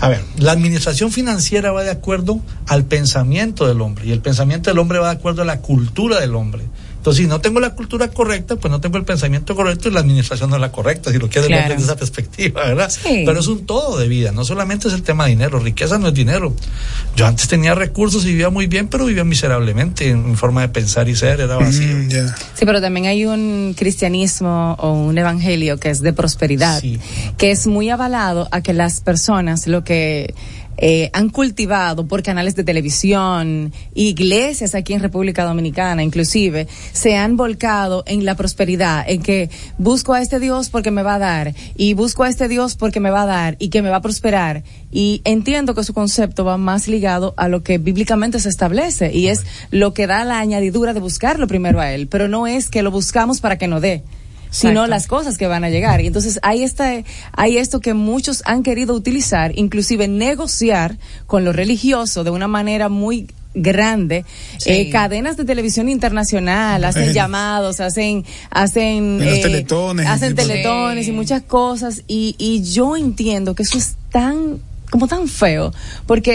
a 0.00 0.08
ver, 0.08 0.22
la 0.38 0.52
administración 0.52 1.12
financiera 1.12 1.72
va 1.72 1.82
de 1.82 1.90
acuerdo 1.90 2.40
al 2.66 2.84
pensamiento 2.84 3.66
del 3.66 3.80
hombre 3.80 4.06
y 4.06 4.12
el 4.12 4.20
pensamiento 4.20 4.70
del 4.70 4.78
hombre 4.78 4.98
va 4.98 5.06
de 5.06 5.14
acuerdo 5.14 5.42
a 5.42 5.44
la 5.44 5.60
cultura 5.60 6.20
del 6.20 6.34
hombre. 6.34 6.64
Entonces, 7.04 7.24
si 7.24 7.28
no 7.28 7.38
tengo 7.42 7.60
la 7.60 7.74
cultura 7.74 8.08
correcta, 8.08 8.56
pues 8.56 8.72
no 8.72 8.80
tengo 8.80 8.96
el 8.96 9.04
pensamiento 9.04 9.54
correcto 9.54 9.90
y 9.90 9.92
la 9.92 10.00
administración 10.00 10.48
no 10.48 10.56
es 10.56 10.62
la 10.62 10.72
correcta, 10.72 11.12
si 11.12 11.18
lo 11.18 11.28
quieres 11.28 11.50
ver 11.50 11.58
Claro. 11.58 11.74
desde 11.74 11.84
esa 11.84 11.96
perspectiva, 11.96 12.62
¿verdad? 12.64 12.88
Sí. 12.88 13.24
Pero 13.26 13.40
es 13.40 13.46
un 13.46 13.66
todo 13.66 13.98
de 13.98 14.08
vida, 14.08 14.32
no 14.32 14.42
solamente 14.42 14.88
es 14.88 14.94
el 14.94 15.02
tema 15.02 15.24
de 15.24 15.30
dinero, 15.32 15.58
riqueza 15.58 15.98
no 15.98 16.08
es 16.08 16.14
dinero. 16.14 16.56
Yo 17.14 17.26
antes 17.26 17.46
tenía 17.46 17.74
recursos 17.74 18.24
y 18.24 18.28
vivía 18.28 18.48
muy 18.48 18.68
bien, 18.68 18.88
pero 18.88 19.04
vivía 19.04 19.22
miserablemente 19.22 20.08
en 20.08 20.30
mi 20.30 20.34
forma 20.34 20.62
de 20.62 20.68
pensar 20.70 21.06
y 21.10 21.14
ser, 21.14 21.42
era 21.42 21.56
vacío. 21.56 21.94
Sí, 22.54 22.64
pero 22.64 22.80
también 22.80 23.04
hay 23.04 23.26
un 23.26 23.74
cristianismo 23.76 24.74
o 24.78 24.92
un 24.94 25.18
evangelio 25.18 25.78
que 25.78 25.90
es 25.90 26.00
de 26.00 26.14
prosperidad, 26.14 26.82
que 27.36 27.50
es 27.50 27.66
muy 27.66 27.90
avalado 27.90 28.48
a 28.50 28.62
que 28.62 28.72
las 28.72 29.02
personas 29.02 29.66
lo 29.66 29.84
que 29.84 30.32
eh, 30.76 31.10
han 31.12 31.30
cultivado 31.30 32.06
por 32.06 32.22
canales 32.22 32.56
de 32.56 32.64
televisión, 32.64 33.72
iglesias 33.94 34.74
aquí 34.74 34.92
en 34.92 35.00
República 35.00 35.44
Dominicana 35.44 36.02
inclusive, 36.02 36.66
se 36.92 37.16
han 37.16 37.36
volcado 37.36 38.02
en 38.06 38.24
la 38.24 38.34
prosperidad, 38.34 39.04
en 39.08 39.22
que 39.22 39.50
busco 39.78 40.14
a 40.14 40.20
este 40.20 40.40
Dios 40.40 40.70
porque 40.70 40.90
me 40.90 41.02
va 41.02 41.14
a 41.14 41.18
dar, 41.18 41.54
y 41.76 41.94
busco 41.94 42.24
a 42.24 42.28
este 42.28 42.48
Dios 42.48 42.76
porque 42.76 43.00
me 43.00 43.10
va 43.10 43.22
a 43.22 43.26
dar 43.26 43.56
y 43.58 43.68
que 43.68 43.82
me 43.82 43.90
va 43.90 43.96
a 43.96 44.02
prosperar. 44.02 44.64
Y 44.90 45.22
entiendo 45.24 45.74
que 45.74 45.84
su 45.84 45.92
concepto 45.92 46.44
va 46.44 46.56
más 46.56 46.86
ligado 46.86 47.34
a 47.36 47.48
lo 47.48 47.62
que 47.62 47.78
bíblicamente 47.78 48.38
se 48.38 48.48
establece 48.48 49.12
y 49.12 49.28
es 49.28 49.44
lo 49.70 49.92
que 49.92 50.06
da 50.06 50.24
la 50.24 50.38
añadidura 50.38 50.92
de 50.92 51.00
buscarlo 51.00 51.46
primero 51.46 51.80
a 51.80 51.92
Él, 51.92 52.06
pero 52.08 52.28
no 52.28 52.46
es 52.46 52.68
que 52.68 52.82
lo 52.82 52.90
buscamos 52.90 53.40
para 53.40 53.58
que 53.58 53.68
nos 53.68 53.82
dé 53.82 54.02
sino 54.54 54.86
las 54.86 55.06
cosas 55.06 55.36
que 55.36 55.46
van 55.46 55.64
a 55.64 55.70
llegar. 55.70 56.00
Y 56.00 56.06
entonces 56.06 56.38
hay 56.42 56.62
esta, 56.62 57.02
hay 57.32 57.58
esto 57.58 57.80
que 57.80 57.92
muchos 57.92 58.42
han 58.46 58.62
querido 58.62 58.94
utilizar, 58.94 59.52
inclusive 59.56 60.06
negociar 60.06 60.96
con 61.26 61.44
lo 61.44 61.52
religioso 61.52 62.24
de 62.24 62.30
una 62.30 62.48
manera 62.48 62.88
muy 62.88 63.26
grande 63.56 64.24
Sí. 64.58 64.70
Eh, 64.70 64.90
cadenas 64.90 65.36
de 65.36 65.44
televisión 65.44 65.88
internacional 65.88 66.84
hacen 66.84 67.10
Eh. 67.10 67.12
llamados 67.14 67.78
hacen 67.78 68.24
hacen 68.50 69.22
eh, 69.22 69.40
teletones, 69.42 70.08
hacen 70.08 70.34
teletones 70.34 71.06
y 71.06 71.12
muchas 71.12 71.42
cosas 71.42 72.02
y, 72.08 72.34
y 72.36 72.64
yo 72.64 72.96
entiendo 72.96 73.54
que 73.54 73.62
eso 73.62 73.78
es 73.78 73.94
tan 74.10 74.58
como 74.90 75.08
tan 75.08 75.26
feo 75.28 75.72
porque 76.06 76.32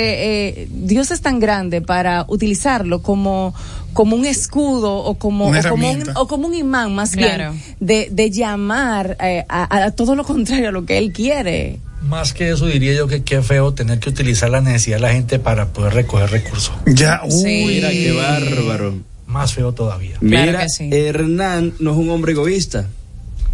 eh, 0.58 0.68
Dios 0.72 1.12
es 1.12 1.22
tan 1.22 1.40
grande 1.40 1.82
para 1.82 2.26
utilizarlo 2.28 3.02
como 3.02 3.54
como 3.94 4.16
un 4.16 4.26
escudo 4.26 4.96
o 4.98 5.16
como 5.16 5.50
o 5.50 5.62
como 5.70 5.92
un, 5.92 6.04
o 6.16 6.28
como 6.28 6.48
un 6.48 6.54
imán 6.54 6.94
más 6.94 7.12
Claro. 7.12 7.54
bien 7.54 7.64
de, 7.80 8.08
de 8.12 8.32
llamar 8.32 9.18
eh, 9.22 9.46
a, 9.50 9.84
a 9.86 9.92
todo 9.92 10.16
lo 10.16 10.24
contrario 10.24 10.70
a 10.70 10.72
lo 10.72 10.86
que 10.86 10.98
él 10.98 11.12
quiere. 11.14 11.80
Más 12.08 12.34
que 12.34 12.50
eso 12.52 12.66
diría 12.66 12.94
yo 12.94 13.08
que 13.08 13.24
qué 13.24 13.42
feo 13.42 13.74
tener 13.74 14.00
que 14.00 14.10
utilizar 14.10 14.50
la 14.50 14.62
necesidad 14.62 14.98
de 14.98 15.02
la 15.02 15.12
gente 15.12 15.38
para 15.40 15.68
poder 15.68 15.94
recoger 15.94 16.30
recursos. 16.32 16.74
Ya, 16.86 17.22
uy. 17.26 17.66
Mira, 17.66 17.90
qué 17.90 18.12
bárbaro. 18.14 18.96
Más 19.28 19.54
feo 19.54 19.74
todavía. 19.74 20.16
Mira, 20.22 20.66
Hernán 20.80 21.74
no 21.80 21.92
es 21.92 21.98
un 21.98 22.10
hombre 22.10 22.32
egoísta. 22.32 22.88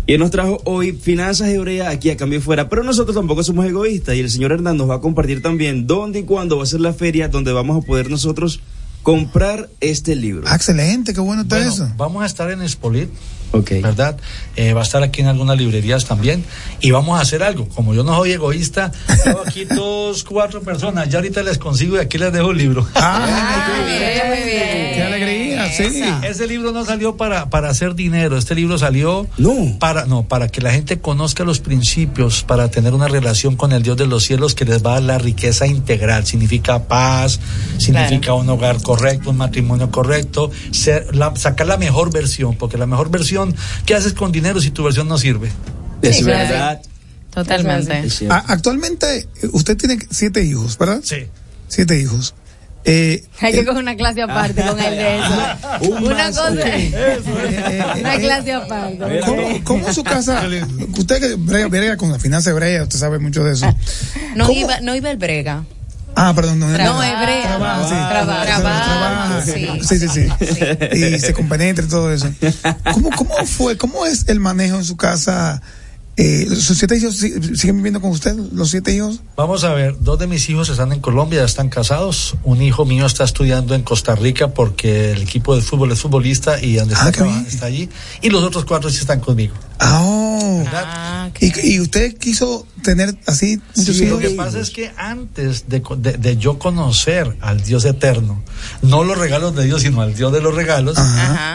Y 0.07 0.13
él 0.13 0.19
nos 0.19 0.29
trajo 0.29 0.61
hoy 0.65 0.91
finanzas 0.91 1.49
hebreas 1.49 1.87
aquí 1.87 2.11
a 2.11 2.17
cambio 2.17 2.39
fuera, 2.39 2.69
pero 2.69 2.83
nosotros 2.83 3.15
tampoco 3.15 3.43
somos 3.43 3.65
egoístas 3.65 4.15
y 4.15 4.19
el 4.19 4.29
señor 4.29 4.51
Hernán 4.51 4.77
nos 4.77 4.87
va 4.87 4.95
a 4.95 5.01
compartir 5.01 5.41
también 5.41 5.87
dónde 5.87 6.19
y 6.19 6.23
cuándo 6.23 6.57
va 6.57 6.63
a 6.63 6.67
ser 6.67 6.81
la 6.81 6.93
feria 6.93 7.27
donde 7.27 7.51
vamos 7.51 7.83
a 7.83 7.85
poder 7.85 8.11
nosotros 8.11 8.59
comprar 9.01 9.69
este 9.81 10.15
libro. 10.15 10.43
Ah, 10.47 10.55
excelente, 10.55 11.13
qué 11.13 11.21
bueno 11.21 11.41
está 11.41 11.55
Bueno, 11.55 11.71
eso. 11.71 11.91
Vamos 11.97 12.21
a 12.21 12.27
estar 12.27 12.51
en 12.51 12.61
Expolit 13.53 13.83
¿verdad? 13.83 14.17
Eh, 14.55 14.73
va 14.73 14.81
a 14.81 14.83
estar 14.83 15.03
aquí 15.03 15.21
en 15.21 15.27
algunas 15.27 15.57
librerías 15.57 16.05
también. 16.05 16.43
Y 16.81 16.91
vamos 16.91 17.17
a 17.19 17.21
hacer 17.21 17.43
algo. 17.43 17.67
Como 17.69 17.93
yo 17.93 18.03
no 18.03 18.15
soy 18.15 18.31
egoísta, 18.33 18.91
tengo 19.23 19.41
aquí 19.45 19.65
dos, 19.75 20.23
cuatro 20.23 20.61
personas. 20.61 21.09
Ya 21.09 21.17
ahorita 21.19 21.43
les 21.43 21.57
consigo 21.57 21.97
y 21.97 21.99
aquí 21.99 22.17
les 22.17 22.31
dejo 22.33 22.51
el 22.51 22.57
libro. 22.57 22.87
Ah, 22.95 23.67
muy 23.77 23.91
bien. 23.91 24.95
Qué 24.95 25.03
alegría, 25.03 25.71
sí. 25.71 26.03
Ese 26.23 26.47
libro 26.47 26.71
no 26.71 26.85
salió 26.85 27.17
para, 27.17 27.49
para 27.49 27.69
hacer 27.69 27.95
dinero. 27.95 28.37
Este 28.37 28.55
libro 28.55 28.77
salió 28.77 29.27
para, 29.79 30.05
no, 30.05 30.23
para 30.23 30.47
que 30.47 30.61
la 30.61 30.71
gente 30.71 30.99
conozca 30.99 31.43
los 31.43 31.59
principios, 31.59 32.43
para 32.43 32.69
tener 32.69 32.93
una 32.93 33.07
relación 33.07 33.55
con 33.55 33.71
el 33.73 33.83
Dios 33.83 33.97
de 33.97 34.07
los 34.07 34.23
cielos 34.23 34.55
que 34.55 34.65
les 34.65 34.83
va 34.85 34.91
a 34.91 34.93
dar 34.95 35.03
la 35.03 35.17
riqueza 35.17 35.67
integral. 35.67 36.25
Significa 36.25 36.83
paz, 36.83 37.39
significa 37.77 38.33
un 38.33 38.49
hogar 38.49 38.81
correcto, 38.81 39.31
un 39.31 39.37
matrimonio 39.37 39.91
correcto, 39.91 40.49
ser, 40.71 41.15
la- 41.15 41.35
sacar 41.35 41.67
la 41.67 41.77
mejor 41.77 42.11
versión, 42.11 42.55
porque 42.55 42.77
la 42.77 42.85
mejor 42.85 43.09
versión, 43.09 43.34
¿qué 43.85 43.95
haces 43.95 44.13
con 44.13 44.31
dinero 44.31 44.59
si 44.61 44.71
tu 44.71 44.83
versión 44.83 45.07
no 45.07 45.17
sirve? 45.17 45.51
Es 46.01 46.23
verdad. 46.23 46.81
Totalmente. 47.33 48.03
A- 48.29 48.43
actualmente, 48.53 49.17
eh, 49.17 49.27
usted 49.51 49.75
tiene 49.77 49.97
siete 50.09 50.43
hijos, 50.43 50.77
¿verdad? 50.77 51.01
Sí. 51.03 51.25
Siete 51.67 51.99
hijos. 51.99 52.33
Eh, 52.87 53.23
Hay 53.41 53.51
que 53.51 53.65
coger 53.65 53.81
una 53.81 53.95
clase 53.95 54.21
aparte 54.21 54.61
con 54.63 54.79
él 54.79 54.95
de 54.95 55.17
eso. 55.17 55.41
Un 55.97 56.03
una 56.05 56.15
más, 56.15 56.37
cosa. 56.37 56.51
una 57.99 58.17
clase 58.19 58.53
aparte. 58.53 59.19
¿Cómo, 59.25 59.63
cómo 59.63 59.91
su 59.93 60.03
casa? 60.03 60.43
Usted 60.97 61.19
que 61.19 61.35
brega, 61.35 61.67
brega 61.67 61.97
con 61.97 62.11
la 62.11 62.19
finanza 62.19 62.51
hebrea, 62.51 62.83
usted 62.83 62.99
sabe 62.99 63.17
mucho 63.19 63.43
de 63.43 63.53
eso. 63.53 63.65
No 64.35 64.45
¿Cómo? 64.47 64.59
iba, 64.59 64.79
no 64.81 64.95
iba 64.95 65.09
el 65.11 65.17
brega. 65.17 65.65
Ah, 66.15 66.33
perdón, 66.33 66.59
no, 66.59 66.67
No, 66.67 67.03
hebrea. 67.03 67.57
Sí. 67.87 67.95
Trabaja, 68.09 69.41
sí. 69.41 69.67
Sí, 69.81 69.99
sí, 69.99 70.07
sí. 70.09 70.27
Y 70.93 71.19
se 71.19 71.33
compenetra 71.33 71.85
y 71.85 71.87
todo 71.87 72.11
eso. 72.11 72.29
¿Cómo, 72.93 73.09
¿Cómo 73.11 73.35
fue? 73.45 73.77
¿Cómo 73.77 74.05
es 74.05 74.27
el 74.27 74.39
manejo 74.39 74.77
en 74.77 74.85
su 74.85 74.95
casa? 74.95 75.61
Eh, 76.17 76.47
¿Sus 76.49 76.77
siete 76.77 76.95
hijos 76.97 77.17
si- 77.17 77.33
siguen 77.57 77.75
viviendo 77.77 77.99
con 77.99 78.11
usted? 78.11 78.33
¿Los 78.53 78.69
siete 78.69 78.93
hijos? 78.95 79.19
Vamos 79.35 79.65
a 79.65 79.73
ver, 79.73 79.97
dos 79.99 80.17
de 80.17 80.27
mis 80.27 80.49
hijos 80.49 80.69
están 80.69 80.93
en 80.93 81.01
Colombia, 81.01 81.39
ya 81.39 81.45
están 81.45 81.67
casados. 81.67 82.35
Un 82.43 82.61
hijo 82.61 82.85
mío 82.85 83.05
está 83.05 83.25
estudiando 83.25 83.75
en 83.75 83.81
Costa 83.83 84.15
Rica 84.15 84.47
porque 84.49 85.11
el 85.11 85.23
equipo 85.23 85.55
de 85.57 85.61
fútbol 85.61 85.91
es 85.91 85.99
futbolista 85.99 86.61
y 86.61 86.75
donde 86.75 86.93
está, 86.93 87.11
trabajando 87.11 87.49
está 87.49 87.65
allí. 87.65 87.89
Y 88.21 88.29
los 88.29 88.43
otros 88.43 88.63
cuatro 88.63 88.89
sí 88.89 88.99
están 88.99 89.19
conmigo. 89.19 89.55
Ah, 89.79 89.99
oh. 90.05 90.63
¿Y, 91.41 91.73
y 91.73 91.79
usted 91.81 92.17
quiso 92.17 92.65
tener 92.81 93.17
así 93.25 93.59
muchos 93.75 93.97
Sí, 93.97 94.05
hijos? 94.05 94.21
lo 94.23 94.29
que 94.29 94.35
pasa 94.35 94.59
es 94.61 94.69
que 94.69 94.91
antes 94.95 95.67
de, 95.67 95.83
de- 95.97 96.13
de 96.13 96.37
yo 96.37 96.57
conocer 96.59 97.35
al 97.41 97.61
Dios 97.61 97.83
eterno, 97.83 98.41
no 98.81 99.03
los 99.03 99.17
regalos 99.17 99.53
de 99.53 99.65
Dios, 99.65 99.81
sino 99.81 99.99
al 100.01 100.15
Dios 100.15 100.31
de 100.31 100.39
los 100.39 100.55
regalos, 100.55 100.97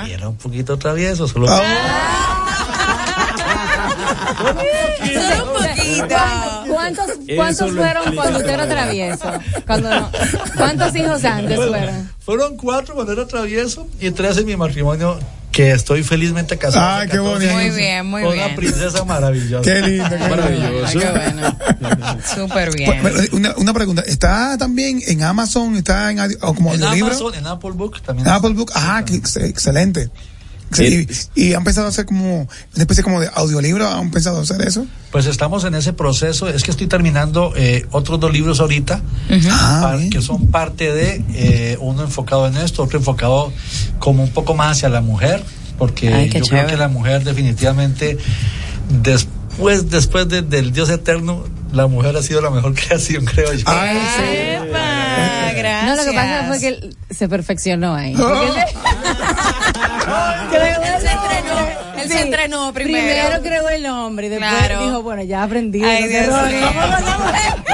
y 0.06 0.10
era 0.10 0.28
un 0.28 0.36
poquito 0.36 0.76
travieso. 0.76 1.26
Solo 1.28 1.46
Solo 4.40 5.44
un 5.44 5.52
poquito. 5.52 6.16
¿Cuántos, 6.72 7.06
cuántos 7.36 7.72
fueron 7.72 8.14
cuando 8.14 8.38
usted 8.38 8.50
era 8.54 8.68
travieso? 8.68 9.32
Cuando 9.66 9.90
no- 9.90 10.10
¿Cuántos 10.56 10.94
hijos 10.96 11.24
antes 11.24 11.56
Bueno, 11.56 11.72
fueron? 11.72 12.10
Fueron 12.20 12.56
cuatro 12.56 12.94
cuando 12.94 13.12
era 13.12 13.26
travieso 13.26 13.88
y 14.00 14.10
tres 14.12 14.36
en 14.38 14.46
mi 14.46 14.56
matrimonio 14.56 15.18
que 15.52 15.72
estoy 15.72 16.04
felizmente 16.04 16.56
casado. 16.58 16.86
Ay, 16.86 17.08
hace 17.08 17.10
qué 17.10 17.16
14 17.16 17.32
bonito. 17.48 17.54
Muy 17.54 17.70
bien, 17.76 18.06
muy 18.06 18.22
con 18.22 18.32
bien. 18.34 18.44
Una 18.46 18.54
princesa 18.56 19.04
maravillosa. 19.04 19.62
Qué 19.62 19.80
lindo, 19.82 20.08
qué 20.08 20.16
Maravilloso. 20.28 21.00
Súper 22.36 22.74
bien. 22.76 23.02
Pues, 23.02 23.32
Una, 23.32 23.54
una 23.56 23.72
pregunta, 23.74 24.02
¿está 24.06 24.56
también 24.58 25.00
en 25.06 25.22
Amazon? 25.24 25.74
¿Está 25.76 26.10
en 26.12 26.20
o 26.40 26.54
como 26.54 26.72
En? 26.72 26.84
Amazon, 26.84 27.34
en 27.34 27.46
Apple 27.48 27.72
Book 27.72 28.00
también. 28.00 28.28
Apple 28.28 28.50
Book, 28.50 28.70
ah, 28.76 29.02
qué 29.04 29.16
ex- 29.16 29.38
excelente. 30.70 31.14
Y, 31.34 31.48
y 31.48 31.54
han 31.54 31.64
pensado 31.64 31.86
hacer 31.88 32.06
como 32.06 32.42
una 32.42 32.48
especie 32.82 33.02
como 33.04 33.20
de 33.20 33.28
audiolibro, 33.34 33.86
¿han 33.88 34.10
pensado 34.10 34.40
hacer 34.40 34.62
eso? 34.62 34.86
Pues 35.12 35.26
estamos 35.26 35.64
en 35.64 35.74
ese 35.74 35.92
proceso. 35.92 36.48
Es 36.48 36.62
que 36.62 36.70
estoy 36.70 36.86
terminando 36.86 37.52
eh, 37.56 37.84
otros 37.90 38.18
dos 38.20 38.32
libros 38.32 38.60
ahorita, 38.60 39.00
Ah, 39.50 39.80
par- 39.82 40.08
que 40.08 40.22
son 40.22 40.46
parte 40.48 40.92
de 40.92 41.22
eh, 41.34 41.76
uno 41.80 42.02
enfocado 42.02 42.46
en 42.46 42.56
esto, 42.56 42.82
otro 42.82 42.98
enfocado 42.98 43.52
como 43.98 44.22
un 44.22 44.30
poco 44.30 44.54
más 44.54 44.76
hacia 44.78 44.88
la 44.88 45.00
mujer, 45.00 45.42
porque 45.78 46.12
Ay, 46.14 46.30
yo 46.30 46.40
creo 46.46 46.66
que 46.66 46.76
la 46.76 46.88
mujer 46.88 47.24
definitivamente 47.24 48.16
después 49.02 49.90
después 49.90 50.28
de- 50.28 50.42
del 50.42 50.72
Dios 50.72 50.88
eterno, 50.90 51.44
la 51.72 51.86
mujer 51.86 52.16
ha 52.16 52.22
sido 52.22 52.40
la 52.40 52.50
mejor 52.50 52.74
creación, 52.80 53.24
creo 53.24 53.52
yo. 53.52 53.64
gracias. 53.64 54.60
No, 55.86 55.96
lo 55.96 56.04
que 56.04 56.12
pasa 56.12 56.44
fue 56.48 56.58
que 56.60 56.90
se 57.14 57.28
perfeccionó 57.28 57.94
ahí. 57.94 58.14
Oh. 58.16 58.54
él 62.02 62.08
se 62.10 62.20
entrenó 62.22 62.72
primero. 62.72 63.04
Primero 63.04 63.42
creó 63.42 63.68
el 63.68 63.82
nombre 63.82 64.26
y 64.26 64.30
después 64.30 64.50
Claro. 64.50 64.84
dijo, 64.86 65.02
bueno, 65.02 65.22
ya 65.22 65.42
aprendí. 65.42 65.82
Ay, 65.82 66.08
Dios 66.08 66.26
mío. 66.26 66.68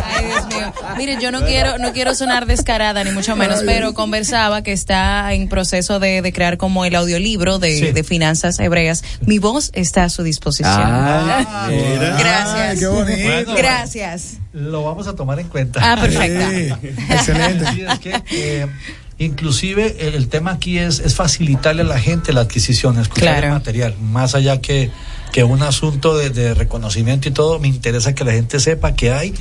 Ay, 0.04 0.24
Dios 0.26 0.46
mío. 0.46 0.72
Mire, 0.96 1.18
yo 1.20 1.30
no 1.30 1.44
quiero, 1.44 1.78
no 1.78 1.92
quiero 1.92 2.14
sonar 2.14 2.46
descarada, 2.46 3.04
ni 3.04 3.10
mucho 3.12 3.36
menos, 3.36 3.62
pero 3.64 3.94
conversaba 3.94 4.62
que 4.62 4.72
está 4.72 5.32
en 5.32 5.48
proceso 5.48 5.98
de, 6.00 6.22
de 6.22 6.32
crear 6.32 6.56
como 6.56 6.84
el 6.84 6.94
audiolibro 6.94 7.58
de, 7.58 7.76
Sí. 7.78 7.92
de 7.92 8.04
finanzas 8.04 8.58
hebreas. 8.58 9.02
Mi 9.20 9.38
voz 9.38 9.70
está 9.74 10.04
a 10.04 10.08
su 10.08 10.22
disposición. 10.22 10.72
Ah, 10.74 11.66
mira. 11.68 12.16
Gracias. 12.18 12.70
Ay, 12.70 12.78
qué 12.78 12.86
bonito. 12.86 13.22
Bueno. 13.24 13.54
Gracias. 13.56 14.36
Lo 14.52 14.82
vamos 14.84 15.06
a 15.06 15.14
tomar 15.14 15.38
en 15.38 15.48
cuenta. 15.48 15.80
Ah, 15.82 15.96
perfecto. 16.00 16.78
excelente. 17.10 17.66
Sí, 17.72 17.82
es 17.82 17.98
que, 17.98 18.22
eh, 18.30 18.66
inclusive 19.18 19.96
el, 20.08 20.14
el 20.14 20.28
tema 20.28 20.52
aquí 20.52 20.78
es, 20.78 20.98
es 21.00 21.14
facilitarle 21.14 21.82
a 21.82 21.84
la 21.86 21.98
gente 21.98 22.32
la 22.32 22.42
adquisición, 22.42 22.98
escuchar 22.98 23.28
Claro. 23.38 23.46
el 23.48 23.52
material, 23.54 23.94
más 24.00 24.34
allá 24.34 24.60
que, 24.60 24.90
que 25.32 25.44
un 25.44 25.62
asunto 25.62 26.16
de, 26.16 26.30
de 26.30 26.54
reconocimiento 26.54 27.28
y 27.28 27.32
todo, 27.32 27.58
me 27.58 27.68
interesa 27.68 28.14
que 28.14 28.24
la 28.24 28.32
gente 28.32 28.60
sepa 28.60 28.94
que 28.94 29.12
hay 29.12 29.34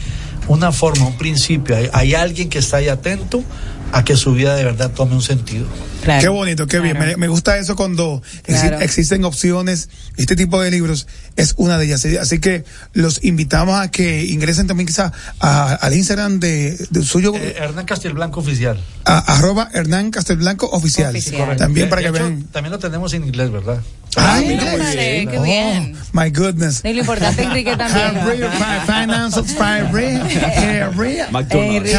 una 0.47 0.71
forma, 0.71 1.07
un 1.07 1.17
principio, 1.17 1.75
hay, 1.75 1.89
hay 1.91 2.13
alguien 2.15 2.49
que 2.49 2.59
está 2.59 2.77
ahí 2.77 2.87
atento 2.87 3.43
a 3.91 4.03
que 4.03 4.15
su 4.17 4.33
vida 4.33 4.55
de 4.55 4.63
verdad 4.65 4.91
tome 4.91 5.15
un 5.15 5.21
sentido. 5.21 5.65
Qué 6.03 6.27
bonito, 6.27 6.67
qué 6.67 6.79
bien. 6.79 6.99
Me, 6.99 7.17
me 7.17 7.27
gusta 7.27 7.57
eso 7.57 7.75
cuando 7.75 8.21
Claro. 8.43 8.79
existen 8.81 9.23
opciones. 9.25 9.89
Este 10.17 10.35
tipo 10.35 10.61
de 10.61 10.69
libros 10.69 11.07
es 11.35 11.55
una 11.57 11.77
de 11.79 11.85
ellas. 11.85 12.05
Así 12.21 12.39
que 12.39 12.63
los 12.93 13.23
invitamos 13.23 13.79
a 13.79 13.89
que 13.89 14.23
ingresen 14.25 14.67
también 14.67 14.85
quizá 14.85 15.11
a- 15.39 15.73
al 15.73 15.93
Instagram 15.95 16.39
de, 16.39 16.77
de 16.91 17.03
suyo, 17.03 17.33
Eh, 17.35 17.55
Hernán 17.57 17.85
Castelblanco 17.85 18.39
Oficial. 18.39 18.79
a- 19.05 19.17
arroba 19.35 19.69
Hernán 19.73 20.11
Castelblanco 20.11 20.67
oficial. 20.71 21.15
También 21.57 21.87
De- 21.87 21.89
para 21.89 22.01
de 22.03 22.11
que 22.11 22.17
hecho, 22.17 22.25
vean. 22.27 22.43
También 22.51 22.71
lo 22.71 22.79
tenemos 22.79 23.13
en 23.13 23.23
inglés, 23.23 23.51
¿verdad? 23.51 23.81
Ah, 24.17 24.35
Ay, 24.35 24.57
órale, 24.57 25.27
qué 25.29 25.39
bien. 25.39 25.95
My 26.13 26.29
goodness. 26.29 26.81
Y 26.85 26.93
lo 26.93 27.01
importante, 27.01 27.43
Enrique, 27.43 27.75
también. 27.75 28.17
Harry, 28.17 28.37
fi- 28.37 28.91
Finances, 28.91 29.59
Harry, 29.59 30.05
Harry, 30.15 31.17
Enrique, 31.19 31.97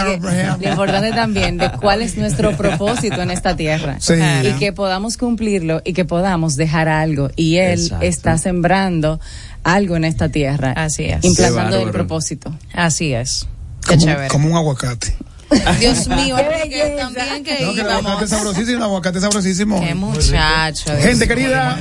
lo 0.61 0.69
importante 0.71 1.11
también 1.13 1.59
de 1.59 1.71
cuál 1.73 2.03
es 2.03 2.17
nuestro 2.17 2.57
propósito 2.57 3.21
en 3.23 3.31
esta 3.31 3.57
tierra 3.57 3.97
Sí. 4.01 4.15
Claro. 4.15 4.49
y 4.49 4.53
que 4.55 4.73
podamos 4.73 5.17
cumplirlo 5.17 5.83
y 5.85 5.93
que 5.93 6.05
podamos 6.05 6.57
dejar 6.57 6.89
algo 6.89 7.31
y 7.37 7.57
él 7.57 7.81
Exacto. 7.81 8.05
está 8.07 8.39
sembrando 8.39 9.21
algo 9.65 9.97
en 9.97 10.05
esta 10.05 10.29
tierra 10.29 10.73
Así 10.73 11.05
es. 11.05 11.25
implantando 11.25 11.79
el 11.81 11.91
propósito 11.91 12.55
Así 12.73 13.13
es. 13.13 13.47
Qué 13.87 13.95
Como, 13.97 14.07
chévere. 14.07 14.29
como 14.29 14.49
un 14.51 14.57
aguacate. 14.57 15.15
Dios 15.79 16.09
mío, 16.09 16.37
Enrique, 16.39 16.97
también 16.99 17.45
que 17.45 17.65
No, 17.65 17.75
que 17.75 17.81
el 17.81 17.91
aguacate 17.91 18.29
sabrosísimo, 18.29 18.77
el 18.79 18.83
aguacate 18.83 19.21
sabrosísimo. 19.21 19.81
Qué 19.81 19.95
muchacho. 19.95 20.91
Gente 20.99 21.29
querida, 21.29 21.79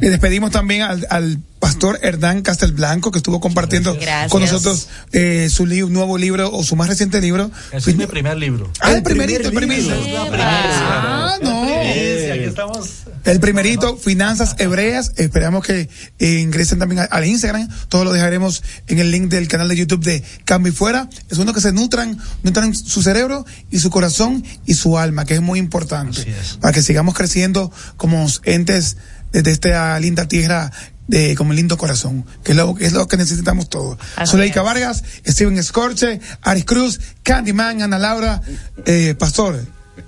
le 0.00 0.10
despedimos 0.10 0.50
también 0.50 0.82
al, 0.82 1.06
al 1.10 1.38
pastor 1.58 1.98
Hernán 2.02 2.42
Castelblanco 2.42 3.10
que 3.10 3.18
estuvo 3.18 3.40
compartiendo 3.40 3.94
Gracias. 3.94 4.30
con 4.30 4.42
nosotros 4.42 4.88
eh, 5.12 5.48
su 5.50 5.66
li- 5.66 5.80
nuevo 5.88 6.16
libro 6.18 6.50
o 6.52 6.62
su 6.64 6.76
más 6.76 6.88
reciente 6.88 7.20
libro. 7.20 7.50
Ese 7.72 7.90
es 7.90 7.96
mi 7.96 8.06
primer 8.06 8.36
libro. 8.36 8.70
Ah, 8.80 8.92
el 8.92 9.02
primerito, 9.02 9.48
el 9.48 9.52
primerito. 9.54 9.94
Ah, 10.34 11.36
no. 11.42 11.62
Aquí 11.62 12.44
estamos. 12.44 12.88
El 13.24 13.40
primerito, 13.40 13.96
Finanzas 13.96 14.56
Hebreas. 14.58 15.12
Esperamos 15.16 15.64
que 15.64 15.88
eh, 16.18 16.38
ingresen 16.40 16.78
también 16.78 17.06
al 17.10 17.24
Instagram. 17.26 17.68
Todo 17.88 18.04
lo 18.04 18.12
dejaremos 18.12 18.62
en 18.86 18.98
el 19.00 19.10
link 19.10 19.28
del 19.28 19.48
canal 19.48 19.68
de 19.68 19.76
YouTube 19.76 20.02
de 20.04 20.22
Cambio 20.44 20.72
y 20.72 20.74
Fuera. 20.76 21.08
Es 21.28 21.36
bueno 21.36 21.52
que 21.52 21.60
se 21.60 21.72
nutran, 21.72 22.18
nutran 22.42 22.74
su 22.74 23.02
cerebro 23.02 23.44
y 23.70 23.80
su 23.80 23.90
corazón 23.90 24.44
y 24.64 24.74
su 24.74 24.98
alma, 24.98 25.24
que 25.24 25.34
es 25.34 25.40
muy 25.42 25.58
importante. 25.58 26.24
Para 26.60 26.72
que 26.72 26.82
sigamos 26.82 27.14
creciendo 27.14 27.70
como 27.96 28.26
entes 28.44 28.96
desde 29.32 29.50
esta 29.50 29.98
linda 30.00 30.26
tierra 30.26 30.70
de 31.08 31.34
como 31.34 31.52
lindo 31.52 31.76
corazón, 31.76 32.24
que 32.44 32.52
es 32.52 32.56
lo, 32.56 32.74
que 32.74 32.86
es 32.86 32.92
lo 32.92 33.08
que 33.08 33.16
necesitamos 33.16 33.68
todos. 33.68 33.98
Zuleika. 34.26 34.62
Vargas, 34.62 35.02
Steven 35.26 35.60
Scorche, 35.64 36.20
Aris 36.42 36.64
Cruz, 36.64 37.00
Candyman, 37.24 37.82
Ana 37.82 37.98
Laura, 37.98 38.40
eh, 38.86 39.14
Pastor. 39.18 39.64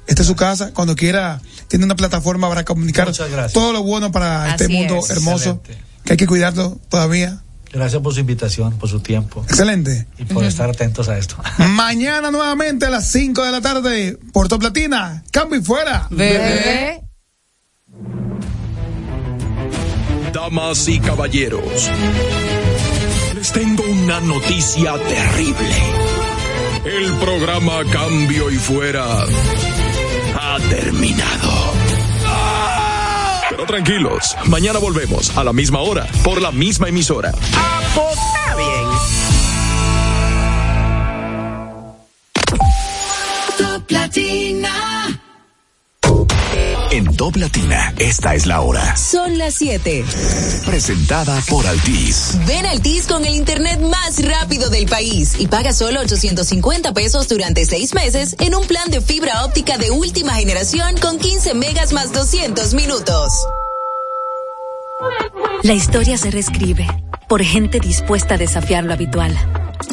Esta 0.07 0.23
es 0.23 0.29
su 0.29 0.37
casa. 0.37 0.71
Cuando 0.73 0.95
quiera, 0.95 1.41
tiene 1.69 1.85
una 1.85 1.97
plataforma 1.97 2.49
para 2.49 2.65
comunicar 2.65 3.09
Muchas 3.09 3.31
gracias. 3.31 3.53
todo 3.53 3.73
lo 3.73 3.83
bueno 3.83 4.13
para 4.13 4.51
este 4.51 4.69
mundo 4.69 4.99
es. 4.99 5.11
hermoso. 5.11 5.61
Excelente. 5.65 5.85
Que 6.05 6.13
hay 6.13 6.17
que 6.17 6.27
cuidarlo 6.27 6.79
todavía. 6.89 7.43
Gracias 7.73 8.03
por 8.03 8.13
su 8.13 8.19
invitación, 8.21 8.77
por 8.79 8.89
su 8.89 8.99
tiempo 8.99 9.45
Excelente. 9.49 10.07
y 10.19 10.25
por 10.25 10.45
estar 10.45 10.69
atentos 10.69 11.09
a 11.09 11.17
esto. 11.17 11.37
Mañana 11.69 12.31
nuevamente 12.33 12.87
a 12.87 12.91
las 12.91 13.07
5 13.13 13.45
de 13.45 13.53
la 13.53 13.61
tarde, 13.61 14.19
Puerto 14.33 14.59
Platina, 14.59 15.23
cambio 15.31 15.61
y 15.61 15.63
fuera. 15.63 16.09
Bebé. 16.11 17.03
Damas 20.33 20.87
y 20.89 21.01
caballeros, 21.01 21.91
les 23.35 23.53
tengo 23.53 23.83
una 23.83 24.21
noticia 24.21 24.95
terrible. 24.95 25.77
El 26.85 27.13
programa 27.15 27.83
Cambio 27.91 28.51
y 28.51 28.57
Fuera 28.57 29.05
ha 30.41 30.59
terminado. 30.69 31.73
Pero 33.51 33.67
tranquilos, 33.67 34.37
mañana 34.47 34.79
volvemos 34.79 35.37
a 35.37 35.43
la 35.43 35.53
misma 35.53 35.81
hora, 35.81 36.07
por 36.23 36.41
la 36.41 36.53
misma 36.53 36.89
emisora. 36.89 37.31
está 37.31 38.57
bien. 38.57 38.87
Top 43.59 43.91
Latina. 43.91 44.50
En 46.93 47.17
Top 47.17 47.37
Latina, 47.37 47.95
esta 47.99 48.35
es 48.35 48.47
la 48.47 48.63
hora. 48.63 48.97
Son 48.97 49.39
las 49.39 49.55
7. 49.55 50.05
Presentada 50.67 51.41
por 51.49 51.65
Altis. 51.65 52.37
Ven 52.49 52.67
Altis 52.67 53.07
con 53.07 53.25
el 53.25 53.35
internet 53.35 53.79
más 53.81 54.21
rápido 54.25 54.71
del 54.71 54.87
país 54.87 55.37
y 55.39 55.47
paga 55.47 55.73
solo 55.73 56.01
850 56.01 56.93
pesos 56.93 57.29
durante 57.29 57.65
seis 57.65 57.95
meses 57.95 58.35
en 58.41 58.57
un 58.57 58.67
plan 58.67 58.91
de 58.91 59.01
fibra 59.01 59.45
óptica 59.45 59.79
de 59.79 59.93
última 59.93 60.35
generación 60.35 60.97
con 60.97 61.19
15 61.19 61.55
megas 61.55 61.93
más 61.93 62.13
200 62.13 62.75
minutos. 62.75 63.33
La 65.63 65.75
historia 65.75 66.19
se 66.19 66.33
reescribe 66.33 66.89
por 67.29 67.45
gente 67.45 67.79
dispuesta 67.79 68.35
a 68.35 68.39
desafiar 68.39 68.83
lo 68.83 68.93
habitual, 68.93 69.33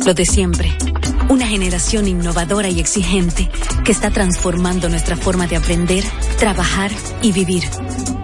lo 0.03 0.15
de 0.15 0.25
siempre. 0.25 0.75
Una 1.29 1.45
generación 1.45 2.07
innovadora 2.07 2.69
y 2.69 2.79
exigente 2.79 3.49
que 3.83 3.91
está 3.91 4.11
transformando 4.11 4.87
nuestra 4.87 5.17
forma 5.17 5.45
de 5.45 5.57
aprender, 5.57 6.05
trabajar 6.39 6.89
y 7.21 7.33
vivir. 7.33 7.63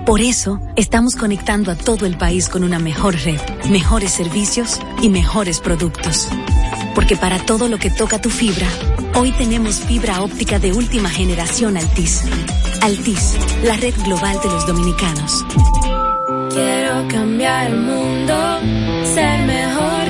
Por 0.05 0.21
eso, 0.21 0.61
estamos 0.77 1.17
conectando 1.17 1.69
a 1.71 1.75
todo 1.75 2.05
el 2.05 2.17
país 2.17 2.47
con 2.47 2.63
una 2.63 2.80
mejor 2.80 3.15
red, 3.15 3.39
mejores 3.69 4.11
servicios 4.11 4.80
y 5.01 5.09
mejores 5.09 5.59
productos. 5.59 6.30
Porque 6.95 7.17
para 7.17 7.39
todo 7.39 7.67
lo 7.67 7.77
que 7.77 7.89
toca 7.89 8.21
tu 8.21 8.30
fibra, 8.30 8.67
hoy 9.15 9.31
tenemos 9.34 9.81
fibra 9.81 10.21
óptica 10.21 10.59
de 10.59 10.71
última 10.71 11.09
generación 11.09 11.75
Altis. 11.75 12.23
Altis, 12.81 13.35
la 13.63 13.75
red 13.75 13.95
global 14.05 14.39
de 14.41 14.49
los 14.49 14.65
dominicanos. 14.65 15.45
Quiero 16.53 17.07
cambiar 17.09 17.71
el 17.71 17.80
mundo, 17.80 18.59
ser 19.13 19.45
mejor 19.45 20.02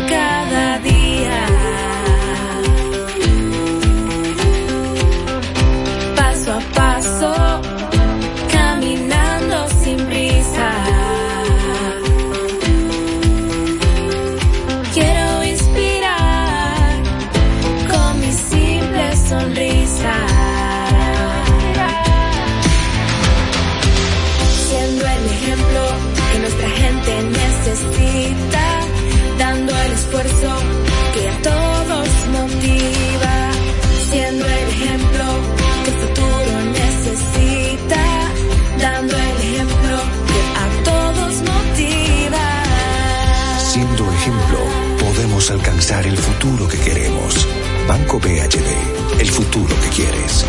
el 46.02 46.18
futuro 46.18 46.68
que 46.68 46.78
queremos. 46.80 47.48
Banco 47.88 48.20
BHD, 48.20 49.20
el 49.20 49.30
futuro 49.30 49.76
que 49.80 49.90
quieres. 49.90 50.45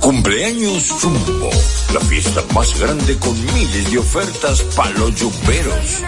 Cumpleaños 0.00 0.90
Jumbo, 1.00 1.50
la 1.94 2.00
fiesta 2.00 2.42
más 2.54 2.78
grande 2.78 3.16
con 3.18 3.34
miles 3.54 3.90
de 3.90 3.98
ofertas 3.98 4.62
para 4.76 4.90
los 4.90 5.14
yuperos. 5.14 6.02